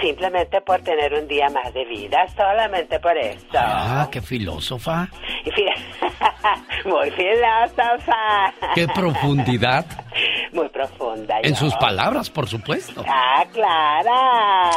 Simplemente 0.00 0.60
por 0.60 0.80
tener 0.82 1.14
un 1.14 1.26
día 1.28 1.48
más 1.50 1.72
de 1.72 1.84
vida, 1.84 2.26
solamente 2.36 2.98
por 3.00 3.16
eso. 3.16 3.46
Ah, 3.54 4.08
qué 4.10 4.20
filósofa. 4.20 5.08
Muy 6.84 7.10
filósofa. 7.12 8.52
Qué 8.74 8.88
profundidad 8.88 9.86
Muy 10.52 10.68
profunda. 10.68 11.38
en 11.42 11.50
yo. 11.54 11.56
sus 11.56 11.74
palabras, 11.76 12.28
por 12.28 12.48
supuesto. 12.48 13.04
Ah, 13.08 13.44
Clara. 13.52 14.70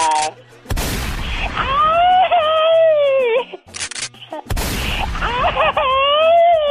¡Ay! 1.58 3.60
¡Ay! 5.22 6.67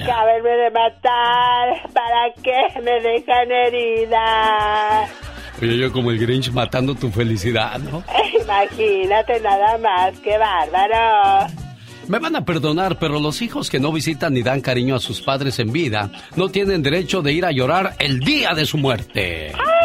Acábenme 0.00 0.50
de 0.50 0.70
matar. 0.70 1.90
¿Para 1.92 2.32
qué 2.42 2.80
me 2.80 3.00
dejan 3.00 3.50
herida? 3.50 5.08
Oye, 5.60 5.78
yo 5.78 5.92
como 5.92 6.10
el 6.10 6.18
Grinch 6.18 6.50
matando 6.50 6.94
tu 6.94 7.10
felicidad, 7.10 7.78
¿no? 7.78 8.02
Imagínate 8.42 9.40
nada 9.40 9.78
más, 9.78 10.18
qué 10.20 10.36
bárbaro. 10.38 11.46
Me 12.08 12.18
van 12.18 12.34
a 12.34 12.44
perdonar, 12.44 12.98
pero 12.98 13.20
los 13.20 13.42
hijos 13.42 13.70
que 13.70 13.78
no 13.78 13.92
visitan 13.92 14.34
ni 14.34 14.42
dan 14.42 14.60
cariño 14.60 14.96
a 14.96 15.00
sus 15.00 15.20
padres 15.20 15.58
en 15.60 15.72
vida 15.72 16.10
no 16.34 16.48
tienen 16.48 16.82
derecho 16.82 17.22
de 17.22 17.32
ir 17.32 17.44
a 17.44 17.52
llorar 17.52 17.94
el 17.98 18.18
día 18.20 18.54
de 18.54 18.66
su 18.66 18.76
muerte. 18.76 19.52
¡Ah! 19.54 19.82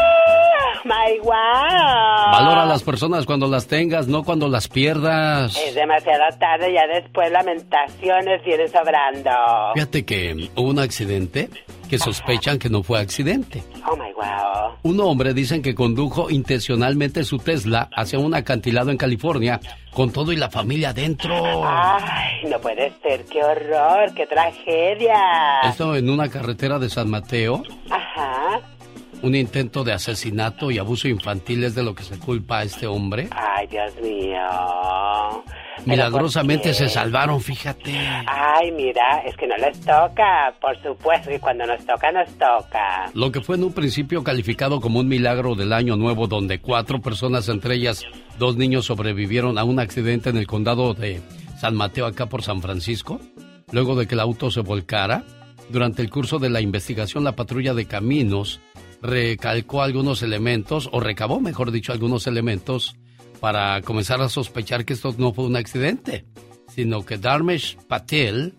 ¡My 0.86 1.20
wow! 1.20 2.32
Valora 2.32 2.64
a 2.64 2.66
las 2.66 2.84
personas 2.84 3.26
cuando 3.26 3.48
las 3.48 3.68
tengas, 3.68 4.08
no 4.08 4.24
cuando 4.24 4.48
las 4.48 4.68
pierdas. 4.68 5.58
Es 5.58 5.76
demasiado 5.76 6.24
tarde, 6.40 6.74
ya 6.74 6.88
después 6.88 7.32
lamentaciones 7.32 8.44
vienen 8.46 8.70
sobrando. 8.70 9.32
Fíjate 9.74 10.06
que 10.06 10.50
hubo 10.56 10.70
un 10.70 10.80
accidente 10.80 11.50
que 11.90 11.98
sospechan 11.98 12.60
que 12.60 12.70
no 12.70 12.84
fue 12.84 13.00
accidente. 13.00 13.64
Oh 13.90 13.96
my 13.96 14.12
wow. 14.14 14.76
Un 14.84 15.00
hombre 15.00 15.34
dicen 15.34 15.62
que 15.62 15.74
condujo 15.74 16.30
intencionalmente 16.30 17.24
su 17.24 17.38
Tesla 17.38 17.90
hacia 17.96 18.20
un 18.20 18.36
acantilado 18.36 18.92
en 18.92 18.98
California 18.98 19.60
con 19.94 20.12
todo 20.12 20.32
y 20.32 20.36
la 20.36 20.50
familia 20.50 20.94
dentro. 20.94 21.34
Ay, 21.66 22.50
no 22.50 22.60
puede 22.60 22.94
ser, 23.02 23.26
qué 23.26 23.44
horror, 23.44 24.14
qué 24.14 24.28
tragedia. 24.28 25.62
Esto 25.64 25.96
en 25.96 26.10
una 26.10 26.30
carretera 26.30 26.78
de 26.78 26.90
San 26.90 27.10
Mateo. 27.10 27.64
Ajá. 27.90 28.62
Un 29.22 29.36
intento 29.36 29.84
de 29.84 29.94
asesinato 29.94 30.70
y 30.70 30.78
abuso 30.78 31.08
infantil 31.08 31.64
es 31.64 31.74
de 31.74 31.84
lo 31.84 31.96
que 31.96 32.04
se 32.04 32.20
culpa 32.20 32.60
a 32.60 32.64
este 32.64 32.86
hombre. 32.86 33.30
Ay, 33.32 33.68
Dios 33.68 33.94
mío. 34.02 34.38
¿Pero 35.78 35.86
Milagrosamente 35.86 36.74
se 36.74 36.90
salvaron, 36.90 37.42
fíjate. 37.42 37.92
Ay, 38.28 38.72
mira, 38.72 39.24
es 39.26 39.36
que 39.38 39.48
no 39.48 39.56
les 39.58 39.80
toca. 39.80 40.54
Por 40.60 40.80
supuesto 40.82 41.30
que 41.30 41.40
cuando 41.40 41.66
nos 41.66 41.84
toca, 41.86 42.12
nos 42.12 42.30
toca. 42.34 43.10
Lo 43.14 43.32
que 43.32 43.42
fue 43.42 43.56
en 43.56 43.64
un 43.64 43.74
principio 43.74 44.24
calificado 44.24 44.82
como 44.82 45.00
un 45.00 45.08
milagro 45.08 45.56
del 45.56 45.74
año 45.74 45.96
nuevo, 45.96 46.28
donde 46.28 46.60
cuatro 46.60 47.00
personas, 47.00 47.48
entre 47.50 47.76
ellas 47.76 48.04
dos 48.38 48.58
niños, 48.58 48.86
sobrevivieron 48.86 49.58
a 49.58 49.64
un 49.64 49.80
accidente 49.80 50.30
en 50.30 50.38
el 50.38 50.48
condado 50.48 50.94
de 50.94 51.22
San 51.60 51.76
Mateo, 51.76 52.06
acá 52.06 52.28
por 52.28 52.44
San 52.44 52.62
Francisco, 52.62 53.20
luego 53.72 53.96
de 53.96 54.08
que 54.08 54.16
el 54.16 54.20
auto 54.20 54.52
se 54.52 54.62
volcara. 54.62 55.24
Durante 55.70 56.02
el 56.02 56.10
curso 56.10 56.40
de 56.40 56.50
la 56.50 56.62
investigación, 56.62 57.24
la 57.24 57.34
patrulla 57.34 57.74
de 57.74 57.86
caminos 57.86 58.62
recalcó 59.02 59.82
algunos 59.82 60.22
elementos, 60.24 60.90
o 60.92 61.00
recabó, 61.00 61.40
mejor 61.40 61.72
dicho, 61.72 61.92
algunos 61.92 62.28
elementos 62.28 62.96
para 63.40 63.82
comenzar 63.82 64.22
a 64.22 64.30
sospechar 64.30 64.86
que 64.86 64.94
esto 64.94 65.14
no 65.18 65.34
fue 65.34 65.46
un 65.46 65.56
accidente, 65.56 66.26
sino 66.68 67.06
que 67.06 67.18
Dharmesh 67.18 67.78
Patel 67.88 68.56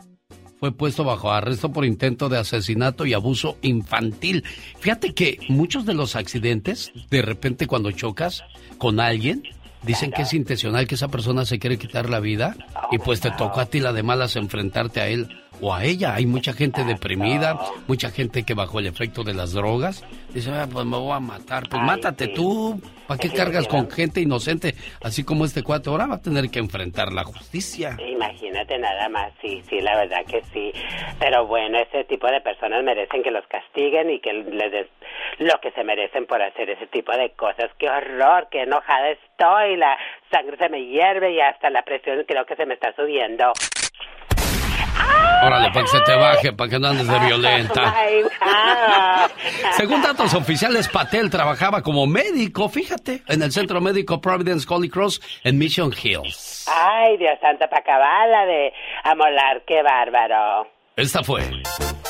fue 0.59 0.73
puesto 0.73 1.05
bajo 1.05 1.31
arresto 1.31 1.73
por 1.73 1.85
intento 1.85 2.29
de 2.29 2.39
asesinato 2.39 3.07
y 3.07 3.15
abuso 3.15 3.57
infantil. 3.63 4.45
Fíjate 4.81 5.15
que 5.15 5.39
muchos 5.49 5.87
de 5.87 5.95
los 5.95 6.17
accidentes, 6.17 6.93
de 7.11 7.23
repente 7.23 7.67
cuando 7.67 7.93
chocas 7.93 8.43
con 8.77 9.01
alguien, 9.01 9.43
dicen 9.83 10.11
que 10.11 10.23
es 10.23 10.33
intencional 10.33 10.87
que 10.87 10.97
esa 10.97 11.09
persona 11.09 11.45
se 11.45 11.59
quiere 11.59 11.79
quitar 11.79 12.11
la 12.11 12.21
vida 12.21 12.57
y 12.91 12.99
pues 12.99 13.21
te 13.21 13.31
tocó 13.31 13.61
a 13.61 13.67
ti 13.67 13.81
la 13.81 13.93
de 13.93 14.03
malas 14.03 14.35
enfrentarte 14.37 15.01
a 15.01 15.09
él 15.09 15.29
o 15.61 15.75
a 15.75 15.85
ella. 15.85 16.15
Hay 16.15 16.27
mucha 16.27 16.53
gente 16.53 16.85
deprimida, 16.85 17.59
mucha 17.87 18.11
gente 18.11 18.45
que 18.45 18.55
bajo 18.55 18.79
el 18.79 18.87
efecto 18.87 19.25
de 19.25 19.35
las 19.35 19.53
drogas 19.53 20.05
dice, 20.35 20.51
"Ah, 20.53 20.67
pues 20.71 20.85
me 20.85 20.97
voy 20.97 21.13
a 21.13 21.21
matar. 21.21 21.69
Pues 21.69 21.83
mátate 21.83 22.29
tú. 22.29 22.81
¿Para 23.07 23.19
qué 23.19 23.31
cargas 23.31 23.67
con 23.67 23.91
gente 23.91 24.21
inocente? 24.21 24.75
Así 25.03 25.25
como 25.25 25.47
este 25.47 25.63
cuate 25.63 25.89
ahora 25.89 26.07
va 26.07 26.17
a 26.17 26.21
tener 26.23 26.51
que 26.51 26.59
enfrentar 26.59 27.11
la 27.11 27.25
justicia. 27.25 27.97
Imagínate 28.07 28.77
nada 28.79 29.09
más, 29.09 29.33
sí, 29.41 29.63
sí, 29.69 29.81
la 29.81 29.97
verdad 29.97 30.27
que 30.27 30.43
sí. 30.53 30.73
Pero 31.19 31.47
bueno, 31.47 31.79
ese 31.79 32.05
tipo 32.05 32.27
de 32.27 32.43
personas 32.43 32.85
merecen 32.85 33.23
que 33.23 33.31
los 33.31 33.47
castiguen 33.47 34.11
y 34.11 34.21
que 34.21 34.35
les 34.35 34.71
des 34.71 34.87
lo 35.39 35.59
que 35.61 35.71
se 35.73 35.85
merecen 35.85 36.27
por 36.27 36.43
hacer 36.43 36.69
ese 36.69 36.87
tipo 36.89 37.13
de 37.13 37.31
cosas. 37.31 37.71
¡Qué 37.79 37.89
horror! 37.89 38.49
¡Qué 38.51 38.63
enojada 38.63 39.09
estoy! 39.11 39.77
La 39.77 39.97
sangre 40.31 40.59
se 40.59 40.69
me 40.69 40.85
hierve 40.85 41.33
y 41.33 41.41
hasta 41.41 41.71
la 41.71 41.83
presión 41.83 42.25
creo 42.27 42.45
que 42.45 42.57
se 42.57 42.67
me 42.67 42.75
está 42.75 42.95
subiendo. 42.95 43.53
Órale, 45.41 45.71
para 45.71 45.85
que 45.85 45.91
se 45.91 46.01
te 46.01 46.15
baje, 46.15 46.53
para 46.53 46.71
que 46.71 46.79
no 46.79 46.89
andes 46.89 47.07
de 47.07 47.19
violenta. 47.21 47.95
Según 49.77 50.03
datos 50.03 50.35
oficiales, 50.35 50.89
Patel 50.89 51.31
trabajaba 51.31 51.83
como 51.83 52.07
médico, 52.07 52.69
fíjate, 52.69 53.23
en 53.29 53.43
el 53.43 53.53
Centro 53.53 53.81
Médico 53.81 54.21
Providence 54.21 54.67
Holy 54.69 54.89
Cross 54.89 55.21
en 55.45 55.59
Mission 55.59 55.93
Hills. 56.03 56.67
Ay, 56.69 57.17
Dios 57.19 57.39
santo, 57.41 57.67
para 57.69 57.81
acabarla 57.81 58.47
de 58.47 58.73
amolar, 59.05 59.63
qué 59.67 59.83
bárbaro. 59.83 60.69
Esta 60.97 61.23
fue 61.23 61.43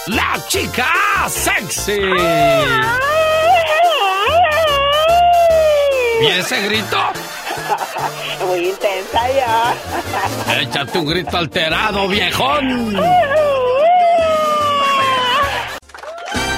la 0.06 0.34
chica 0.48 0.86
sexy. 1.28 2.00
¿Y 6.20 6.26
ese 6.26 6.62
grito? 6.66 6.96
Muy 8.46 8.68
intensa 8.68 9.28
yo. 9.28 10.52
Échate 10.60 10.98
un 10.98 11.06
grito 11.06 11.36
alterado, 11.36 12.08
viejón. 12.08 12.96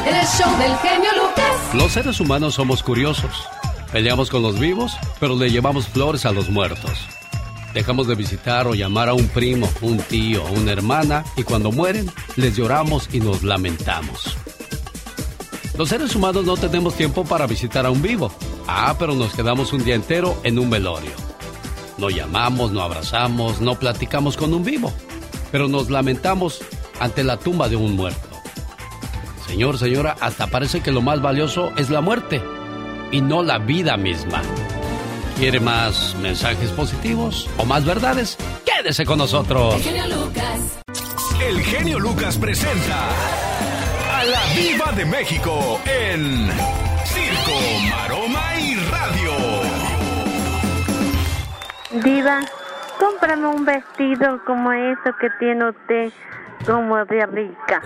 El 0.07 0.27
show 0.27 0.59
del 0.59 0.77
genio 0.78 1.11
Lucas. 1.16 1.74
Los 1.74 1.93
seres 1.93 2.20
humanos 2.20 2.55
somos 2.55 2.82
curiosos. 2.82 3.48
Peleamos 3.93 4.31
con 4.31 4.43
los 4.43 4.59
vivos, 4.59 4.97
pero 5.19 5.36
le 5.36 5.51
llevamos 5.51 5.89
flores 5.89 6.27
a 6.27 6.32
los 6.32 6.48
muertos. 6.51 7.07
Dejamos 7.74 8.09
de 8.09 8.15
visitar 8.15 8.66
o 8.66 8.74
llamar 8.74 9.09
a 9.09 9.15
un 9.15 9.28
primo, 9.28 9.69
un 9.81 9.98
tío, 9.98 10.44
una 10.44 10.73
hermana 10.73 11.24
y 11.36 11.44
cuando 11.44 11.70
mueren 11.70 12.11
les 12.36 12.57
lloramos 12.57 13.09
y 13.12 13.20
nos 13.20 13.43
lamentamos. 13.43 14.36
Los 15.78 15.89
seres 15.89 16.15
humanos 16.15 16.44
no 16.44 16.57
tenemos 16.57 16.94
tiempo 16.94 17.24
para 17.24 17.47
visitar 17.47 17.86
a 17.86 17.90
un 17.90 18.02
vivo. 18.02 18.32
Ah, 18.66 18.94
pero 18.98 19.15
nos 19.15 19.32
quedamos 19.32 19.73
un 19.73 19.82
día 19.82 19.94
entero 19.94 20.36
en 20.43 20.59
un 20.59 20.69
velorio. 20.69 21.30
No 22.01 22.09
llamamos, 22.09 22.72
no 22.72 22.81
abrazamos, 22.81 23.60
no 23.60 23.78
platicamos 23.78 24.39
con 24.39 24.55
un 24.55 24.64
vivo, 24.64 24.90
pero 25.52 25.68
nos 25.68 25.90
lamentamos 25.90 26.62
ante 26.98 27.22
la 27.22 27.39
tumba 27.39 27.68
de 27.68 27.77
un 27.77 27.94
muerto. 27.94 28.28
Señor, 29.47 29.78
señora, 29.78 30.16
hasta 30.18 30.47
parece 30.47 30.81
que 30.81 30.93
lo 30.93 31.02
más 31.02 31.20
valioso 31.20 31.72
es 31.77 31.90
la 31.90 32.01
muerte 32.01 32.43
y 33.12 33.20
no 33.20 33.43
la 33.43 33.59
vida 33.59 33.98
misma. 33.98 34.40
¿Quiere 35.36 35.60
más 35.60 36.16
mensajes 36.22 36.70
positivos 36.70 37.47
o 37.59 37.66
más 37.66 37.85
verdades? 37.85 38.39
Quédese 38.64 39.05
con 39.05 39.18
nosotros. 39.18 39.74
El 39.74 39.82
genio 39.82 40.06
Lucas. 40.09 40.81
El 41.47 41.60
genio 41.62 41.98
Lucas 41.98 42.39
presenta 42.39 43.09
a 44.14 44.24
la 44.24 44.43
Viva 44.55 44.93
de 44.93 45.05
México 45.05 45.81
en 45.85 46.48
Circo, 47.05 47.59
Diva, 52.05 52.40
cómprame 52.98 53.47
un 53.48 53.64
vestido 53.64 54.43
como 54.47 54.72
eso 54.72 55.14
que 55.20 55.28
tiene 55.39 55.68
usted, 55.70 56.12
como 56.66 57.05
de 57.05 57.27
rica. 57.27 57.82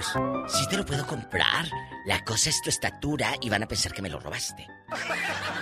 Sí 0.49 0.67
te 0.69 0.77
lo 0.77 0.85
puedo 0.85 1.07
comprar. 1.07 1.67
La 2.07 2.23
cosa 2.23 2.51
es 2.51 2.61
tu 2.61 2.69
estatura 2.69 3.31
y 3.41 3.49
van 3.49 3.63
a 3.63 3.67
pensar 3.67 3.93
que 3.93 4.03
me 4.03 4.11
lo 4.11 4.21
robaste. 4.21 4.67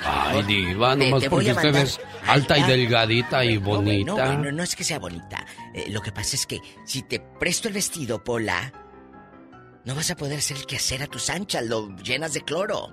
Ay, 0.04 0.42
diva, 0.42 0.96
Te- 0.96 1.04
nomás 1.06 1.22
te 1.22 1.28
voy 1.28 1.44
porque 1.44 1.50
a 1.50 1.54
usted 1.54 1.64
mandar- 1.72 1.84
es 1.84 2.00
alta 2.26 2.58
y 2.58 2.62
delgadita 2.64 3.44
y 3.44 3.58
No, 3.58 3.64
bonita. 3.66 4.12
bueno, 4.14 4.50
no 4.50 4.62
es 4.64 4.74
que 4.74 4.82
sea 4.82 4.98
bonita. 4.98 5.46
Eh, 5.72 5.86
lo 5.90 6.00
que 6.00 6.10
pasa 6.10 6.34
es 6.34 6.44
que 6.46 6.60
si 6.84 7.02
te 7.02 7.20
presto 7.20 7.68
el 7.68 7.74
vestido, 7.74 8.24
Pola, 8.24 8.72
no 9.84 9.94
vas 9.94 10.10
a 10.10 10.16
poder 10.16 10.38
hacer 10.38 10.56
el 10.56 10.66
quehacer 10.66 11.04
a 11.04 11.06
tus 11.06 11.30
anchas. 11.30 11.64
Lo 11.64 11.94
llenas 11.98 12.32
de 12.32 12.40
cloro. 12.42 12.88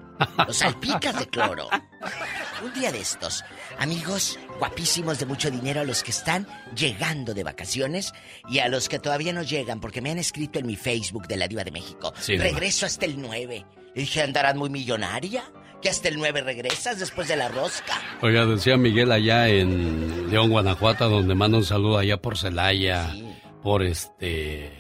Lo 0.46 0.54
salpicas 0.54 1.18
de 1.18 1.28
cloro. 1.28 1.70
Un 2.64 2.74
día 2.74 2.92
de 2.92 3.00
estos, 3.02 3.44
amigos 3.80 4.38
guapísimos 4.60 5.20
de 5.20 5.26
mucho 5.26 5.50
dinero 5.50 5.82
a 5.82 5.84
los 5.84 6.04
que 6.04 6.12
están 6.12 6.46
llegando 6.76 7.34
de 7.34 7.44
vacaciones 7.44 8.14
y 8.50 8.60
a 8.60 8.68
los 8.68 8.90
que 8.90 9.00
todavía 9.00 9.34
no 9.34 9.42
llegan 9.42 9.80
porque 9.80 10.02
me 10.02 10.12
han 10.12 10.20
escrito 10.20 10.60
en 10.60 10.68
mi 10.68 10.76
Facebook 10.76 11.28
de 11.28 11.38
la 11.38 11.48
Diva 11.48 11.64
de 11.64 11.72
México. 11.72 12.14
Sí. 12.20 12.38
Regreso 12.38 12.86
hasta 12.86 13.06
el 13.06 13.20
9. 13.22 13.66
Y 13.96 14.00
dije, 14.02 14.22
¿andarás 14.22 14.56
muy 14.56 14.70
millonaria? 14.70 15.44
¿Que 15.82 15.90
hasta 15.90 16.10
el 16.10 16.18
9 16.18 16.42
regresas 16.42 17.00
después 17.00 17.30
de 17.30 17.38
la 17.38 17.48
rosca? 17.48 17.94
Oiga, 18.22 18.46
decía 18.46 18.76
Miguel 18.76 19.12
allá 19.14 19.48
en 19.48 20.30
León, 20.30 20.50
Guanajuato, 20.50 21.10
donde 21.10 21.34
manda 21.36 21.58
un 21.58 21.64
saludo 21.64 21.98
allá 21.98 22.18
por 22.18 22.38
Celaya, 22.38 23.16
por 23.64 23.84
este 23.84 24.72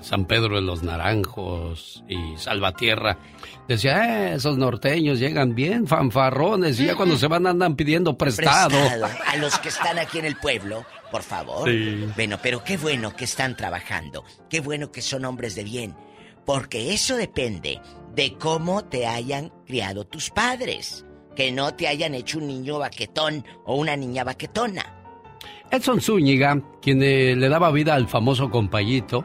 San 0.00 0.26
Pedro 0.26 0.56
de 0.56 0.62
los 0.62 0.82
Naranjos 0.82 2.04
y 2.08 2.36
Salvatierra. 2.36 3.18
Decía, 3.66 4.30
"Eh, 4.30 4.34
esos 4.34 4.58
norteños 4.58 5.18
llegan 5.18 5.54
bien 5.54 5.86
fanfarrones 5.86 6.78
y 6.80 6.86
ya 6.86 6.94
cuando 6.94 7.16
se 7.16 7.26
van 7.26 7.46
andan 7.46 7.76
pidiendo 7.76 8.16
prestado. 8.16 8.68
Prestado. 8.78 9.06
A 9.26 9.36
los 9.36 9.58
que 9.58 9.68
están 9.68 9.98
aquí 9.98 10.18
en 10.18 10.26
el 10.26 10.36
pueblo, 10.36 10.84
por 11.10 11.22
favor. 11.22 11.68
Sí. 11.68 12.06
Bueno, 12.14 12.38
pero 12.42 12.62
qué 12.62 12.76
bueno 12.76 13.14
que 13.16 13.24
están 13.24 13.56
trabajando. 13.56 14.24
Qué 14.48 14.60
bueno 14.60 14.92
que 14.92 15.02
son 15.02 15.24
hombres 15.24 15.54
de 15.54 15.64
bien. 15.64 15.94
Porque 16.44 16.92
eso 16.92 17.16
depende 17.16 17.80
de 18.14 18.34
cómo 18.38 18.84
te 18.84 19.06
hayan 19.06 19.50
criado 19.66 20.04
tus 20.06 20.30
padres. 20.30 21.04
Que 21.34 21.50
no 21.52 21.74
te 21.74 21.88
hayan 21.88 22.14
hecho 22.14 22.38
un 22.38 22.46
niño 22.46 22.78
baquetón 22.78 23.44
o 23.64 23.74
una 23.76 23.96
niña 23.96 24.24
baquetona. 24.24 24.92
Edson 25.70 26.00
Zúñiga, 26.00 26.62
quien 26.80 27.02
eh, 27.02 27.34
le 27.36 27.48
daba 27.48 27.70
vida 27.72 27.94
al 27.94 28.08
famoso 28.08 28.50
compayito, 28.50 29.24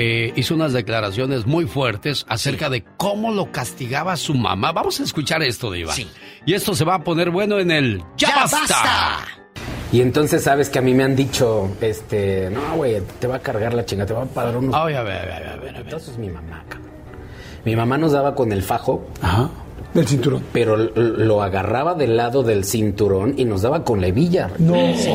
eh, 0.00 0.32
hizo 0.36 0.54
unas 0.54 0.72
declaraciones 0.72 1.44
muy 1.44 1.66
fuertes 1.66 2.24
acerca 2.28 2.70
de 2.70 2.84
cómo 2.96 3.32
lo 3.32 3.50
castigaba 3.50 4.16
su 4.16 4.32
mamá. 4.32 4.70
Vamos 4.70 5.00
a 5.00 5.02
escuchar 5.02 5.42
esto, 5.42 5.72
Diva. 5.72 5.92
Y 6.46 6.54
esto 6.54 6.76
se 6.76 6.84
va 6.84 6.94
a 6.94 7.02
poner 7.02 7.30
bueno 7.30 7.58
en 7.58 7.72
el 7.72 8.04
¡Ya, 8.16 8.46
basta! 8.48 9.26
Y 9.90 10.00
entonces 10.00 10.44
sabes 10.44 10.70
que 10.70 10.78
a 10.78 10.82
mí 10.82 10.94
me 10.94 11.02
han 11.02 11.16
dicho, 11.16 11.76
este, 11.80 12.48
no, 12.48 12.76
güey, 12.76 13.02
te 13.18 13.26
va 13.26 13.36
a 13.36 13.38
cargar 13.40 13.74
la 13.74 13.84
chinga, 13.84 14.06
te 14.06 14.14
va 14.14 14.22
a 14.22 14.26
pagar 14.26 14.56
unos... 14.56 14.72
Ay, 14.72 14.94
a 14.94 15.02
ver, 15.02 15.16
a 15.16 15.24
ver, 15.24 15.32
a 15.32 15.40
ver, 15.40 15.48
a 15.48 15.56
ver. 15.56 15.76
Entonces 15.78 16.16
mi 16.16 16.28
mamá, 16.28 16.64
cabrón. 16.68 16.92
Mi 17.64 17.74
mamá 17.74 17.98
nos 17.98 18.12
daba 18.12 18.36
con 18.36 18.52
el 18.52 18.62
fajo. 18.62 19.04
Ajá. 19.20 19.50
Del 19.98 20.08
cinturón. 20.08 20.42
Pero 20.52 20.76
lo 20.76 21.42
agarraba 21.42 21.94
del 21.94 22.16
lado 22.16 22.42
del 22.42 22.64
cinturón 22.64 23.34
y 23.36 23.44
nos 23.44 23.62
daba 23.62 23.84
con 23.84 24.00
la 24.00 24.08
hebilla. 24.08 24.50
No. 24.58 24.74
Sí. 24.96 25.10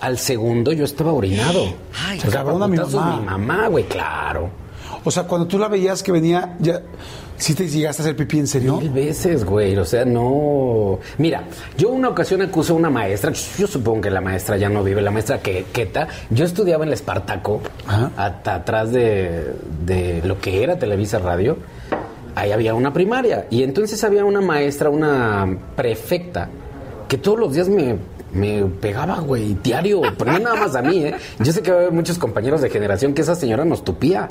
Al 0.00 0.18
segundo 0.18 0.72
yo 0.72 0.84
estaba 0.84 1.12
orinado. 1.12 1.64
Ay, 2.06 2.18
O 2.18 2.22
sea, 2.22 2.30
cabrón, 2.30 2.62
a 2.62 2.68
mi 2.68 2.76
mamá. 2.76 3.16
Mi 3.20 3.26
mamá, 3.26 3.68
güey, 3.68 3.84
claro. 3.84 4.50
O 5.04 5.10
sea, 5.10 5.24
cuando 5.24 5.46
tú 5.46 5.58
la 5.58 5.68
veías 5.68 6.02
que 6.02 6.12
venía, 6.12 6.56
ya. 6.60 6.82
¿Sí 7.36 7.54
te 7.54 7.68
llegaste 7.68 8.02
a 8.02 8.04
hacer 8.04 8.16
pipí 8.16 8.40
en 8.40 8.48
serio? 8.48 8.78
Mil 8.78 8.90
veces, 8.90 9.44
güey. 9.44 9.76
O 9.76 9.84
sea, 9.84 10.04
no. 10.04 10.98
Mira, 11.18 11.44
yo 11.76 11.88
una 11.90 12.08
ocasión 12.08 12.42
acusé 12.42 12.72
a 12.72 12.74
una 12.74 12.90
maestra. 12.90 13.32
Yo 13.56 13.66
supongo 13.68 14.00
que 14.02 14.10
la 14.10 14.20
maestra 14.20 14.56
ya 14.56 14.68
no 14.68 14.82
vive, 14.82 15.00
la 15.02 15.12
maestra 15.12 15.38
que, 15.40 15.66
Queta. 15.72 16.08
Yo 16.30 16.44
estudiaba 16.44 16.82
en 16.82 16.88
el 16.88 16.94
Espartaco, 16.94 17.60
hasta 18.16 18.56
atrás 18.56 18.90
de, 18.90 19.52
de 19.84 20.20
lo 20.24 20.40
que 20.40 20.64
era 20.64 20.78
Televisa 20.80 21.20
Radio. 21.20 21.58
Ahí 22.38 22.52
había 22.52 22.72
una 22.74 22.92
primaria. 22.92 23.46
Y 23.50 23.64
entonces 23.64 24.02
había 24.04 24.24
una 24.24 24.40
maestra, 24.40 24.90
una 24.90 25.58
prefecta, 25.74 26.48
que 27.08 27.18
todos 27.18 27.38
los 27.38 27.52
días 27.52 27.68
me, 27.68 27.96
me 28.32 28.64
pegaba, 28.64 29.18
güey, 29.18 29.56
diario. 29.62 30.02
Pero 30.16 30.32
no 30.32 30.38
nada 30.38 30.54
más 30.54 30.76
a 30.76 30.82
mí, 30.82 31.04
¿eh? 31.04 31.14
Yo 31.40 31.52
sé 31.52 31.62
que 31.62 31.72
había 31.72 31.90
muchos 31.90 32.16
compañeros 32.16 32.60
de 32.60 32.70
generación 32.70 33.12
que 33.12 33.22
esa 33.22 33.34
señora 33.34 33.64
nos 33.64 33.84
tupía. 33.84 34.28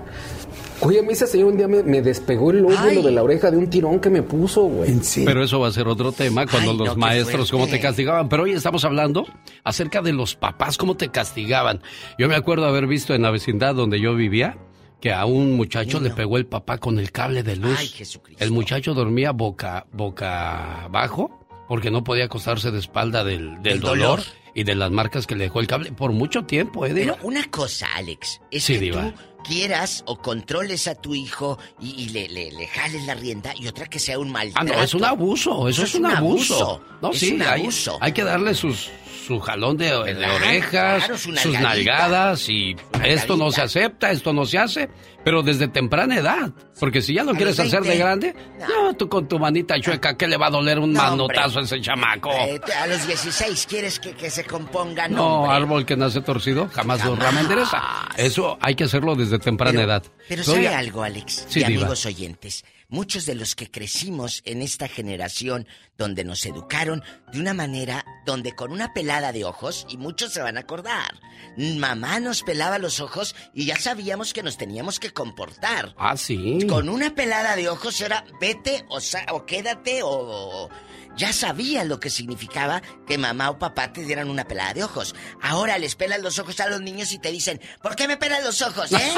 Oye, 0.79 0.99
a 0.99 1.03
mí 1.03 1.11
esa 1.11 1.27
señora 1.27 1.51
un 1.51 1.57
día 1.57 1.67
me, 1.67 1.83
me 1.83 2.01
despegó 2.01 2.51
el 2.51 2.63
óvulo 2.63 3.01
de 3.01 3.11
la 3.11 3.23
oreja 3.23 3.51
de 3.51 3.57
un 3.57 3.67
tirón 3.67 3.99
que 3.99 4.09
me 4.09 4.21
puso, 4.21 4.61
güey. 4.63 4.95
Pero 5.25 5.43
eso 5.43 5.59
va 5.59 5.67
a 5.67 5.71
ser 5.71 5.87
otro 5.87 6.11
tema 6.13 6.45
cuando 6.45 6.71
Ay, 6.71 6.77
los 6.77 6.87
no, 6.89 6.95
maestros, 6.95 7.51
cómo 7.51 7.67
te 7.67 7.79
castigaban. 7.81 8.29
Pero 8.29 8.43
hoy 8.43 8.51
estamos 8.51 8.85
hablando 8.85 9.25
acerca 9.63 10.01
de 10.01 10.13
los 10.13 10.35
papás, 10.35 10.77
cómo 10.77 10.95
te 10.95 11.09
castigaban. 11.09 11.81
Yo 12.17 12.29
me 12.29 12.35
acuerdo 12.35 12.67
haber 12.67 12.87
visto 12.87 13.13
en 13.15 13.23
la 13.23 13.31
vecindad 13.31 13.75
donde 13.75 13.99
yo 13.99 14.15
vivía 14.15 14.57
que 14.99 15.13
a 15.13 15.25
un 15.25 15.55
muchacho 15.55 15.99
le 15.99 16.09
pegó 16.09 16.37
el 16.37 16.45
papá 16.45 16.77
con 16.79 16.97
el 16.99 17.11
cable 17.11 17.43
de 17.43 17.55
luz. 17.55 17.75
Ay, 17.77 17.87
Jesucristo. 17.87 18.43
El 18.43 18.51
muchacho 18.51 18.93
dormía 18.93 19.31
boca, 19.31 19.85
boca 19.91 20.83
abajo 20.85 21.31
porque 21.67 21.91
no 21.91 22.03
podía 22.03 22.25
acostarse 22.25 22.71
de 22.71 22.79
espalda 22.79 23.23
del, 23.23 23.55
del 23.55 23.63
Del 23.63 23.79
dolor, 23.81 24.19
dolor. 24.19 24.23
y 24.55 24.63
de 24.63 24.73
las 24.75 24.89
marcas 24.89 25.27
que 25.27 25.35
le 25.35 25.43
dejó 25.45 25.59
el 25.59 25.67
cable 25.67 25.91
por 25.91 26.11
mucho 26.13 26.45
tiempo, 26.45 26.85
¿eh? 26.85 26.93
Diva? 26.93 27.13
Pero 27.15 27.27
una 27.27 27.43
cosa, 27.51 27.87
Alex, 27.95 28.41
es 28.51 28.63
Sí, 28.63 28.73
que 28.75 28.79
Diva. 28.79 29.11
tú 29.11 29.13
quieras 29.47 30.03
o 30.05 30.17
controles 30.21 30.87
a 30.87 30.95
tu 30.95 31.15
hijo 31.15 31.57
y, 31.79 32.03
y 32.03 32.09
le, 32.09 32.27
le- 32.29 32.51
le 32.51 32.67
jales 32.67 33.05
la 33.05 33.13
rienda 33.15 33.53
y 33.57 33.67
otra 33.67 33.85
que 33.87 33.99
sea 33.99 34.19
un 34.19 34.29
Ah, 34.29 34.31
maltrato. 34.31 34.73
no, 34.73 34.83
es 34.83 34.93
un 34.93 35.05
abuso, 35.05 35.67
eso, 35.69 35.83
es, 35.83 35.95
un 35.95 36.05
abuso. 36.05 36.81
No, 37.01 37.11
es 37.11 37.19
sí, 37.19 37.33
un 37.33 37.41
abuso. 37.41 37.97
hay 38.01 38.11
que 38.11 38.23
darle 38.23 38.53
sus, 38.53 38.89
su 39.25 39.39
jalón 39.39 39.77
de, 39.77 39.85
de 39.85 40.25
orejas, 40.29 40.99
Claro, 41.05 41.17
su 41.17 41.35
sus 41.35 41.53
nalgadas 41.59 42.49
y 42.49 42.75
esto 43.03 43.37
no 43.37 43.51
se 43.51 43.61
acepta, 43.61 44.11
esto 44.11 44.33
no 44.33 44.45
se 44.45 44.57
hace, 44.57 44.89
pero 45.27 45.43
desde 45.43 45.67
temprana 45.67 46.15
edad. 46.15 46.51
Porque 46.79 47.01
si 47.01 47.13
ya 47.13 47.25
lo 47.25 47.31
A 47.31 47.35
quieres 47.35 47.59
hacer 47.59 47.81
de 47.81 47.89
20, 47.89 47.97
grande, 48.01 48.35
no, 48.65 48.93
tú 48.93 49.09
con 49.09 49.27
tu 49.27 49.37
manita 49.37 49.77
chueca, 49.77 50.15
¿qué 50.15 50.25
le 50.25 50.37
va 50.37 50.47
a 50.47 50.51
doler 50.51 50.79
un 50.79 50.93
No, 50.93 51.01
manotazo 51.03 51.59
hombre. 51.59 51.59
a 51.59 51.63
ese 51.65 51.81
chamaco? 51.81 52.31
Eh, 52.31 52.61
a 52.81 52.87
los 52.87 53.05
16 53.05 53.65
quieres 53.67 53.99
que, 53.99 54.13
que 54.13 54.29
se 54.29 54.45
componga, 54.45 55.09
no, 55.09 55.41
hombre. 55.41 55.57
árbol 55.57 55.85
que 55.85 55.97
nace 55.97 56.21
torcido, 56.21 56.69
jamás 56.71 57.01
su 57.01 57.13
rama 57.13 57.41
endereza. 57.41 57.83
Eso 58.15 58.57
hay 58.61 58.75
que 58.75 58.85
hacerlo 58.85 59.15
desde 59.15 59.37
temprana 59.37 59.81
edad. 59.81 60.03
Pero 60.29 60.43
Luego 60.45 60.63
¿sabe 60.63 60.73
algo, 60.73 61.03
Alex? 61.03 61.45
Sí, 61.49 61.59
y 61.59 61.63
amigos 61.65 62.05
oyentes, 62.05 62.63
muchos 62.89 63.25
de 63.25 63.35
los 63.35 63.55
que 63.55 63.69
crecimos 63.69 64.41
en 64.45 64.61
esta 64.61 64.87
generación 64.87 65.67
donde 65.97 66.23
nos 66.23 66.45
educaron 66.45 67.03
de 67.33 67.39
una 67.39 67.53
manera 67.53 68.05
donde 68.25 68.53
con 68.53 68.71
una 68.71 68.93
pelada 68.93 69.31
de 69.31 69.43
ojos, 69.45 69.85
y 69.89 69.97
muchos 69.97 70.31
se 70.33 70.41
van 70.41 70.57
a 70.57 70.61
acordar, 70.61 71.19
mamá 71.57 72.19
nos 72.19 72.43
pelaba 72.43 72.77
los 72.79 72.99
ojos 72.99 73.35
y 73.53 73.65
ya 73.65 73.77
sabíamos 73.77 74.33
que 74.33 74.43
nos 74.43 74.57
teníamos 74.57 74.99
que 74.99 75.11
comportar. 75.11 75.93
Ah, 75.97 76.15
sí. 76.17 76.59
Con 76.69 76.87
una 76.89 77.13
pelada 77.15 77.55
de 77.55 77.67
ojos 77.69 77.99
era 78.01 78.23
vete 78.39 78.85
o, 78.89 78.99
o 79.33 79.45
quédate 79.45 80.03
o, 80.03 80.09
o- 80.09 80.69
Ya 81.17 81.33
sabía 81.33 81.83
lo 81.83 81.99
que 81.99 82.09
significaba 82.09 82.81
que 83.07 83.17
mamá 83.17 83.49
o 83.49 83.57
papá 83.59 83.91
te 83.91 84.03
dieran 84.03 84.29
una 84.29 84.45
pelada 84.47 84.73
de 84.73 84.83
ojos. 84.83 85.15
Ahora 85.41 85.77
les 85.79 85.95
pelan 85.95 86.21
los 86.21 86.37
ojos 86.39 86.59
a 86.59 86.69
los 86.69 86.79
niños 86.81 87.11
y 87.11 87.19
te 87.19 87.31
dicen, 87.31 87.59
¿por 87.81 87.95
qué 87.95 88.07
me 88.07 88.17
pelan 88.17 88.43
los 88.43 88.61
ojos, 88.61 88.91
eh? 88.91 89.13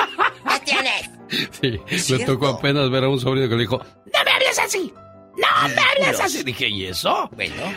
¿Qué 0.48 0.60
tienes? 1.60 2.02
Sí, 2.04 2.18
le 2.18 2.26
tocó 2.26 2.48
apenas 2.48 2.90
ver 2.90 3.04
a 3.04 3.10
un 3.10 3.20
sobrino 3.20 3.48
que 3.50 3.56
le 3.56 3.62
dijo, 3.62 3.78
¡No 3.78 4.24
me 4.26 4.32
hables 4.32 4.58
así! 4.60 4.94
No, 5.38 5.70
me 5.70 5.82
hables 6.06 6.20
así. 6.20 6.44
Dije, 6.44 6.68
¿y 6.68 6.86
eso? 6.88 7.30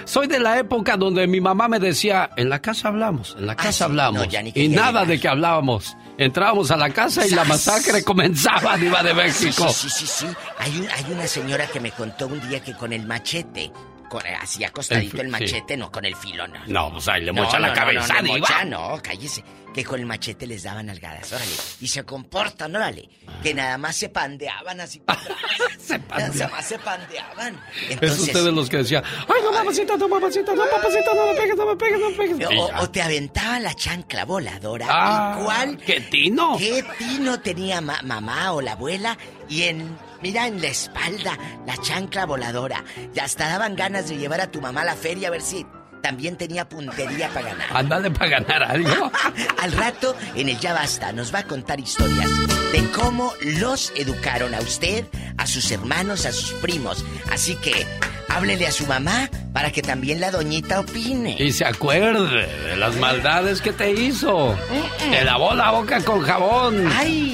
Soy 0.05 0.27
de 0.27 0.40
la 0.40 0.59
época 0.59 0.97
donde 0.97 1.27
mi 1.28 1.40
mamá 1.40 1.69
me 1.69 1.78
decía, 1.78 2.31
en 2.36 2.49
la 2.49 2.61
casa 2.61 2.89
hablamos, 2.89 3.36
en 3.39 3.47
la 3.47 3.55
casa 3.55 3.70
sí, 3.73 3.85
hablamos. 3.85 4.23
no, 4.23 4.24
ya 4.28 4.43
ni 4.43 4.53
que 4.53 4.65
y 4.65 4.69
nada 4.69 5.05
de 5.05 5.20
que 5.20 5.28
hablábamos. 5.28 5.97
Entrábamos 6.19 6.70
a 6.73 6.77
la 6.77 6.90
casa 6.90 7.24
y 7.27 7.31
la 7.31 7.44
masacre 7.44 8.03
comenzaba, 8.03 8.77
Diva 8.77 9.03
de 9.05 9.15
México. 9.15 9.69
Sí, 9.69 9.89
sí, 9.90 10.07
sí, 10.07 10.07
sí. 10.07 10.27
Hay, 10.59 10.77
un- 10.81 10.89
hay 10.89 11.12
una 11.12 11.27
señora 11.28 11.66
que 11.69 11.78
me 11.78 11.93
contó 11.93 12.27
un 12.27 12.40
día 12.49 12.61
que 12.65 12.74
con 12.74 12.93
el 12.93 13.07
machete, 13.07 13.70
así 14.18 14.64
acostadito 14.64 15.16
El 15.16 15.26
el, 15.26 15.32
fi- 15.34 15.39
sí. 15.39 15.44
machete, 15.44 15.76
no 15.76 15.90
con 15.90 16.05
el 16.05 16.14
filo, 16.16 16.47
no. 16.48 16.60
No, 16.66 16.93
pues 16.93 17.09
ahí 17.09 17.22
le 17.24 17.32
No, 17.32 17.43
mocha 17.44 17.59
la 17.59 17.68
no, 17.68 17.74
no, 17.74 17.80
cabeza, 17.80 18.14
no, 18.14 18.22
no, 18.22 18.39
mocha, 18.39 18.64
no, 18.64 19.01
cállese. 19.02 19.44
Que 19.72 19.84
con 19.86 19.98
el 20.01 20.05
machete 20.05 20.47
les 20.47 20.64
daban 20.64 20.90
algadas, 20.90 21.32
órale. 21.32 21.51
Y 21.80 21.89
se 21.89 22.05
comportan, 22.05 22.76
órale. 22.76 23.09
Que 23.43 23.55
nada 23.55 23.78
más 23.78 23.97
se 23.97 24.10
pandeaban 24.10 24.80
así 24.82 25.01
se 25.78 25.98
Nada 25.98 26.48
más 26.48 26.66
se 26.66 26.78
pandeaban. 26.78 27.55
Es 27.89 27.93
Entonces, 27.93 28.20
usted 28.20 28.44
de 28.44 28.52
los 28.52 28.68
que 28.68 28.76
decía, 28.78 29.02
ay, 29.06 29.40
no, 29.43 29.51
mamacita, 29.51 29.97
no, 29.97 30.09
mamacita, 30.09 30.55
no, 30.55 30.64
papacita, 30.68 31.14
no 31.14 31.26
me 31.26 31.34
pegues, 31.34 31.56
no 31.56 31.66
me 31.66 31.76
pegues, 31.76 32.01
no 32.01 32.10
me 32.10 32.16
pegues. 32.16 32.48
O, 32.59 32.82
o 32.82 32.90
te 32.90 33.01
aventaban 33.01 33.62
la 33.62 33.72
chancla 33.74 34.26
voladora. 34.26 34.86
Ah, 34.90 35.36
¿Y 35.40 35.44
cuál? 35.44 35.78
¡Qué 35.78 36.01
tino! 36.02 36.56
¿Qué 36.59 36.84
tino 36.98 37.40
tenía 37.40 37.80
ma- 37.80 38.02
mamá 38.02 38.52
o 38.52 38.60
la 38.60 38.72
abuela? 38.72 39.16
Y 39.48 39.62
en, 39.62 39.97
mira, 40.23 40.47
en 40.47 40.61
la 40.61 40.69
espalda, 40.69 41.39
la 41.66 41.77
chancla 41.78 42.27
voladora. 42.27 42.85
Y 43.15 43.19
hasta 43.19 43.49
daban 43.49 43.77
ganas 43.77 44.09
de 44.09 44.16
llevar 44.16 44.40
a 44.40 44.51
tu 44.51 44.61
mamá 44.61 44.82
a 44.82 44.86
la 44.86 44.97
feria 44.97 45.28
a 45.28 45.31
ver 45.31 45.43
si 45.43 45.66
también 46.03 46.36
tenía 46.36 46.69
puntería 46.69 47.28
para 47.28 47.51
ganar. 47.51 47.69
Ándale 47.73 48.11
para 48.11 48.40
ganar 48.40 48.62
algo. 48.65 49.11
Al 49.62 49.73
rato, 49.73 50.15
en 50.35 50.49
el 50.49 50.59
Ya 50.59 50.74
Basta, 50.74 51.12
nos 51.12 51.32
va 51.32 51.40
a 51.40 51.44
contar 51.44 51.81
historias 51.81 52.28
de 52.73 52.90
cómo 52.90 53.32
los 53.40 53.93
educaron 53.97 54.55
a 54.55 54.61
usted, 54.61 55.07
a 55.39 55.47
sus 55.47 55.70
hermanos, 55.70 56.27
a 56.27 56.32
sus 56.32 56.53
primos. 56.55 57.05
Así 57.31 57.55
que, 57.57 57.86
háblele 58.34 58.66
a 58.66 58.72
su 58.72 58.86
mamá 58.86 59.28
para 59.52 59.70
que 59.70 59.82
también 59.82 60.20
la 60.20 60.30
doñita 60.30 60.80
opine. 60.80 61.36
Y 61.38 61.52
se 61.52 61.64
acuerde 61.66 62.46
de 62.46 62.76
las 62.76 62.96
maldades 62.96 63.60
que 63.60 63.72
te 63.72 63.92
hizo. 63.92 64.56
Te 64.98 65.24
lavó 65.24 65.54
la 65.54 65.70
boca 65.70 66.00
con 66.02 66.22
jabón. 66.22 66.90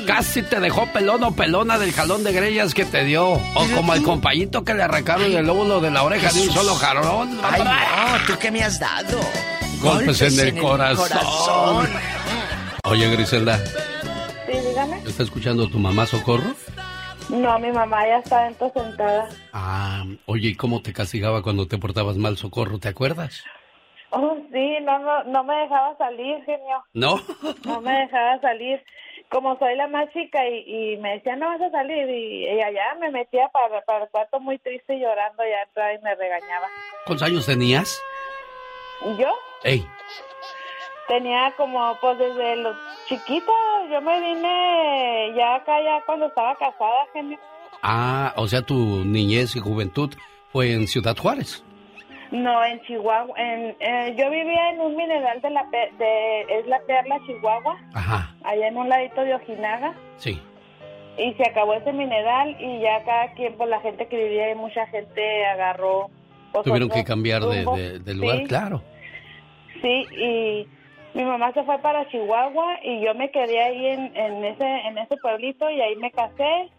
Casi 0.07 0.43
te 0.43 0.59
dejó 0.61 0.87
pelón 0.93 1.23
o 1.25 1.35
pelona 1.35 1.79
del 1.79 1.93
jalón 1.93 2.25
de 2.25 2.33
grellas 2.33 2.75
que 2.75 2.85
te 2.85 3.05
dio. 3.05 3.29
O 3.29 3.67
como 3.75 3.95
el 3.95 4.03
compañito 4.03 4.65
que 4.65 4.75
le 4.75 4.83
arrancaron 4.83 5.33
el 5.33 5.47
lóbulo 5.47 5.81
de 5.81 5.91
la 5.91 6.03
oreja 6.03 6.33
de 6.33 6.43
un 6.43 6.51
solo 6.53 6.75
jarrón. 6.75 7.39
Ay, 7.43 7.63
no, 7.63 8.27
¿tú 8.27 8.39
qué 8.41 8.51
me 8.51 8.63
has 8.65 8.81
dado? 8.81 9.19
Golpes 9.81 10.21
en 10.23 10.41
el 10.41 10.59
corazón. 10.61 11.09
corazón. 11.09 11.89
Oye, 12.85 13.09
Griselda, 13.11 13.59
Sí, 14.51 14.59
dígame. 14.67 15.01
¿está 15.07 15.23
escuchando 15.23 15.69
tu 15.69 15.79
mamá 15.79 16.07
Socorro? 16.07 16.55
No, 17.31 17.59
mi 17.59 17.71
mamá 17.71 18.07
ya 18.07 18.19
está 18.19 18.45
dentro 18.45 18.71
sentada. 18.71 19.29
Ah, 19.53 20.05
oye, 20.27 20.49
¿y 20.49 20.55
cómo 20.55 20.81
te 20.81 20.93
castigaba 20.93 21.43
cuando 21.43 21.69
te 21.69 21.77
portabas 21.77 22.17
mal, 22.17 22.37
Socorro? 22.37 22.79
¿Te 22.79 22.89
acuerdas? 22.89 23.45
Oh, 24.11 24.37
sí, 24.51 24.77
no, 24.83 24.99
no, 25.01 25.25
no 25.25 25.45
me 25.45 25.55
dejaba 25.57 25.95
salir, 25.99 26.43
genio. 26.45 26.83
¿No? 26.95 27.21
No 27.67 27.81
me 27.83 27.93
dejaba 27.93 28.41
salir. 28.41 28.83
Como 29.31 29.59
soy 29.59 29.77
la 29.77 29.87
más 29.89 30.11
chica 30.15 30.49
y, 30.49 30.95
y 30.95 30.97
me 30.97 31.15
decía, 31.17 31.37
no 31.37 31.47
vas 31.49 31.61
a 31.61 31.71
salir. 31.71 32.09
Y 32.09 32.49
ella 32.49 32.71
ya 32.71 32.99
me 32.99 33.11
metía 33.11 33.49
para, 33.49 33.83
para 33.83 34.05
el 34.05 34.11
cuarto 34.11 34.41
muy 34.41 34.59
triste 34.59 34.95
y 34.95 35.01
llorando. 35.01 35.43
Ya 35.43 35.63
entraba 35.67 35.93
y 35.93 35.99
me 35.99 36.15
regañaba. 36.15 36.67
¿Cuántos 37.05 37.29
años 37.29 37.45
tenías? 37.45 38.01
Yo 39.19 39.29
Ey, 39.65 39.85
tenía 41.09 41.53
como, 41.57 41.97
pues 42.01 42.19
desde 42.19 42.57
los 42.57 42.77
chiquita, 43.09 43.53
yo 43.91 44.01
me 44.03 44.21
vine 44.21 45.33
ya 45.37 45.57
acá, 45.57 45.81
ya 45.83 46.03
cuando 46.07 46.27
estaba 46.27 46.55
casada, 46.57 47.07
genio. 47.13 47.39
ah, 47.83 48.33
o 48.37 48.47
sea, 48.47 48.63
tu 48.63 49.05
niñez 49.05 49.57
y 49.57 49.61
juventud 49.61 50.15
fue 50.53 50.73
en 50.73 50.87
Ciudad 50.87 51.17
Juárez. 51.17 51.65
No, 52.31 52.63
en 52.63 52.79
Chihuahua. 52.83 53.35
En, 53.39 53.75
eh, 53.81 54.15
yo 54.19 54.29
vivía 54.31 54.71
en 54.71 54.81
un 54.81 54.95
mineral 54.97 55.41
de 55.41 55.49
la, 55.51 55.65
Pe- 55.71 55.91
de, 55.99 56.43
es 56.59 56.67
la 56.67 56.79
Perla, 56.87 57.19
Chihuahua. 57.27 57.79
Ajá, 57.95 58.35
allá 58.45 58.69
en 58.69 58.77
un 58.77 58.89
ladito 58.89 59.23
de 59.23 59.35
Ojinaga 59.35 59.95
sí. 60.19 60.39
y 61.17 61.33
se 61.35 61.43
acabó 61.49 61.73
ese 61.73 61.91
mineral 61.93 62.55
y 62.61 62.81
ya 62.81 63.03
cada 63.05 63.33
quien, 63.33 63.55
pues 63.57 63.71
la 63.71 63.81
gente 63.81 64.07
que 64.09 64.17
vivía 64.25 64.45
ahí, 64.47 64.55
mucha 64.55 64.87
gente 64.89 65.47
agarró. 65.47 66.11
pues, 66.53 66.65
Tuvieron 66.65 66.91
que 66.91 67.03
cambiar 67.03 67.43
de, 67.45 67.65
de- 67.65 67.99
de 68.01 68.15
lugar, 68.15 68.39
Sí, 68.41 68.45
claro. 68.45 68.83
Sí, 69.81 70.07
y 70.19 70.69
mi 71.19 71.25
mamá 71.25 71.53
se 71.53 71.65
fue 71.65 71.77
para 71.81 72.09
Chihuahua 72.09 72.79
y 72.85 73.05
yo 73.05 73.13
me 73.15 73.29
quedé 73.33 73.61
ahí 73.61 73.87
en, 73.87 74.17
en 74.17 74.45
ese 74.45 74.65
en 74.65 74.99
ese 74.99 75.17
pueblito 75.17 75.69
y 75.69 75.81
ahí 75.81 75.97
me 75.97 76.13
casé 76.13 76.71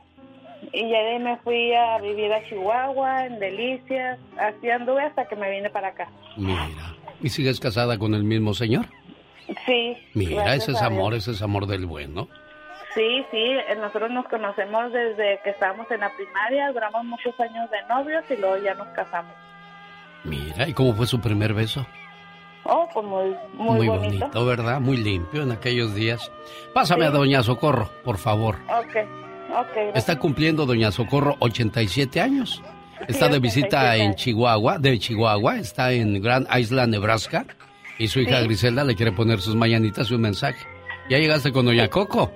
y 0.72 0.90
ya 0.90 1.00
de 1.00 1.10
ahí 1.12 1.20
me 1.20 1.36
fui 1.40 1.74
a 1.74 1.98
vivir 2.00 2.32
a 2.32 2.42
Chihuahua, 2.48 3.26
en 3.26 3.40
Delicias, 3.40 4.18
así 4.38 4.70
anduve 4.70 5.04
hasta 5.04 5.26
que 5.28 5.36
me 5.36 5.52
vine 5.52 5.70
para 5.70 5.90
acá. 5.90 6.08
Mira. 6.38 6.96
¿Y 7.22 7.30
sigues 7.30 7.60
casada 7.60 7.98
con 7.98 8.14
el 8.14 8.24
mismo 8.24 8.54
señor? 8.54 8.86
Sí. 9.66 9.98
Mira, 10.14 10.56
ese 10.56 10.72
es 10.72 10.82
amor, 10.82 11.16
ese 11.16 11.32
es 11.32 11.42
amor 11.42 11.66
del 11.66 11.86
bueno. 11.86 12.30
Sí, 12.94 13.26
sí, 13.32 13.58
nosotros 13.78 14.10
nos 14.10 14.26
conocemos 14.28 14.94
desde 14.94 15.40
que 15.44 15.50
estábamos 15.50 15.92
en 15.92 16.00
la 16.00 16.12
primaria, 16.16 16.72
duramos 16.72 17.04
muchos 17.04 17.38
años 17.42 17.70
de 17.72 17.78
novios 17.90 18.24
y 18.30 18.38
luego 18.38 18.58
ya 18.64 18.74
nos 18.74 18.88
casamos. 18.90 19.34
Mira, 20.24 20.68
¿y 20.68 20.74
cómo 20.74 20.94
fue 20.94 21.08
su 21.08 21.20
primer 21.20 21.54
beso? 21.54 21.86
Oh, 22.70 22.88
pues 22.94 23.06
muy, 23.06 23.36
muy, 23.54 23.88
bonito. 23.88 24.46
¿verdad? 24.46 24.80
Muy 24.80 24.98
limpio 24.98 25.44
en 25.44 25.52
aquellos 25.52 25.96
días. 25.96 26.32
Pásame 26.74 27.06
a 27.06 27.10
Doña 27.10 27.42
Socorro, 27.44 27.90
por 28.04 28.18
favor. 28.18 28.56
Ok, 28.70 28.86
ok. 28.86 29.68
gracias. 29.76 29.96
Está 29.96 30.20
cumpliendo 30.20 30.66
Doña 30.66 30.92
Socorro 30.92 31.36
87 31.40 32.22
años. 32.22 32.62
Está 33.08 33.28
Sí, 33.28 33.32
de 33.32 33.40
visita 33.40 33.78
87 33.94 34.04
en. 34.04 34.16
Chihuahua, 34.16 34.78
de 34.78 35.00
Chihuahua, 35.00 35.58
está 35.58 35.92
en 35.94 36.22
Grand 36.22 36.48
Island, 36.56 36.92
Nebraska. 36.92 37.46
Y 37.98 38.08
su 38.08 38.20
hija 38.22 38.40
Sí. 38.40 38.46
Griselda 38.46 38.84
le 38.84 38.96
quiere 38.96 39.12
poner 39.12 39.42
sus 39.42 39.56
mañanitas 39.56 40.10
y 40.12 40.14
un 40.14 40.22
mensaje. 40.22 40.66
¿Ya 41.10 41.18
llegaste 41.18 41.52
con 41.52 41.66
Doña 41.66 41.88
Coco? 41.90 42.32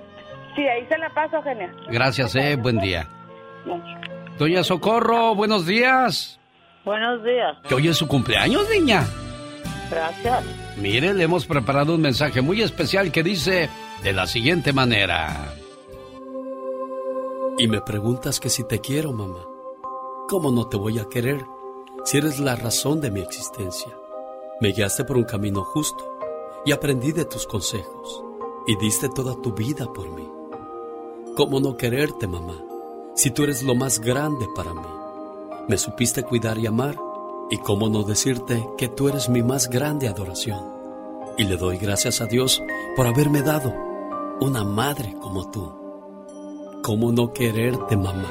Sí, 0.56 0.62
ahí 0.66 0.86
se 0.88 0.98
la 0.98 1.08
paso, 1.10 1.40
genial. 1.42 1.74
Gracias, 1.88 2.34
eh, 2.36 2.56
buen 2.56 2.78
día. 2.80 3.08
Doña 4.38 4.62
Socorro, 4.64 5.34
buenos 5.34 5.64
días. 5.66 6.38
Buenos 6.84 7.22
días. 7.24 7.56
Que 7.68 7.74
hoy 7.74 7.88
es 7.88 7.96
su 7.96 8.06
cumpleaños, 8.06 8.68
niña. 8.68 9.04
Gracias. 9.90 10.44
Mire, 10.76 11.14
le 11.14 11.24
hemos 11.24 11.46
preparado 11.46 11.94
un 11.94 12.00
mensaje 12.00 12.40
muy 12.40 12.62
especial 12.62 13.12
que 13.12 13.22
dice 13.22 13.68
de 14.02 14.12
la 14.12 14.26
siguiente 14.26 14.72
manera. 14.72 15.54
Y 17.58 17.68
me 17.68 17.80
preguntas 17.80 18.40
que 18.40 18.50
si 18.50 18.64
te 18.64 18.80
quiero, 18.80 19.12
mamá. 19.12 19.46
¿Cómo 20.28 20.50
no 20.50 20.66
te 20.68 20.76
voy 20.76 20.98
a 20.98 21.08
querer 21.08 21.44
si 22.04 22.18
eres 22.18 22.40
la 22.40 22.56
razón 22.56 23.00
de 23.00 23.10
mi 23.10 23.20
existencia? 23.20 23.92
Me 24.60 24.72
guiaste 24.72 25.04
por 25.04 25.16
un 25.16 25.24
camino 25.24 25.62
justo 25.62 26.18
y 26.64 26.72
aprendí 26.72 27.12
de 27.12 27.24
tus 27.24 27.46
consejos 27.46 28.24
y 28.66 28.76
diste 28.76 29.08
toda 29.08 29.40
tu 29.40 29.52
vida 29.52 29.86
por 29.92 30.10
mí. 30.10 30.28
¿Cómo 31.36 31.60
no 31.60 31.76
quererte, 31.76 32.26
mamá, 32.26 32.62
si 33.14 33.30
tú 33.30 33.44
eres 33.44 33.62
lo 33.62 33.74
más 33.74 34.00
grande 34.00 34.46
para 34.54 34.72
mí? 34.72 34.88
Me 35.68 35.78
supiste 35.78 36.22
cuidar 36.22 36.58
y 36.58 36.66
amar 36.66 36.96
y 37.54 37.58
cómo 37.58 37.88
no 37.88 38.02
decirte 38.02 38.68
que 38.76 38.88
tú 38.88 39.08
eres 39.08 39.28
mi 39.28 39.40
más 39.40 39.70
grande 39.70 40.08
adoración. 40.08 40.58
Y 41.38 41.44
le 41.44 41.56
doy 41.56 41.78
gracias 41.78 42.20
a 42.20 42.26
Dios 42.26 42.60
por 42.96 43.06
haberme 43.06 43.42
dado 43.42 43.72
una 44.40 44.64
madre 44.64 45.14
como 45.22 45.48
tú. 45.52 45.72
¿Cómo 46.82 47.12
no 47.12 47.32
quererte, 47.32 47.96
mamá? 47.96 48.24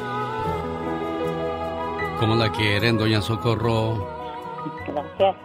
¿Cómo 2.20 2.36
la 2.36 2.52
quieren, 2.52 2.98
doña 2.98 3.22
Socorro? 3.22 4.06
Gracias. 4.88 5.38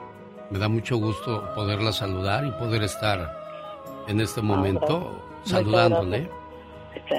Me 0.51 0.59
da 0.59 0.69
mucho 0.69 0.97
gusto 0.97 1.45
poderla 1.55 1.93
saludar 1.93 2.47
y 2.47 2.51
poder 2.51 2.83
estar 2.83 3.33
en 4.09 4.21
este 4.21 4.43
momento 4.43 5.23
saludándole. 5.45 6.29
Sí, 7.09 7.15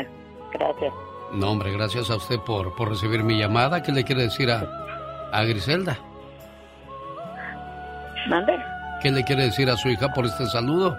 gracias. 0.51 0.93
No, 1.31 1.51
hombre, 1.51 1.71
gracias 1.71 2.09
a 2.09 2.17
usted 2.17 2.37
por, 2.41 2.75
por 2.75 2.89
recibir 2.89 3.23
mi 3.23 3.37
llamada. 3.39 3.81
¿Qué 3.81 3.93
le 3.93 4.03
quiere 4.03 4.23
decir 4.23 4.51
a, 4.51 5.29
a 5.31 5.43
Griselda? 5.45 6.08
¿Mande? 8.27 8.53
¿Qué 9.01 9.11
le 9.11 9.23
quiere 9.23 9.43
decir 9.43 9.69
a 9.69 9.77
su 9.77 9.89
hija 9.89 10.11
por 10.13 10.25
este 10.25 10.45
saludo? 10.47 10.97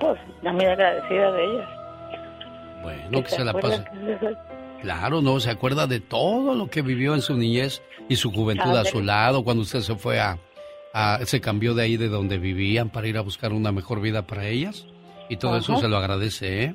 Pues, 0.00 0.18
la 0.42 0.52
muy 0.52 0.64
agradecida 0.64 1.32
de 1.32 1.44
ella. 1.44 1.68
Bueno, 2.82 3.22
que 3.22 3.30
se 3.30 3.44
la 3.44 3.52
pase. 3.54 3.84
Claro, 4.82 5.20
no, 5.22 5.40
se 5.40 5.50
acuerda 5.50 5.86
de 5.86 5.98
todo 6.00 6.54
lo 6.54 6.68
que 6.68 6.82
vivió 6.82 7.14
en 7.14 7.22
su 7.22 7.36
niñez 7.36 7.82
y 8.08 8.16
su 8.16 8.30
juventud 8.30 8.76
a 8.76 8.84
su 8.84 9.02
lado 9.02 9.42
cuando 9.42 9.62
usted 9.62 9.80
se 9.80 9.96
fue 9.96 10.20
a, 10.20 10.38
a- 10.94 11.18
se 11.24 11.40
cambió 11.40 11.74
de 11.74 11.82
ahí 11.82 11.96
de 11.96 12.08
donde 12.08 12.38
vivían 12.38 12.88
para 12.90 13.08
ir 13.08 13.18
a 13.18 13.22
buscar 13.22 13.52
una 13.52 13.72
mejor 13.72 14.00
vida 14.00 14.26
para 14.26 14.46
ellas 14.46 14.86
y 15.28 15.36
todo 15.36 15.56
eso 15.56 15.76
se 15.78 15.88
lo 15.88 15.96
agradece, 15.96 16.64
¿eh? 16.64 16.74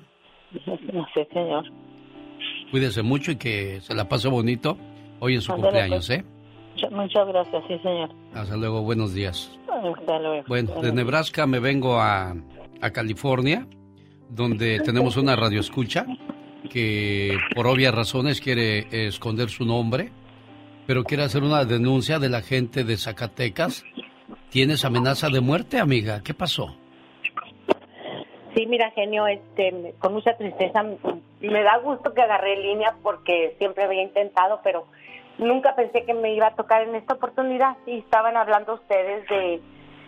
No 0.92 1.08
sé, 1.14 1.26
señor. 1.34 1.64
Cuídese 2.72 3.04
mucho 3.04 3.32
y 3.32 3.38
que 3.38 3.80
se 3.82 3.96
la 3.96 4.10
pase 4.10 4.28
bonito 4.28 4.78
hoy 5.20 5.36
en 5.36 5.42
su 5.42 5.54
Ándale, 5.54 5.72
cumpleaños, 5.72 6.08
pues. 6.08 6.20
¿eh? 6.20 6.26
Muchas, 6.92 7.28
gracias, 7.28 7.64
sí, 7.68 7.80
señor. 7.80 8.10
Hasta 8.34 8.58
luego, 8.58 8.82
buenos 8.82 9.14
días. 9.14 9.52
Hasta 9.68 10.20
luego. 10.20 10.44
Bueno, 10.48 10.82
de 10.82 10.92
Nebraska 10.92 11.48
me 11.48 11.60
vengo 11.60 12.00
a, 12.00 12.36
a 12.82 12.90
California, 12.92 13.68
donde 14.30 14.80
tenemos 14.86 15.18
una 15.18 15.36
radioescucha 15.36 16.06
que 16.70 17.38
por 17.56 17.68
obvias 17.68 17.94
razones 17.94 18.42
quiere 18.42 19.08
esconder 19.08 19.50
su 19.50 19.66
nombre 19.66 20.12
pero 20.86 21.04
quiere 21.04 21.24
hacer 21.24 21.44
una 21.44 21.66
denuncia 21.66 22.20
de 22.20 22.30
la 22.30 22.42
gente 22.42 22.84
de 22.84 22.98
Zacatecas. 22.98 23.84
¿Tienes 24.50 24.86
amenaza 24.86 25.30
de 25.30 25.42
muerte, 25.42 25.80
amiga? 25.80 26.22
¿Qué 26.24 26.34
pasó? 26.34 26.76
Sí, 28.56 28.68
mira, 28.68 28.92
genio, 28.92 29.26
este, 29.26 29.96
con 29.98 30.14
mucha 30.14 30.38
tristeza, 30.38 30.84
me 31.42 31.64
da 31.64 31.78
gusto 31.78 32.14
que 32.14 32.22
agarré 32.22 32.62
línea 32.62 32.96
porque 33.02 33.56
siempre 33.58 33.84
había 33.84 34.04
intentado, 34.04 34.60
pero 34.64 34.86
nunca 35.38 35.76
pensé 35.76 36.06
que 36.06 36.14
me 36.14 36.34
iba 36.34 36.48
a 36.48 36.56
tocar 36.56 36.84
en 36.84 36.96
esta 36.96 37.16
oportunidad. 37.16 37.78
Y 37.86 38.00
estaban 38.00 38.38
hablando 38.38 38.76
ustedes 38.76 39.28
de, 39.30 39.62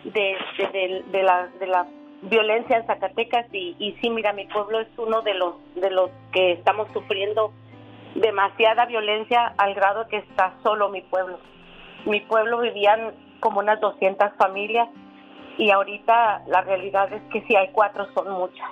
de, 0.04 1.02
de, 1.12 1.22
la, 1.22 1.48
de 1.58 1.66
la 1.66 1.86
violencia 2.22 2.76
en 2.78 2.86
Zacatecas 2.86 3.46
y, 3.52 3.76
y 3.78 3.92
sí, 4.00 4.10
mira, 4.10 4.32
mi 4.32 4.46
pueblo 4.46 4.80
es 4.80 4.88
uno 4.96 5.22
de 5.22 5.34
los 5.34 5.54
de 5.74 5.90
los 5.90 6.10
que 6.32 6.52
estamos 6.52 6.88
sufriendo 6.92 7.52
demasiada 8.14 8.86
violencia 8.86 9.52
al 9.58 9.74
grado 9.74 10.08
que 10.08 10.18
está 10.18 10.54
solo 10.62 10.88
mi 10.88 11.02
pueblo. 11.02 11.38
Mi 12.06 12.20
pueblo 12.20 12.60
vivían 12.60 13.12
como 13.40 13.60
unas 13.60 13.80
200 13.80 14.32
familias 14.38 14.88
y 15.58 15.70
ahorita 15.70 16.42
la 16.46 16.62
realidad 16.62 17.12
es 17.12 17.22
que 17.30 17.42
si 17.42 17.56
hay 17.56 17.68
cuatro 17.72 18.06
son 18.14 18.30
muchas. 18.30 18.68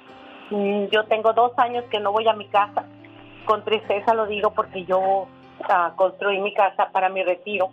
Mm, 0.51 0.87
Yo 0.87 1.05
tengo 1.05 1.33
dos 1.33 1.53
años 1.59 1.85
que 1.91 2.01
no 2.01 2.13
voy 2.13 2.27
a 2.29 2.33
mi 2.33 2.47
casa. 2.49 2.85
Con 3.45 3.65
tristeza 3.65 4.15
lo 4.15 4.27
digo 4.27 4.51
porque 4.53 4.85
yo 4.85 5.27
ah, 5.69 5.93
construí 5.97 6.41
mi 6.41 6.53
casa 6.55 6.91
para 6.93 7.09
mi 7.09 7.23
retiro. 7.23 7.71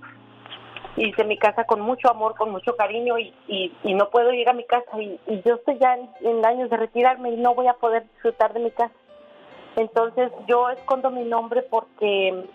Hice 0.97 1.23
mi 1.23 1.38
casa 1.38 1.63
con 1.63 1.80
mucho 1.80 2.09
amor, 2.09 2.35
con 2.35 2.51
mucho 2.51 2.76
cariño 2.76 3.18
y, 3.18 3.34
y, 3.47 3.72
y 3.84 3.93
no 3.93 4.09
puedo 4.09 4.34
ir 4.34 4.49
a 4.49 4.53
mi 4.53 4.65
casa 4.65 5.01
y, 5.01 5.19
y 5.26 5.41
yo 5.45 5.55
estoy 5.55 5.77
ya 5.80 5.95
en, 5.95 6.09
en 6.22 6.45
años 6.45 6.69
de 6.69 6.77
retirarme 6.77 7.31
y 7.31 7.38
no 7.38 7.55
voy 7.55 7.68
a 7.68 7.73
poder 7.73 8.03
disfrutar 8.13 8.53
de 8.53 8.59
mi 8.59 8.72
casa. 8.72 8.93
Entonces 9.77 10.31
yo 10.47 10.69
escondo 10.69 11.09
mi 11.11 11.23
nombre 11.23 11.61
porque 11.63 12.45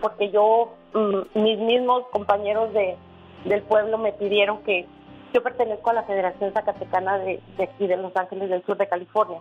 porque 0.00 0.30
yo 0.30 0.72
mm, 0.94 1.40
mis 1.40 1.58
mismos 1.58 2.04
compañeros 2.10 2.72
de 2.72 2.96
del 3.44 3.62
pueblo 3.62 3.96
me 3.96 4.12
pidieron 4.12 4.62
que 4.62 4.86
yo 5.32 5.42
pertenezco 5.42 5.90
a 5.90 5.94
la 5.94 6.02
Federación 6.02 6.52
Zacatecana 6.52 7.18
de, 7.18 7.40
de 7.56 7.64
aquí 7.64 7.86
de 7.86 7.96
Los 7.96 8.14
Ángeles 8.14 8.50
del 8.50 8.62
Sur 8.64 8.76
de 8.76 8.88
California 8.88 9.40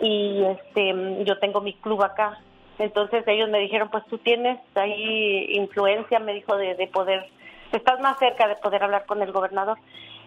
y 0.00 0.44
este 0.44 0.92
mm, 0.92 1.22
yo 1.24 1.38
tengo 1.38 1.60
mi 1.60 1.74
club 1.74 2.02
acá. 2.02 2.38
Entonces 2.78 3.24
ellos 3.26 3.48
me 3.50 3.58
dijeron, 3.58 3.90
pues 3.90 4.04
tú 4.06 4.18
tienes 4.18 4.58
ahí 4.74 5.46
influencia, 5.50 6.18
me 6.18 6.34
dijo, 6.34 6.56
de, 6.56 6.74
de 6.74 6.86
poder, 6.86 7.28
estás 7.72 8.00
más 8.00 8.18
cerca 8.18 8.48
de 8.48 8.56
poder 8.56 8.82
hablar 8.82 9.06
con 9.06 9.22
el 9.22 9.32
gobernador. 9.32 9.78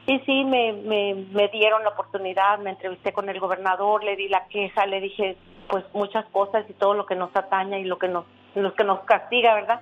Y 0.07 0.19
sí, 0.19 0.45
me, 0.45 0.73
me, 0.73 1.15
me 1.31 1.47
dieron 1.47 1.84
la 1.84 1.89
oportunidad, 1.89 2.59
me 2.59 2.72
entrevisté 2.72 3.11
con 3.11 3.27
el 3.27 3.39
gobernador, 3.39 4.03
le 4.03 4.15
di 4.15 4.27
la 4.27 4.45
queja, 4.47 4.85
le 4.85 5.01
dije 5.01 5.35
pues 5.67 5.84
muchas 5.93 6.26
cosas 6.27 6.63
y 6.69 6.73
todo 6.73 6.93
lo 6.93 7.07
que 7.07 7.15
nos 7.15 7.35
ataña 7.35 7.80
y 7.80 7.85
lo 7.85 7.97
que 7.97 8.07
nos, 8.07 8.26
lo 8.53 8.73
que 8.76 8.84
nos 8.84 8.99
castiga, 9.01 9.55
¿verdad? 9.55 9.81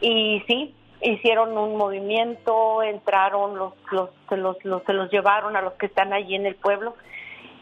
Y 0.00 0.42
sí, 0.48 0.74
hicieron 1.00 1.56
un 1.56 1.76
movimiento, 1.76 2.82
entraron, 2.82 3.56
los, 3.56 3.74
los, 3.92 4.10
se, 4.28 4.36
los, 4.36 4.62
los, 4.64 4.82
se 4.84 4.92
los 4.92 5.10
llevaron 5.10 5.56
a 5.56 5.62
los 5.62 5.74
que 5.74 5.86
están 5.86 6.12
allí 6.12 6.34
en 6.34 6.46
el 6.46 6.56
pueblo 6.56 6.96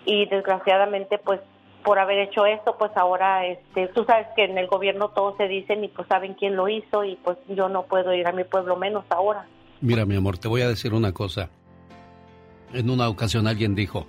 y 0.05 0.27
desgraciadamente 0.27 1.19
pues 1.19 1.41
por 1.87 1.99
haber 1.99 2.19
hecho 2.19 2.45
esto 2.45 2.77
pues 2.77 2.91
ahora 2.97 3.47
este 3.47 3.87
tú 3.95 4.05
sabes 4.05 4.27
que 4.37 4.45
en 4.45 4.59
el 4.59 4.67
gobierno 4.67 5.09
todos 5.09 5.39
se 5.39 5.49
dicen 5.49 5.85
y 5.85 5.89
pues 5.89 6.07
saben 6.09 6.35
quién 6.35 6.57
lo 6.57 6.69
hizo 6.69 7.05
y 7.05 7.17
pues 7.17 7.39
yo 7.49 7.71
no 7.71 7.85
puedo 7.85 8.13
ir 8.13 8.27
a 8.27 8.33
mi 8.33 8.45
pueblo 8.45 8.77
menos 8.77 9.05
ahora 9.09 9.47
Mira, 9.81 10.07
mi 10.07 10.17
amor, 10.17 10.39
te 10.39 10.49
voy 10.49 10.63
a 10.63 10.69
decir 10.69 10.95
una 10.95 11.13
cosa. 11.13 11.51
En 12.73 12.89
una 12.89 13.09
ocasión 13.09 13.47
alguien 13.47 13.75
dijo, 13.75 14.07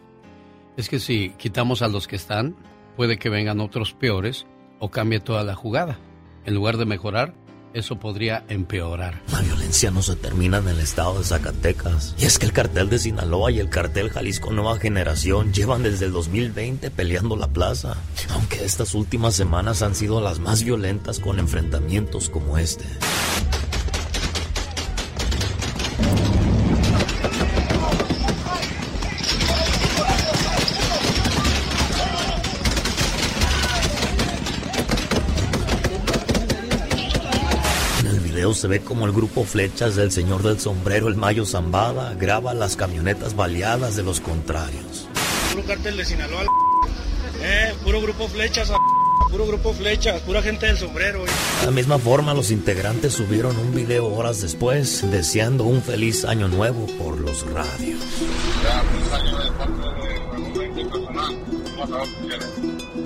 es 0.77 0.89
que 0.89 0.99
si 0.99 1.31
quitamos 1.31 1.81
a 1.81 1.89
los 1.89 2.07
que 2.07 2.15
están, 2.15 2.55
puede 2.95 3.17
que 3.17 3.29
vengan 3.29 3.59
otros 3.59 3.93
peores 3.93 4.47
o 4.79 4.89
cambie 4.89 5.19
toda 5.19 5.43
la 5.43 5.55
jugada. 5.55 5.99
En 6.45 6.55
lugar 6.55 6.77
de 6.77 6.85
mejorar, 6.85 7.33
eso 7.77 7.99
podría 7.99 8.43
empeorar. 8.49 9.21
La 9.31 9.41
violencia 9.41 9.91
no 9.91 10.01
se 10.01 10.15
termina 10.15 10.57
en 10.57 10.67
el 10.67 10.79
estado 10.79 11.19
de 11.19 11.25
Zacatecas. 11.25 12.15
Y 12.17 12.25
es 12.25 12.39
que 12.39 12.45
el 12.45 12.53
cartel 12.53 12.89
de 12.89 12.99
Sinaloa 12.99 13.51
y 13.51 13.59
el 13.59 13.69
cartel 13.69 14.09
Jalisco 14.09 14.51
Nueva 14.51 14.77
Generación 14.79 15.53
llevan 15.53 15.83
desde 15.83 16.05
el 16.05 16.11
2020 16.11 16.89
peleando 16.91 17.35
la 17.35 17.47
plaza. 17.47 17.97
Aunque 18.31 18.65
estas 18.65 18.93
últimas 18.95 19.35
semanas 19.35 19.81
han 19.81 19.95
sido 19.95 20.21
las 20.21 20.39
más 20.39 20.63
violentas 20.63 21.19
con 21.19 21.39
enfrentamientos 21.39 22.29
como 22.29 22.57
este. 22.57 22.85
En 37.99 38.07
el 38.07 38.19
video 38.19 38.37
se 38.57 38.67
ve 38.67 38.81
como 38.81 39.05
el 39.05 39.11
grupo 39.11 39.45
Flechas 39.45 39.95
del 39.95 40.11
Señor 40.11 40.41
del 40.41 40.59
Sombrero, 40.59 41.07
el 41.07 41.15
Mayo 41.15 41.45
Zambada, 41.45 42.15
graba 42.15 42.53
las 42.55 42.75
camionetas 42.75 43.35
baleadas 43.35 43.95
de 43.95 44.03
los 44.03 44.19
contrarios. 44.19 45.07
Puro 45.51 45.63
cártel 45.65 45.95
de 45.95 46.03
Sinaloa, 46.05 46.43
eh, 47.41 47.73
puro 47.83 48.01
grupo 48.01 48.27
flechas, 48.27 48.71
puro 49.29 49.45
grupo 49.45 49.73
flechas, 49.73 50.19
pura 50.21 50.41
gente 50.41 50.65
del 50.65 50.77
sombrero. 50.77 51.23
eh. 51.23 51.29
De 51.59 51.65
la 51.67 51.71
misma 51.71 51.99
forma, 51.99 52.33
los 52.33 52.49
integrantes 52.49 53.13
subieron 53.13 53.55
un 53.57 53.75
video 53.75 54.07
horas 54.07 54.41
después, 54.41 55.09
deseando 55.11 55.63
un 55.63 55.83
feliz 55.83 56.25
año 56.25 56.47
nuevo 56.47 56.87
por 56.97 57.19
los 57.19 57.45
radios. 57.51 58.01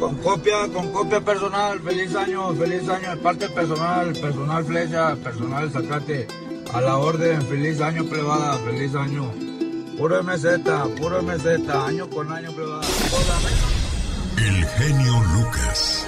Con 0.01 0.15
copia, 0.15 0.67
con 0.73 0.91
copia 0.91 1.21
personal, 1.21 1.79
feliz 1.79 2.15
año, 2.15 2.51
feliz 2.55 2.89
año 2.89 3.21
parte 3.21 3.47
personal, 3.49 4.11
personal 4.13 4.65
flecha, 4.65 5.15
personal 5.17 5.69
zacate, 5.69 6.27
a 6.73 6.81
la 6.81 6.97
orden, 6.97 7.39
feliz 7.43 7.79
año 7.79 8.03
plebada, 8.05 8.57
feliz 8.65 8.95
año. 8.95 9.31
Puro 9.99 10.23
MZ, 10.23 10.97
puro 10.99 11.21
MZ, 11.21 11.69
año 11.69 12.09
con 12.09 12.31
año 12.31 12.51
plebada. 12.51 12.81
El 14.37 14.65
genio 14.65 15.13
Lucas. 15.35 16.07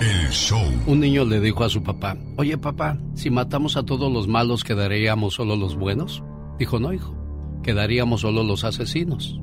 El 0.00 0.28
show. 0.30 0.68
Un 0.88 0.98
niño 0.98 1.24
le 1.24 1.38
dijo 1.38 1.62
a 1.62 1.68
su 1.68 1.84
papá, 1.84 2.16
oye 2.36 2.58
papá, 2.58 2.98
si 3.14 3.30
matamos 3.30 3.76
a 3.76 3.84
todos 3.84 4.12
los 4.12 4.26
malos, 4.26 4.64
¿quedaríamos 4.64 5.34
solo 5.34 5.54
los 5.54 5.76
buenos? 5.76 6.24
Dijo, 6.58 6.80
no, 6.80 6.92
hijo, 6.92 7.14
quedaríamos 7.62 8.22
solo 8.22 8.42
los 8.42 8.64
asesinos. 8.64 9.40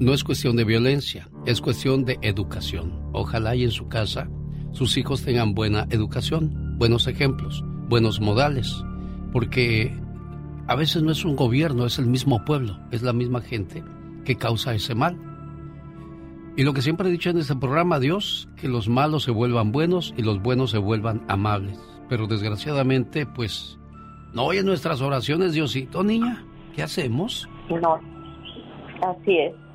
No 0.00 0.14
es 0.14 0.24
cuestión 0.24 0.56
de 0.56 0.64
violencia, 0.64 1.28
es 1.44 1.60
cuestión 1.60 2.06
de 2.06 2.18
educación. 2.22 3.10
Ojalá 3.12 3.54
y 3.54 3.64
en 3.64 3.70
su 3.70 3.86
casa 3.88 4.30
sus 4.72 4.96
hijos 4.96 5.22
tengan 5.22 5.52
buena 5.52 5.86
educación, 5.90 6.78
buenos 6.78 7.06
ejemplos, 7.06 7.62
buenos 7.90 8.18
modales, 8.18 8.82
porque 9.30 9.92
a 10.68 10.74
veces 10.74 11.02
no 11.02 11.12
es 11.12 11.22
un 11.26 11.36
gobierno, 11.36 11.84
es 11.84 11.98
el 11.98 12.06
mismo 12.06 12.42
pueblo, 12.46 12.78
es 12.90 13.02
la 13.02 13.12
misma 13.12 13.42
gente 13.42 13.84
que 14.24 14.36
causa 14.36 14.74
ese 14.74 14.94
mal. 14.94 15.18
Y 16.56 16.64
lo 16.64 16.72
que 16.72 16.80
siempre 16.80 17.08
he 17.08 17.12
dicho 17.12 17.28
en 17.28 17.36
este 17.36 17.56
programa, 17.56 18.00
Dios, 18.00 18.48
que 18.56 18.68
los 18.68 18.88
malos 18.88 19.24
se 19.24 19.32
vuelvan 19.32 19.70
buenos 19.70 20.14
y 20.16 20.22
los 20.22 20.40
buenos 20.40 20.70
se 20.70 20.78
vuelvan 20.78 21.26
amables. 21.28 21.78
Pero 22.08 22.26
desgraciadamente, 22.26 23.26
pues, 23.26 23.78
no 24.32 24.44
oye 24.44 24.62
nuestras 24.62 25.02
oraciones, 25.02 25.52
Diosito, 25.52 26.02
niña. 26.02 26.42
¿Qué 26.74 26.82
hacemos? 26.82 27.46
No, 27.68 28.00
así 29.02 29.36
es. 29.36 29.69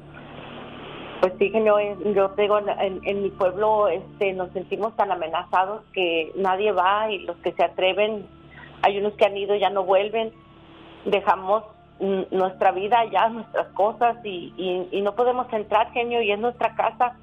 Pues 1.26 1.40
sí, 1.40 1.50
genio, 1.50 1.80
eh, 1.80 1.98
yo 2.14 2.28
digo, 2.38 2.60
en, 2.60 3.02
en 3.04 3.24
mi 3.24 3.32
pueblo 3.32 3.88
este, 3.88 4.32
nos 4.34 4.52
sentimos 4.52 4.96
tan 4.96 5.12
amenazados 5.12 5.82
que 5.92 6.32
nadie 6.36 6.72
va 6.72 7.10
y 7.10 7.18
los 7.26 7.36
que 7.38 7.52
se 7.54 7.64
atreven, 7.64 8.28
hay 8.84 9.00
unos 9.00 9.14
que 9.14 9.26
han 9.26 9.36
ido 9.36 9.56
ya 9.56 9.72
no 9.72 9.86
vuelven. 9.86 10.32
Dejamos 11.06 11.64
nuestra 12.30 12.74
vida 12.74 13.00
allá, 13.00 13.30
nuestras 13.30 13.66
cosas 13.70 14.18
y, 14.24 14.54
y, 14.92 15.02
no 15.02 15.16
podemos 15.16 15.52
entrar, 15.52 15.92
genio, 15.94 16.22
y 16.22 16.32
es 16.32 16.38
nuestra 16.38 16.76
casa. 16.76 17.18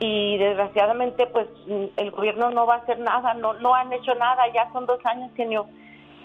Y 0.00 0.38
desgraciadamente, 0.38 1.26
pues 1.26 1.48
el 1.98 2.10
gobierno 2.12 2.50
no 2.50 2.64
va 2.64 2.76
a 2.76 2.78
hacer 2.78 2.98
nada, 2.98 3.34
no, 3.34 3.52
no 3.52 3.74
han 3.74 3.92
hecho 3.92 4.14
nada, 4.14 4.50
ya 4.54 4.72
son 4.72 4.86
dos 4.86 5.04
años, 5.04 5.30
genio 5.36 5.66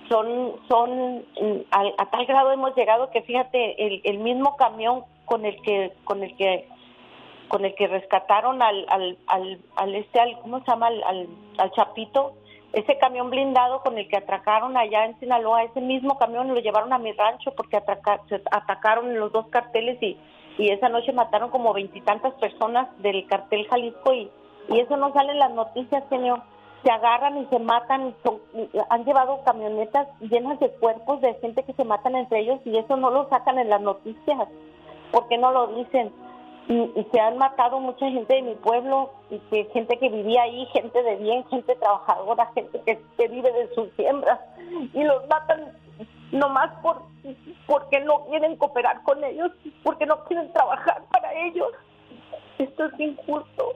son 0.07 0.53
son 0.69 1.25
a, 1.69 1.83
a 1.97 2.09
tal 2.11 2.25
grado 2.27 2.53
hemos 2.53 2.73
llegado 2.77 3.09
que 3.09 3.23
fíjate 3.23 3.85
el, 3.85 4.01
el 4.05 4.19
mismo 4.19 4.55
camión 4.55 5.03
con 5.25 5.45
el 5.45 5.61
que 5.63 5.91
con 6.05 6.23
el 6.23 6.35
que 6.37 6.69
con 7.53 7.63
el 7.65 7.75
que 7.75 7.85
rescataron 7.85 8.63
al 8.63 8.83
al 8.89 9.15
al, 9.27 9.59
al 9.75 9.93
este 9.95 10.19
al 10.19 10.39
cómo 10.41 10.59
se 10.61 10.71
llama 10.71 10.87
al, 10.87 11.27
al, 11.59 11.71
chapito 11.73 12.33
ese 12.73 12.97
camión 12.97 13.29
blindado 13.29 13.81
con 13.81 13.95
el 13.95 14.07
que 14.07 14.17
atracaron 14.17 14.75
allá 14.75 15.05
en 15.05 15.19
Sinaloa 15.19 15.61
ese 15.61 15.79
mismo 15.79 16.17
camión 16.17 16.47
lo 16.51 16.59
llevaron 16.59 16.91
a 16.93 16.97
mi 16.97 17.11
rancho 17.11 17.51
porque 17.55 17.79
se 18.27 18.41
atacaron 18.51 19.19
los 19.19 19.31
dos 19.31 19.45
carteles 19.49 20.01
y 20.01 20.17
y 20.57 20.69
esa 20.71 20.89
noche 20.89 21.13
mataron 21.13 21.51
como 21.51 21.73
veintitantas 21.73 22.33
personas 22.45 22.87
del 23.03 23.27
cartel 23.27 23.67
Jalisco 23.69 24.13
y 24.13 24.31
y 24.69 24.79
eso 24.79 24.97
no 24.97 25.13
sale 25.13 25.33
en 25.33 25.39
las 25.39 25.51
noticias 25.51 26.03
señor 26.09 26.41
se 26.83 26.91
agarran 26.91 27.37
y 27.37 27.45
se 27.45 27.59
matan, 27.59 28.15
son- 28.23 28.41
han 28.89 29.05
llevado 29.05 29.41
camionetas 29.45 30.07
llenas 30.19 30.59
de 30.59 30.69
cuerpos 30.71 31.21
de 31.21 31.35
gente 31.35 31.63
que 31.63 31.73
se 31.73 31.85
matan 31.85 32.15
entre 32.15 32.39
ellos 32.39 32.59
y 32.65 32.77
eso 32.77 32.97
no 32.97 33.09
lo 33.11 33.29
sacan 33.29 33.57
en 33.59 33.69
las 33.69 33.79
noticias. 33.79 34.49
¿Por 35.11 35.27
qué 35.29 35.37
no 35.37 35.51
lo 35.51 35.67
dicen? 35.67 36.11
Y, 36.67 37.05
se 37.11 37.19
han 37.19 37.37
matado 37.37 37.79
mucha 37.79 38.09
gente 38.09 38.35
de 38.35 38.41
mi 38.41 38.55
pueblo, 38.55 39.11
y 39.29 39.39
que 39.49 39.65
gente 39.73 39.97
que 39.97 40.09
vivía 40.09 40.43
ahí, 40.43 40.65
gente 40.67 41.03
de 41.03 41.15
bien, 41.17 41.43
gente 41.49 41.75
trabajadora, 41.75 42.51
gente 42.53 42.81
que, 42.85 43.01
que 43.17 43.27
vive 43.27 43.51
de 43.51 43.73
sus 43.73 43.89
siembras, 43.95 44.39
y 44.93 45.03
los 45.03 45.27
matan 45.27 45.73
nomás 46.31 46.71
por 46.81 47.01
porque 47.67 48.01
no 48.01 48.25
quieren 48.25 48.57
cooperar 48.57 49.01
con 49.03 49.23
ellos, 49.23 49.51
porque 49.83 50.05
no 50.05 50.23
quieren 50.25 50.51
trabajar 50.51 51.03
para 51.11 51.33
ellos. 51.33 51.69
Esto 52.57 52.85
es 52.85 52.99
injusto, 52.99 53.73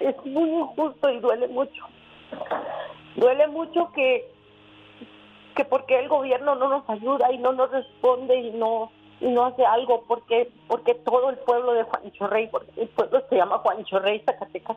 es 0.00 0.14
muy 0.26 0.50
injusto 0.50 1.10
y 1.10 1.20
duele 1.20 1.48
mucho. 1.48 1.84
Duele 3.16 3.46
mucho 3.48 3.90
que 3.92 4.30
que 5.54 5.64
porque 5.64 5.98
el 6.00 6.08
gobierno 6.08 6.56
no 6.56 6.68
nos 6.68 6.90
ayuda 6.90 7.30
y 7.32 7.38
no 7.38 7.52
nos 7.52 7.70
responde 7.70 8.36
y 8.36 8.50
no 8.50 8.90
y 9.24 9.28
no 9.28 9.46
hace 9.46 9.64
algo 9.64 10.02
porque 10.06 10.52
porque 10.68 10.94
todo 10.96 11.30
el 11.30 11.38
pueblo 11.38 11.72
de 11.72 11.84
Juancho 11.84 12.26
Rey, 12.26 12.46
porque 12.48 12.70
el 12.76 12.88
pueblo 12.88 13.22
se 13.30 13.36
llama 13.36 13.58
Juancho 13.58 13.98
Rey, 13.98 14.22
Zacatecas, 14.26 14.76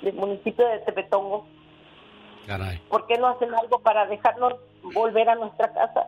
del 0.00 0.14
municipio 0.14 0.66
de 0.66 0.78
Tepetongo, 0.78 1.44
Caray. 2.46 2.78
¿por 2.88 3.06
qué 3.06 3.18
no 3.18 3.28
hacen 3.28 3.54
algo 3.54 3.78
para 3.80 4.06
dejarnos 4.06 4.54
volver 4.94 5.28
a 5.28 5.34
nuestra 5.34 5.70
casa? 5.74 6.06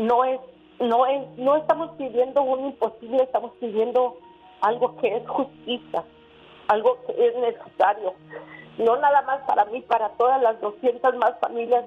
No 0.00 0.24
es 0.24 0.40
no 0.80 1.06
es 1.06 1.22
no 1.38 1.54
estamos 1.54 1.92
pidiendo 1.96 2.42
un 2.42 2.66
imposible, 2.66 3.22
estamos 3.22 3.52
pidiendo 3.60 4.16
algo 4.62 4.96
que 4.96 5.16
es 5.16 5.28
justicia, 5.28 6.02
algo 6.66 6.98
que 7.06 7.28
es 7.28 7.36
necesario, 7.36 8.12
no 8.78 8.96
nada 8.96 9.22
más 9.22 9.38
para 9.46 9.64
mí, 9.66 9.82
para 9.82 10.08
todas 10.10 10.42
las 10.42 10.60
200 10.60 11.14
más 11.14 11.38
familias 11.40 11.84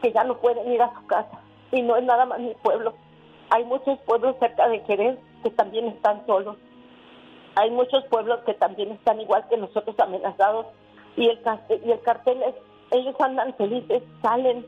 que 0.00 0.12
ya 0.12 0.22
no 0.22 0.38
pueden 0.38 0.70
ir 0.72 0.80
a 0.80 0.94
su 0.94 1.06
casa. 1.06 1.40
Y 1.72 1.82
no 1.82 1.96
es 1.96 2.04
nada 2.04 2.26
más 2.26 2.38
mi 2.38 2.54
pueblo. 2.62 2.94
Hay 3.52 3.64
muchos 3.64 3.98
pueblos 4.06 4.34
cerca 4.40 4.66
de 4.66 4.80
Jerez 4.80 5.18
que 5.42 5.50
también 5.50 5.86
están 5.88 6.24
solos. 6.24 6.56
Hay 7.56 7.70
muchos 7.70 8.02
pueblos 8.06 8.40
que 8.46 8.54
también 8.54 8.92
están 8.92 9.20
igual 9.20 9.46
que 9.50 9.58
nosotros 9.58 9.94
amenazados. 9.98 10.66
Y 11.16 11.28
el 11.28 11.38
y 11.84 11.90
el 11.90 12.00
cartel 12.00 12.42
es, 12.44 12.54
ellos 12.90 13.14
andan 13.20 13.52
felices, 13.56 14.02
salen. 14.22 14.64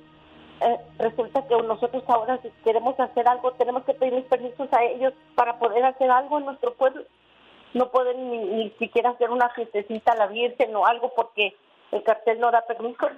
Eh, 0.61 0.78
resulta 0.98 1.47
que 1.48 1.56
nosotros 1.62 2.05
ahora 2.09 2.39
si 2.43 2.51
queremos 2.62 3.01
hacer 3.01 3.27
algo 3.27 3.52
tenemos 3.52 3.85
que 3.85 3.94
pedir 3.94 4.23
permisos 4.27 4.70
a 4.73 4.85
ellos 4.85 5.15
para 5.35 5.59
poder 5.59 5.82
hacer 5.85 6.11
algo 6.11 6.39
en 6.39 6.44
nuestro 6.44 6.74
pueblo. 6.74 7.05
No 7.73 7.90
pueden 7.90 8.31
ni, 8.31 8.39
ni 8.39 8.70
siquiera 8.73 9.11
hacer 9.11 9.31
una 9.31 9.48
fiestecita 9.48 10.12
a 10.12 10.16
la 10.16 10.27
Virgen 10.27 10.77
o 10.77 10.85
algo 10.85 11.11
porque 11.16 11.56
el 11.90 12.02
cartel 12.02 12.39
no 12.39 12.51
da 12.51 12.61
permiso. 12.66 13.09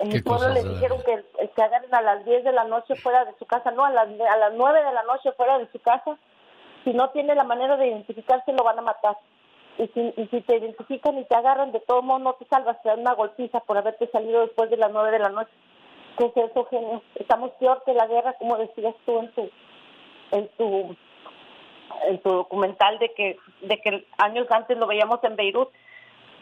En 0.00 0.08
mi 0.08 0.14
¿Qué 0.14 0.22
pueblo 0.22 0.48
le 0.48 0.64
dijeron 0.64 0.98
que, 1.02 1.22
que 1.54 1.62
agarren 1.62 1.94
a 1.94 2.00
las 2.00 2.24
10 2.24 2.44
de 2.44 2.52
la 2.52 2.64
noche 2.64 2.94
fuera 2.96 3.26
de 3.26 3.34
su 3.38 3.44
casa, 3.44 3.70
no, 3.70 3.84
a 3.84 3.90
las, 3.90 4.08
a 4.08 4.36
las 4.38 4.54
9 4.54 4.82
de 4.82 4.92
la 4.92 5.02
noche 5.02 5.30
fuera 5.32 5.58
de 5.58 5.70
su 5.70 5.78
casa. 5.80 6.18
Si 6.84 6.94
no 6.94 7.10
tiene 7.10 7.34
la 7.34 7.44
manera 7.44 7.76
de 7.76 7.88
identificarse, 7.88 8.52
lo 8.52 8.64
van 8.64 8.78
a 8.78 8.82
matar. 8.82 9.18
Y 9.76 9.88
si, 9.88 10.00
y 10.16 10.26
si 10.28 10.40
te 10.40 10.56
identifican 10.56 11.18
y 11.18 11.24
te 11.24 11.34
agarran, 11.34 11.72
de 11.72 11.80
todo 11.80 12.00
modo 12.00 12.18
no 12.18 12.32
te 12.32 12.46
salvas, 12.46 12.82
te 12.82 12.88
dan 12.88 13.00
una 13.00 13.12
golpiza 13.12 13.60
por 13.60 13.76
haberte 13.76 14.10
salido 14.10 14.40
después 14.40 14.70
de 14.70 14.78
las 14.78 14.90
9 14.90 15.10
de 15.10 15.18
la 15.18 15.28
noche. 15.28 15.52
¿Qué 16.16 16.26
es 16.26 16.36
eso, 16.50 16.64
genio? 16.70 17.02
Estamos 17.16 17.50
peor 17.60 17.82
que 17.84 17.92
la 17.92 18.06
guerra, 18.06 18.32
como 18.38 18.56
decías 18.56 18.94
tú 19.04 19.18
en 19.18 19.30
tu, 19.32 19.50
en 20.32 20.48
tu, 20.56 20.96
en 22.08 22.18
tu 22.22 22.30
documental 22.30 22.98
de 22.98 23.12
que, 23.12 23.36
de 23.60 23.78
que 23.82 24.06
años 24.16 24.46
antes 24.50 24.78
lo 24.78 24.86
veíamos 24.86 25.22
en 25.24 25.36
Beirut 25.36 25.68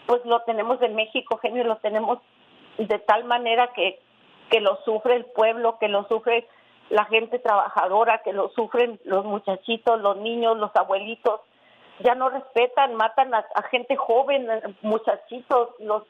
pues 0.08 0.24
lo 0.24 0.40
tenemos 0.44 0.80
en 0.80 0.94
México, 0.94 1.36
genio, 1.36 1.64
lo 1.64 1.76
tenemos 1.76 2.18
de 2.86 2.98
tal 2.98 3.24
manera 3.24 3.72
que, 3.74 3.98
que 4.50 4.60
lo 4.60 4.76
sufre 4.84 5.16
el 5.16 5.24
pueblo, 5.26 5.78
que 5.78 5.88
lo 5.88 6.06
sufre 6.08 6.48
la 6.90 7.04
gente 7.04 7.38
trabajadora, 7.38 8.22
que 8.22 8.32
lo 8.32 8.48
sufren 8.50 8.98
los 9.04 9.24
muchachitos, 9.24 10.00
los 10.00 10.16
niños, 10.18 10.56
los 10.56 10.74
abuelitos. 10.74 11.40
Ya 12.00 12.14
no 12.14 12.28
respetan, 12.28 12.94
matan 12.94 13.34
a, 13.34 13.44
gente 13.70 13.96
joven, 13.96 14.48
eh, 14.50 14.62
muchachitos, 14.82 15.70
los 15.80 16.04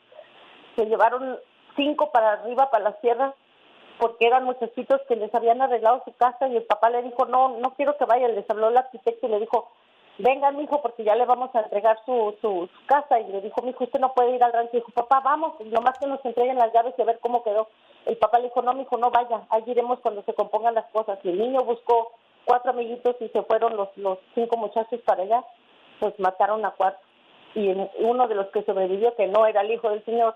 se 0.77 0.87
llevaron 0.87 1.39
cinco 1.75 2.13
para 2.13 2.33
arriba, 2.35 2.71
para 2.71 2.85
la 2.85 3.01
sierra, 3.01 3.35
porque 3.99 4.27
eran 4.27 4.45
muchachitos 4.45 5.01
que 5.09 5.17
les 5.17 5.35
habían 5.35 5.61
arreglado 5.61 6.03
su 6.05 6.13
casa 6.13 6.47
y 6.47 6.57
el 6.57 6.63
papá 6.65 6.91
le 6.91 7.03
dijo, 7.03 7.27
no, 7.27 7.59
no 7.59 7.75
quiero 7.75 7.97
que 7.97 8.05
vayan, 8.05 8.37
les 8.37 8.49
habló 8.49 8.69
el 8.69 8.77
arquitecto 8.77 9.27
y 9.27 9.31
le 9.31 9.41
dijo, 9.41 9.73
venga, 10.19 10.51
mijo, 10.51 10.83
porque 10.83 11.05
ya 11.05 11.15
le 11.15 11.25
vamos 11.25 11.55
a 11.55 11.61
entregar 11.61 11.99
su, 12.05 12.37
su, 12.41 12.69
su 12.73 12.87
casa. 12.87 13.21
Y 13.21 13.31
le 13.31 13.41
dijo, 13.41 13.63
mijo, 13.63 13.85
usted 13.85 14.01
no 14.01 14.13
puede 14.13 14.35
ir 14.35 14.43
al 14.43 14.53
rancho. 14.53 14.77
Y 14.77 14.81
dijo, 14.81 14.93
papá, 14.93 15.21
vamos, 15.21 15.55
nomás 15.61 15.99
que 15.99 16.07
nos 16.07 16.25
entreguen 16.25 16.59
las 16.59 16.73
llaves 16.73 16.95
y 16.97 17.03
a 17.03 17.07
ver 17.07 17.19
cómo 17.21 17.43
quedó. 17.43 17.69
El 18.07 18.17
papá 18.17 18.39
le 18.39 18.45
dijo, 18.45 18.63
no, 18.63 18.75
mijo, 18.75 18.97
no 18.97 19.11
vaya, 19.11 19.43
ahí 19.51 19.63
iremos 19.67 20.01
cuando 20.01 20.23
se 20.23 20.35
compongan 20.35 20.75
las 20.75 20.87
cosas. 20.87 21.19
Y 21.23 21.31
el 21.31 21.39
niño 21.39 21.63
buscó 21.63 22.13
cuatro 22.45 22.71
amiguitos 22.71 23.17
y 23.21 23.29
se 23.29 23.43
fueron 23.43 23.77
los, 23.77 23.89
los 23.97 24.19
cinco 24.35 24.57
muchachos 24.57 25.01
para 25.05 25.23
allá, 25.23 25.45
pues 26.01 26.19
mataron 26.19 26.65
a 26.65 26.71
cuatro. 26.71 27.01
Y 27.55 27.71
uno 27.99 28.29
de 28.29 28.35
los 28.35 28.47
que 28.49 28.63
sobrevivió, 28.63 29.15
que 29.17 29.27
no 29.27 29.47
era 29.47 29.63
el 29.63 29.71
hijo 29.71 29.91
del 29.91 30.05
señor, 30.05 30.35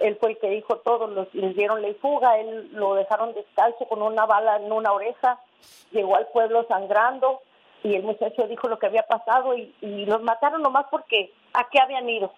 él 0.00 0.16
fue 0.20 0.30
el 0.30 0.38
que 0.38 0.50
dijo 0.50 0.76
todo, 0.78 1.06
los, 1.08 1.32
les 1.34 1.56
dieron 1.56 1.82
ley 1.82 1.94
fuga, 1.94 2.38
él 2.38 2.70
lo 2.72 2.94
dejaron 2.94 3.34
descalzo 3.34 3.86
con 3.86 4.02
una 4.02 4.26
bala 4.26 4.56
en 4.56 4.70
una 4.70 4.92
oreja, 4.92 5.40
llegó 5.90 6.16
al 6.16 6.26
pueblo 6.28 6.64
sangrando, 6.68 7.40
y 7.82 7.94
el 7.94 8.02
muchacho 8.02 8.46
dijo 8.48 8.68
lo 8.68 8.78
que 8.78 8.86
había 8.86 9.02
pasado 9.02 9.56
y, 9.56 9.74
y 9.80 10.06
los 10.06 10.22
mataron 10.22 10.62
nomás 10.62 10.86
porque 10.90 11.32
a 11.54 11.68
qué 11.70 11.80
habían 11.80 12.08
ido. 12.08 12.32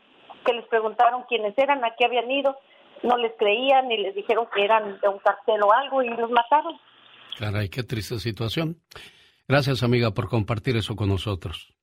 Que 0.45 0.53
les 0.53 0.67
preguntaron 0.67 1.25
quiénes 1.29 1.57
eran, 1.59 1.85
a 1.85 1.95
qué 1.97 2.07
habían 2.07 2.31
ido, 2.31 2.57
no 3.03 3.17
les 3.17 3.33
creían 3.39 3.91
y 3.91 3.99
les 3.99 4.15
dijeron 4.15 4.47
que 4.55 4.65
eran 4.65 5.01
de 5.01 5.09
un 5.09 5.19
cartel 5.19 5.63
o 5.63 5.73
algo 5.73 6.03
y 6.03 6.09
los 6.09 6.31
mataron. 6.31 6.79
Caray, 7.39 7.69
qué 7.69 7.83
triste 7.83 8.19
situación. 8.19 8.77
Gracias, 9.49 9.83
amiga, 9.83 10.13
por 10.13 10.29
compartir 10.29 10.77
eso 10.77 10.95
con 10.95 11.09
nosotros. 11.09 11.75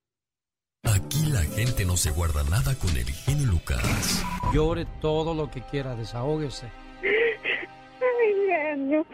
Aquí 0.83 1.25
la 1.31 1.41
gente 1.41 1.85
no 1.85 1.97
se 1.97 2.11
guarda 2.11 2.43
nada 2.43 2.75
con 2.79 2.91
el 2.91 3.05
genio 3.05 3.47
Lucas. 3.47 4.23
Llore 4.53 4.85
todo 5.01 5.33
lo 5.33 5.49
que 5.49 5.61
quiera, 5.61 5.95
desahógese. 5.95 6.71
Ay, 7.01 8.33
genio. 8.47 9.05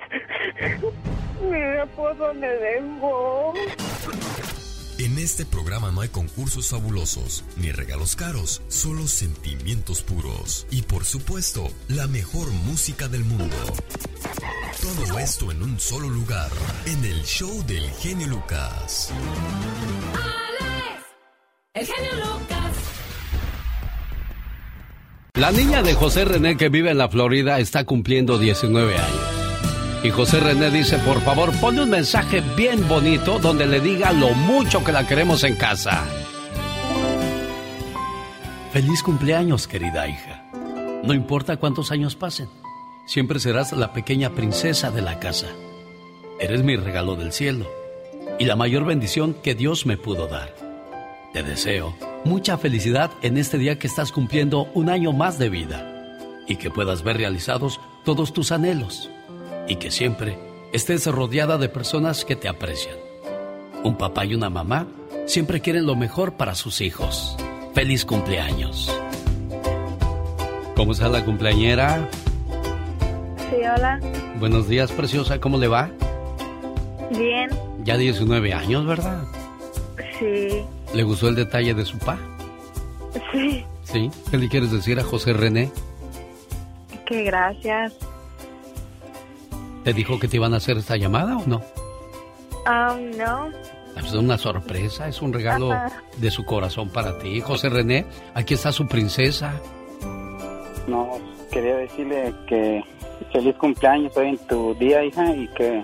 Mira 1.49 1.85
por 1.95 2.15
dónde 2.17 2.47
dejó. 2.47 3.53
En 4.99 5.17
este 5.17 5.45
programa 5.45 5.91
no 5.91 6.01
hay 6.01 6.09
concursos 6.09 6.69
fabulosos 6.69 7.43
ni 7.57 7.71
regalos 7.71 8.15
caros, 8.15 8.61
solo 8.67 9.07
sentimientos 9.07 10.01
puros 10.01 10.67
y 10.71 10.81
por 10.83 11.03
supuesto 11.03 11.69
la 11.87 12.07
mejor 12.07 12.49
música 12.51 13.07
del 13.07 13.25
mundo. 13.25 13.55
Todo 14.81 15.19
esto 15.19 15.51
en 15.51 15.63
un 15.63 15.79
solo 15.79 16.09
lugar, 16.09 16.49
en 16.85 17.03
el 17.05 17.23
show 17.23 17.65
del 17.65 17.89
genio 17.91 18.27
Lucas. 18.27 19.11
El 21.73 21.85
genio 21.85 22.11
Lucas. 22.15 22.75
La 25.35 25.51
niña 25.51 25.81
de 25.81 25.95
José 25.95 26.25
René 26.25 26.55
que 26.55 26.69
vive 26.69 26.91
en 26.91 26.97
la 26.97 27.09
Florida 27.09 27.59
está 27.59 27.83
cumpliendo 27.85 28.37
19 28.37 28.95
años. 28.95 29.32
Y 30.03 30.09
José 30.09 30.41
René 30.41 30.69
dice, 30.69 30.97
por 30.99 31.21
favor, 31.21 31.53
ponle 31.61 31.83
un 31.83 31.89
mensaje 31.89 32.41
bien 32.57 32.89
bonito 32.89 33.39
donde 33.39 33.65
le 33.65 33.79
diga 33.79 34.11
lo 34.11 34.31
mucho 34.31 34.83
que 34.83 34.91
la 34.91 35.07
queremos 35.07 35.45
en 35.45 35.55
casa. 35.55 36.03
Feliz 38.73 39.01
cumpleaños, 39.01 39.65
querida 39.65 40.05
hija. 40.09 40.43
No 41.03 41.13
importa 41.13 41.55
cuántos 41.55 41.91
años 41.91 42.17
pasen, 42.17 42.49
siempre 43.05 43.39
serás 43.39 43.71
la 43.71 43.93
pequeña 43.93 44.31
princesa 44.31 44.91
de 44.91 45.01
la 45.01 45.19
casa. 45.19 45.47
Eres 46.37 46.63
mi 46.63 46.75
regalo 46.75 47.15
del 47.15 47.31
cielo 47.31 47.71
y 48.39 48.43
la 48.43 48.57
mayor 48.57 48.83
bendición 48.83 49.33
que 49.33 49.55
Dios 49.55 49.85
me 49.85 49.95
pudo 49.95 50.27
dar. 50.27 50.53
Te 51.31 51.43
deseo 51.43 51.95
mucha 52.25 52.57
felicidad 52.57 53.09
en 53.21 53.37
este 53.37 53.57
día 53.57 53.79
que 53.79 53.87
estás 53.87 54.11
cumpliendo 54.11 54.69
un 54.73 54.89
año 54.89 55.13
más 55.13 55.39
de 55.39 55.47
vida 55.47 55.89
y 56.45 56.57
que 56.57 56.69
puedas 56.69 57.03
ver 57.03 57.15
realizados 57.15 57.79
todos 58.03 58.33
tus 58.33 58.51
anhelos 58.51 59.09
y 59.67 59.77
que 59.77 59.91
siempre 59.91 60.37
estés 60.71 61.05
rodeada 61.07 61.57
de 61.57 61.69
personas 61.69 62.25
que 62.25 62.35
te 62.35 62.47
aprecian. 62.47 62.95
Un 63.83 63.97
papá 63.97 64.25
y 64.25 64.35
una 64.35 64.49
mamá 64.49 64.87
siempre 65.25 65.61
quieren 65.61 65.85
lo 65.85 65.95
mejor 65.95 66.33
para 66.33 66.55
sus 66.55 66.81
hijos. 66.81 67.37
Feliz 67.73 68.05
cumpleaños. 68.05 68.91
¿Cómo 70.75 70.91
está 70.91 71.07
la 71.07 71.23
cumpleañera? 71.23 72.09
Sí, 73.49 73.57
hola. 73.57 73.99
Buenos 74.39 74.67
días, 74.67 74.91
preciosa. 74.91 75.39
¿Cómo 75.39 75.57
le 75.57 75.67
va? 75.67 75.89
Bien. 77.11 77.49
Ya 77.83 77.97
19 77.97 78.53
años, 78.53 78.85
¿verdad? 78.85 79.23
Sí. 80.19 80.63
¿Le 80.93 81.03
gustó 81.03 81.29
el 81.29 81.35
detalle 81.35 81.73
de 81.73 81.85
su 81.85 81.97
pa? 81.99 82.17
Sí. 83.31 83.65
¿Sí? 83.83 84.09
¿Qué 84.31 84.37
le 84.37 84.49
quieres 84.49 84.71
decir 84.71 84.99
a 84.99 85.03
José 85.03 85.33
René? 85.33 85.71
Que 87.05 87.23
gracias. 87.23 87.93
¿Te 89.83 89.93
dijo 89.93 90.19
que 90.19 90.27
te 90.27 90.37
iban 90.37 90.53
a 90.53 90.57
hacer 90.57 90.77
esta 90.77 90.95
llamada 90.97 91.37
o 91.37 91.45
no? 91.45 91.61
Um, 92.65 93.17
no. 93.17 93.49
Es 93.97 94.13
una 94.13 94.37
sorpresa, 94.37 95.07
es 95.07 95.21
un 95.21 95.33
regalo 95.33 95.71
Ajá. 95.71 96.01
de 96.17 96.31
su 96.31 96.45
corazón 96.45 96.89
para 96.89 97.17
ti. 97.19 97.41
José 97.41 97.69
René, 97.69 98.05
aquí 98.33 98.53
está 98.55 98.71
su 98.71 98.87
princesa. 98.87 99.53
No, 100.87 101.17
quería 101.51 101.77
decirle 101.77 102.33
que 102.47 102.83
feliz 103.31 103.55
cumpleaños 103.55 104.15
hoy 104.17 104.29
en 104.29 104.37
tu 104.47 104.73
día, 104.75 105.03
hija, 105.03 105.35
y 105.35 105.47
que 105.49 105.83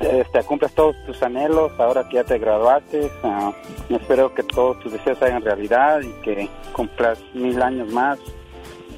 este, 0.00 0.42
cumplas 0.42 0.72
todos 0.74 0.94
tus 1.06 1.22
anhelos 1.22 1.72
ahora 1.78 2.06
que 2.08 2.16
ya 2.16 2.24
te 2.24 2.38
graduaste. 2.38 3.10
ah, 3.22 3.52
espero 3.88 4.34
que 4.34 4.42
todos 4.42 4.78
tus 4.80 4.92
deseos 4.92 5.18
se 5.18 5.24
hagan 5.24 5.42
realidad 5.42 6.00
y 6.02 6.10
que 6.22 6.48
cumplas 6.72 7.18
mil 7.32 7.60
años 7.62 7.90
más. 7.92 8.18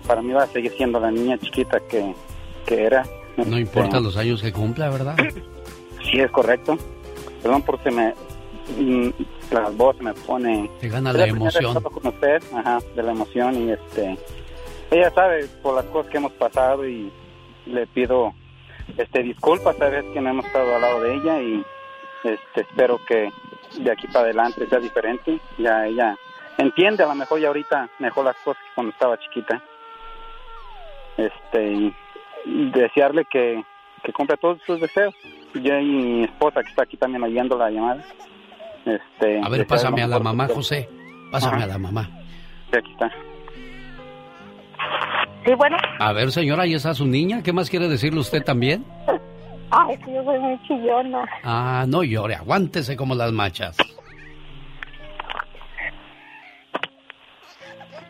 Para 0.06 0.22
mí 0.22 0.32
va 0.32 0.44
a 0.44 0.46
seguir 0.48 0.72
siendo 0.72 0.98
la 0.98 1.10
niña 1.10 1.38
chiquita 1.38 1.78
que, 1.88 2.14
que 2.66 2.84
era. 2.84 3.04
No 3.46 3.58
importa 3.58 4.00
los 4.00 4.16
años 4.16 4.42
que 4.42 4.52
cumpla, 4.52 4.88
¿verdad? 4.90 5.16
Sí, 6.10 6.20
es 6.20 6.30
correcto. 6.30 6.78
Perdón 7.42 7.62
por 7.62 7.82
se 7.82 7.90
me... 7.90 8.14
mm, 8.78 9.08
La 9.50 9.70
voz 9.70 9.96
se 9.96 10.04
me 10.04 10.14
pone... 10.14 10.70
Te 10.80 10.88
gana 10.88 11.12
la 11.12 11.24
que 11.24 11.30
emoción. 11.30 11.74
con 11.82 12.06
usted, 12.06 12.40
ajá, 12.54 12.78
de 12.94 13.02
la 13.02 13.10
emoción 13.10 13.54
y 13.68 13.72
este... 13.72 14.16
Ella 14.92 15.10
sabe 15.10 15.46
por 15.62 15.74
las 15.74 15.84
cosas 15.86 16.12
que 16.12 16.18
hemos 16.18 16.30
pasado 16.32 16.86
y 16.88 17.10
le 17.66 17.88
pido 17.88 18.32
este 18.96 19.24
disculpas, 19.24 19.76
sabes 19.78 20.04
que 20.12 20.20
no 20.20 20.30
hemos 20.30 20.46
estado 20.46 20.76
al 20.76 20.80
lado 20.80 21.00
de 21.00 21.14
ella 21.16 21.42
y 21.42 21.64
este 22.22 22.60
espero 22.60 23.00
que 23.04 23.28
de 23.80 23.90
aquí 23.90 24.06
para 24.06 24.26
adelante 24.26 24.64
sea 24.68 24.78
diferente. 24.78 25.40
Ya 25.58 25.86
ella 25.88 26.16
entiende 26.58 27.02
a 27.02 27.08
lo 27.08 27.16
mejor 27.16 27.40
ya 27.40 27.48
ahorita 27.48 27.90
mejor 27.98 28.26
las 28.26 28.36
cosas 28.44 28.62
que 28.62 28.70
cuando 28.76 28.92
estaba 28.92 29.18
chiquita. 29.18 29.60
Este 31.16 31.72
y 31.72 31.94
desearle 32.72 33.24
que, 33.30 33.62
que 34.02 34.12
cumpla 34.12 34.36
todos 34.36 34.58
sus 34.66 34.80
deseos. 34.80 35.14
Yo 35.54 35.78
y 35.78 35.84
mi 35.84 36.24
esposa 36.24 36.62
que 36.62 36.68
está 36.70 36.82
aquí 36.82 36.96
también 36.96 37.22
oyendo 37.22 37.56
la 37.56 37.70
llamada. 37.70 38.04
Este, 38.84 39.40
A 39.42 39.48
ver, 39.48 39.66
pásame 39.66 40.02
a 40.02 40.06
la 40.06 40.18
mamá, 40.20 40.46
José. 40.48 40.88
Pásame 41.32 41.56
Ajá. 41.56 41.64
a 41.64 41.68
la 41.68 41.78
mamá. 41.78 42.10
Sí, 42.70 42.78
aquí 42.78 42.92
está. 42.92 43.10
Sí, 45.44 45.54
bueno. 45.54 45.76
A 45.98 46.12
ver, 46.12 46.30
señora, 46.30 46.64
ahí 46.64 46.74
está 46.74 46.94
su 46.94 47.06
niña. 47.06 47.42
¿Qué 47.42 47.52
más 47.52 47.70
quiere 47.70 47.88
decirle 47.88 48.20
usted 48.20 48.42
también? 48.44 48.84
Ay, 49.70 49.96
que 49.98 50.12
yo 50.12 50.22
soy 50.24 50.38
muy 50.38 50.60
chillona. 50.62 51.24
Ah, 51.42 51.84
no 51.88 52.04
llore, 52.04 52.34
aguántese 52.36 52.96
como 52.96 53.14
las 53.14 53.32
machas. 53.32 53.76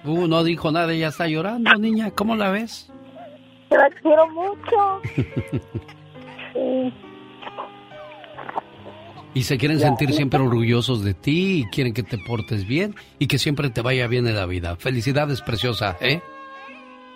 Uh, 0.05 0.27
no 0.29 0.45
dijo 0.45 0.71
nada, 0.71 0.93
ella 0.93 1.09
está 1.09 1.27
llorando, 1.27 1.75
niña. 1.77 2.11
¿Cómo 2.13 2.37
la 2.37 2.51
ves? 2.51 2.93
Te 3.68 3.76
la 3.76 3.90
quiero 4.02 4.28
mucho. 4.28 5.01
Sí. 6.52 6.90
Y 9.34 9.43
se 9.43 9.59
quieren 9.59 9.78
sentir 9.78 10.14
siempre 10.14 10.40
orgullosos 10.40 11.05
de 11.05 11.12
ti 11.12 11.60
y 11.60 11.64
quieren 11.70 11.93
que 11.93 12.02
te 12.02 12.16
portes 12.16 12.66
bien 12.66 12.94
y 13.18 13.26
que 13.26 13.38
siempre 13.38 13.68
te 13.68 13.82
vaya 13.82 14.06
bien 14.06 14.26
en 14.26 14.34
la 14.36 14.47
vida. 14.47 14.76
Felicidades, 14.76 15.43
preciosa, 15.43 15.98
¿eh? 16.01 16.22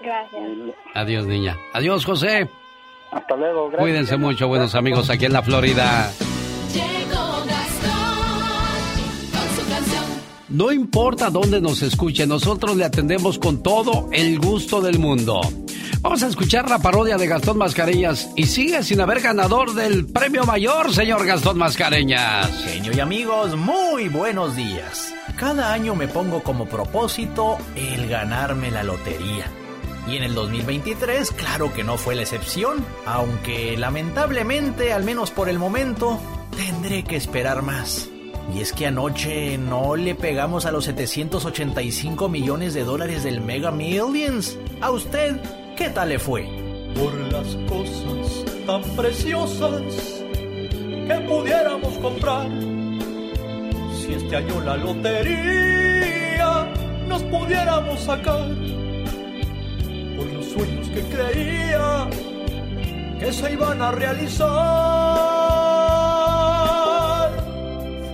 Gracias. 0.02 0.42
Adiós, 0.94 1.26
niña. 1.26 1.56
Adiós, 1.72 2.04
José. 2.04 2.46
Hasta 3.10 3.36
luego. 3.36 3.68
gracias. 3.68 3.80
Cuídense 3.80 4.16
mucho, 4.18 4.48
buenos 4.48 4.74
amigos, 4.74 5.08
aquí 5.08 5.24
en 5.24 5.32
la 5.32 5.42
Florida. 5.42 6.12
Llegó 6.74 7.44
Gastón 7.46 8.90
con 9.32 9.56
su 9.56 9.70
canción. 9.70 10.04
No 10.50 10.72
importa 10.72 11.30
dónde 11.30 11.62
nos 11.62 11.80
escuche, 11.80 12.26
nosotros 12.26 12.76
le 12.76 12.84
atendemos 12.84 13.38
con 13.38 13.62
todo 13.62 14.10
el 14.12 14.38
gusto 14.38 14.82
del 14.82 14.98
mundo. 14.98 15.40
Vamos 16.02 16.22
a 16.22 16.28
escuchar 16.28 16.70
la 16.70 16.78
parodia 16.78 17.18
de 17.18 17.26
Gastón 17.26 17.58
Mascareñas 17.58 18.30
y 18.34 18.46
sigue 18.46 18.82
sin 18.82 19.02
haber 19.02 19.20
ganador 19.20 19.74
del 19.74 20.06
premio 20.06 20.44
mayor, 20.44 20.94
señor 20.94 21.26
Gastón 21.26 21.58
Mascareñas. 21.58 22.50
Genio 22.64 22.92
y 22.94 23.00
amigos, 23.00 23.54
muy 23.54 24.08
buenos 24.08 24.56
días. 24.56 25.12
Cada 25.36 25.74
año 25.74 25.94
me 25.94 26.08
pongo 26.08 26.42
como 26.42 26.64
propósito 26.64 27.58
el 27.76 28.08
ganarme 28.08 28.70
la 28.70 28.82
lotería. 28.82 29.44
Y 30.08 30.16
en 30.16 30.22
el 30.22 30.34
2023, 30.34 31.32
claro 31.32 31.70
que 31.74 31.84
no 31.84 31.98
fue 31.98 32.14
la 32.14 32.22
excepción, 32.22 32.82
aunque 33.04 33.76
lamentablemente, 33.76 34.94
al 34.94 35.04
menos 35.04 35.30
por 35.30 35.50
el 35.50 35.58
momento, 35.58 36.18
tendré 36.56 37.04
que 37.04 37.16
esperar 37.16 37.60
más. 37.60 38.08
Y 38.54 38.62
es 38.62 38.72
que 38.72 38.86
anoche 38.86 39.58
no 39.58 39.96
le 39.96 40.14
pegamos 40.14 40.64
a 40.64 40.72
los 40.72 40.86
785 40.86 42.30
millones 42.30 42.72
de 42.72 42.84
dólares 42.84 43.22
del 43.22 43.42
Mega 43.42 43.70
Millions. 43.70 44.56
¿A 44.80 44.90
usted 44.90 45.38
qué 45.80 45.88
tal 45.88 46.10
le 46.10 46.18
fue? 46.18 46.46
por 46.94 47.14
las 47.32 47.56
cosas 47.66 48.44
tan 48.66 48.82
preciosas 48.96 49.82
que 51.06 51.14
pudiéramos 51.26 51.96
comprar. 51.98 52.48
Si 53.96 54.12
este 54.12 54.36
año 54.36 54.60
la 54.60 54.76
lotería 54.76 56.66
nos 57.08 57.22
pudiéramos 57.22 57.98
sacar, 58.00 58.48
por 60.16 60.26
los 60.34 60.44
sueños 60.46 60.88
que 60.90 61.00
creía 61.14 62.10
que 63.18 63.32
se 63.32 63.52
iban 63.52 63.80
a 63.80 63.92
realizar, 63.92 64.50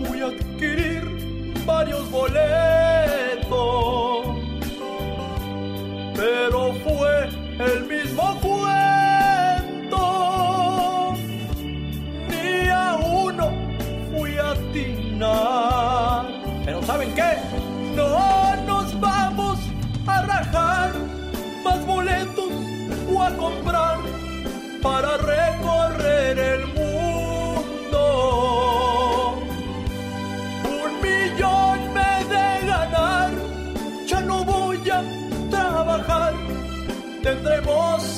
fui 0.06 0.20
a 0.20 0.26
adquirir 0.26 1.02
varios 1.66 2.09
boletos 2.12 2.76
pero 6.16 6.72
fue 6.84 7.45
el 7.59 7.85
mismo 7.87 8.39
cuento. 8.41 9.99
Ni 12.28 12.69
a 12.69 12.97
uno 12.97 13.51
fui 14.11 14.37
a 14.39 14.51
atinar. 14.51 16.27
Pero 16.65 16.83
¿saben 16.83 17.15
qué? 17.15 17.39
No 17.95 18.57
nos 18.66 19.01
vamos 19.01 19.59
a 20.07 20.23
rajar 20.23 20.93
más 21.65 21.87
boletos 21.87 22.53
o 23.12 23.23
a 23.23 23.31
comprar 23.37 23.99
para 24.83 25.16
recorrer 25.16 25.65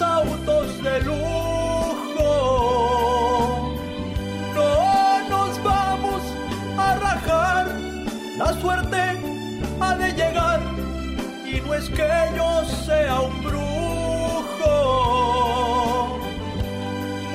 autos 0.00 0.82
de 0.82 1.00
lujo. 1.02 2.30
No 4.54 5.28
nos 5.28 5.62
vamos 5.62 6.22
a 6.76 6.94
rajar, 6.96 7.66
la 8.36 8.52
suerte 8.60 9.02
ha 9.80 9.94
de 9.94 10.12
llegar, 10.12 10.60
y 11.46 11.60
no 11.60 11.74
es 11.74 11.88
que 11.90 12.08
yo 12.36 12.64
sea 12.86 13.20
un 13.20 13.42
brujo. 13.42 14.74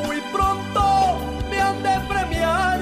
Muy 0.06 0.22
pronto 0.32 1.18
me 1.50 1.60
han 1.60 1.84
de 1.84 2.00
premiar, 2.08 2.80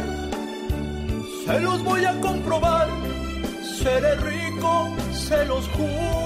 se 1.46 1.60
los 1.60 1.84
voy 1.84 2.06
a 2.06 2.20
comprobar, 2.22 2.88
seré 3.82 4.16
rico, 4.16 4.90
se 5.12 5.46
los 5.46 5.68
juro. 5.70 6.21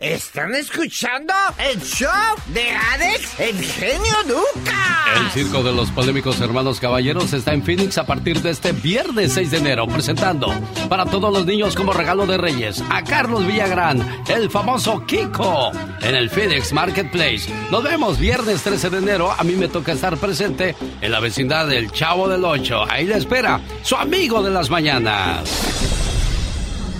¿Están 0.00 0.52
escuchando 0.56 1.32
el 1.58 1.80
show 1.80 2.10
de 2.48 2.70
Alex, 2.70 3.38
el 3.38 3.62
genio 3.62 4.14
Lucas? 4.26 4.74
El 5.16 5.30
circo 5.30 5.62
de 5.62 5.72
los 5.72 5.92
polémicos 5.92 6.40
hermanos 6.40 6.80
caballeros 6.80 7.32
está 7.32 7.52
en 7.52 7.62
Phoenix 7.62 7.98
a 7.98 8.04
partir 8.04 8.42
de 8.42 8.50
este 8.50 8.72
viernes 8.72 9.34
6 9.34 9.52
de 9.52 9.58
enero, 9.58 9.86
presentando 9.86 10.52
para 10.88 11.06
todos 11.06 11.32
los 11.32 11.46
niños 11.46 11.76
como 11.76 11.92
regalo 11.92 12.26
de 12.26 12.36
Reyes 12.36 12.82
a 12.90 13.04
Carlos 13.04 13.46
Villagrán, 13.46 14.24
el 14.28 14.50
famoso 14.50 15.06
Kiko, 15.06 15.70
en 16.02 16.16
el 16.16 16.30
Phoenix 16.30 16.72
Marketplace. 16.72 17.48
Nos 17.70 17.84
vemos 17.84 18.18
viernes 18.18 18.62
13 18.62 18.90
de 18.90 18.98
enero. 18.98 19.30
A 19.30 19.44
mí 19.44 19.54
me 19.54 19.68
toca 19.68 19.92
estar 19.92 20.16
presente 20.16 20.74
en 21.00 21.12
la 21.12 21.20
vecindad 21.20 21.68
del 21.68 21.92
Chavo 21.92 22.28
del 22.28 22.44
Ocho. 22.44 22.84
Ahí 22.90 23.06
le 23.06 23.16
espera 23.16 23.60
su 23.82 23.94
amigo 23.94 24.42
de 24.42 24.50
las 24.50 24.68
mañanas. 24.68 25.48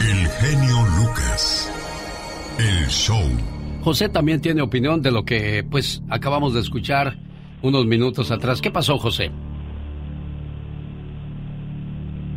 El 0.00 0.28
genio. 0.28 0.77
El 2.58 2.86
show. 2.88 3.22
José 3.82 4.08
también 4.08 4.40
tiene 4.40 4.62
opinión 4.62 5.00
de 5.00 5.12
lo 5.12 5.24
que, 5.24 5.64
pues, 5.68 6.02
acabamos 6.08 6.54
de 6.54 6.60
escuchar 6.60 7.16
unos 7.62 7.86
minutos 7.86 8.30
atrás. 8.30 8.60
¿Qué 8.60 8.70
pasó, 8.70 8.98
José? 8.98 9.30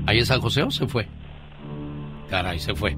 ¿Ahí 0.05 0.19
está 0.19 0.39
José 0.39 0.63
o 0.63 0.71
se 0.71 0.87
fue? 0.87 1.07
Caray, 2.29 2.59
se 2.59 2.75
fue. 2.75 2.95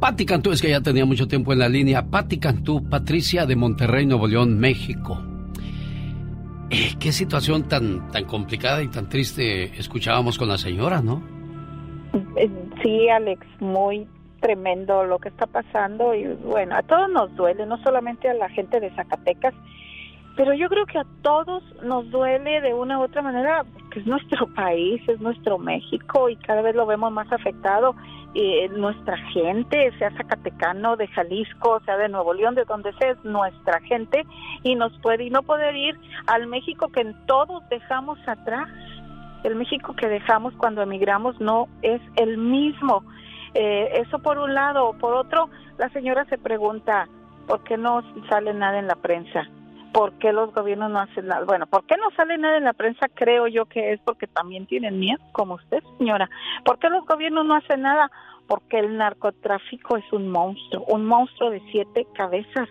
Patti 0.00 0.26
Cantú, 0.26 0.50
es 0.50 0.60
que 0.60 0.70
ya 0.70 0.80
tenía 0.80 1.04
mucho 1.04 1.28
tiempo 1.28 1.52
en 1.52 1.58
la 1.60 1.68
línea. 1.68 2.06
Patti 2.06 2.38
Cantú, 2.38 2.88
Patricia 2.88 3.46
de 3.46 3.56
Monterrey, 3.56 4.06
Nuevo 4.06 4.26
León, 4.26 4.58
México. 4.58 5.22
Eh, 6.70 6.94
qué 6.98 7.12
situación 7.12 7.68
tan, 7.68 8.10
tan 8.10 8.24
complicada 8.24 8.82
y 8.82 8.88
tan 8.88 9.08
triste 9.08 9.78
escuchábamos 9.78 10.38
con 10.38 10.48
la 10.48 10.58
señora, 10.58 11.02
¿no? 11.02 11.22
Eh, 12.36 12.50
Sí, 12.82 13.08
Alex, 13.08 13.46
muy 13.60 14.06
tremendo 14.44 15.04
lo 15.04 15.18
que 15.20 15.30
está 15.30 15.46
pasando 15.46 16.14
y 16.14 16.26
bueno, 16.26 16.76
a 16.76 16.82
todos 16.82 17.08
nos 17.08 17.34
duele, 17.34 17.64
no 17.64 17.82
solamente 17.82 18.28
a 18.28 18.34
la 18.34 18.50
gente 18.50 18.78
de 18.78 18.90
Zacatecas, 18.90 19.54
pero 20.36 20.52
yo 20.52 20.68
creo 20.68 20.84
que 20.84 20.98
a 20.98 21.06
todos 21.22 21.62
nos 21.82 22.10
duele 22.10 22.60
de 22.60 22.74
una 22.74 22.98
u 22.98 23.04
otra 23.04 23.22
manera, 23.22 23.64
porque 23.72 24.00
es 24.00 24.06
nuestro 24.06 24.46
país, 24.54 25.00
es 25.08 25.18
nuestro 25.18 25.56
México 25.56 26.28
y 26.28 26.36
cada 26.36 26.60
vez 26.60 26.74
lo 26.74 26.84
vemos 26.84 27.10
más 27.10 27.32
afectado. 27.32 27.94
Eh, 28.34 28.68
nuestra 28.68 29.16
gente, 29.32 29.90
sea 29.98 30.10
zacatecano, 30.10 30.96
de 30.96 31.06
Jalisco, 31.06 31.80
sea 31.86 31.96
de 31.96 32.10
Nuevo 32.10 32.34
León, 32.34 32.54
de 32.54 32.64
donde 32.64 32.92
sea, 32.94 33.12
es 33.12 33.24
nuestra 33.24 33.80
gente 33.80 34.26
y 34.62 34.74
nos 34.74 34.92
puede 34.98 35.24
y 35.24 35.30
no 35.30 35.42
poder 35.42 35.74
ir 35.74 35.98
al 36.26 36.48
México 36.48 36.88
que 36.88 37.14
todos 37.26 37.66
dejamos 37.70 38.18
atrás. 38.26 38.68
El 39.42 39.54
México 39.54 39.94
que 39.94 40.08
dejamos 40.08 40.52
cuando 40.58 40.82
emigramos 40.82 41.40
no 41.40 41.68
es 41.80 42.02
el 42.16 42.36
mismo. 42.36 43.04
Eh, 43.54 44.02
eso 44.06 44.18
por 44.18 44.38
un 44.38 44.54
lado. 44.54 44.92
Por 44.98 45.14
otro, 45.14 45.48
la 45.78 45.88
señora 45.90 46.24
se 46.26 46.38
pregunta, 46.38 47.08
¿por 47.46 47.62
qué 47.64 47.76
no 47.76 48.02
sale 48.28 48.52
nada 48.52 48.78
en 48.78 48.86
la 48.86 48.96
prensa? 48.96 49.48
¿Por 49.92 50.12
qué 50.14 50.32
los 50.32 50.52
gobiernos 50.52 50.90
no 50.90 50.98
hacen 50.98 51.28
nada? 51.28 51.44
Bueno, 51.44 51.66
¿por 51.66 51.86
qué 51.86 51.96
no 51.96 52.10
sale 52.16 52.36
nada 52.36 52.56
en 52.56 52.64
la 52.64 52.72
prensa? 52.72 53.06
Creo 53.14 53.46
yo 53.46 53.66
que 53.66 53.92
es 53.92 54.00
porque 54.00 54.26
también 54.26 54.66
tienen 54.66 54.98
miedo, 54.98 55.22
como 55.32 55.54
usted, 55.54 55.82
señora. 55.98 56.28
¿Por 56.64 56.80
qué 56.80 56.90
los 56.90 57.06
gobiernos 57.06 57.46
no 57.46 57.54
hacen 57.54 57.82
nada? 57.82 58.10
Porque 58.48 58.80
el 58.80 58.96
narcotráfico 58.96 59.96
es 59.96 60.12
un 60.12 60.30
monstruo, 60.30 60.84
un 60.88 61.06
monstruo 61.06 61.50
de 61.50 61.62
siete 61.70 62.08
cabezas. 62.14 62.68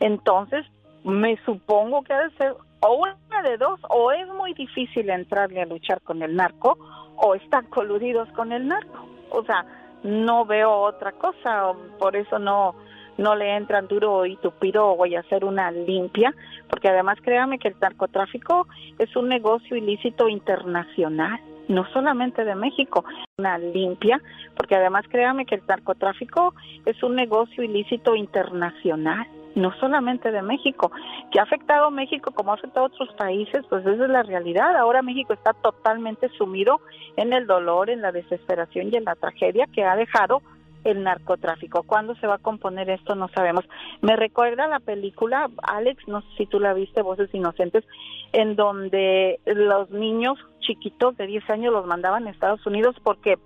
Entonces, 0.00 0.64
me 1.04 1.36
supongo 1.44 2.02
que 2.02 2.14
ha 2.14 2.22
de 2.22 2.36
ser 2.36 2.54
o 2.80 2.96
una 2.96 3.42
de 3.42 3.56
dos, 3.56 3.80
o 3.88 4.12
es 4.12 4.26
muy 4.28 4.52
difícil 4.52 5.08
entrarle 5.08 5.62
a 5.62 5.66
luchar 5.66 6.02
con 6.02 6.22
el 6.22 6.34
narco, 6.36 6.76
o 7.16 7.34
están 7.34 7.66
coludidos 7.66 8.28
con 8.32 8.52
el 8.52 8.68
narco. 8.68 9.06
O 9.30 9.42
sea, 9.44 9.64
no 10.04 10.44
veo 10.44 10.70
otra 10.70 11.12
cosa, 11.12 11.72
por 11.98 12.14
eso 12.14 12.38
no 12.38 12.76
no 13.16 13.36
le 13.36 13.56
entran 13.56 13.86
duro 13.86 14.26
y 14.26 14.36
tupido 14.36 14.96
voy 14.96 15.14
a 15.14 15.20
hacer 15.20 15.44
una 15.44 15.70
limpia, 15.70 16.34
porque 16.68 16.88
además 16.88 17.18
créame 17.22 17.58
que 17.58 17.68
el 17.68 17.76
narcotráfico 17.80 18.66
es 18.98 19.14
un 19.14 19.28
negocio 19.28 19.76
ilícito 19.76 20.28
internacional, 20.28 21.38
no 21.68 21.86
solamente 21.92 22.44
de 22.44 22.54
México, 22.54 23.04
una 23.38 23.58
limpia, 23.58 24.20
porque 24.56 24.74
además 24.74 25.04
créame 25.08 25.46
que 25.46 25.54
el 25.54 25.62
narcotráfico 25.66 26.54
es 26.84 27.00
un 27.02 27.14
negocio 27.14 27.62
ilícito 27.62 28.16
internacional 28.16 29.26
no 29.54 29.72
solamente 29.78 30.30
de 30.30 30.42
México, 30.42 30.90
que 31.30 31.40
ha 31.40 31.44
afectado 31.44 31.86
a 31.86 31.90
México 31.90 32.32
como 32.32 32.52
ha 32.52 32.54
afectado 32.54 32.86
a 32.86 32.88
otros 32.88 33.12
países, 33.16 33.64
pues 33.68 33.86
esa 33.86 34.04
es 34.04 34.10
la 34.10 34.22
realidad. 34.22 34.76
Ahora 34.76 35.02
México 35.02 35.32
está 35.32 35.52
totalmente 35.52 36.28
sumido 36.36 36.80
en 37.16 37.32
el 37.32 37.46
dolor, 37.46 37.90
en 37.90 38.02
la 38.02 38.12
desesperación 38.12 38.88
y 38.92 38.96
en 38.96 39.04
la 39.04 39.14
tragedia 39.14 39.66
que 39.72 39.84
ha 39.84 39.96
dejado 39.96 40.42
el 40.84 41.02
narcotráfico. 41.02 41.82
¿Cuándo 41.82 42.14
se 42.16 42.26
va 42.26 42.34
a 42.34 42.38
componer 42.38 42.90
esto? 42.90 43.14
No 43.14 43.28
sabemos. 43.28 43.64
Me 44.02 44.16
recuerda 44.16 44.66
la 44.68 44.80
película, 44.80 45.50
Alex, 45.62 46.06
no 46.06 46.20
sé 46.20 46.28
si 46.38 46.46
tú 46.46 46.60
la 46.60 46.74
viste, 46.74 47.02
Voces 47.02 47.34
Inocentes, 47.34 47.84
en 48.32 48.54
donde 48.54 49.40
los 49.46 49.90
niños 49.90 50.38
chiquitos 50.60 51.16
de 51.16 51.26
10 51.26 51.48
años 51.50 51.72
los 51.72 51.86
mandaban 51.86 52.26
a 52.26 52.30
Estados 52.30 52.64
Unidos 52.66 52.96
porque 53.02 53.38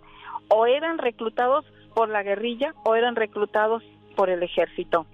o 0.48 0.66
eran 0.66 0.98
reclutados 0.98 1.64
por 1.94 2.08
la 2.08 2.22
guerrilla 2.22 2.74
o 2.84 2.94
eran 2.94 3.16
reclutados 3.16 3.82
por 4.16 4.30
el 4.30 4.42
ejército. 4.42 5.06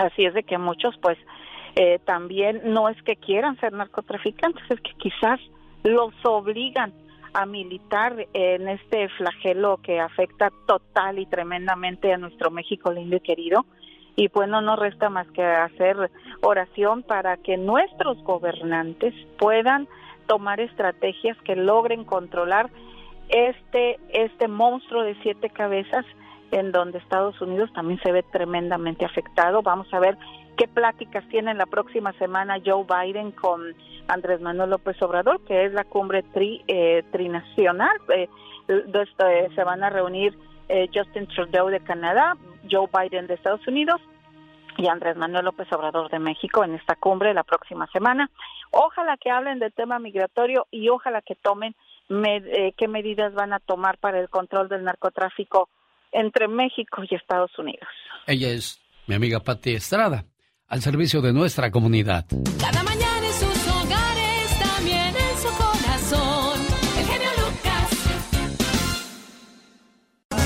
Así 0.00 0.24
es 0.24 0.32
de 0.32 0.44
que 0.44 0.56
muchos 0.56 0.96
pues 1.02 1.18
eh, 1.76 1.98
también 2.06 2.62
no 2.64 2.88
es 2.88 3.00
que 3.02 3.16
quieran 3.16 3.58
ser 3.60 3.74
narcotraficantes, 3.74 4.62
es 4.70 4.80
que 4.80 4.94
quizás 4.94 5.38
los 5.82 6.14
obligan 6.24 6.92
a 7.34 7.44
militar 7.44 8.26
en 8.32 8.68
este 8.68 9.08
flagelo 9.10 9.76
que 9.76 10.00
afecta 10.00 10.50
total 10.66 11.18
y 11.18 11.26
tremendamente 11.26 12.12
a 12.12 12.18
nuestro 12.18 12.50
México 12.50 12.90
lindo 12.90 13.16
y 13.16 13.20
querido. 13.20 13.66
Y 14.16 14.28
pues 14.28 14.48
no 14.48 14.74
resta 14.74 15.10
más 15.10 15.28
que 15.32 15.42
hacer 15.42 16.10
oración 16.42 17.02
para 17.02 17.36
que 17.36 17.56
nuestros 17.56 18.22
gobernantes 18.24 19.14
puedan 19.38 19.86
tomar 20.26 20.60
estrategias 20.60 21.36
que 21.44 21.56
logren 21.56 22.04
controlar 22.04 22.70
este 23.28 23.98
este 24.12 24.48
monstruo 24.48 25.02
de 25.02 25.14
siete 25.22 25.50
cabezas 25.50 26.04
en 26.50 26.72
donde 26.72 26.98
Estados 26.98 27.40
Unidos 27.40 27.72
también 27.72 28.00
se 28.02 28.12
ve 28.12 28.22
tremendamente 28.22 29.04
afectado. 29.04 29.62
Vamos 29.62 29.92
a 29.92 30.00
ver 30.00 30.16
qué 30.56 30.66
pláticas 30.68 31.26
tiene 31.28 31.54
la 31.54 31.66
próxima 31.66 32.12
semana 32.14 32.58
Joe 32.64 32.84
Biden 32.84 33.32
con 33.32 33.74
Andrés 34.08 34.40
Manuel 34.40 34.70
López 34.70 35.00
Obrador, 35.02 35.40
que 35.44 35.64
es 35.64 35.72
la 35.72 35.84
cumbre 35.84 36.22
tri, 36.22 36.62
eh, 36.66 37.04
trinacional. 37.12 37.96
Eh, 38.14 38.28
eh, 38.68 39.48
se 39.54 39.64
van 39.64 39.82
a 39.82 39.90
reunir 39.90 40.36
Justin 40.94 41.26
Trudeau 41.26 41.68
de 41.68 41.80
Canadá, 41.80 42.36
Joe 42.70 42.88
Biden 42.92 43.26
de 43.26 43.34
Estados 43.34 43.66
Unidos 43.66 44.00
y 44.76 44.86
Andrés 44.86 45.16
Manuel 45.16 45.46
López 45.46 45.66
Obrador 45.72 46.08
de 46.10 46.20
México 46.20 46.62
en 46.62 46.76
esta 46.76 46.94
cumbre 46.94 47.34
la 47.34 47.42
próxima 47.42 47.88
semana. 47.88 48.30
Ojalá 48.70 49.16
que 49.16 49.32
hablen 49.32 49.58
del 49.58 49.72
tema 49.72 49.98
migratorio 49.98 50.68
y 50.70 50.88
ojalá 50.88 51.22
que 51.22 51.34
tomen 51.34 51.74
qué 52.08 52.88
medidas 52.88 53.34
van 53.34 53.52
a 53.52 53.58
tomar 53.58 53.98
para 53.98 54.20
el 54.20 54.28
control 54.28 54.68
del 54.68 54.84
narcotráfico 54.84 55.68
entre 56.12 56.48
México 56.48 57.02
y 57.08 57.14
Estados 57.14 57.50
Unidos. 57.58 57.88
Ella 58.26 58.50
es 58.50 58.80
mi 59.06 59.14
amiga 59.14 59.40
Patti 59.40 59.74
Estrada, 59.74 60.24
al 60.68 60.82
servicio 60.82 61.20
de 61.20 61.32
nuestra 61.32 61.70
comunidad. 61.70 62.26
Cada 62.60 62.82
mañana 62.82 63.26
en 63.26 63.32
sus 63.32 63.68
hogares, 63.68 64.58
también 64.58 65.14
en 65.16 65.36
su 65.38 65.48
corazón. 65.56 66.60
El 66.98 67.06
genio 67.06 67.30
Lucas. 67.38 67.90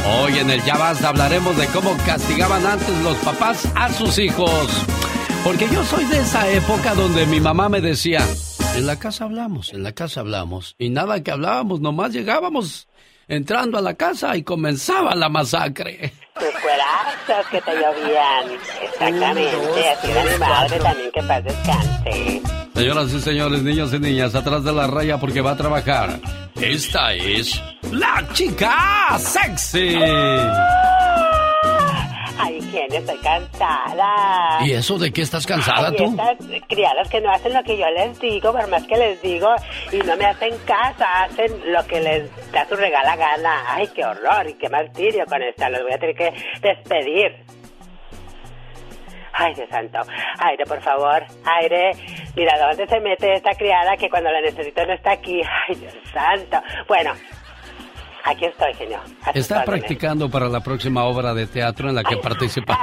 Hoy 0.07 0.39
en 0.39 0.51
el 0.51 0.63
Ya 0.63 0.77
Basta 0.77 1.09
hablaremos 1.09 1.57
de 1.57 1.67
cómo 1.69 1.97
castigaban 2.07 2.65
antes 2.67 3.03
los 3.03 3.17
papás 3.19 3.71
a 3.77 3.89
sus 3.91 4.19
hijos. 4.19 4.69
Porque 5.45 5.69
yo 5.69 5.85
soy 5.85 6.05
de 6.07 6.21
esa 6.21 6.51
época 6.51 6.95
donde 6.95 7.27
mi 7.27 7.39
mamá 7.39 7.69
me 7.69 7.83
decía, 7.83 8.21
en 8.77 8.87
la 8.87 8.99
casa 8.99 9.25
hablamos, 9.25 9.75
en 9.75 9.83
la 9.83 9.93
casa 9.93 10.21
hablamos. 10.21 10.75
Y 10.79 10.89
nada 10.89 11.23
que 11.23 11.31
hablábamos, 11.31 11.81
nomás 11.81 12.13
llegábamos 12.13 12.89
entrando 13.29 13.79
a 13.79 13.83
la 13.83 13.95
casa 13.95 14.37
y 14.37 14.43
comenzaba 14.43 15.15
la 15.15 15.29
masacre. 15.29 16.13
Tus 16.35 16.61
cuerazos 16.61 17.47
que 17.51 17.61
te 17.61 17.73
llovían. 17.73 18.59
Exactamente. 18.83 19.91
Así 19.91 20.11
era 20.11 20.25
mi 20.25 20.39
madre 20.39 20.79
también, 20.79 21.11
que 21.13 21.23
paz 21.23 21.45
descanse. 21.45 22.43
Señoras 22.75 23.13
y 23.13 23.21
señores, 23.21 23.63
niños 23.63 23.95
y 23.95 24.01
niñas, 24.01 24.35
atrás 24.35 24.65
de 24.65 24.73
la 24.73 24.89
raya 24.89 25.19
porque 25.19 25.41
va 25.41 25.53
a 25.53 25.57
trabajar. 25.57 26.19
Esta 26.57 27.15
es 27.15 27.61
la 27.93 28.27
chica 28.33 29.17
sexy. 29.19 29.95
Ay, 29.95 30.84
estoy 32.93 33.19
cansada. 33.19 34.59
¿Y 34.61 34.73
eso 34.73 34.99
de 34.99 35.13
qué 35.13 35.23
estás 35.23 35.47
cansada 35.47 35.89
Ay, 35.89 35.97
tú? 35.97 36.05
Estas 36.05 36.39
criadas 36.69 37.09
que 37.09 37.21
no 37.21 37.31
hacen 37.31 37.53
lo 37.53 37.63
que 37.63 37.77
yo 37.77 37.89
les 37.91 38.19
digo, 38.21 38.53
por 38.53 38.69
más 38.69 38.85
que 38.87 38.97
les 38.97 39.23
digo, 39.23 39.49
y 39.93 39.99
no 39.99 40.17
me 40.17 40.27
hacen 40.27 40.55
caso, 40.67 41.05
hacen 41.05 41.73
lo 41.73 41.87
que 41.87 42.01
les 42.01 42.53
da 42.53 42.67
su 42.69 42.77
regala 42.77 43.17
gana. 43.17 43.63
Ay, 43.69 43.89
qué 43.95 44.05
horror 44.05 44.49
y 44.49 44.55
qué 44.55 44.69
martirio 44.69 45.25
con 45.27 45.43
esta. 45.43 45.69
Los 45.69 45.83
voy 45.83 45.93
a 45.93 45.99
tener 45.99 46.17
que 46.17 46.33
despedir. 46.61 47.45
Ay, 49.37 49.53
Dios 49.55 49.69
santo. 49.69 49.99
Aire, 50.39 50.65
por 50.65 50.81
favor. 50.81 51.25
Aire. 51.45 51.91
Mira, 52.37 52.57
¿dónde 52.57 52.87
se 52.87 53.01
mete 53.01 53.35
esta 53.35 53.51
criada 53.55 53.97
que 53.97 54.09
cuando 54.09 54.31
la 54.31 54.41
necesito 54.41 54.87
no 54.87 54.93
está 54.93 55.13
aquí? 55.13 55.41
Ay, 55.69 55.75
Dios 55.75 55.95
santo. 56.13 56.63
Bueno, 56.87 57.13
aquí 58.25 58.47
estoy, 58.47 58.75
genio. 58.75 58.99
A 59.23 59.33
tus 59.33 59.43
Está 59.43 59.65
practicando 59.65 60.31
para 60.31 60.49
la 60.49 60.61
próxima 60.61 61.05
obra 61.05 61.35
de 61.35 61.47
teatro 61.47 61.89
en 61.89 61.95
la 61.95 62.05
que 62.05 62.17
participa. 62.17 62.79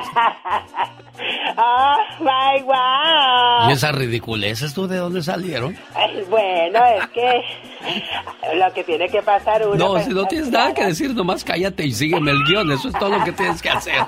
¡Oh, 1.57 1.97
my 2.19 2.63
wow! 2.63 3.69
¿Y 3.69 3.73
esas 3.73 3.93
ridiculeces 3.95 4.73
tú 4.73 4.87
de 4.87 4.97
dónde 4.97 5.21
salieron? 5.21 5.75
Bueno, 6.29 6.79
es 6.85 7.07
que 7.09 7.43
lo 8.55 8.73
que 8.73 8.83
tiene 8.83 9.09
que 9.09 9.21
pasar 9.21 9.67
uno... 9.67 9.75
No, 9.75 9.91
pues, 9.91 10.05
si 10.05 10.11
no 10.11 10.25
tienes 10.25 10.49
nada 10.49 10.73
que 10.73 10.85
decir, 10.85 11.13
nomás 11.13 11.43
cállate 11.43 11.85
y 11.85 11.91
sígueme 11.91 12.31
el 12.31 12.43
guion. 12.45 12.71
Eso 12.71 12.89
es 12.89 12.93
todo 12.97 13.09
lo 13.09 13.23
que 13.23 13.31
tienes 13.31 13.61
que 13.61 13.69
hacer. 13.69 14.01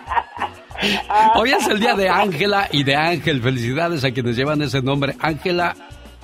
Hoy 1.35 1.51
es 1.51 1.68
el 1.68 1.80
día 1.80 1.95
de 1.95 2.10
Ángela 2.10 2.68
y 2.72 2.84
de 2.84 2.95
Ángel. 2.95 3.41
Felicidades 3.41 4.03
a 4.03 4.11
quienes 4.11 4.35
llevan 4.35 4.61
ese 4.61 4.81
nombre, 4.81 5.15
Ángela 5.19 5.76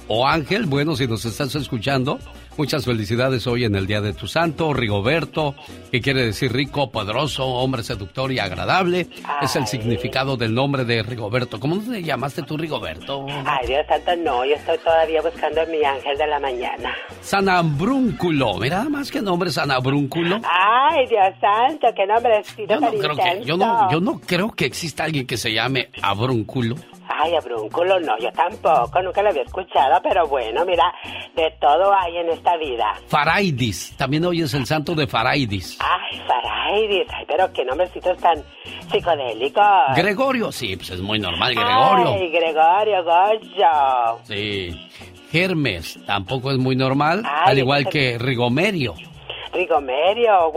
o 0.08 0.28
Ángel. 0.28 0.66
Bueno, 0.66 0.96
si 0.96 1.08
nos 1.08 1.26
estás 1.26 1.54
escuchando, 1.56 2.20
muchas 2.60 2.84
felicidades 2.84 3.48
hoy 3.48 3.64
en 3.64 3.74
el 3.76 3.88
día 3.88 4.02
de 4.02 4.12
tu 4.12 4.28
santo. 4.28 4.74
Rigoberto, 4.74 5.56
que 5.94 6.02
quiere 6.02 6.26
decir 6.26 6.52
rico, 6.52 6.92
poderoso, 6.92 7.46
hombre 7.46 7.84
seductor 7.84 8.34
y 8.34 8.40
agradable. 8.40 9.08
Es 9.42 9.56
el 9.56 9.66
significado 9.66 10.36
del 10.36 10.54
nombre 10.54 10.84
de 10.84 11.02
Rigoberto. 11.02 11.58
¿Cómo 11.58 11.80
te 11.80 12.04
llamaste 12.04 12.42
tú, 12.44 12.58
Rigoberto? 12.58 13.26
Ay, 13.46 13.66
Dios 13.66 13.86
santo, 13.88 14.14
no, 14.18 14.44
yo 14.44 14.56
estoy 14.56 14.78
todavía 14.80 15.22
buscando 15.22 15.62
a 15.62 15.66
mi 15.68 15.82
ángel 15.86 16.18
de 16.18 16.28
la 16.28 16.38
mañana. 16.38 16.94
Sanabrúnculo. 17.22 18.58
Mira, 18.58 18.80
nada 18.80 18.90
más 18.90 19.10
que 19.10 19.22
nombre 19.22 19.52
Sanabrúnculo. 19.52 20.42
Ay, 20.44 21.08
Dios 21.08 21.34
santo, 21.40 21.88
qué 21.96 22.06
nombrecito 22.06 22.74
Yo 22.74 22.80
no, 22.82 22.92
creo 22.92 23.16
que, 23.16 23.46
yo, 23.46 23.56
no, 23.56 23.90
yo 23.90 24.02
no 24.02 24.20
creo 24.20 24.52
que 24.52 24.66
exista 24.66 25.06
alguien 25.06 25.26
que 25.26 25.38
se 25.38 25.54
llame 25.54 25.88
Abrúnculo. 26.02 26.76
Ay, 27.12 27.36
abrúnculo 27.36 28.00
no, 28.00 28.18
yo 28.20 28.32
tampoco, 28.32 29.02
nunca 29.02 29.24
lo 29.24 29.30
había 29.30 29.42
escuchado, 29.42 30.00
pero 30.04 30.28
bueno, 30.28 30.64
mira, 30.64 30.94
de 31.36 31.52
todo 31.60 31.92
hay 31.92 32.18
en 32.18 32.30
esta 32.30 32.56
vida. 32.58 32.94
Faraidis, 33.08 33.98
también 33.98 34.24
hoy 34.26 34.42
es 34.42 34.54
el 34.54 34.68
santo 34.68 34.94
de 34.94 35.08
Faraidis. 35.08 35.80
Ay, 35.82 36.22
Faraidis, 36.28 37.08
ay, 37.12 37.26
pero 37.28 37.52
qué 37.52 37.66
nombrecitos 37.66 38.16
tan 38.20 38.44
psicodélicos. 38.92 39.64
Gregorio, 39.96 40.52
sí, 40.52 40.76
pues 40.76 40.92
es 40.92 41.02
muy 41.02 41.20
normal, 41.20 41.56
Gregorio. 41.56 42.14
Ay, 42.14 42.30
Gregorio, 42.30 43.04
Goyo. 43.04 44.20
Sí. 44.24 44.70
Hermes, 45.34 46.00
tampoco 46.06 46.52
es 46.52 46.58
muy 46.58 46.76
normal, 46.76 47.24
Ay, 47.26 47.52
al 47.52 47.58
igual 47.60 47.90
que 47.90 48.18
Rigomerio. 48.20 48.94
Rigomerio. 49.54 50.52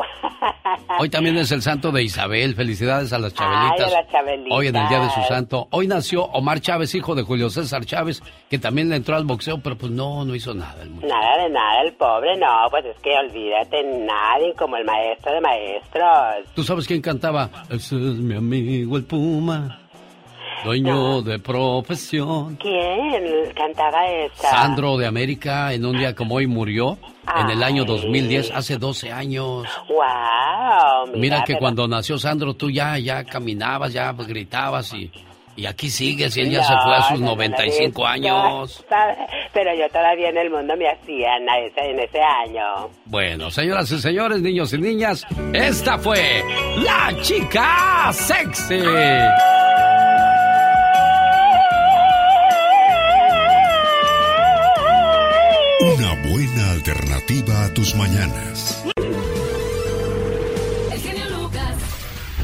Hoy 0.98 1.09
también 1.09 1.36
es 1.39 1.51
el 1.52 1.62
santo 1.62 1.90
de 1.93 2.02
Isabel. 2.02 2.55
Felicidades 2.55 3.12
a 3.12 3.19
las 3.19 3.32
Ay, 3.32 3.39
Chabelitas. 3.39 3.93
a 3.93 4.01
las 4.02 4.10
Chabelitas. 4.10 4.59
Hoy 4.59 4.66
en 4.69 4.77
el 4.77 4.89
día 4.89 5.01
de 5.01 5.10
su 5.10 5.23
santo. 5.23 5.69
Hoy 5.70 5.86
nació 5.86 6.24
Omar 6.24 6.60
Chávez, 6.60 6.94
hijo 6.94 7.14
de 7.14 7.23
Julio 7.23 7.51
César 7.51 7.85
Chávez, 7.85 8.23
que 8.51 8.59
también 8.59 8.89
le 8.89 8.97
entró 8.97 9.16
al 9.16 9.24
boxeo, 9.24 9.59
pero 9.62 9.77
pues 9.77 9.93
no, 9.93 10.24
no 10.24 10.35
hizo 10.35 10.55
nada. 10.55 10.82
el. 10.82 10.94
Nada 11.01 11.43
de 11.43 11.51
nada, 11.51 11.82
el 11.82 11.93
pobre, 11.94 12.36
no, 12.36 12.47
pues 12.70 12.85
es 12.85 12.97
que 13.01 13.10
olvídate, 13.16 13.82
nadie 14.06 14.55
como 14.55 14.77
el 14.77 14.85
maestro 14.85 15.32
de 15.32 15.40
maestros. 15.40 16.47
¿Tú 16.55 16.62
sabes 16.62 16.86
quién 16.86 17.01
cantaba? 17.02 17.48
Ese 17.70 17.97
es 17.97 18.01
mi 18.19 18.35
amigo 18.36 18.97
el 18.97 19.05
Puma, 19.05 19.81
dueño 20.64 21.22
de 21.22 21.38
profesión. 21.38 22.56
¿Quién 22.56 23.52
cantaba 23.54 24.06
esa? 24.08 24.50
Sandro 24.50 24.96
de 24.96 25.06
América, 25.06 25.72
en 25.72 25.84
un 25.84 25.96
día 25.98 26.14
como 26.14 26.36
hoy 26.36 26.46
murió, 26.46 26.98
en 27.38 27.50
el 27.50 27.62
año 27.62 27.82
Ay. 27.82 27.88
2010, 27.88 28.50
hace 28.54 28.76
12 28.78 29.10
años. 29.12 29.66
Wow, 29.88 31.06
mira, 31.06 31.18
Mira 31.18 31.36
que 31.44 31.54
pero- 31.54 31.58
cuando 31.60 31.88
nació 31.88 32.18
Sandro 32.18 32.54
tú 32.54 32.70
ya, 32.70 32.98
ya 32.98 33.24
caminabas, 33.24 33.92
ya 33.92 34.12
gritabas 34.12 34.92
y, 34.94 35.10
y 35.56 35.66
aquí 35.66 35.88
sigues 35.90 36.36
y 36.36 36.40
él 36.42 36.50
ya 36.50 36.62
se 36.64 36.74
No, 36.74 36.82
fue 36.82 36.94
a 36.94 37.02
sus 37.02 37.20
no, 37.20 37.26
no, 37.26 37.32
95 37.32 38.00
no, 38.00 38.06
años. 38.06 38.84
Pero 39.52 39.70
yo 39.74 39.88
todavía 39.90 40.30
en 40.30 40.38
el 40.38 40.50
mundo 40.50 40.74
me 40.76 40.88
hacía 40.88 41.36
en 41.36 41.48
ese, 41.48 41.90
en 41.90 42.00
ese 42.00 42.20
año. 42.20 42.88
Bueno, 43.04 43.50
señoras 43.50 43.90
y 43.92 43.98
señores, 43.98 44.40
niños 44.40 44.72
y 44.72 44.78
niñas, 44.78 45.26
esta 45.52 45.98
fue 45.98 46.42
la 46.78 47.12
chica 47.22 48.10
sexy. 48.12 48.80
Alternativa 56.93 57.64
a 57.64 57.74
tus 57.74 57.94
mañanas. 57.94 58.85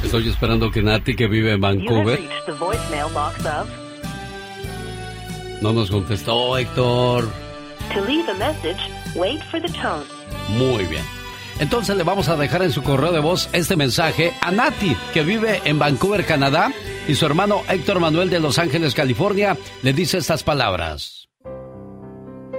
Estoy 0.03 0.27
esperando 0.27 0.71
que 0.71 0.81
Nati, 0.81 1.15
que 1.15 1.27
vive 1.27 1.53
en 1.53 1.61
Vancouver, 1.61 2.19
no 5.61 5.73
nos 5.73 5.91
contestó, 5.91 6.57
Héctor. 6.57 7.29
To 7.93 8.05
leave 8.05 8.27
a 8.29 8.33
message, 8.35 8.79
wait 9.15 9.41
for 9.51 9.61
the 9.61 9.69
tone. 9.69 10.05
Muy 10.49 10.85
bien. 10.85 11.03
Entonces 11.59 11.95
le 11.95 12.03
vamos 12.03 12.29
a 12.29 12.37
dejar 12.37 12.63
en 12.63 12.71
su 12.71 12.81
correo 12.81 13.11
de 13.11 13.19
voz 13.19 13.49
este 13.51 13.75
mensaje 13.75 14.33
a 14.41 14.49
Nati, 14.49 14.95
que 15.13 15.23
vive 15.23 15.61
en 15.65 15.77
Vancouver, 15.77 16.25
Canadá, 16.25 16.71
y 17.07 17.15
su 17.15 17.25
hermano 17.25 17.61
Héctor 17.69 17.99
Manuel 17.99 18.29
de 18.29 18.39
Los 18.39 18.57
Ángeles, 18.57 18.95
California, 18.95 19.57
le 19.83 19.93
dice 19.93 20.17
estas 20.17 20.43
palabras. 20.43 21.18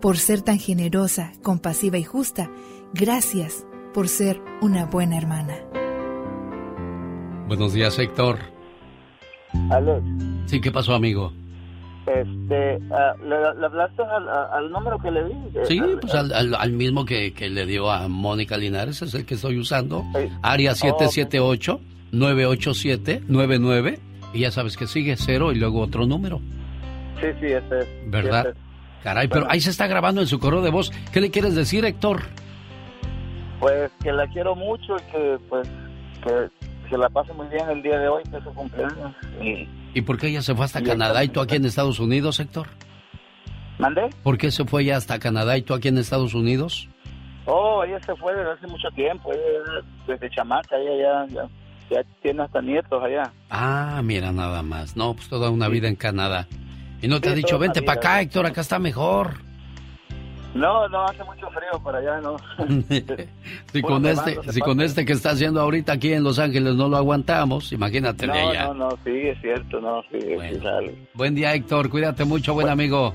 Por 0.00 0.16
ser 0.18 0.42
tan 0.42 0.58
generosa, 0.58 1.32
compasiva 1.42 1.98
y 1.98 2.04
justa, 2.04 2.50
gracias 2.94 3.66
por 3.94 4.08
ser 4.08 4.40
una 4.60 4.84
buena 4.86 5.16
hermana. 5.18 5.54
Buenos 7.48 7.72
días, 7.72 7.98
Héctor. 7.98 8.38
Alex, 9.70 10.02
Sí, 10.46 10.60
¿qué 10.60 10.70
pasó, 10.70 10.94
amigo? 10.94 11.32
este, 12.06 12.78
ah, 12.92 13.14
¿le, 13.20 13.36
le 13.58 13.66
hablaste 13.66 14.00
al, 14.52 14.70
número 14.70 14.96
que 15.00 15.10
le 15.10 15.24
di? 15.24 15.32
Sí, 15.64 15.78
Al- 15.80 15.98
pues 15.98 16.14
al, 16.14 16.32
al- 16.32 16.54
al 16.54 16.72
mismo 16.72 17.04
que, 17.04 17.32
que 17.32 17.48
le 17.48 17.66
dio 17.66 17.90
a 17.90 18.06
Mónica 18.08 18.56
Linares, 18.56 19.02
es 19.02 19.12
el 19.14 19.24
que 19.26 19.34
estoy 19.34 19.58
usando. 19.58 20.04
Área 20.42 20.72
Oh, 20.72 20.98
778-987-99. 22.12 23.98
Y 24.34 24.40
ya 24.40 24.50
sabes 24.50 24.76
que 24.76 24.86
sigue 24.86 25.16
cero 25.16 25.52
y 25.52 25.56
luego 25.56 25.80
otro 25.80 26.06
número, 26.06 26.40
Sí, 27.20 27.26
sí, 27.40 27.46
ese 27.46 27.78
es. 27.80 27.86
¿verdad? 28.10 28.40
ese 28.40 28.50
es. 28.50 28.56
Caray, 29.02 29.28
pero 29.28 29.46
ahí 29.48 29.60
se 29.60 29.70
está 29.70 29.86
grabando 29.86 30.20
en 30.20 30.26
su 30.26 30.38
correo 30.38 30.62
de 30.62 30.70
voz. 30.70 30.90
¿Qué 31.12 31.20
le 31.20 31.30
quieres 31.30 31.54
decir, 31.54 31.84
Héctor? 31.84 32.22
Pues 33.60 33.90
que 34.02 34.12
la 34.12 34.26
quiero 34.28 34.54
mucho 34.54 34.96
y 34.96 35.12
que, 35.12 35.38
pues, 35.48 35.68
que, 36.22 36.50
que 36.90 36.98
la 36.98 37.08
pase 37.08 37.32
muy 37.32 37.46
bien 37.48 37.68
el 37.70 37.82
día 37.82 37.98
de 37.98 38.08
hoy, 38.08 38.22
que 38.30 38.36
es 38.36 38.44
su 38.44 38.52
cumpleaños. 38.52 39.12
Y, 39.40 39.68
¿Y 39.94 40.02
por 40.02 40.18
qué 40.18 40.28
ella 40.28 40.42
se 40.42 40.54
fue 40.54 40.64
hasta 40.64 40.80
Y 40.80 40.84
Canadá 40.84 41.24
y 41.24 41.28
tú 41.28 41.40
aquí 41.40 41.56
en 41.56 41.64
Estados 41.64 42.00
Unidos, 42.00 42.40
Héctor? 42.40 42.68
¿Mandé? 43.78 44.08
¿Por 44.22 44.38
qué 44.38 44.50
se 44.50 44.64
fue 44.64 44.82
ella 44.82 44.96
hasta 44.96 45.18
Canadá 45.18 45.56
y 45.56 45.62
tú 45.62 45.74
aquí 45.74 45.88
en 45.88 45.98
Estados 45.98 46.34
Unidos? 46.34 46.88
Oh, 47.46 47.84
ella 47.84 48.00
se 48.00 48.14
fue 48.16 48.34
desde 48.34 48.52
hace 48.52 48.66
mucho 48.66 48.88
tiempo, 48.94 49.32
ella, 49.32 49.86
desde 50.06 50.30
chamaca, 50.30 50.76
ella 50.76 51.26
ya, 51.30 51.34
ya, 51.34 51.48
ya 51.90 52.02
tiene 52.20 52.42
hasta 52.42 52.60
nietos 52.60 53.02
allá. 53.02 53.30
Ah, 53.50 54.00
mira 54.02 54.32
nada 54.32 54.62
más. 54.62 54.96
No, 54.96 55.14
pues 55.14 55.28
toda 55.28 55.50
una 55.50 55.68
vida 55.68 55.88
en 55.88 55.96
Canadá. 55.96 56.48
Y 57.02 57.08
no 57.08 57.20
te 57.20 57.28
Sí, 57.28 57.32
ha 57.32 57.36
dicho, 57.36 57.58
vente 57.58 57.82
para 57.82 57.98
acá, 57.98 58.20
Héctor, 58.20 58.46
acá 58.46 58.60
está 58.60 58.78
mejor. 58.78 59.34
No, 60.54 60.88
no, 60.88 61.04
hace 61.04 61.22
mucho 61.24 61.48
frío 61.50 61.82
por 61.82 61.94
allá, 61.94 62.18
¿no? 62.22 62.36
Si 63.72 63.82
Puro 63.82 63.94
con 63.94 64.06
este, 64.06 64.38
si 64.52 64.60
con 64.60 64.80
este 64.80 65.04
que 65.04 65.12
está 65.12 65.30
haciendo 65.32 65.60
ahorita 65.60 65.92
aquí 65.92 66.14
en 66.14 66.24
Los 66.24 66.38
Ángeles 66.38 66.74
no 66.76 66.88
lo 66.88 66.96
aguantamos, 66.96 67.72
imagínate 67.72 68.26
de 68.26 68.32
No, 68.32 68.48
allá. 68.48 68.64
no, 68.68 68.74
no, 68.74 68.88
sí, 69.04 69.10
es 69.14 69.38
cierto, 69.42 69.80
no, 69.82 70.00
sí, 70.10 70.18
sí, 70.20 70.60
sale. 70.62 71.08
Buen 71.12 71.34
día, 71.34 71.52
Héctor. 71.54 71.90
Cuídate 71.90 72.24
mucho, 72.24 72.54
buen 72.54 72.70
amigo. 72.70 73.12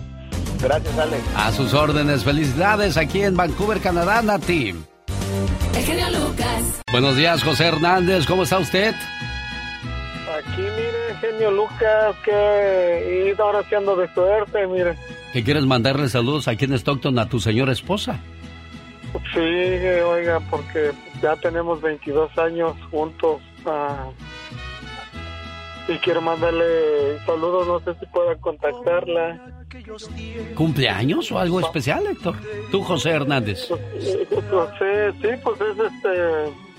Gracias, 0.61 0.95
Alex. 0.99 1.23
A 1.35 1.51
sus 1.51 1.73
órdenes. 1.73 2.23
Felicidades 2.23 2.95
aquí 2.97 3.23
en 3.23 3.35
Vancouver, 3.35 3.79
Canadá, 3.79 4.21
Nati. 4.21 4.75
El 5.75 5.83
genio 5.83 6.05
Lucas. 6.11 6.81
Buenos 6.91 7.15
días, 7.15 7.41
José 7.43 7.65
Hernández. 7.69 8.27
¿Cómo 8.27 8.43
está 8.43 8.59
usted? 8.59 8.93
Aquí, 10.37 10.61
genio 11.21 11.51
Lucas, 11.51 12.15
que 12.25 13.33
y 13.37 13.41
ahora 13.41 13.63
sí 13.69 13.75
ando 13.75 13.95
de 13.95 14.13
suerte, 14.13 14.67
mire. 14.67 14.95
¿Qué 15.31 15.43
quieres 15.43 15.65
mandarle 15.65 16.09
saludos 16.09 16.47
aquí 16.47 16.65
en 16.65 16.73
Stockton 16.73 17.17
a 17.19 17.29
tu 17.29 17.39
señora 17.39 17.71
esposa? 17.71 18.19
Sí, 19.33 19.39
oiga, 19.39 20.39
porque 20.49 20.91
ya 21.21 21.35
tenemos 21.37 21.81
22 21.81 22.37
años 22.37 22.73
juntos. 22.89 23.41
ah, 23.65 24.09
y 25.87 25.97
quiero 25.97 26.21
mandarle 26.21 27.19
saludos, 27.25 27.67
no 27.67 27.79
sé 27.79 27.99
si 27.99 28.05
pueda 28.07 28.35
contactarla. 28.37 29.39
¿Cumpleaños 30.55 31.31
o 31.31 31.39
algo 31.39 31.59
especial, 31.59 32.05
Héctor? 32.05 32.35
Tú, 32.71 32.83
José 32.83 33.11
Hernández. 33.11 33.67
José, 34.49 35.13
sí, 35.21 35.29
pues 35.43 35.61
es 35.61 35.77
este 35.79 36.70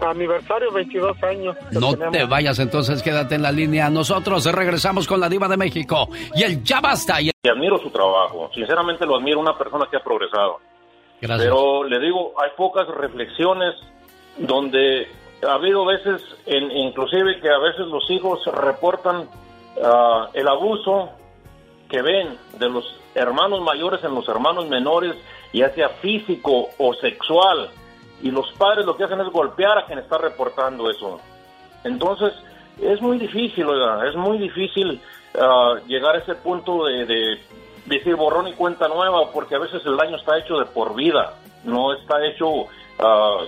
aniversario, 0.00 0.72
22 0.72 1.22
años. 1.22 1.56
No 1.72 1.92
tenemos. 1.92 2.12
te 2.12 2.24
vayas 2.24 2.58
entonces, 2.58 3.02
quédate 3.02 3.34
en 3.34 3.42
la 3.42 3.52
línea. 3.52 3.90
Nosotros 3.90 4.44
regresamos 4.46 5.06
con 5.06 5.20
la 5.20 5.28
diva 5.28 5.48
de 5.48 5.56
México. 5.56 6.08
Y 6.34 6.42
el 6.42 6.62
ya 6.62 6.80
basta. 6.80 7.20
Y 7.20 7.30
Y 7.42 7.48
admiro 7.48 7.78
su 7.78 7.90
trabajo. 7.90 8.50
Sinceramente 8.54 9.06
lo 9.06 9.16
admiro, 9.16 9.40
una 9.40 9.56
persona 9.56 9.86
que 9.90 9.96
ha 9.96 10.02
progresado. 10.02 10.60
Gracias. 11.20 11.48
Pero 11.48 11.84
le 11.84 11.98
digo, 12.00 12.34
hay 12.42 12.50
pocas 12.56 12.86
reflexiones 12.88 13.74
donde 14.38 15.08
ha 15.46 15.54
habido 15.54 15.84
veces, 15.84 16.22
en, 16.46 16.70
inclusive 16.70 17.40
que 17.40 17.50
a 17.50 17.58
veces 17.58 17.86
los 17.86 18.08
hijos 18.10 18.40
reportan 18.46 19.28
ah, 19.82 20.28
el 20.32 20.48
abuso 20.48 21.10
que 21.88 22.02
ven 22.02 22.36
de 22.58 22.68
los 22.68 22.84
hermanos 23.14 23.60
mayores 23.62 24.02
en 24.04 24.14
los 24.14 24.28
hermanos 24.28 24.68
menores, 24.68 25.14
ya 25.52 25.70
sea 25.70 25.88
físico 25.88 26.70
o 26.78 26.94
sexual, 26.94 27.70
y 28.24 28.30
los 28.30 28.50
padres 28.52 28.86
lo 28.86 28.96
que 28.96 29.04
hacen 29.04 29.20
es 29.20 29.28
golpear 29.28 29.76
a 29.76 29.84
quien 29.84 29.98
está 29.98 30.16
reportando 30.16 30.90
eso. 30.90 31.20
Entonces, 31.84 32.32
es 32.80 33.00
muy 33.02 33.18
difícil, 33.18 33.66
oiga, 33.66 34.08
es 34.08 34.16
muy 34.16 34.38
difícil 34.38 34.98
ah, 35.38 35.74
llegar 35.86 36.16
a 36.16 36.20
ese 36.20 36.34
punto 36.34 36.86
de, 36.86 37.04
de 37.04 37.38
decir 37.84 38.16
borrón 38.16 38.48
y 38.48 38.54
cuenta 38.54 38.88
nueva, 38.88 39.30
porque 39.30 39.56
a 39.56 39.58
veces 39.58 39.82
el 39.84 39.98
daño 39.98 40.16
está 40.16 40.38
hecho 40.38 40.58
de 40.58 40.64
por 40.64 40.94
vida, 40.94 41.34
no 41.64 41.92
está 41.92 42.24
hecho 42.26 42.64
ah, 42.98 43.40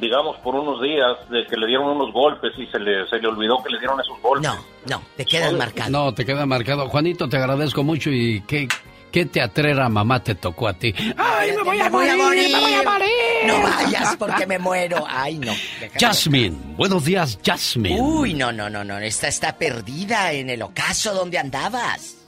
digamos, 0.00 0.36
por 0.38 0.54
unos 0.54 0.80
días, 0.80 1.16
de 1.28 1.44
que 1.46 1.56
le 1.56 1.66
dieron 1.66 1.88
unos 1.88 2.12
golpes 2.12 2.52
y 2.58 2.66
se 2.66 2.78
le, 2.78 3.08
se 3.08 3.18
le 3.18 3.26
olvidó 3.26 3.62
que 3.62 3.70
le 3.70 3.78
dieron 3.80 4.00
esos 4.00 4.20
golpes. 4.22 4.48
No, 4.48 4.54
no, 4.88 5.02
te 5.16 5.24
quedas 5.24 5.52
marcado. 5.52 5.90
No, 5.90 6.14
te 6.14 6.24
queda 6.24 6.46
marcado. 6.46 6.88
Juanito, 6.88 7.28
te 7.28 7.36
agradezco 7.38 7.82
mucho 7.82 8.10
y 8.10 8.40
qué, 8.42 8.68
qué 9.16 9.24
teatrera 9.24 9.88
mamá 9.88 10.22
te 10.22 10.34
tocó 10.34 10.68
a 10.68 10.74
ti. 10.74 10.94
¡Ay, 11.16 11.50
me 11.56 11.62
voy, 11.62 11.80
a, 11.80 11.88
morir, 11.88 12.12
me 12.52 12.60
voy 12.60 12.74
a 12.74 12.82
morir! 12.82 13.08
No 13.46 13.62
vayas 13.62 14.16
porque 14.16 14.46
me 14.46 14.58
muero. 14.58 15.06
Ay, 15.08 15.38
no. 15.38 15.52
Jasmine, 15.98 16.54
buenos 16.76 17.02
días, 17.06 17.38
Jasmine. 17.42 17.98
Uy, 17.98 18.34
no, 18.34 18.52
no, 18.52 18.68
no, 18.68 18.84
no. 18.84 18.98
Esta 18.98 19.28
está 19.28 19.56
perdida 19.56 20.32
en 20.32 20.50
el 20.50 20.60
ocaso 20.60 21.14
donde 21.14 21.38
andabas. 21.38 22.26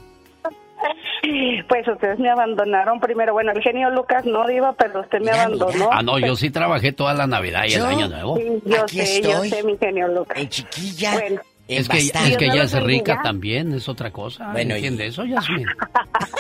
Pues 1.69 1.87
ustedes 1.87 2.19
me 2.21 2.31
abandonaron 2.31 3.01
primero. 3.01 3.35
Bueno, 3.35 3.53
el 3.53 3.61
genio 3.61 3.91
Lucas 3.91 4.25
no 4.25 4.47
diva, 4.47 4.73
pero 4.73 5.03
usted 5.03 5.21
me 5.21 5.31
abandonó. 5.31 5.91
Ah, 5.93 6.03
no, 6.03 6.19
yo 6.19 6.37
sí 6.37 6.49
trabajé 6.49 6.93
toda 6.93 7.13
la 7.13 7.27
Navidad 7.27 7.65
y 7.69 7.75
el 7.75 7.85
Año 7.85 8.09
Nuevo. 8.09 8.39
Sí, 8.39 8.63
yo 8.65 8.83
Aquí 8.83 8.97
sé, 9.05 9.17
estoy. 9.17 9.51
yo 9.51 9.57
sé, 9.57 9.63
mi 9.63 9.77
genio 9.77 10.09
Lucas. 10.09 10.39
En 10.39 10.49
chiquilla. 10.49 11.13
Bueno, 11.13 11.43
Es 11.69 11.89
que, 11.89 11.99
es 11.99 12.37
que 12.39 12.47
ella 12.47 12.63
es 12.63 12.83
rica 12.83 13.21
también, 13.23 13.73
es 13.75 13.89
otra 13.89 14.11
cosa. 14.11 14.51
Bueno, 14.53 14.75
y- 14.75 14.79
¿Entiende 14.79 15.07
eso, 15.07 15.23
Jasmine? 15.29 15.67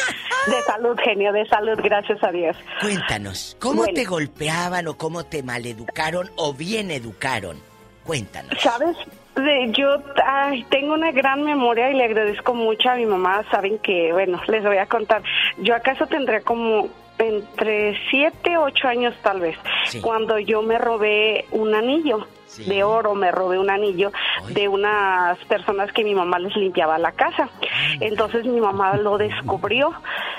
de 0.46 0.62
salud, 0.66 0.96
genio, 1.04 1.32
de 1.32 1.46
salud, 1.46 1.78
gracias 1.82 2.22
a 2.24 2.32
Dios. 2.32 2.56
Cuéntanos, 2.80 3.56
¿cómo 3.60 3.82
Bueno. 3.82 3.92
te 3.94 4.04
golpeaban 4.04 4.88
o 4.88 4.96
cómo 4.96 5.24
te 5.24 5.42
maleducaron 5.42 6.30
o 6.36 6.54
bien 6.54 6.90
educaron? 6.90 7.58
Cuéntanos. 8.04 8.58
¿Sabes? 8.60 8.96
De- 9.36 9.70
yo 9.76 10.02
ay, 10.26 10.64
tengo 10.70 10.94
una 10.94 11.12
gran 11.12 11.44
memoria 11.44 11.90
y 11.90 11.94
le 11.94 12.04
agradezco 12.04 12.54
mucho 12.54 12.88
a 12.90 12.94
mi 12.96 13.04
mamá. 13.04 13.44
Saben 13.50 13.78
que, 13.80 14.10
bueno, 14.12 14.40
les 14.48 14.64
voy 14.64 14.78
a 14.78 14.86
contar. 14.86 15.22
Yo 15.58 15.74
acaso 15.74 16.06
tendría 16.06 16.40
como 16.40 16.88
entre 17.18 17.98
siete, 18.10 18.56
ocho 18.56 18.88
años 18.88 19.14
tal 19.22 19.40
vez, 19.40 19.56
cuando 20.00 20.38
yo 20.38 20.62
me 20.62 20.78
robé 20.78 21.44
un 21.50 21.74
anillo 21.74 22.26
de 22.56 22.82
oro, 22.82 23.14
me 23.14 23.30
robé 23.30 23.58
un 23.58 23.70
anillo 23.70 24.12
de 24.48 24.68
unas 24.68 25.38
personas 25.46 25.92
que 25.92 26.04
mi 26.04 26.14
mamá 26.14 26.38
les 26.38 26.56
limpiaba 26.56 26.98
la 26.98 27.12
casa. 27.12 27.48
Entonces 28.00 28.44
mi 28.44 28.60
mamá 28.60 28.96
lo 28.96 29.18
descubrió 29.18 29.92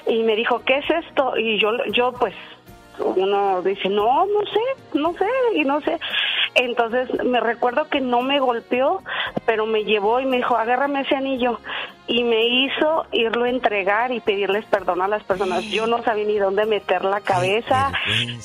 y 0.07 0.23
me 0.23 0.35
dijo, 0.35 0.61
¿qué 0.65 0.77
es 0.77 1.05
esto? 1.05 1.37
Y 1.37 1.59
yo, 1.59 1.71
yo 1.91 2.11
pues 2.13 2.33
uno 2.99 3.61
dice, 3.61 3.89
no, 3.89 4.25
no 4.25 4.41
sé, 4.41 4.97
no 4.97 5.13
sé, 5.13 5.27
y 5.55 5.63
no 5.63 5.81
sé. 5.81 5.99
Entonces 6.55 7.09
me 7.23 7.39
recuerdo 7.39 7.87
que 7.89 8.01
no 8.01 8.21
me 8.21 8.39
golpeó, 8.39 9.01
pero 9.45 9.65
me 9.65 9.83
llevó 9.83 10.19
y 10.19 10.25
me 10.25 10.37
dijo, 10.37 10.55
agárrame 10.55 11.01
ese 11.01 11.15
anillo. 11.15 11.59
Y 12.07 12.23
me 12.23 12.43
hizo 12.43 13.05
irlo 13.11 13.43
a 13.45 13.49
entregar 13.49 14.11
y 14.11 14.19
pedirles 14.19 14.65
perdón 14.65 15.01
a 15.01 15.07
las 15.07 15.23
personas. 15.23 15.63
Yo 15.65 15.85
no 15.85 16.01
sabía 16.03 16.25
ni 16.25 16.39
dónde 16.39 16.65
meter 16.65 17.05
la 17.05 17.21
cabeza. 17.21 17.91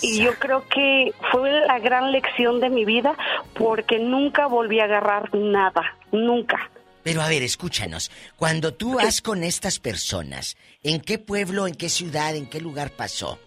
Y 0.02 0.22
yo 0.22 0.34
creo 0.34 0.64
que 0.68 1.14
fue 1.32 1.50
la 1.66 1.78
gran 1.78 2.12
lección 2.12 2.60
de 2.60 2.68
mi 2.68 2.84
vida 2.84 3.16
porque 3.54 3.98
nunca 3.98 4.46
volví 4.46 4.80
a 4.80 4.84
agarrar 4.84 5.34
nada, 5.34 5.96
nunca. 6.12 6.70
Pero 7.04 7.22
a 7.22 7.28
ver, 7.28 7.42
escúchanos. 7.42 8.10
Cuando 8.36 8.74
tú 8.74 8.94
vas 8.94 9.20
con 9.20 9.44
estas 9.44 9.78
personas, 9.78 10.56
¿en 10.82 11.00
qué 11.00 11.18
pueblo, 11.18 11.66
en 11.66 11.74
qué 11.74 11.88
ciudad, 11.88 12.34
en 12.36 12.46
qué 12.46 12.60
lugar 12.60 12.90
pasó? 12.90 13.38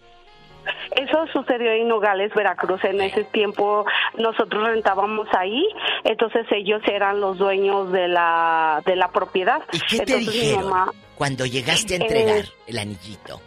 Eso 0.95 1.25
sucedió 1.33 1.71
en 1.71 1.87
Nogales, 1.87 2.33
Veracruz. 2.33 2.83
En 2.83 3.01
ese 3.01 3.23
tiempo 3.25 3.85
nosotros 4.17 4.67
rentábamos 4.67 5.27
ahí, 5.37 5.67
entonces 6.03 6.45
ellos 6.51 6.81
eran 6.91 7.19
los 7.19 7.37
dueños 7.37 7.91
de 7.91 8.07
la 8.07 8.81
de 8.85 8.95
la 8.95 9.09
propiedad. 9.11 9.61
¿Y 9.71 9.79
qué 9.79 9.97
te 10.05 10.13
entonces 10.13 10.27
mi 10.27 10.33
dijeron 10.33 10.69
mamá, 10.69 10.91
cuando 11.15 11.45
llegaste 11.45 11.95
a 11.95 11.97
Eh, 11.97 12.01
entregar 12.01 12.45
el 12.67 12.77
anillito? 12.79 13.41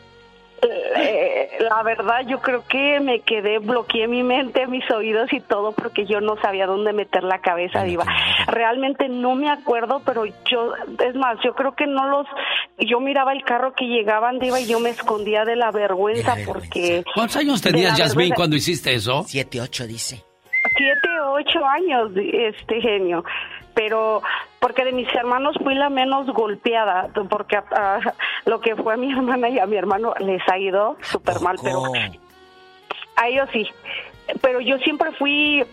Eh, 0.63 1.49
la 1.61 1.83
verdad 1.83 2.27
yo 2.27 2.41
creo 2.41 2.65
que 2.69 3.01
me 3.01 3.21
quedé, 3.21 3.59
bloqueé 3.59 4.07
mi 4.09 4.23
mente, 4.23 4.67
mis 4.67 4.89
oídos 4.91 5.33
y 5.33 5.41
todo 5.41 5.73
porque 5.73 6.05
yo 6.07 6.21
no 6.21 6.37
sabía 6.43 6.67
dónde 6.67 6.93
meter 6.93 7.25
la 7.25 7.39
cabeza, 7.41 7.83
Diva. 7.85 8.05
Realmente 8.47 9.09
no 9.09 9.35
me 9.35 9.51
acuerdo, 9.51 10.03
pero 10.05 10.25
yo, 10.27 10.73
es 11.07 11.15
más, 11.15 11.39
yo 11.45 11.55
creo 11.55 11.75
que 11.75 11.87
no 11.87 12.07
los, 12.09 12.27
yo 12.79 13.01
miraba 13.01 13.33
el 13.33 13.43
carro 13.45 13.73
que 13.75 13.87
llegaban, 13.87 14.39
Diva, 14.39 14.61
y 14.61 14.67
yo 14.67 14.81
me 14.81 14.91
escondía 14.91 15.45
de 15.45 15.57
la 15.57 15.71
vergüenza 15.71 16.37
porque... 16.47 17.05
¿Cuántos 17.15 17.37
años 17.37 17.61
tenías, 17.63 17.99
vergüenza- 17.99 18.35
cuando 18.35 18.57
hiciste 18.57 18.95
eso? 18.95 19.25
Siete, 19.27 19.61
ocho, 19.61 19.87
dice. 19.87 20.23
siete, 20.77 21.09
ocho 21.33 21.65
años, 21.65 22.11
este 22.17 22.81
genio. 22.81 23.25
Pero 23.75 24.23
porque 24.59 24.85
de 24.85 24.93
mis 24.93 25.09
hermanos 25.15 25.57
fui 25.63 25.75
la 25.75 25.91
menos 25.91 26.27
golpeada, 26.29 27.09
porque 27.29 27.57
a, 27.57 27.65
a 27.71 28.15
lo 28.45 28.61
que 28.61 28.77
fue 28.77 28.95
a 28.95 28.97
mi 28.97 29.11
hermana 29.17 29.49
y 29.49 29.59
a 29.59 29.67
mi 29.67 29.77
hermano 29.77 30.15
les 30.21 30.43
ha 30.49 30.59
ido 30.59 30.97
súper 31.03 31.41
mal, 31.41 31.57
pero 31.63 31.83
a 33.17 33.29
ellos 33.29 33.49
sí. 33.53 33.67
Pero 34.41 34.61
yo 34.61 34.79
siempre 34.79 35.13
fui, 35.13 35.65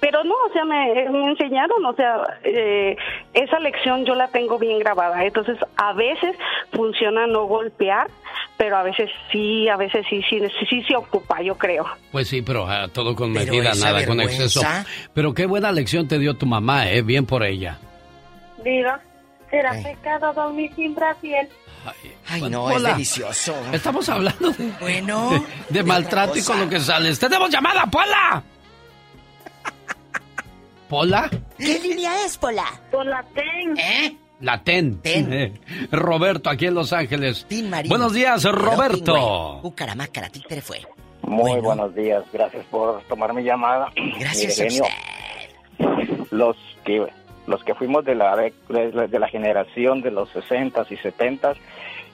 pero 0.00 0.24
no, 0.24 0.34
o 0.34 0.52
sea, 0.52 0.64
me, 0.64 1.08
me 1.10 1.30
enseñaron, 1.30 1.84
o 1.84 1.94
sea, 1.94 2.16
eh, 2.42 2.96
esa 3.34 3.58
lección 3.60 4.04
yo 4.04 4.14
la 4.14 4.28
tengo 4.28 4.58
bien 4.58 4.78
grabada. 4.78 5.24
Entonces, 5.24 5.56
a 5.76 5.92
veces 5.92 6.36
funciona 6.72 7.26
no 7.26 7.44
golpear, 7.44 8.08
pero 8.56 8.76
a 8.76 8.82
veces 8.82 9.10
sí, 9.30 9.68
a 9.68 9.76
veces 9.76 10.04
sí, 10.08 10.22
sí, 10.28 10.40
sí, 10.40 10.66
sí 10.68 10.82
se 10.82 10.96
ocupa, 10.96 11.40
yo 11.42 11.56
creo. 11.56 11.84
Pues 12.10 12.28
sí, 12.28 12.42
pero 12.42 12.66
ah, 12.66 12.88
todo 12.92 13.14
con 13.14 13.32
Pero 13.32 13.52
medida, 13.52 13.72
nada 13.74 14.04
con 14.06 14.20
exceso. 14.20 14.60
Pero 15.14 15.34
qué 15.34 15.46
buena 15.46 15.70
lección 15.72 16.08
te 16.08 16.18
dio 16.18 16.34
tu 16.34 16.46
mamá, 16.46 16.90
¿eh? 16.90 17.02
Bien 17.02 17.24
por 17.26 17.42
ella. 17.44 17.78
Diva, 18.64 19.00
¿será 19.50 19.72
pecado 19.82 20.32
dormir 20.32 20.72
sin 20.74 20.94
brasier? 20.94 21.48
Ay, 22.28 22.42
no, 22.42 22.64
Hola. 22.64 22.90
es 22.90 22.94
delicioso. 22.94 23.54
Estamos 23.72 24.08
hablando 24.08 24.50
de, 24.50 24.72
Bueno, 24.80 25.30
de, 25.30 25.42
de 25.70 25.82
maltrato 25.82 26.38
y 26.38 26.42
con 26.44 26.60
lo 26.60 26.68
que 26.68 26.78
sales. 26.78 27.18
¡Tenemos 27.18 27.50
llamada, 27.50 27.86
Pola! 27.86 28.42
¿Pola? 30.92 31.30
¿Qué 31.56 31.78
línea 31.80 32.22
es, 32.26 32.36
Pola? 32.36 32.66
Por 32.90 33.06
la 33.06 33.24
TEN. 33.34 33.78
¿Eh? 33.78 34.14
La 34.40 34.62
TEN. 34.62 35.00
Eh, 35.04 35.50
Roberto, 35.90 36.50
aquí 36.50 36.66
en 36.66 36.74
Los 36.74 36.92
Ángeles. 36.92 37.46
Marín. 37.70 37.88
Buenos 37.88 38.12
días, 38.12 38.44
Roberto. 38.44 39.60
Bucaramanga, 39.62 40.28
ti 40.28 40.42
te 40.46 40.60
fue. 40.60 40.82
Muy 41.22 41.60
buenos 41.62 41.94
días, 41.94 42.24
gracias 42.30 42.66
por 42.66 43.02
tomar 43.04 43.32
mi 43.32 43.42
llamada. 43.42 43.90
Gracias 44.20 44.58
Mire, 44.58 44.84
a 44.84 44.90
genio, 45.80 46.26
Los 46.30 46.58
que 46.84 47.06
los 47.46 47.64
que 47.64 47.74
fuimos 47.74 48.04
de 48.04 48.14
la 48.14 48.36
de, 48.36 48.52
la- 48.68 49.06
de 49.06 49.18
la 49.18 49.28
generación 49.28 50.02
de 50.02 50.10
los 50.10 50.28
60s 50.34 50.88
y 50.90 50.96
70s, 50.98 51.56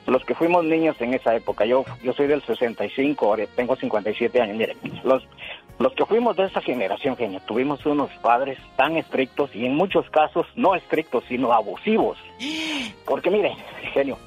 los 0.06 0.24
que 0.24 0.36
fuimos 0.36 0.64
niños 0.64 0.94
en 1.00 1.14
esa 1.14 1.34
época, 1.34 1.64
yo 1.66 1.84
yo 2.04 2.12
soy 2.12 2.28
del 2.28 2.42
65, 2.44 3.26
ahora 3.26 3.44
tengo 3.56 3.74
57 3.74 4.40
años, 4.40 4.56
mire, 4.56 4.76
los 5.02 5.26
los 5.78 5.92
que 5.94 6.04
fuimos 6.04 6.36
de 6.36 6.44
esa 6.44 6.60
generación, 6.60 7.16
genio, 7.16 7.40
tuvimos 7.46 7.84
unos 7.86 8.10
padres 8.20 8.58
tan 8.76 8.96
estrictos 8.96 9.54
y 9.54 9.64
en 9.64 9.76
muchos 9.76 10.08
casos 10.10 10.46
no 10.56 10.74
estrictos, 10.74 11.24
sino 11.28 11.52
abusivos. 11.52 12.18
Porque 13.04 13.30
mire, 13.30 13.54
genio, 13.92 14.18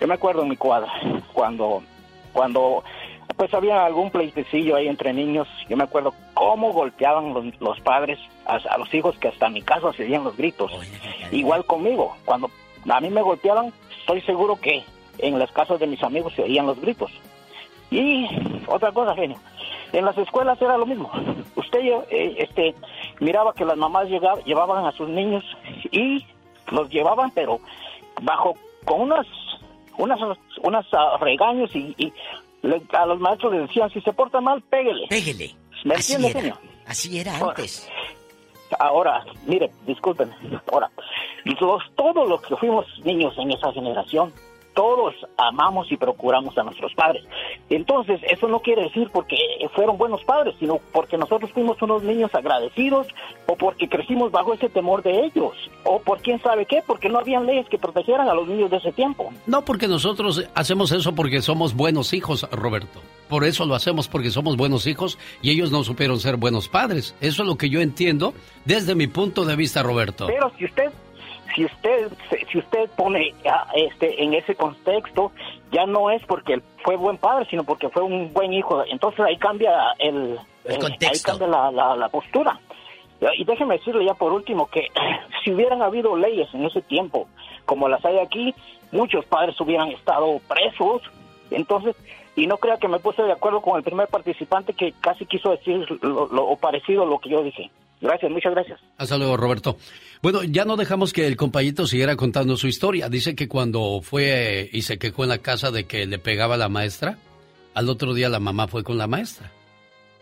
yo 0.00 0.06
me 0.06 0.14
acuerdo 0.14 0.42
en 0.42 0.48
mi 0.48 0.56
cuadra 0.56 0.92
cuando 1.32 1.82
cuando 2.32 2.82
pues 3.36 3.52
había 3.54 3.84
algún 3.84 4.10
pleitecillo 4.10 4.76
ahí 4.76 4.88
entre 4.88 5.12
niños. 5.12 5.48
Yo 5.68 5.76
me 5.76 5.84
acuerdo 5.84 6.14
cómo 6.34 6.72
golpeaban 6.72 7.34
los, 7.34 7.60
los 7.60 7.80
padres 7.80 8.18
a, 8.46 8.56
a 8.56 8.78
los 8.78 8.92
hijos 8.94 9.16
que 9.18 9.28
hasta 9.28 9.46
en 9.46 9.54
mi 9.54 9.62
casa 9.62 9.92
se 9.92 10.04
oían 10.04 10.24
los 10.24 10.36
gritos. 10.36 10.70
Igual 11.30 11.64
conmigo, 11.64 12.16
cuando 12.24 12.50
a 12.88 13.00
mí 13.00 13.10
me 13.10 13.22
golpeaban, 13.22 13.72
estoy 14.00 14.20
seguro 14.22 14.56
que 14.60 14.84
en 15.18 15.38
las 15.38 15.50
casas 15.52 15.80
de 15.80 15.86
mis 15.86 16.02
amigos 16.02 16.32
se 16.34 16.42
oían 16.42 16.66
los 16.66 16.80
gritos. 16.80 17.10
Y 17.90 18.26
otra 18.66 18.92
cosa, 18.92 19.14
genio, 19.14 19.38
en 19.92 20.04
las 20.04 20.16
escuelas 20.18 20.60
era 20.60 20.76
lo 20.78 20.86
mismo. 20.86 21.10
Usted 21.56 21.80
eh, 22.10 22.34
este, 22.38 22.74
miraba 23.20 23.52
que 23.54 23.64
las 23.64 23.76
mamás 23.76 24.08
llevaban 24.44 24.86
a 24.86 24.92
sus 24.92 25.08
niños 25.08 25.44
y 25.90 26.24
los 26.70 26.88
llevaban, 26.90 27.30
pero 27.32 27.60
bajo 28.22 28.54
con 28.84 29.00
unas 29.02 29.26
unas 29.98 30.18
unas 30.62 30.86
ah, 30.92 31.18
regaños 31.20 31.74
y, 31.76 31.94
y 31.98 32.12
le- 32.62 32.82
a 32.92 33.06
los 33.06 33.20
maestros 33.20 33.52
les 33.52 33.62
decían 33.68 33.90
si 33.90 34.00
se 34.00 34.12
porta 34.12 34.40
mal 34.40 34.62
pégale 34.62 35.06
pégale 35.08 35.54
me 35.84 35.94
Así 35.94 36.14
entiende 36.14 36.46
era. 36.48 36.58
Así 36.86 37.18
era 37.18 37.32
Ahora, 37.36 37.48
antes. 37.50 37.90
ahora 38.78 39.24
mire 39.46 39.70
disculpen 39.86 40.30
ahora 40.72 40.90
los, 41.44 41.82
todos 41.94 42.26
los 42.28 42.40
que 42.42 42.56
fuimos 42.56 42.86
niños 43.04 43.34
en 43.36 43.50
esa 43.52 43.72
generación 43.72 44.32
todos 44.74 45.14
amamos 45.36 45.90
y 45.90 45.96
procuramos 45.96 46.56
a 46.56 46.62
nuestros 46.62 46.94
padres. 46.94 47.24
Entonces, 47.70 48.20
eso 48.30 48.48
no 48.48 48.60
quiere 48.60 48.84
decir 48.84 49.10
porque 49.12 49.36
fueron 49.74 49.98
buenos 49.98 50.22
padres, 50.24 50.54
sino 50.58 50.80
porque 50.92 51.16
nosotros 51.16 51.50
fuimos 51.52 51.80
unos 51.82 52.02
niños 52.02 52.34
agradecidos 52.34 53.06
o 53.46 53.56
porque 53.56 53.88
crecimos 53.88 54.30
bajo 54.30 54.54
ese 54.54 54.68
temor 54.68 55.02
de 55.02 55.24
ellos, 55.24 55.52
o 55.84 56.00
por 56.00 56.20
quién 56.20 56.40
sabe 56.40 56.66
qué, 56.66 56.82
porque 56.86 57.08
no 57.08 57.18
habían 57.18 57.46
leyes 57.46 57.68
que 57.68 57.78
protegieran 57.78 58.28
a 58.28 58.34
los 58.34 58.48
niños 58.48 58.70
de 58.70 58.78
ese 58.78 58.92
tiempo. 58.92 59.32
No, 59.46 59.64
porque 59.64 59.88
nosotros 59.88 60.44
hacemos 60.54 60.92
eso 60.92 61.14
porque 61.14 61.42
somos 61.42 61.74
buenos 61.74 62.12
hijos, 62.12 62.48
Roberto. 62.50 63.00
Por 63.28 63.44
eso 63.44 63.64
lo 63.64 63.74
hacemos 63.74 64.08
porque 64.08 64.30
somos 64.30 64.56
buenos 64.56 64.86
hijos 64.86 65.18
y 65.40 65.50
ellos 65.50 65.70
no 65.72 65.84
supieron 65.84 66.20
ser 66.20 66.36
buenos 66.36 66.68
padres. 66.68 67.14
Eso 67.20 67.42
es 67.42 67.48
lo 67.48 67.56
que 67.56 67.70
yo 67.70 67.80
entiendo 67.80 68.34
desde 68.64 68.94
mi 68.94 69.06
punto 69.06 69.44
de 69.44 69.56
vista, 69.56 69.82
Roberto. 69.82 70.26
Pero 70.26 70.52
si 70.58 70.66
usted 70.66 70.92
si 71.54 71.64
usted 71.64 72.10
si 72.50 72.58
usted 72.58 72.88
pone 72.96 73.34
ah, 73.46 73.68
este 73.74 74.22
en 74.22 74.34
ese 74.34 74.54
contexto 74.54 75.32
ya 75.70 75.86
no 75.86 76.10
es 76.10 76.22
porque 76.26 76.60
fue 76.84 76.96
buen 76.96 77.16
padre 77.18 77.46
sino 77.50 77.64
porque 77.64 77.88
fue 77.88 78.02
un 78.02 78.32
buen 78.32 78.52
hijo 78.52 78.84
entonces 78.86 79.20
ahí 79.20 79.36
cambia 79.36 79.92
el 79.98 80.38
El 80.64 80.78
contexto. 80.78 81.32
Ahí 81.32 81.38
cambia 81.38 81.48
la, 81.48 81.70
la, 81.70 81.96
la 81.96 82.08
postura. 82.08 82.58
Y 83.36 83.44
déjeme 83.44 83.78
decirle 83.78 84.04
ya 84.04 84.14
por 84.14 84.32
último 84.32 84.66
que 84.66 84.88
si 85.44 85.52
hubieran 85.52 85.80
habido 85.82 86.16
leyes 86.16 86.48
en 86.54 86.64
ese 86.64 86.82
tiempo, 86.82 87.28
como 87.66 87.88
las 87.88 88.04
hay 88.04 88.18
aquí, 88.18 88.52
muchos 88.90 89.24
padres 89.26 89.60
hubieran 89.60 89.88
estado 89.90 90.40
presos. 90.48 91.02
Entonces, 91.50 91.94
y 92.34 92.46
no 92.46 92.56
crea 92.56 92.78
que 92.78 92.88
me 92.88 92.98
puse 92.98 93.22
de 93.22 93.30
acuerdo 93.32 93.60
con 93.60 93.76
el 93.76 93.82
primer 93.84 94.08
participante 94.08 94.72
que 94.72 94.92
casi 95.00 95.26
quiso 95.26 95.50
decir 95.50 95.86
lo, 96.02 96.26
lo- 96.26 96.56
parecido 96.56 97.02
a 97.04 97.06
lo 97.06 97.18
que 97.18 97.28
yo 97.30 97.42
dije. 97.42 97.70
Gracias, 98.02 98.32
muchas 98.32 98.52
gracias. 98.52 98.80
Hasta 98.98 99.16
luego, 99.16 99.36
Roberto. 99.36 99.76
Bueno, 100.22 100.42
ya 100.42 100.64
no 100.64 100.76
dejamos 100.76 101.12
que 101.12 101.26
el 101.28 101.36
compañito 101.36 101.86
siguiera 101.86 102.16
contando 102.16 102.56
su 102.56 102.66
historia. 102.66 103.08
Dice 103.08 103.36
que 103.36 103.48
cuando 103.48 104.00
fue 104.02 104.68
y 104.72 104.82
se 104.82 104.98
quejó 104.98 105.22
en 105.22 105.28
la 105.30 105.38
casa 105.38 105.70
de 105.70 105.84
que 105.84 106.04
le 106.06 106.18
pegaba 106.18 106.56
la 106.56 106.68
maestra, 106.68 107.16
al 107.74 107.88
otro 107.88 108.12
día 108.12 108.28
la 108.28 108.40
mamá 108.40 108.66
fue 108.66 108.82
con 108.82 108.98
la 108.98 109.06
maestra. 109.06 109.52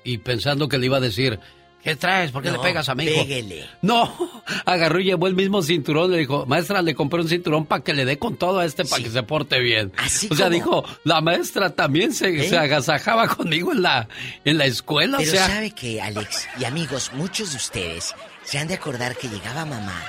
Y 0.04 0.18
pensando 0.18 0.68
que 0.68 0.76
le 0.76 0.86
iba 0.86 0.98
a 0.98 1.00
decir, 1.00 1.40
¿qué 1.82 1.96
traes? 1.96 2.30
¿Por 2.30 2.42
qué 2.42 2.50
No, 2.50 2.56
le 2.58 2.62
pegas 2.62 2.88
a 2.88 2.94
mi 2.94 3.04
hijo? 3.04 3.22
péguele. 3.22 3.66
No, 3.82 4.14
agarró 4.64 5.00
y 5.00 5.04
llevó 5.04 5.26
el 5.26 5.34
mismo 5.34 5.62
cinturón. 5.62 6.10
Le 6.10 6.18
dijo, 6.18 6.46
maestra, 6.46 6.82
le 6.82 6.94
compré 6.94 7.20
un 7.20 7.28
cinturón 7.28 7.66
para 7.66 7.82
que 7.82 7.94
le 7.94 8.04
dé 8.04 8.18
con 8.18 8.36
todo 8.36 8.58
a 8.60 8.64
este, 8.64 8.84
para 8.84 9.02
que 9.02 9.10
se 9.10 9.22
porte 9.22 9.58
bien. 9.60 9.92
o 9.98 10.08
sea, 10.08 10.46
como- 10.46 10.50
dijo, 10.50 10.84
la 11.04 11.20
maestra 11.20 11.70
también 11.70 12.12
se, 12.12 12.28
¿Eh? 12.28 12.48
se 12.48 12.58
agasajaba 12.58 13.28
conmigo 13.28 13.72
en 13.72 13.82
la, 13.82 14.08
en 14.44 14.58
la 14.58 14.66
escuela. 14.66 15.18
Pero 15.18 15.30
o 15.30 15.34
sea, 15.34 15.46
sabe 15.46 15.70
que, 15.72 16.00
Alex 16.00 16.48
y 16.58 16.64
amigos, 16.64 17.10
muchos 17.14 17.50
de 17.50 17.56
ustedes 17.56 18.14
se 18.44 18.58
han 18.58 18.68
de 18.68 18.74
acordar 18.74 19.16
que 19.16 19.28
llegaba 19.28 19.64
mamá 19.64 20.02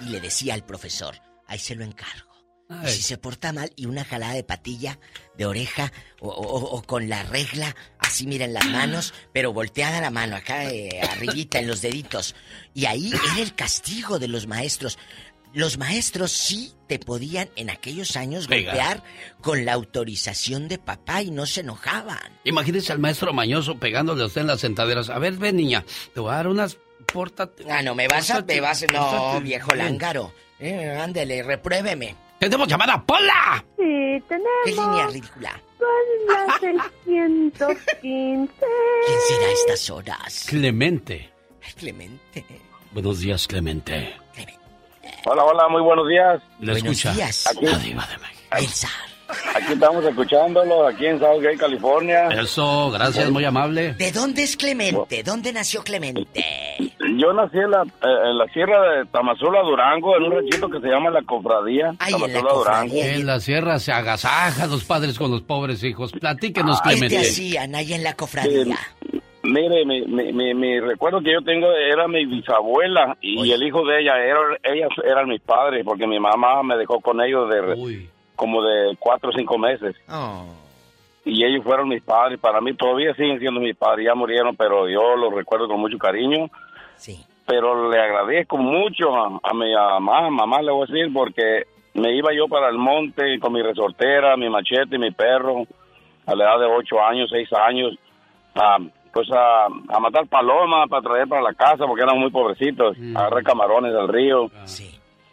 y 0.00 0.10
le 0.10 0.20
decía 0.20 0.54
al 0.54 0.64
profesor, 0.64 1.14
ahí 1.46 1.58
se 1.58 1.74
lo 1.74 1.84
encargo. 1.84 2.25
Y 2.68 2.88
si 2.88 3.02
se 3.02 3.16
porta 3.16 3.52
mal 3.52 3.72
y 3.76 3.86
una 3.86 4.04
jalada 4.04 4.34
de 4.34 4.42
patilla, 4.42 4.98
de 5.38 5.46
oreja 5.46 5.92
o, 6.20 6.28
o- 6.28 6.76
o 6.76 6.82
con 6.82 7.08
la 7.08 7.22
regla, 7.22 7.76
así 7.98 8.26
mira 8.26 8.44
en 8.44 8.54
las 8.54 8.66
manos, 8.66 9.14
pero 9.32 9.52
volteada 9.52 10.00
la 10.00 10.10
mano, 10.10 10.34
acá 10.36 10.64
eh, 10.70 11.00
arribita 11.00 11.58
en 11.60 11.68
los 11.68 11.80
deditos. 11.80 12.34
Y 12.74 12.86
ahí 12.86 13.12
era 13.12 13.40
el 13.42 13.54
castigo 13.54 14.18
de 14.18 14.26
los 14.28 14.46
maestros. 14.48 14.98
Los 15.54 15.78
maestros 15.78 16.32
sí 16.32 16.72
te 16.88 16.98
podían 16.98 17.48
en 17.56 17.70
aquellos 17.70 18.16
años 18.16 18.46
golpear 18.48 19.02
con 19.40 19.64
la 19.64 19.72
autorización 19.72 20.66
de 20.68 20.78
papá 20.78 21.22
y 21.22 21.30
no 21.30 21.46
se 21.46 21.60
enojaban. 21.60 22.18
Imagínese 22.44 22.92
al 22.92 22.98
maestro 22.98 23.32
mañoso 23.32 23.78
pegándole 23.78 24.22
a 24.22 24.26
usted 24.26 24.40
en 24.42 24.48
las 24.48 24.60
sentaderas. 24.60 25.08
A 25.08 25.18
ver, 25.18 25.34
ven, 25.34 25.56
niña, 25.56 25.84
te 26.12 26.20
voy 26.20 26.32
a 26.32 26.36
dar 26.36 26.48
unas. 26.48 26.76
Pórtate. 27.12 27.64
Ah, 27.70 27.82
no, 27.82 27.94
me 27.94 28.08
vas 28.08 28.28
a, 28.30 28.42
me 28.42 28.60
vas 28.60 28.82
a- 28.82 28.86
no, 28.86 28.98
pórtate 29.08 29.40
viejo 29.44 29.72
lángaro. 29.74 30.34
Eh, 30.58 30.90
ándele, 31.00 31.42
repruébeme. 31.42 32.16
¡Tenemos 32.38 32.68
llamada, 32.68 33.02
Pola! 33.02 33.64
Sí, 33.76 34.22
tenemos. 34.28 34.50
¿Qué 34.64 34.70
línea 34.72 35.06
ridícula? 35.06 35.62
Con 35.78 36.46
la 36.46 36.58
615. 36.60 38.52
¿Quién 39.06 39.20
será 39.28 39.46
a 39.46 39.52
estas 39.52 39.90
horas? 39.90 40.46
Clemente. 40.48 41.32
Ay, 41.62 41.72
Clemente. 41.74 42.44
Buenos 42.92 43.20
días, 43.20 43.46
Clemente. 43.46 44.14
Hola, 45.24 45.44
hola, 45.44 45.68
muy 45.68 45.82
buenos 45.82 46.08
días. 46.08 46.42
Le 46.60 46.72
escucha. 46.72 47.12
Aquí, 47.12 47.66
Elsa. 48.52 48.88
Aquí 49.54 49.72
estamos 49.72 50.04
escuchándolo, 50.04 50.86
aquí 50.86 51.06
en 51.06 51.18
Southgate, 51.18 51.56
California. 51.56 52.28
Eso, 52.28 52.90
gracias, 52.90 53.30
muy 53.30 53.44
amable. 53.44 53.94
¿De 53.94 54.12
dónde 54.12 54.42
es 54.42 54.56
Clemente? 54.56 55.22
¿Dónde 55.22 55.52
nació 55.52 55.82
Clemente? 55.82 56.44
Yo 57.18 57.32
nací 57.32 57.58
en 57.58 57.70
la, 57.70 57.82
eh, 57.82 58.28
en 58.30 58.38
la 58.38 58.46
sierra 58.52 58.98
de 58.98 59.06
Tamazula, 59.06 59.62
Durango, 59.62 60.16
en 60.16 60.24
un 60.24 60.32
ranchito 60.32 60.68
que 60.68 60.80
se 60.80 60.88
llama 60.88 61.10
La 61.10 61.22
Cofradía. 61.22 61.94
Tamazula, 61.98 62.52
Durango. 62.52 62.94
En 62.96 63.26
la 63.26 63.40
sierra 63.40 63.78
se 63.78 63.92
agasajan 63.92 64.70
los 64.70 64.84
padres 64.84 65.18
con 65.18 65.30
los 65.30 65.42
pobres 65.42 65.82
hijos. 65.84 66.12
Platíquenos, 66.12 66.80
¿Qué 66.82 66.90
te 66.90 66.94
Clemente. 66.96 67.18
hacían 67.18 67.74
ahí 67.74 67.92
en 67.94 68.02
la 68.02 68.14
cofradía? 68.14 68.76
Mire, 69.42 69.84
mi, 69.86 70.02
mi, 70.06 70.32
mi, 70.32 70.54
mi 70.54 70.80
recuerdo 70.80 71.20
que 71.20 71.32
yo 71.32 71.40
tengo 71.42 71.68
era 71.72 72.08
mi 72.08 72.26
bisabuela 72.26 73.16
y 73.20 73.52
el 73.52 73.62
hijo 73.62 73.84
de 73.86 74.00
ella, 74.00 74.18
era, 74.18 74.40
ellas 74.64 74.88
eran 75.04 75.28
mis 75.28 75.40
padres, 75.40 75.84
porque 75.84 76.04
mi 76.06 76.18
mamá 76.18 76.64
me 76.64 76.76
dejó 76.76 77.00
con 77.00 77.20
ellos 77.20 77.48
de 77.48 77.60
como 78.36 78.62
de 78.62 78.96
cuatro 78.98 79.30
o 79.30 79.32
cinco 79.32 79.58
meses. 79.58 79.96
Y 81.24 81.44
ellos 81.44 81.64
fueron 81.64 81.88
mis 81.88 82.02
padres, 82.02 82.38
para 82.38 82.60
mí 82.60 82.72
todavía 82.74 83.12
siguen 83.14 83.40
siendo 83.40 83.60
mis 83.60 83.74
padres, 83.76 84.06
ya 84.06 84.14
murieron, 84.14 84.54
pero 84.54 84.88
yo 84.88 85.16
los 85.16 85.34
recuerdo 85.34 85.66
con 85.66 85.80
mucho 85.80 85.98
cariño. 85.98 86.48
Sí. 86.96 87.24
Pero 87.46 87.90
le 87.90 88.00
agradezco 88.00 88.56
mucho 88.56 89.14
a, 89.14 89.40
a 89.42 89.54
mi 89.54 89.74
mamá, 89.74 90.30
mamá 90.30 90.62
le 90.62 90.70
voy 90.70 90.86
a 90.88 90.92
decir, 90.92 91.12
porque 91.12 91.64
me 91.94 92.14
iba 92.14 92.32
yo 92.32 92.46
para 92.46 92.68
el 92.68 92.78
monte 92.78 93.40
con 93.40 93.52
mi 93.52 93.62
resortera, 93.62 94.36
mi 94.36 94.48
machete 94.48 94.96
y 94.96 94.98
mi 94.98 95.10
perro, 95.10 95.64
a 96.26 96.34
la 96.34 96.44
edad 96.44 96.60
de 96.60 96.66
ocho 96.66 97.00
años, 97.02 97.28
seis 97.30 97.48
años, 97.52 97.96
a, 98.54 98.78
pues 99.12 99.28
a, 99.32 99.66
a 99.66 100.00
matar 100.00 100.26
palomas 100.26 100.88
para 100.88 101.02
traer 101.02 101.26
para 101.26 101.42
la 101.42 101.54
casa, 101.54 101.86
porque 101.86 102.02
eran 102.02 102.18
muy 102.18 102.30
pobrecitos, 102.30 102.96
a 103.14 103.18
agarrar 103.20 103.42
camarones 103.42 103.92
del 103.92 104.08
río. 104.08 104.50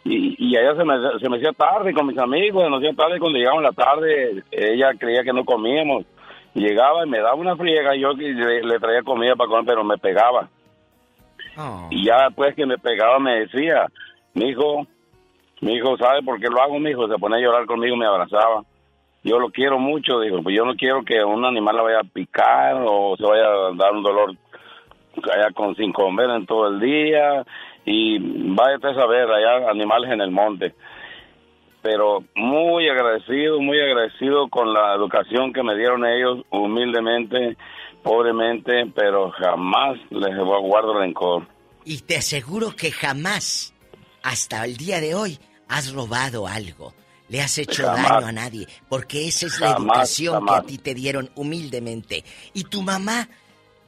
Y, 0.04 0.36
y 0.38 0.56
allá 0.56 0.76
se 0.76 0.84
me, 0.84 0.94
se 1.18 1.28
me 1.30 1.38
hacía 1.38 1.52
tarde 1.52 1.94
con 1.94 2.06
mis 2.06 2.18
amigos, 2.18 2.62
se 2.62 2.70
nos 2.70 2.78
hacía 2.78 2.94
tarde 2.94 3.18
cuando 3.18 3.38
llegaban 3.38 3.62
la 3.62 3.72
tarde, 3.72 4.42
ella 4.50 4.92
creía 4.98 5.22
que 5.24 5.32
no 5.32 5.44
comíamos. 5.44 6.04
Llegaba 6.52 7.04
y 7.04 7.08
me 7.08 7.18
daba 7.18 7.34
una 7.34 7.56
friega, 7.56 7.96
yo 7.96 8.12
le, 8.12 8.62
le 8.62 8.78
traía 8.78 9.02
comida 9.02 9.34
para 9.34 9.48
comer, 9.48 9.64
pero 9.66 9.82
me 9.82 9.98
pegaba. 9.98 10.48
Y 11.90 12.04
ya 12.04 12.26
después 12.26 12.54
que 12.54 12.66
me 12.66 12.78
pegaba 12.78 13.18
me 13.18 13.40
decía, 13.40 13.86
mi 14.34 14.50
hijo, 14.50 14.86
mi 15.60 15.74
hijo, 15.74 15.96
¿sabe 15.96 16.22
por 16.22 16.38
qué 16.38 16.48
lo 16.48 16.60
hago, 16.60 16.78
mi 16.78 16.90
hijo? 16.90 17.08
Se 17.08 17.18
ponía 17.18 17.38
a 17.38 17.40
llorar 17.40 17.66
conmigo, 17.66 17.96
me 17.96 18.06
abrazaba. 18.06 18.62
Yo 19.22 19.38
lo 19.38 19.48
quiero 19.48 19.78
mucho, 19.78 20.20
dijo, 20.20 20.42
pues 20.42 20.54
yo 20.54 20.66
no 20.66 20.74
quiero 20.74 21.02
que 21.02 21.24
un 21.24 21.44
animal 21.44 21.76
le 21.76 21.82
vaya 21.82 22.00
a 22.00 22.12
picar 22.12 22.76
o 22.84 23.16
se 23.16 23.24
vaya 23.24 23.46
a 23.46 23.74
dar 23.74 23.92
un 23.92 24.02
dolor 24.02 24.34
allá 25.32 25.50
con 25.54 25.74
sin 25.76 25.92
comer 25.92 26.28
en 26.30 26.44
todo 26.44 26.68
el 26.68 26.80
día 26.80 27.44
y 27.84 28.18
vaya 28.18 28.76
a 28.82 28.94
saber, 28.94 29.30
allá 29.30 29.70
animales 29.70 30.10
en 30.10 30.20
el 30.20 30.30
monte. 30.30 30.74
Pero 31.82 32.24
muy 32.34 32.88
agradecido, 32.88 33.60
muy 33.60 33.78
agradecido 33.78 34.48
con 34.48 34.72
la 34.72 34.94
educación 34.94 35.52
que 35.52 35.62
me 35.62 35.76
dieron 35.76 36.04
ellos, 36.06 36.38
humildemente, 36.50 37.56
pobremente, 38.02 38.86
pero 38.94 39.30
jamás 39.32 39.98
les 40.10 40.34
guardo 40.36 40.98
rencor. 40.98 41.46
Y 41.84 41.98
te 41.98 42.16
aseguro 42.16 42.74
que 42.74 42.90
jamás, 42.90 43.74
hasta 44.22 44.64
el 44.64 44.78
día 44.78 45.00
de 45.00 45.14
hoy, 45.14 45.38
has 45.68 45.92
robado 45.92 46.46
algo. 46.46 46.94
Le 47.28 47.40
has 47.42 47.58
hecho 47.58 47.84
Jamás. 47.86 48.08
daño 48.08 48.26
a 48.28 48.32
nadie. 48.32 48.66
Porque 48.88 49.26
esa 49.28 49.46
es 49.46 49.60
la 49.60 49.72
Jamás, 49.74 49.84
educación 50.20 50.34
jamás. 50.34 50.50
que 50.52 50.58
a 50.60 50.66
ti 50.68 50.78
te 50.78 50.94
dieron 50.94 51.30
humildemente. 51.34 52.22
¿Y 52.54 52.64
tu 52.64 52.80
mamá 52.82 53.28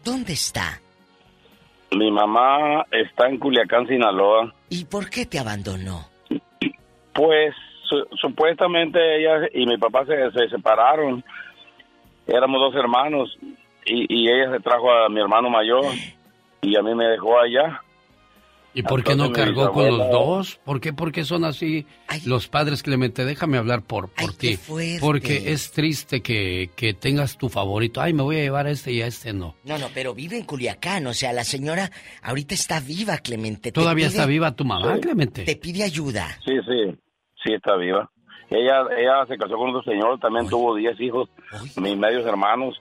dónde 0.04 0.32
está? 0.34 0.80
Mi 1.92 2.10
mamá 2.10 2.84
está 2.90 3.28
en 3.28 3.38
Culiacán, 3.38 3.86
Sinaloa. 3.86 4.52
¿Y 4.68 4.84
por 4.86 5.08
qué 5.08 5.24
te 5.26 5.38
abandonó? 5.38 6.06
Pues 7.14 7.54
su- 7.88 8.06
supuestamente 8.20 8.98
ella 9.18 9.48
y 9.54 9.66
mi 9.66 9.78
papá 9.78 10.04
se, 10.04 10.30
se 10.32 10.48
separaron. 10.48 11.24
Éramos 12.26 12.60
dos 12.60 12.74
hermanos 12.74 13.36
y, 13.84 14.06
y 14.12 14.28
ella 14.28 14.50
se 14.52 14.60
trajo 14.60 14.90
a 14.92 15.08
mi 15.08 15.20
hermano 15.20 15.48
mayor 15.48 15.84
y 16.60 16.76
a 16.76 16.82
mí 16.82 16.94
me 16.94 17.06
dejó 17.06 17.38
allá. 17.38 17.80
¿Y 18.78 18.82
por 18.82 19.02
qué 19.02 19.16
no 19.16 19.32
cargó 19.32 19.72
con 19.72 19.86
los 19.86 20.10
dos? 20.10 20.60
¿Por 20.62 20.82
qué, 20.82 20.92
por 20.92 21.10
qué 21.10 21.24
son 21.24 21.44
así 21.44 21.86
los 22.26 22.46
padres, 22.46 22.82
Clemente? 22.82 23.24
Déjame 23.24 23.56
hablar 23.56 23.80
por, 23.80 24.10
por 24.10 24.34
ti. 24.34 24.58
Porque 25.00 25.50
es 25.52 25.72
triste 25.72 26.20
que, 26.20 26.68
que 26.76 26.92
tengas 26.92 27.38
tu 27.38 27.48
favorito. 27.48 28.02
Ay, 28.02 28.12
me 28.12 28.22
voy 28.22 28.36
a 28.36 28.40
llevar 28.42 28.66
a 28.66 28.70
este 28.70 28.92
y 28.92 29.00
a 29.00 29.06
este 29.06 29.32
no. 29.32 29.56
No, 29.64 29.78
no, 29.78 29.86
pero 29.94 30.14
vive 30.14 30.36
en 30.36 30.44
Culiacán. 30.44 31.06
O 31.06 31.14
sea, 31.14 31.32
la 31.32 31.44
señora 31.44 31.90
ahorita 32.22 32.54
está 32.54 32.78
viva, 32.80 33.16
Clemente. 33.16 33.72
Te 33.72 33.80
¿Todavía 33.80 34.08
pide- 34.08 34.16
está 34.16 34.26
viva 34.26 34.54
tu 34.54 34.66
mamá, 34.66 34.98
Clemente? 34.98 35.44
Te 35.44 35.56
pide 35.56 35.82
ayuda. 35.82 36.28
Sí, 36.44 36.52
sí, 36.66 36.94
sí 37.44 37.54
está 37.54 37.76
viva. 37.76 38.10
Ella, 38.50 38.82
ella 38.96 39.24
se 39.26 39.38
casó 39.38 39.56
con 39.56 39.74
otro 39.74 39.90
señor, 39.90 40.20
también 40.20 40.48
tuvo 40.48 40.76
10 40.76 41.00
hijos, 41.00 41.28
mis 41.76 41.96
medios 41.96 42.26
hermanos. 42.26 42.76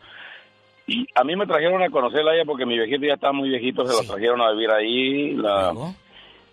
Y 0.87 1.07
a 1.15 1.23
mí 1.23 1.35
me 1.35 1.47
trajeron 1.47 1.81
a 1.81 1.89
conocerla 1.89 2.31
a 2.31 2.35
ella 2.35 2.45
porque 2.45 2.65
mi 2.65 2.77
viejito 2.77 3.05
ya 3.05 3.15
estaba 3.15 3.33
muy 3.33 3.49
viejito, 3.49 3.85
se 3.85 4.03
la 4.03 4.07
trajeron 4.07 4.41
a 4.41 4.51
vivir 4.51 4.71
ahí. 4.71 5.33
La, 5.33 5.73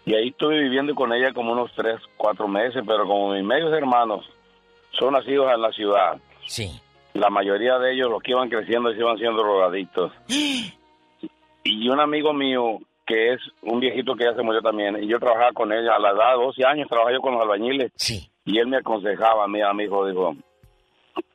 y 0.04 0.14
ahí 0.14 0.28
estuve 0.28 0.58
viviendo 0.60 0.94
con 0.94 1.12
ella 1.12 1.32
como 1.32 1.52
unos 1.52 1.70
3, 1.76 2.00
4 2.16 2.48
meses, 2.48 2.82
pero 2.86 3.06
como 3.06 3.34
mis 3.34 3.44
medios 3.44 3.72
hermanos 3.72 4.24
son 4.98 5.12
nacidos 5.12 5.52
en 5.52 5.60
la 5.60 5.70
ciudad. 5.72 6.18
Sí. 6.46 6.70
La 7.14 7.30
mayoría 7.30 7.78
de 7.78 7.92
ellos, 7.92 8.10
los 8.10 8.22
que 8.22 8.32
iban 8.32 8.48
creciendo, 8.48 8.90
se 8.92 8.98
iban 8.98 9.18
siendo 9.18 9.42
drogadictos. 9.42 10.12
Y 11.64 11.88
un 11.88 12.00
amigo 12.00 12.32
mío, 12.32 12.80
que 13.06 13.34
es 13.34 13.40
un 13.62 13.78
viejito 13.78 14.16
que 14.16 14.24
ya 14.24 14.34
se 14.34 14.42
murió 14.42 14.60
también, 14.62 15.00
y 15.00 15.06
yo 15.06 15.20
trabajaba 15.20 15.52
con 15.52 15.70
él 15.72 15.88
a 15.88 15.96
la 16.00 16.10
edad 16.10 16.32
de 16.36 16.42
12 16.42 16.64
años, 16.64 16.88
trabajaba 16.88 17.14
yo 17.14 17.20
con 17.20 17.34
los 17.34 17.42
albañiles. 17.42 17.92
Y 18.44 18.58
él 18.58 18.66
me 18.66 18.78
aconsejaba, 18.78 19.46
mi 19.46 19.60
hijo, 19.60 20.06
dijo, 20.08 20.34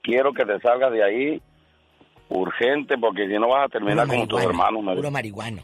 quiero 0.01 0.33
que 0.33 0.45
te 0.45 0.59
salgas 0.59 0.91
de 0.91 1.01
ahí 1.01 1.41
urgente, 2.29 2.97
porque 2.97 3.27
si 3.27 3.33
no 3.35 3.49
vas 3.49 3.65
a 3.65 3.69
terminar 3.69 4.07
como 4.07 4.27
tus 4.27 4.41
hermanos. 4.41 4.95
Puro 4.95 5.11
marihuano. 5.11 5.63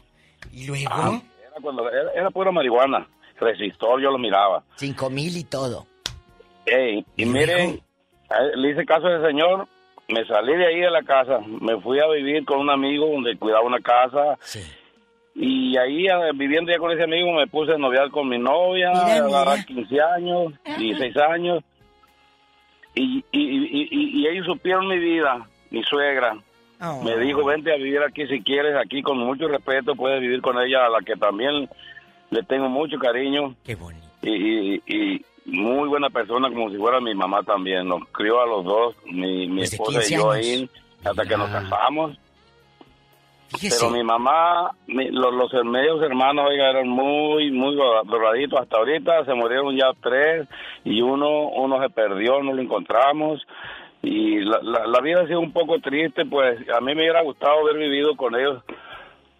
Y 0.52 0.66
luego, 0.66 0.90
Ah, 0.90 1.20
era, 1.40 1.60
cuando, 1.62 1.90
era, 1.90 2.10
era 2.12 2.30
pura 2.30 2.50
marihuana, 2.52 3.06
resistor, 3.40 4.00
yo 4.00 4.10
lo 4.10 4.18
miraba. 4.18 4.62
cinco 4.76 5.10
mil 5.10 5.36
y 5.36 5.44
todo. 5.44 5.86
Ey, 6.66 7.04
y 7.16 7.26
miren, 7.26 7.80
le 8.56 8.70
hice 8.70 8.84
caso 8.86 9.06
a 9.06 9.16
ese 9.18 9.26
señor, 9.26 9.66
me 10.08 10.24
salí 10.26 10.54
de 10.56 10.66
ahí 10.66 10.80
de 10.80 10.90
la 10.90 11.02
casa, 11.02 11.40
me 11.60 11.80
fui 11.80 11.98
a 12.00 12.06
vivir 12.08 12.44
con 12.44 12.60
un 12.60 12.70
amigo 12.70 13.06
donde 13.06 13.36
cuidaba 13.36 13.64
una 13.66 13.80
casa. 13.80 14.38
Y 15.36 15.76
ahí, 15.76 16.06
viviendo 16.36 16.70
ya 16.70 16.78
con 16.78 16.92
ese 16.92 17.02
amigo, 17.02 17.32
me 17.32 17.46
puse 17.48 17.72
a 17.72 17.78
noviar 17.78 18.10
con 18.10 18.28
mi 18.28 18.38
novia, 18.38 18.90
a 18.92 19.14
agarrar 19.26 19.64
15 19.66 20.00
años, 20.00 20.52
16 20.78 21.16
años. 21.16 21.64
Y, 22.94 23.24
y, 23.32 23.40
y, 23.40 23.88
y- 23.90 24.20
y 24.22 24.26
ellos 24.28 24.46
supieron 24.46 24.86
mi 24.86 24.98
vida, 24.98 25.48
mi 25.70 25.82
suegra. 25.82 26.36
Oh. 26.80 27.02
Me 27.02 27.16
dijo, 27.18 27.44
vente 27.44 27.72
a 27.72 27.76
vivir 27.76 28.00
aquí 28.02 28.26
si 28.26 28.42
quieres, 28.42 28.74
aquí 28.76 29.02
con 29.02 29.18
mucho 29.18 29.48
respeto, 29.48 29.94
puedes 29.94 30.20
vivir 30.20 30.40
con 30.42 30.58
ella, 30.60 30.86
a 30.86 30.90
la 30.90 31.00
que 31.00 31.14
también 31.16 31.68
le 32.30 32.42
tengo 32.42 32.68
mucho 32.68 32.98
cariño. 32.98 33.54
Qué 33.64 33.74
bonito. 33.74 34.04
Y, 34.22 34.74
y, 34.76 34.82
y 34.86 35.24
muy 35.46 35.88
buena 35.88 36.10
persona, 36.10 36.48
como 36.48 36.70
si 36.70 36.76
fuera 36.76 37.00
mi 37.00 37.14
mamá 37.14 37.42
también. 37.42 37.86
Nos 37.88 38.06
crió 38.08 38.40
a 38.42 38.46
los 38.46 38.64
dos, 38.64 38.96
mi, 39.06 39.46
mi 39.46 39.62
esposa 39.62 39.98
y 39.98 40.08
15 40.08 40.14
yo 40.16 40.30
años. 40.30 40.46
ahí, 40.46 40.70
hasta 41.04 41.24
que 41.26 41.36
nos 41.36 41.50
casamos. 41.50 42.18
Fíjese. 43.48 43.76
Pero 43.78 43.92
mi 43.92 44.02
mamá, 44.02 44.70
mi- 44.88 45.10
los, 45.10 45.32
los 45.32 45.52
medios 45.64 46.02
hermanos, 46.02 46.46
oiga, 46.48 46.70
eran 46.70 46.88
muy, 46.88 47.52
muy 47.52 47.76
doraditos. 47.76 48.60
Hasta 48.60 48.78
ahorita 48.78 49.24
se 49.26 49.34
murieron 49.34 49.76
ya 49.76 49.92
tres 50.02 50.48
y 50.84 51.00
uno, 51.02 51.48
uno 51.50 51.80
se 51.80 51.88
perdió, 51.90 52.42
no 52.42 52.52
lo 52.52 52.60
encontramos. 52.60 53.40
Y 54.04 54.40
la, 54.40 54.60
la, 54.62 54.86
la 54.86 55.00
vida 55.00 55.22
ha 55.22 55.26
sido 55.26 55.40
un 55.40 55.52
poco 55.52 55.80
triste, 55.80 56.24
pues 56.26 56.58
a 56.68 56.80
mí 56.80 56.94
me 56.94 57.02
hubiera 57.02 57.22
gustado 57.22 57.60
haber 57.60 57.78
vivido 57.78 58.16
con 58.16 58.34
ellos 58.34 58.62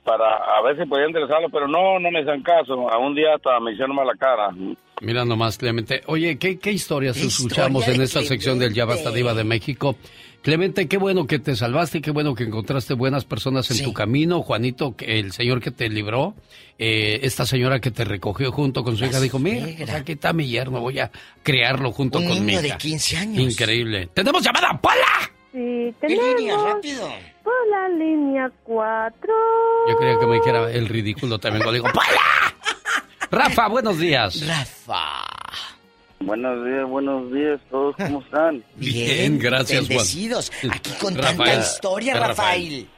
para 0.05 0.37
a 0.37 0.63
ver 0.63 0.79
si 0.79 0.87
podía 0.87 1.07
interesarlos, 1.07 1.51
pero 1.51 1.67
no, 1.67 1.99
no 1.99 2.11
me 2.11 2.21
hacían 2.21 2.43
caso. 2.43 2.89
A 2.91 2.99
un 2.99 3.15
día 3.15 3.35
hasta 3.35 3.59
me 3.61 3.73
hicieron 3.73 3.97
mala 3.97 4.15
cara. 4.19 4.51
Mira 5.01 5.25
nomás, 5.25 5.59
Clemente. 5.59 6.03
Oye, 6.07 6.39
¿qué, 6.39 6.59
qué 6.59 6.73
historias 6.73 7.17
¿Qué 7.17 7.27
escuchamos 7.27 7.83
historia 7.83 7.97
en 7.97 8.03
esta 8.03 8.23
sección 8.23 8.59
del 8.59 8.75
Ya 8.75 8.85
Basta 8.85 9.11
Diva 9.11 9.35
de 9.35 9.45
México? 9.45 9.97
Clemente, 10.45 10.89
qué 10.89 10.99
bueno 10.99 11.27
que 11.27 11.39
te 11.39 11.57
salvaste, 11.57 12.03
qué 12.03 12.11
bueno 12.11 12.35
que 12.35 12.45
encontraste 12.45 12.93
buenas 12.93 13.25
personas 13.25 13.71
en 13.71 13.83
tu 13.83 13.95
camino. 13.95 14.43
Juanito, 14.43 14.95
el 14.99 15.33
señor 15.33 15.63
que 15.63 15.71
te 15.71 15.89
libró, 15.89 16.35
eh, 16.79 17.21
esta 17.23 17.47
señora 17.47 17.81
que 17.81 17.91
te 17.91 18.05
recogió 18.05 18.53
junto 18.53 18.85
con 18.85 18.95
su 18.95 19.07
hija, 19.07 19.21
dijo, 19.21 19.39
mira, 19.39 19.67
pues 19.79 19.89
aquí 19.89 20.13
está 20.13 20.35
mi 20.35 20.47
yerno, 20.47 20.81
voy 20.81 20.99
a 20.99 21.11
criarlo 21.43 21.93
junto 21.93 22.19
Un 22.19 22.27
con 22.29 22.35
mi 22.35 22.41
niño 22.53 22.61
hija. 22.61 22.75
de 22.75 22.79
15 22.79 23.17
años. 23.17 23.39
Increíble. 23.53 24.11
¡Tenemos 24.13 24.43
llamada, 24.45 24.79
Pola! 24.79 25.33
Sí, 25.51 25.95
¿Qué 25.99 26.09
tenemos 26.09 26.37
línea? 26.39 26.57
Rápido. 26.59 27.09
por 27.43 27.53
la 27.71 27.89
línea 27.89 28.51
4. 28.65 29.33
Yo 29.89 29.97
creía 29.97 30.19
que 30.21 30.27
me 30.27 30.35
dijera 30.35 30.71
el 30.71 30.89
ridículo 30.89 31.39
también. 31.39 31.63
cuando 31.63 31.73
digo, 31.83 31.87
¡Pola! 31.91 32.55
Rafa, 33.31 33.69
buenos 33.69 33.99
días. 33.99 34.47
Rafa. 34.47 35.25
Buenos 36.21 36.65
días, 36.65 36.89
buenos 36.89 37.33
días, 37.33 37.61
todos, 37.71 37.95
¿cómo 37.97 38.21
están? 38.25 38.65
Bien, 38.77 39.39
gracias, 39.39 39.81
Juan. 39.81 39.89
Bendecidos. 39.89 40.53
Aquí 40.71 40.91
con 41.01 41.15
Rafael. 41.15 41.37
tanta 41.37 41.55
historia, 41.61 42.15
Rafael. 42.15 42.89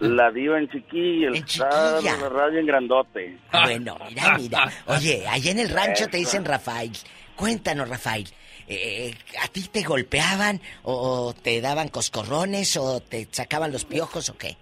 La 0.00 0.30
diva 0.30 0.58
en 0.58 0.68
chiquilla, 0.68 1.28
el 1.28 1.34
star, 1.36 2.02
la 2.04 2.28
radio 2.28 2.60
en 2.60 2.66
grandote. 2.66 3.38
Bueno, 3.50 3.96
mira, 4.08 4.38
mira. 4.38 4.72
Oye, 4.86 5.26
allá 5.26 5.50
en 5.50 5.58
el 5.58 5.70
rancho 5.70 6.06
te 6.08 6.18
dicen 6.18 6.44
Rafael. 6.44 6.92
Cuéntanos, 7.34 7.88
Rafael. 7.88 8.28
eh, 8.68 9.12
¿A 9.42 9.48
ti 9.48 9.62
te 9.72 9.82
golpeaban 9.82 10.60
o 10.84 11.34
te 11.42 11.60
daban 11.60 11.88
coscorrones 11.88 12.76
o 12.76 13.00
te 13.00 13.26
sacaban 13.32 13.72
los 13.72 13.84
piojos 13.86 14.28
o 14.28 14.36
qué? 14.36 14.56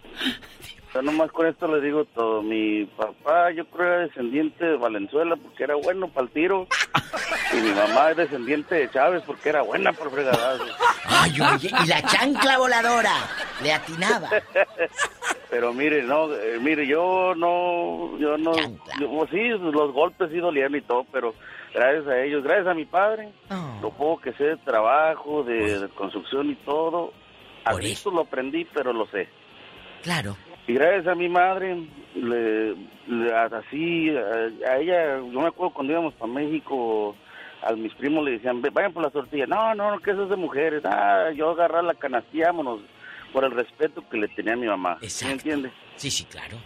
Yo 0.97 1.03
nomás 1.03 1.31
con 1.31 1.47
esto 1.47 1.69
le 1.69 1.83
digo 1.83 2.07
todo. 2.07 2.41
Mi 2.43 2.87
papá, 2.87 3.51
yo 3.51 3.67
creo 3.67 3.87
era 3.87 3.99
descendiente 4.07 4.65
de 4.65 4.77
Valenzuela 4.79 5.37
porque 5.37 5.65
era 5.65 5.75
bueno 5.75 6.09
para 6.09 6.27
el 6.27 6.33
tiro. 6.33 6.67
Y 7.53 7.57
mi 7.57 7.71
mamá 7.73 8.13
es 8.13 8.17
descendiente 8.17 8.77
de 8.77 8.91
Chávez 8.91 9.23
porque 9.27 9.51
era 9.51 9.61
buena. 9.61 9.93
Ay, 11.05 11.39
oye, 11.39 11.71
y 11.85 11.87
la 11.87 12.01
chancla 12.01 12.57
voladora 12.57 13.13
le 13.63 13.75
atinaba. 13.75 14.31
Pero 15.51 15.75
mire, 15.75 16.03
no, 16.03 16.33
eh, 16.35 16.59
mire, 16.63 16.87
yo 16.87 17.35
no, 17.37 18.19
yo 18.19 18.39
no, 18.39 18.57
yo, 18.99 19.11
pues 19.11 19.31
sí, 19.31 19.49
los 19.49 19.93
golpes 19.93 20.31
sí 20.31 20.39
dolían 20.39 20.75
y 20.75 20.81
todo, 20.81 21.05
pero 21.13 21.35
gracias 21.75 22.07
a 22.07 22.23
ellos, 22.23 22.43
gracias 22.43 22.69
a 22.69 22.75
mi 22.75 22.87
padre, 22.87 23.33
lo 23.83 23.91
poco 23.91 24.23
que 24.23 24.33
sé 24.33 24.45
de 24.45 24.57
trabajo, 24.57 25.45
de, 25.45 25.79
de 25.79 25.89
construcción 25.91 26.51
y 26.51 26.57
todo, 26.57 27.13
a 27.67 27.75
esto 27.75 28.11
lo 28.11 28.23
aprendí, 28.23 28.67
pero 28.73 28.95
lo 28.95 29.07
sé. 29.09 29.29
Claro. 30.03 30.37
Y 30.67 30.75
gracias 30.75 31.07
a 31.07 31.15
mi 31.15 31.29
madre, 31.29 31.77
le, 32.15 32.75
le- 33.07 33.33
así, 33.35 34.11
a, 34.17 34.71
a 34.73 34.79
ella, 34.79 35.19
yo 35.19 35.41
me 35.41 35.47
acuerdo 35.49 35.73
cuando 35.75 35.93
íbamos 35.93 36.15
para 36.15 36.33
México, 36.33 37.15
a 37.63 37.73
mis 37.73 37.95
primos 37.95 38.25
le 38.25 38.33
decían, 38.33 38.61
"Ve- 38.61 38.71
vayan 38.73 38.93
por 38.93 39.03
las 39.05 39.13
tortillas. 39.13 39.49
No, 39.49 39.75
no, 39.75 39.91
no, 39.93 39.99
que 40.01 40.11
eso 40.11 40.25
es 40.25 40.31
de 40.31 40.37
mujeres. 40.37 40.83
Ah, 40.85 41.31
yo 41.35 41.51
agarrar 41.51 41.85
la 41.85 41.95
canastilla, 41.95 42.47
vámonos, 42.47 42.81
por 43.33 43.45
el 43.45 43.53
respeto 43.53 44.03
que 44.11 44.17
le 44.19 44.29
tenía 44.29 44.55
a 44.55 44.57
mi 44.57 44.67
mamá. 44.67 44.99
¿Sí 45.03 45.25
me 45.27 45.33
entiendes? 45.33 45.73
Sí, 45.97 46.11
sí, 46.11 46.25
claro. 46.25 46.57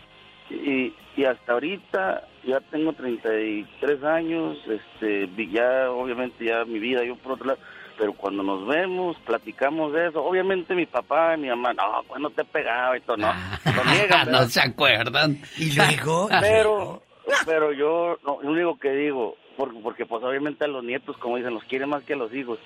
Y, 0.51 0.93
y 1.17 1.25
hasta 1.25 1.53
ahorita 1.53 2.27
ya 2.45 2.61
tengo 2.73 2.93
33 2.93 4.03
años, 4.03 4.59
este, 4.69 5.29
ya 5.53 5.91
obviamente 5.91 6.45
ya 6.45 6.65
mi 6.65 6.79
vida, 6.79 7.05
yo 7.05 7.17
por 7.17 7.33
otro 7.33 7.47
lado, 7.49 7.61
pero 8.01 8.15
cuando 8.15 8.43
nos 8.43 8.67
vemos, 8.67 9.15
platicamos 9.27 9.93
de 9.93 10.09
eso, 10.09 10.25
obviamente 10.25 10.75
mi 10.75 10.87
papá 10.87 11.35
y 11.37 11.41
mi 11.43 11.49
mamá, 11.49 11.75
no, 11.75 12.03
cuando 12.07 12.31
te 12.31 12.47
pegaba 12.47 12.97
y 12.97 13.03
todo, 13.03 13.19
no, 13.19 13.27
lo 13.77 13.85
niegan, 13.93 14.33
no 14.33 14.47
se 14.47 14.59
acuerdan. 14.59 15.39
Y 15.59 15.77
luego. 15.77 16.31
Pero, 16.41 17.03
pero 17.45 17.73
yo, 17.73 18.19
no, 18.25 18.39
lo 18.43 18.51
único 18.51 18.79
que 18.79 18.91
digo, 18.91 19.37
porque, 19.57 19.79
porque 19.81 20.07
pues 20.07 20.25
obviamente 20.25 20.65
a 20.65 20.69
los 20.69 20.83
nietos, 20.83 21.17
como 21.19 21.37
dicen, 21.37 21.53
los 21.53 21.63
quieren 21.65 21.91
más 21.91 22.03
que 22.03 22.15
a 22.15 22.17
los 22.17 22.33
hijos. 22.35 22.59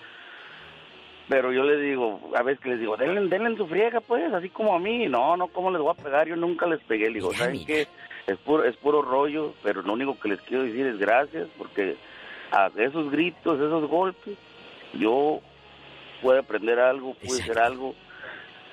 Pero 1.28 1.52
yo 1.52 1.65
les 1.65 1.81
digo, 1.82 2.31
a 2.36 2.43
veces 2.43 2.61
que 2.62 2.70
les 2.70 2.81
digo, 2.81 2.97
denle, 2.97 3.28
denle 3.28 3.51
en 3.51 3.56
su 3.56 3.66
friega, 3.66 4.01
pues, 4.01 4.32
así 4.32 4.48
como 4.51 4.74
a 4.74 4.78
mí. 4.78 5.09
No, 5.09 5.36
no, 5.36 5.48
¿cómo 5.48 5.70
les 5.70 5.82
voy 5.82 5.90
a 5.90 6.02
pegar? 6.02 6.28
Yo 6.28 6.36
nunca 6.36 6.66
les 6.66 6.81
pegué. 6.85 7.09
Le 7.09 7.15
digo, 7.15 7.35
¿saben 7.35 7.66
qué? 7.66 7.89
Es 8.27 8.39
puro, 8.39 8.65
es 8.65 8.77
puro 8.77 9.02
rollo, 9.02 9.52
pero 9.62 9.82
lo 9.82 9.93
único 9.93 10.19
que 10.19 10.28
les 10.28 10.40
quiero 10.43 10.62
decir 10.62 10.86
es 10.86 10.98
gracias, 10.98 11.48
porque 11.59 11.97
a 12.52 12.70
esos 12.77 13.11
gritos, 13.11 13.56
esos 13.56 13.89
golpes, 13.89 14.39
yo 14.99 15.41
puedo 16.23 16.41
aprender 16.41 16.79
algo, 16.79 17.15
pude 17.15 17.43
hacer 17.43 17.59
algo. 17.59 17.95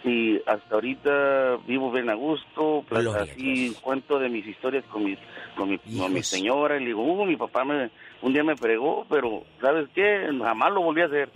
Y 0.03 0.37
hasta 0.47 0.73
ahorita 0.75 1.57
vivo 1.67 1.91
bien 1.91 2.09
a 2.09 2.15
gusto, 2.15 2.83
pla- 2.89 2.97
así 3.33 3.67
cuento 3.81 4.17
de 4.17 4.29
mis 4.29 4.47
historias 4.47 4.83
con 4.85 5.03
mi, 5.03 5.15
con 5.55 5.69
mi, 5.69 5.77
con 5.77 6.13
mi 6.13 6.23
señora. 6.23 6.77
Y 6.77 6.79
le 6.79 6.85
digo, 6.87 7.03
uh, 7.03 7.23
mi 7.25 7.35
papá 7.35 7.63
me, 7.63 7.91
un 8.23 8.33
día 8.33 8.43
me 8.43 8.55
fregó, 8.57 9.05
pero 9.09 9.43
¿sabes 9.59 9.87
qué? 9.93 10.27
Jamás 10.41 10.71
lo 10.73 10.81
volví 10.81 11.01
a 11.01 11.05
hacer. 11.05 11.29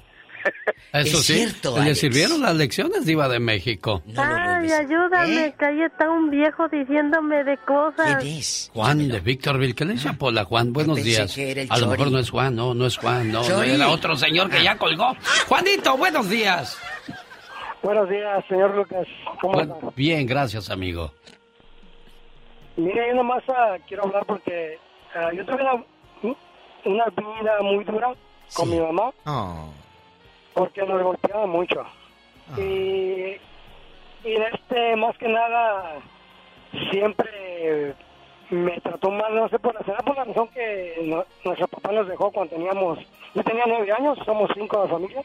Eso 0.93 1.17
sí, 1.17 1.45
le 1.83 1.95
sirvieron 1.95 2.41
las 2.41 2.55
lecciones, 2.55 3.05
Diva 3.05 3.27
de 3.27 3.39
México. 3.39 4.01
Ay, 4.15 4.71
ayúdame, 4.71 5.53
que 5.57 5.65
ahí 5.65 5.81
está 5.81 6.09
un 6.09 6.29
viejo 6.29 6.67
diciéndome 6.69 7.43
de 7.43 7.57
cosas. 7.57 8.71
Juan 8.73 9.07
de 9.09 9.19
Victorville, 9.19 9.75
¿qué 9.75 9.85
le 9.85 9.93
dice 9.93 10.09
a 10.09 10.13
Pola? 10.13 10.45
Juan, 10.45 10.71
buenos 10.71 11.03
días. 11.03 11.37
a 11.69 11.77
lo 11.77 11.87
mejor 11.87 12.11
no 12.11 12.19
es 12.19 12.29
Juan, 12.29 12.55
no, 12.55 12.73
no 12.73 12.85
es 12.85 12.97
Juan, 12.97 13.31
no, 13.31 13.47
no 13.47 13.63
era 13.63 13.89
otro 13.89 14.15
señor 14.15 14.49
que 14.49 14.63
ya 14.63 14.77
colgó. 14.77 15.15
Juanito, 15.47 15.97
buenos 15.97 16.29
días. 16.29 16.77
Buenos 17.83 18.09
días, 18.09 18.43
señor 18.47 18.75
Lucas. 18.75 19.07
¿Cómo 19.41 19.53
Buen- 19.53 19.71
está? 19.71 19.89
bien, 19.95 20.25
gracias, 20.25 20.69
amigo. 20.69 21.13
Mire, 22.77 23.09
yo 23.09 23.15
nomás 23.15 23.43
ah, 23.49 23.77
quiero 23.87 24.05
hablar 24.05 24.25
porque 24.25 24.77
ah, 25.13 25.29
yo 25.33 25.45
tuve 25.45 25.61
una, 25.61 25.83
una 26.85 27.05
vida 27.05 27.61
muy 27.61 27.83
dura 27.83 28.13
con 28.53 28.69
mi 28.69 28.79
mamá 28.79 29.11
porque 30.55 30.81
nos 30.83 31.03
golpeaba 31.03 31.45
mucho. 31.45 31.85
Y, 32.57 32.61
y 34.23 34.33
este, 34.51 34.95
más 34.95 35.15
que 35.17 35.27
nada, 35.27 35.99
siempre 36.91 37.93
me 38.49 38.79
trató 38.81 39.11
mal, 39.11 39.35
no 39.35 39.49
sé 39.49 39.59
por 39.59 39.73
la, 39.75 39.81
será 39.83 39.97
por 39.99 40.15
la 40.15 40.23
razón 40.23 40.47
que 40.49 40.95
no- 41.03 41.25
nuestro 41.43 41.67
papá 41.67 41.91
nos 41.91 42.07
dejó 42.07 42.31
cuando 42.31 42.55
teníamos, 42.55 42.99
yo 43.33 43.43
tenía 43.43 43.63
nueve 43.67 43.91
años, 43.91 44.17
somos 44.25 44.49
cinco 44.53 44.83
de 44.83 44.89
familia, 44.89 45.21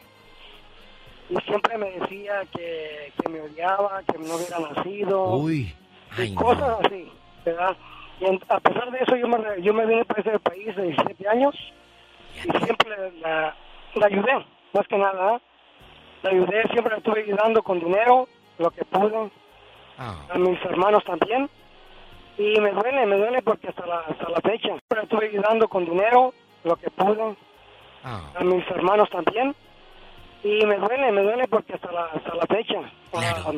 y 1.29 1.35
siempre 1.45 1.77
me 1.77 1.91
decía 1.91 2.41
que, 2.55 3.13
que 3.21 3.29
me 3.29 3.41
odiaba, 3.41 4.01
que 4.11 4.17
no 4.17 4.35
hubiera 4.35 4.59
nacido, 4.59 5.35
Uy. 5.35 5.73
y 6.17 6.33
cosas 6.35 6.77
así, 6.83 7.09
¿verdad? 7.45 7.77
Y 8.19 8.25
en- 8.25 8.41
a 8.49 8.59
pesar 8.59 8.91
de 8.91 8.99
eso 8.99 9.15
yo 9.15 9.27
me, 9.27 9.37
yo 9.61 9.73
me 9.73 9.85
vine 9.85 10.03
para 10.05 10.21
ese 10.21 10.39
país 10.39 10.75
de 10.75 10.83
17 10.87 11.27
años 11.29 11.55
y 12.43 12.65
siempre 12.65 13.11
la, 13.21 13.55
la 13.95 14.05
ayudé, 14.07 14.45
más 14.73 14.87
que 14.87 14.97
nada, 14.97 15.35
¿eh? 15.35 15.39
la 16.23 16.29
ayudé, 16.31 16.63
siempre 16.71 16.91
la 16.91 16.97
estuve 16.97 17.23
ayudando 17.23 17.63
con 17.63 17.79
dinero, 17.79 18.27
lo 18.59 18.69
que 18.71 18.85
pude, 18.85 19.31
a 19.97 20.37
mis 20.37 20.59
hermanos 20.65 21.03
también, 21.05 21.49
y 22.37 22.59
me 22.59 22.71
duele, 22.71 23.05
me 23.05 23.17
duele 23.17 23.41
porque 23.41 23.67
hasta 23.69 23.85
la, 23.85 23.99
hasta 23.99 24.29
la 24.29 24.41
fecha, 24.41 24.67
siempre 24.69 24.97
la 24.97 25.03
estuve 25.03 25.27
ayudando 25.29 25.67
con 25.67 25.85
dinero, 25.85 26.33
lo 26.63 26.75
que 26.75 26.89
pude, 26.91 27.35
a 28.03 28.43
mis 28.43 28.67
hermanos 28.69 29.09
también, 29.09 29.55
y 30.43 30.65
me 30.65 30.77
duele, 30.77 31.11
me 31.11 31.21
duele 31.21 31.47
porque 31.47 31.73
hasta 31.73 31.91
la, 31.91 32.05
hasta 32.05 32.33
la 32.35 32.45
fecha. 32.47 32.75
Ah, 33.13 33.51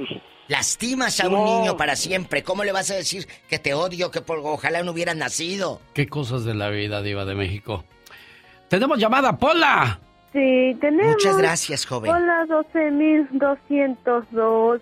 Lastimas 0.49 1.22
a 1.22 1.27
un 1.30 1.35
No. 1.35 1.45
niño 1.45 1.77
para 1.77 1.95
siempre. 1.95 2.44
¿Cómo 2.44 2.65
le 2.65 2.73
vas 2.73 2.91
a 2.91 2.95
decir 2.95 3.26
que 3.48 3.60
te 3.60 3.73
odio, 3.73 4.11
que 4.11 4.19
por, 4.19 4.40
ojalá 4.40 4.84
no 4.84 4.91
hubiera 4.91 5.14
nacido? 5.14 5.80
Qué 5.94 6.07
cosas 6.10 6.44
de 6.44 6.53
la 6.53 6.68
vida, 6.69 7.02
Diva 7.02 7.23
de 7.23 7.34
México. 7.35 7.85
Tenemos 8.68 8.98
llamada, 8.99 9.38
Pola. 9.38 9.99
Sí, 10.34 10.76
tenemos. 10.81 11.14
Muchas 11.14 11.38
gracias, 11.38 11.85
joven. 11.85 12.11
Hola, 12.11 12.47
12.212. 12.73 14.81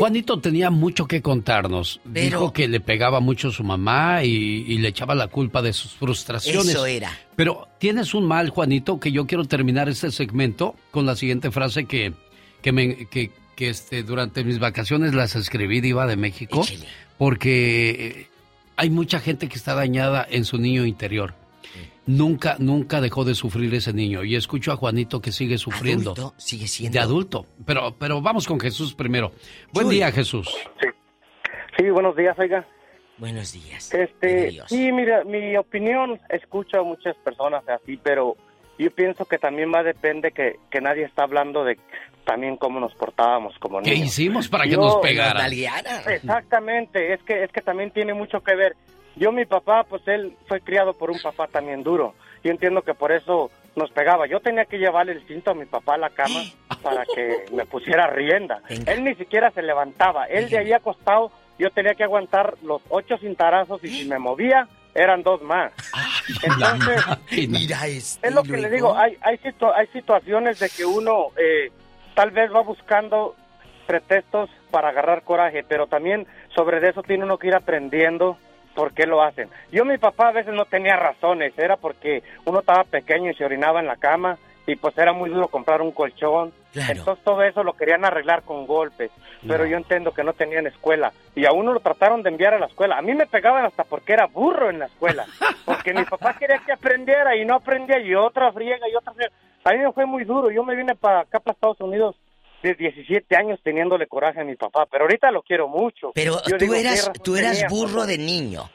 Juanito 0.00 0.40
tenía 0.40 0.70
mucho 0.70 1.06
que 1.06 1.22
contarnos. 1.22 2.00
Dijo 2.04 2.52
que 2.52 2.66
le 2.66 2.80
pegaba 2.80 3.20
mucho 3.20 3.48
a 3.48 3.52
su 3.52 3.62
mamá 3.62 4.24
y, 4.24 4.64
y 4.66 4.78
le 4.78 4.88
echaba 4.88 5.14
la 5.14 5.28
culpa 5.28 5.62
de 5.62 5.72
sus 5.72 5.94
frustraciones. 5.94 6.70
Eso 6.70 6.86
era. 6.86 7.12
Pero 7.36 7.68
tienes 7.78 8.14
un 8.14 8.26
mal, 8.26 8.50
Juanito, 8.50 8.98
que 8.98 9.12
yo 9.12 9.26
quiero 9.26 9.44
terminar 9.44 9.88
este 9.88 10.10
segmento 10.10 10.74
con 10.90 11.06
la 11.06 11.14
siguiente 11.14 11.52
frase 11.52 11.84
que, 11.84 12.12
que, 12.60 12.72
me, 12.72 13.06
que, 13.06 13.30
que 13.54 13.68
este, 13.68 14.02
durante 14.02 14.42
mis 14.42 14.58
vacaciones 14.58 15.14
las 15.14 15.36
escribí, 15.36 15.80
Diva 15.80 16.08
de 16.08 16.16
México. 16.16 16.64
Porque 17.16 18.26
hay 18.76 18.90
mucha 18.90 19.20
gente 19.20 19.48
que 19.48 19.54
está 19.54 19.74
dañada 19.74 20.26
en 20.28 20.44
su 20.44 20.58
niño 20.58 20.84
interior. 20.84 21.34
Nunca, 22.06 22.56
nunca 22.58 23.00
dejó 23.00 23.24
de 23.24 23.34
sufrir 23.34 23.74
ese 23.74 23.92
niño. 23.92 24.24
Y 24.24 24.36
escucho 24.36 24.72
a 24.72 24.76
Juanito 24.76 25.20
que 25.20 25.32
sigue 25.32 25.56
sufriendo. 25.58 26.12
Adulto, 26.12 26.34
sigue 26.36 26.66
siendo. 26.66 26.98
De 26.98 27.02
adulto. 27.02 27.46
Pero, 27.64 27.94
pero 27.98 28.20
vamos 28.20 28.46
con 28.46 28.60
Jesús 28.60 28.94
primero. 28.94 29.32
Buen 29.72 29.88
día, 29.88 30.12
Jesús. 30.12 30.54
Sí, 31.78 31.90
buenos 31.90 32.14
días, 32.16 32.38
oiga. 32.38 32.66
Buenos 33.18 33.52
días. 33.52 33.94
Este, 33.94 34.60
sí, 34.66 34.92
mira, 34.92 35.24
mi 35.24 35.56
opinión, 35.56 36.20
escucho 36.28 36.80
a 36.80 36.82
muchas 36.82 37.16
personas 37.16 37.62
así, 37.68 37.96
pero 38.02 38.36
yo 38.78 38.90
pienso 38.90 39.24
que 39.24 39.38
también 39.38 39.70
más 39.70 39.84
depende 39.84 40.32
que, 40.32 40.56
que 40.70 40.80
nadie 40.80 41.04
está 41.04 41.22
hablando 41.22 41.64
de 41.64 41.78
también 42.24 42.56
cómo 42.56 42.80
nos 42.80 42.94
portábamos 42.94 43.56
como 43.58 43.80
niños. 43.80 43.98
¿Qué 43.98 44.04
hicimos 44.04 44.48
para 44.48 44.64
que 44.64 44.76
nos 44.76 44.96
pegaran? 44.96 45.52
Exactamente, 46.08 47.12
es 47.12 47.22
que 47.22 47.44
es 47.44 47.52
que 47.52 47.60
también 47.60 47.90
tiene 47.90 48.14
mucho 48.14 48.42
que 48.42 48.54
ver. 48.56 48.76
Yo 49.16 49.30
mi 49.32 49.44
papá, 49.46 49.84
pues 49.84 50.02
él 50.08 50.36
fue 50.48 50.60
criado 50.60 50.92
por 50.94 51.10
un 51.10 51.20
papá 51.20 51.46
también 51.48 51.82
duro. 51.82 52.14
Yo 52.42 52.50
entiendo 52.50 52.82
que 52.82 52.94
por 52.94 53.12
eso 53.12 53.50
nos 53.76 53.90
pegaba. 53.90 54.26
Yo 54.26 54.40
tenía 54.40 54.64
que 54.66 54.78
llevarle 54.78 55.12
el 55.12 55.26
cinto 55.26 55.50
a 55.52 55.54
mi 55.54 55.64
papá 55.66 55.94
a 55.94 55.98
la 55.98 56.10
cama 56.10 56.40
para 56.82 57.04
que 57.06 57.44
me 57.52 57.64
pusiera 57.66 58.06
rienda. 58.08 58.60
Él 58.86 59.04
ni 59.04 59.14
siquiera 59.14 59.50
se 59.50 59.62
levantaba. 59.62 60.26
Él 60.26 60.48
de 60.48 60.58
ahí 60.58 60.72
acostado, 60.72 61.30
yo 61.58 61.70
tenía 61.70 61.94
que 61.94 62.04
aguantar 62.04 62.54
los 62.62 62.82
ocho 62.88 63.16
cintarazos 63.18 63.82
y 63.84 63.88
si 63.88 64.04
me 64.08 64.18
movía, 64.18 64.68
eran 64.94 65.22
dos 65.22 65.42
más. 65.42 65.72
Entonces, 66.42 67.02
Mira 67.48 67.86
es 68.22 68.32
lo 68.34 68.42
que 68.42 68.56
le 68.56 68.70
digo, 68.70 68.96
hay, 68.96 69.16
hay, 69.22 69.38
situ- 69.38 69.72
hay 69.74 69.86
situaciones 69.88 70.58
de 70.60 70.68
que 70.68 70.84
uno 70.84 71.28
eh, 71.36 71.70
tal 72.14 72.30
vez 72.30 72.52
va 72.54 72.60
buscando 72.62 73.34
pretextos 73.86 74.50
para 74.70 74.88
agarrar 74.90 75.22
coraje, 75.22 75.64
pero 75.68 75.86
también 75.86 76.26
sobre 76.54 76.86
eso 76.88 77.02
tiene 77.02 77.24
uno 77.24 77.38
que 77.38 77.48
ir 77.48 77.54
aprendiendo 77.54 78.36
por 78.74 78.92
qué 78.92 79.06
lo 79.06 79.22
hacen. 79.22 79.48
Yo 79.72 79.84
mi 79.84 79.98
papá 79.98 80.28
a 80.28 80.32
veces 80.32 80.52
no 80.52 80.64
tenía 80.64 80.96
razones, 80.96 81.52
era 81.58 81.76
porque 81.76 82.22
uno 82.44 82.60
estaba 82.60 82.84
pequeño 82.84 83.30
y 83.30 83.34
se 83.34 83.44
orinaba 83.44 83.80
en 83.80 83.86
la 83.86 83.96
cama 83.96 84.38
y 84.66 84.76
pues 84.76 84.96
era 84.96 85.12
muy 85.12 85.30
duro 85.30 85.48
comprar 85.48 85.82
un 85.82 85.92
colchón. 85.92 86.52
Entonces 86.74 87.22
todo 87.24 87.42
eso 87.42 87.62
lo 87.62 87.74
querían 87.74 88.04
arreglar 88.04 88.42
con 88.42 88.66
golpes, 88.66 89.12
pero 89.46 89.64
yo 89.64 89.76
entiendo 89.76 90.12
que 90.12 90.24
no 90.24 90.32
tenían 90.32 90.66
escuela 90.66 91.12
y 91.36 91.46
a 91.46 91.52
uno 91.52 91.72
lo 91.72 91.78
trataron 91.78 92.22
de 92.22 92.30
enviar 92.30 92.54
a 92.54 92.58
la 92.58 92.66
escuela. 92.66 92.98
A 92.98 93.02
mí 93.02 93.14
me 93.14 93.26
pegaban 93.26 93.64
hasta 93.64 93.84
porque 93.84 94.14
era 94.14 94.26
burro 94.26 94.70
en 94.70 94.80
la 94.80 94.86
escuela, 94.86 95.24
porque 95.64 95.94
mi 95.94 96.04
papá 96.04 96.34
quería 96.36 96.58
que 96.66 96.72
aprendiera 96.72 97.36
y 97.36 97.44
no 97.44 97.56
aprendía 97.56 98.00
y 98.00 98.14
otra 98.14 98.50
friega 98.52 98.88
y 98.88 98.96
otra 98.96 99.12
friega. 99.12 99.32
A 99.64 99.72
mí 99.72 99.78
me 99.78 99.92
fue 99.92 100.04
muy 100.04 100.24
duro, 100.24 100.50
yo 100.50 100.64
me 100.64 100.74
vine 100.74 100.94
para 100.94 101.20
acá, 101.20 101.38
para 101.38 101.54
Estados 101.54 101.80
Unidos 101.80 102.16
de 102.64 102.74
17 102.74 103.36
años 103.36 103.60
teniéndole 103.62 104.06
coraje 104.06 104.40
a 104.40 104.44
mi 104.44 104.56
papá, 104.56 104.86
pero 104.90 105.04
ahorita 105.04 105.30
lo 105.30 105.42
quiero 105.42 105.68
mucho. 105.68 106.10
Pero 106.14 106.36
Yo 106.46 106.56
tú 106.56 106.64
digo, 106.64 106.72
¿qué 106.74 106.80
eras, 106.80 107.12
tú 107.22 107.36
eras 107.36 107.52
tenía? 107.60 107.68
burro 107.68 108.06
de 108.06 108.18
niño. 108.18 108.70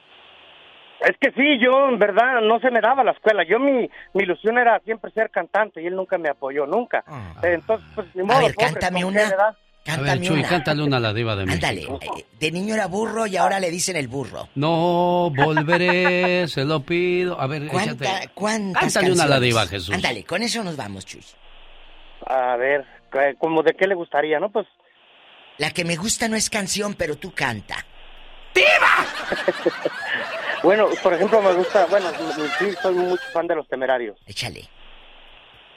Es 1.02 1.16
que 1.20 1.32
sí, 1.32 1.58
yo 1.64 1.88
en 1.90 1.98
verdad 1.98 2.42
no 2.44 2.60
se 2.60 2.70
me 2.72 2.82
daba 2.82 3.04
la 3.04 3.12
escuela. 3.12 3.44
Yo 3.48 3.58
mi, 3.58 3.90
mi 4.14 4.24
ilusión 4.24 4.58
era 4.58 4.80
siempre 4.82 5.12
ser 5.12 5.30
cantante 5.32 5.82
y 5.82 5.88
él 5.88 5.96
nunca 5.96 6.18
me 6.18 6.30
apoyó, 6.30 6.66
nunca. 6.66 7.04
Entonces, 7.42 7.88
pues 7.96 8.08
ni 8.16 8.24
modo. 8.24 8.38
Ah. 8.38 8.42
ver, 8.42 8.54
pobre, 8.54 8.68
cántame 8.72 9.02
¿con 9.02 9.12
una. 9.14 9.22
A 9.24 9.26
ver, 9.30 9.56
Cántame 9.82 10.22
Chuy, 10.22 10.40
una. 10.40 10.50
cántale 10.50 10.84
una 10.84 10.98
a 10.98 11.00
la 11.00 11.14
diva 11.14 11.36
de. 11.38 11.44
Ándale, 11.52 11.82
eh, 11.84 12.26
de 12.38 12.52
niño 12.52 12.76
era 12.76 12.88
burro 12.88 13.26
y 13.26 13.38
ahora 13.38 13.60
le 13.62 13.72
dicen 13.72 13.96
el 13.96 14.10
burro. 14.10 14.50
No 14.56 15.32
volveré, 15.36 16.48
se 16.50 16.66
lo 16.66 16.82
pido. 16.82 17.40
A 17.40 17.48
ver, 17.48 17.68
¿Cuánta- 17.70 18.06
échate. 18.06 18.30
¿Cuántas 18.36 18.94
Cántale 18.94 19.14
una 19.14 19.24
a 19.24 19.28
la 19.28 19.40
diva, 19.40 19.66
Jesús. 19.68 19.96
Ándale, 19.96 20.26
con 20.26 20.44
eso 20.44 20.64
nos 20.66 20.76
vamos, 20.76 21.06
Chuy. 21.06 21.24
A 22.28 22.58
ver, 22.58 22.82
¿qué- 22.84 22.99
como 23.38 23.64
de 23.64 23.74
qué 23.74 23.88
le 23.88 23.96
gustaría, 23.96 24.40
¿no? 24.40 24.52
Pues 24.52 24.68
La 25.58 25.72
que 25.72 25.86
me 25.86 25.96
gusta 25.96 26.28
no 26.28 26.36
es 26.36 26.50
canción, 26.50 26.96
pero 26.96 27.18
tú 27.18 27.34
canta. 27.34 27.86
Bueno, 30.62 30.90
por 31.02 31.14
ejemplo, 31.14 31.42
me 31.42 31.54
gusta, 31.54 31.86
bueno, 31.86 32.10
sí, 32.58 32.72
soy 32.82 32.94
mucho 32.94 33.24
fan 33.32 33.48
de 33.48 33.56
los 33.56 33.68
temerarios. 33.70 34.20
Échale. 34.26 34.64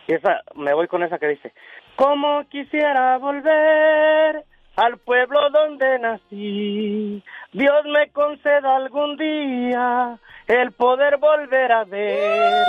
Y 0.08 0.14
esa, 0.14 0.42
me 0.56 0.74
voy 0.74 0.88
con 0.88 1.04
esa 1.04 1.18
que 1.18 1.28
dice, 1.28 1.52
como 1.94 2.44
quisiera 2.48 3.16
volver 3.18 4.44
al 4.76 4.98
pueblo 4.98 5.38
donde 5.50 5.98
nací, 5.98 7.22
Dios 7.52 7.84
me 7.92 8.10
conceda 8.12 8.76
algún 8.76 9.16
día 9.16 10.18
el 10.46 10.72
poder 10.72 11.18
volver 11.18 11.72
a 11.72 11.84
ver 11.84 12.64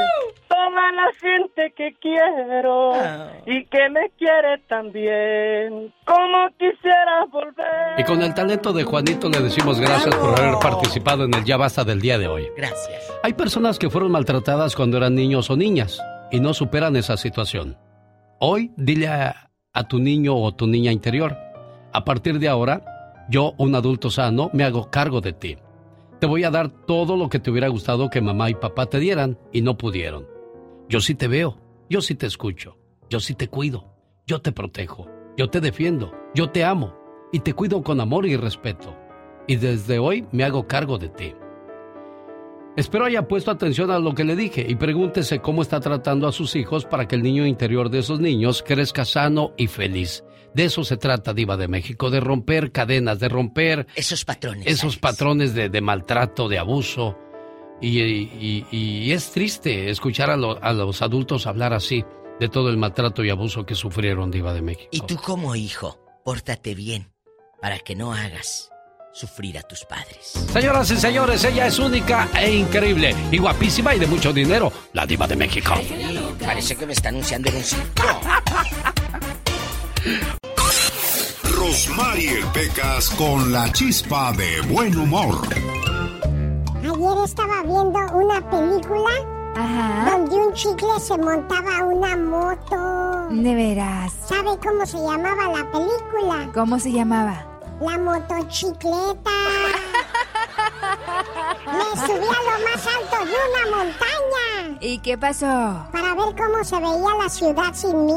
toda 0.48 0.92
la 0.92 1.12
gente 1.20 1.74
que 1.76 1.94
quiero 2.00 2.94
y 3.46 3.66
que 3.66 3.90
me 3.90 4.10
quiere 4.18 4.60
también, 4.68 5.94
como 6.06 6.48
quisiera 6.58 7.26
volver. 7.32 8.00
Y 8.00 8.04
con 8.04 8.22
el 8.22 8.34
talento 8.34 8.74
de 8.74 8.84
Juanito 8.84 9.30
le 9.30 9.40
decimos 9.40 9.80
gracias 9.80 10.16
por 10.16 10.40
haber 10.40 10.60
participado 10.60 11.26
en 11.26 11.34
el 11.34 11.44
Ya 11.44 11.58
Basta 11.58 11.84
del 11.84 12.02
día 12.02 12.18
de 12.18 12.28
hoy. 12.28 12.48
Gracias. 12.56 13.12
Hay 13.24 13.34
personas 13.34 13.80
que 13.80 13.90
fueron 13.90 14.12
maltratadas 14.12 14.76
cuando 14.76 14.98
eran 14.98 15.16
niños 15.16 15.50
o 15.50 15.56
niñas 15.56 16.02
y 16.32 16.40
no 16.40 16.54
superan 16.54 16.96
esa 16.96 17.18
situación. 17.18 17.78
Hoy 18.40 18.72
dile 18.76 19.08
a, 19.08 19.50
a 19.74 19.88
tu 19.88 20.00
niño 20.00 20.36
o 20.36 20.54
tu 20.54 20.68
niña 20.68 20.92
interior, 20.92 21.38
a 21.94 22.04
partir 22.06 22.40
de 22.40 22.50
ahora, 22.50 23.26
yo, 23.30 23.54
un 23.58 23.76
adulto 23.76 24.10
sano, 24.10 24.50
me 24.54 24.64
hago 24.64 24.90
cargo 24.90 25.22
de 25.22 25.34
ti. 25.34 25.58
Te 26.20 26.28
voy 26.28 26.44
a 26.44 26.52
dar 26.52 26.70
todo 26.70 27.16
lo 27.16 27.30
que 27.30 27.40
te 27.40 27.52
hubiera 27.52 27.68
gustado 27.68 28.10
que 28.10 28.22
mamá 28.22 28.50
y 28.50 28.56
papá 28.56 28.88
te 28.88 29.00
dieran 29.00 29.38
y 29.52 29.62
no 29.62 29.78
pudieron. 29.78 30.28
Yo 30.90 31.00
sí 31.00 31.16
te 31.16 31.28
veo, 31.28 31.58
yo 31.90 32.02
sí 32.02 32.16
te 32.16 32.26
escucho, 32.26 32.78
yo 33.10 33.20
sí 33.20 33.36
te 33.36 33.48
cuido, 33.48 33.94
yo 34.26 34.42
te 34.42 34.52
protejo, 34.52 35.08
yo 35.38 35.50
te 35.50 35.62
defiendo, 35.62 36.12
yo 36.34 36.50
te 36.50 36.64
amo 36.64 36.96
y 37.32 37.40
te 37.40 37.54
cuido 37.54 37.84
con 37.84 38.00
amor 38.00 38.26
y 38.26 38.36
respeto. 38.36 38.96
Y 39.48 39.58
desde 39.58 40.00
hoy 40.00 40.26
me 40.32 40.44
hago 40.44 40.68
cargo 40.68 40.98
de 40.98 41.10
ti. 41.10 41.34
Espero 42.76 43.06
haya 43.06 43.28
puesto 43.28 43.52
atención 43.52 43.92
a 43.92 44.00
lo 44.00 44.16
que 44.16 44.24
le 44.24 44.36
dije 44.36 44.66
y 44.68 44.76
pregúntese 44.76 45.40
cómo 45.40 45.62
está 45.62 45.80
tratando 45.80 46.28
a 46.28 46.32
sus 46.32 46.56
hijos 46.56 46.86
para 46.86 47.08
que 47.08 47.16
el 47.16 47.22
niño 47.22 47.46
interior 47.46 47.90
de 47.90 48.00
esos 48.00 48.20
niños 48.20 48.64
crezca 48.66 49.06
sano 49.06 49.54
y 49.58 49.68
feliz. 49.68 50.24
De 50.56 50.66
eso 50.66 50.84
se 50.84 50.98
trata, 50.98 51.34
Diva 51.34 51.56
de 51.58 51.68
México, 51.68 52.10
de 52.10 52.20
romper 52.20 52.72
cadenas, 52.72 53.20
de 53.20 53.30
romper 53.30 53.88
Esos 53.96 54.26
patrones. 54.26 54.66
esos 54.68 54.98
patrones 54.98 55.54
de, 55.54 55.70
de 55.70 55.82
maltrato, 55.82 56.48
de 56.50 56.58
abuso. 56.60 57.18
Y, 57.82 58.00
y- 58.02 58.66
y 58.72 59.12
es 59.12 59.32
triste 59.32 59.90
escuchar 59.90 60.30
a, 60.32 60.38
lo- 60.38 60.64
a 60.64 60.74
los 60.74 61.02
adultos 61.02 61.46
hablar 61.48 61.74
así 61.74 62.04
de 62.40 62.50
todo 62.50 62.70
el 62.70 62.78
maltrato 62.78 63.24
y 63.24 63.30
abuso 63.30 63.66
que 63.66 63.76
sufrieron, 63.76 64.32
Diva 64.32 64.54
de 64.54 64.62
México. 64.64 64.90
Y 64.92 65.02
tú 65.02 65.16
como 65.18 65.56
hijo, 65.56 66.00
pórtate 66.24 66.74
bien 66.76 67.12
para 67.62 67.78
que 67.80 67.96
no 67.96 68.14
hagas 68.14 68.70
sufrir 69.14 69.58
a 69.58 69.62
tus 69.62 69.86
padres. 69.86 70.34
Señoras 70.52 70.90
y 70.92 70.98
señores, 70.98 71.44
ella 71.44 71.68
es 71.68 71.80
única 71.80 72.28
e 72.36 72.52
increíble 72.52 73.16
y 73.32 73.38
guapísima 73.38 73.96
y 73.96 74.00
de 74.00 74.08
mucho 74.08 74.34
dinero, 74.34 74.72
la 74.94 75.06
Diva 75.06 75.28
de 75.28 75.36
México. 75.36 75.74
Parece 76.44 76.76
que 76.76 76.86
me 76.86 76.94
está 76.94 77.10
anunciando 77.10 77.50
en 77.50 77.56
un 77.56 77.64
circo. 77.64 78.04
Rosmarie 81.56 82.44
Pecas 82.54 83.10
con 83.12 83.52
la 83.52 83.72
chispa 83.72 84.34
de 84.34 84.62
buen 84.62 84.98
humor. 84.98 85.48
Ayer 86.82 87.24
estaba 87.24 87.62
viendo 87.64 88.00
una 88.14 88.50
película 88.50 89.12
donde 90.10 90.36
un 90.36 90.54
chicle 90.54 91.00
se 91.00 91.18
montaba 91.18 91.80
a 91.80 91.86
una 91.86 92.18
moto. 92.18 93.28
De 93.30 93.56
veras. 93.56 94.12
¿Sabe 94.28 94.58
cómo 94.64 94.86
se 94.86 94.98
llamaba 94.98 95.48
la 95.48 95.72
película? 95.72 96.50
¿Cómo 96.54 96.80
se 96.80 96.92
llamaba? 96.92 97.53
La 97.84 97.98
motocicleta. 97.98 99.32
Me 101.66 102.02
subí 102.02 102.28
a 102.28 102.42
lo 102.44 102.56
más 102.66 102.84
alto 102.88 103.18
de 103.26 103.32
una 103.32 103.64
montaña 103.78 104.78
¿Y 104.82 104.98
qué 105.00 105.18
pasó? 105.18 105.88
para 105.92 106.14
ver 106.14 106.36
cómo 106.38 106.64
se 106.64 106.76
veía 106.78 107.14
la 107.22 107.28
ciudad 107.30 107.74
sin 107.74 108.06
mí. 108.06 108.14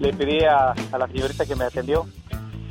le 0.00 0.12
pedí 0.14 0.38
a, 0.44 0.74
la 0.98 1.06
señorita 1.08 1.44
que 1.44 1.54
me 1.56 1.64
atendió. 1.64 2.06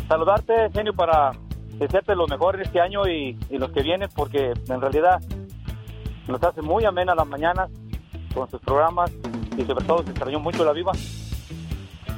Saludarte, 0.07 0.71
genio, 0.73 0.93
para 0.93 1.31
desearte 1.77 2.15
lo 2.15 2.27
mejor 2.27 2.59
este 2.61 2.79
año 2.79 3.07
y, 3.07 3.37
y 3.49 3.57
los 3.57 3.71
que 3.71 3.81
vienen, 3.81 4.09
porque 4.15 4.53
en 4.67 4.81
realidad 4.81 5.21
nos 6.27 6.43
hace 6.43 6.61
muy 6.61 6.85
amena 6.85 7.15
las 7.15 7.27
mañanas 7.27 7.69
con 8.33 8.49
sus 8.49 8.59
programas 8.61 9.11
y 9.57 9.63
sobre 9.63 9.85
todo 9.85 10.03
se 10.03 10.11
extrañó 10.11 10.39
mucho 10.39 10.63
la 10.63 10.73
viva. 10.73 10.91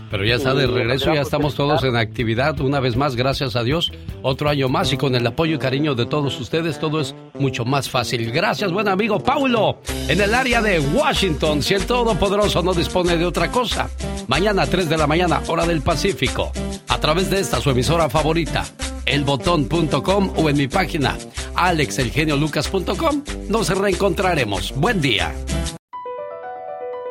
Pero 0.09 0.25
ya 0.25 0.35
está 0.35 0.53
de 0.53 0.67
regreso, 0.67 1.13
ya 1.13 1.21
estamos 1.21 1.55
todos 1.55 1.83
en 1.83 1.95
actividad 1.95 2.59
una 2.61 2.79
vez 2.79 2.95
más, 2.95 3.15
gracias 3.15 3.55
a 3.55 3.63
Dios. 3.63 3.91
Otro 4.21 4.49
año 4.49 4.67
más 4.69 4.91
y 4.91 4.97
con 4.97 5.15
el 5.15 5.25
apoyo 5.25 5.55
y 5.55 5.59
cariño 5.59 5.95
de 5.95 6.05
todos 6.05 6.39
ustedes 6.39 6.79
todo 6.79 6.99
es 6.99 7.15
mucho 7.35 7.65
más 7.65 7.89
fácil. 7.89 8.31
Gracias, 8.31 8.71
buen 8.71 8.87
amigo 8.87 9.19
Paulo. 9.19 9.79
En 10.07 10.19
el 10.19 10.33
área 10.33 10.61
de 10.61 10.79
Washington, 10.79 11.61
si 11.61 11.75
el 11.75 11.85
Todopoderoso 11.85 12.63
no 12.63 12.73
dispone 12.73 13.17
de 13.17 13.25
otra 13.25 13.51
cosa. 13.51 13.89
Mañana 14.27 14.65
3 14.65 14.89
de 14.89 14.97
la 14.97 15.07
mañana, 15.07 15.41
hora 15.47 15.65
del 15.65 15.81
Pacífico. 15.81 16.51
A 16.87 16.99
través 16.99 17.29
de 17.29 17.39
esta 17.39 17.61
su 17.61 17.69
emisora 17.69 18.09
favorita, 18.09 18.65
elbotón.com 19.05 20.33
o 20.35 20.49
en 20.49 20.57
mi 20.57 20.67
página, 20.67 21.17
alexelgeniolucas.com. 21.55 23.23
Nos 23.47 23.69
reencontraremos. 23.69 24.73
Buen 24.75 25.01
día. 25.01 25.33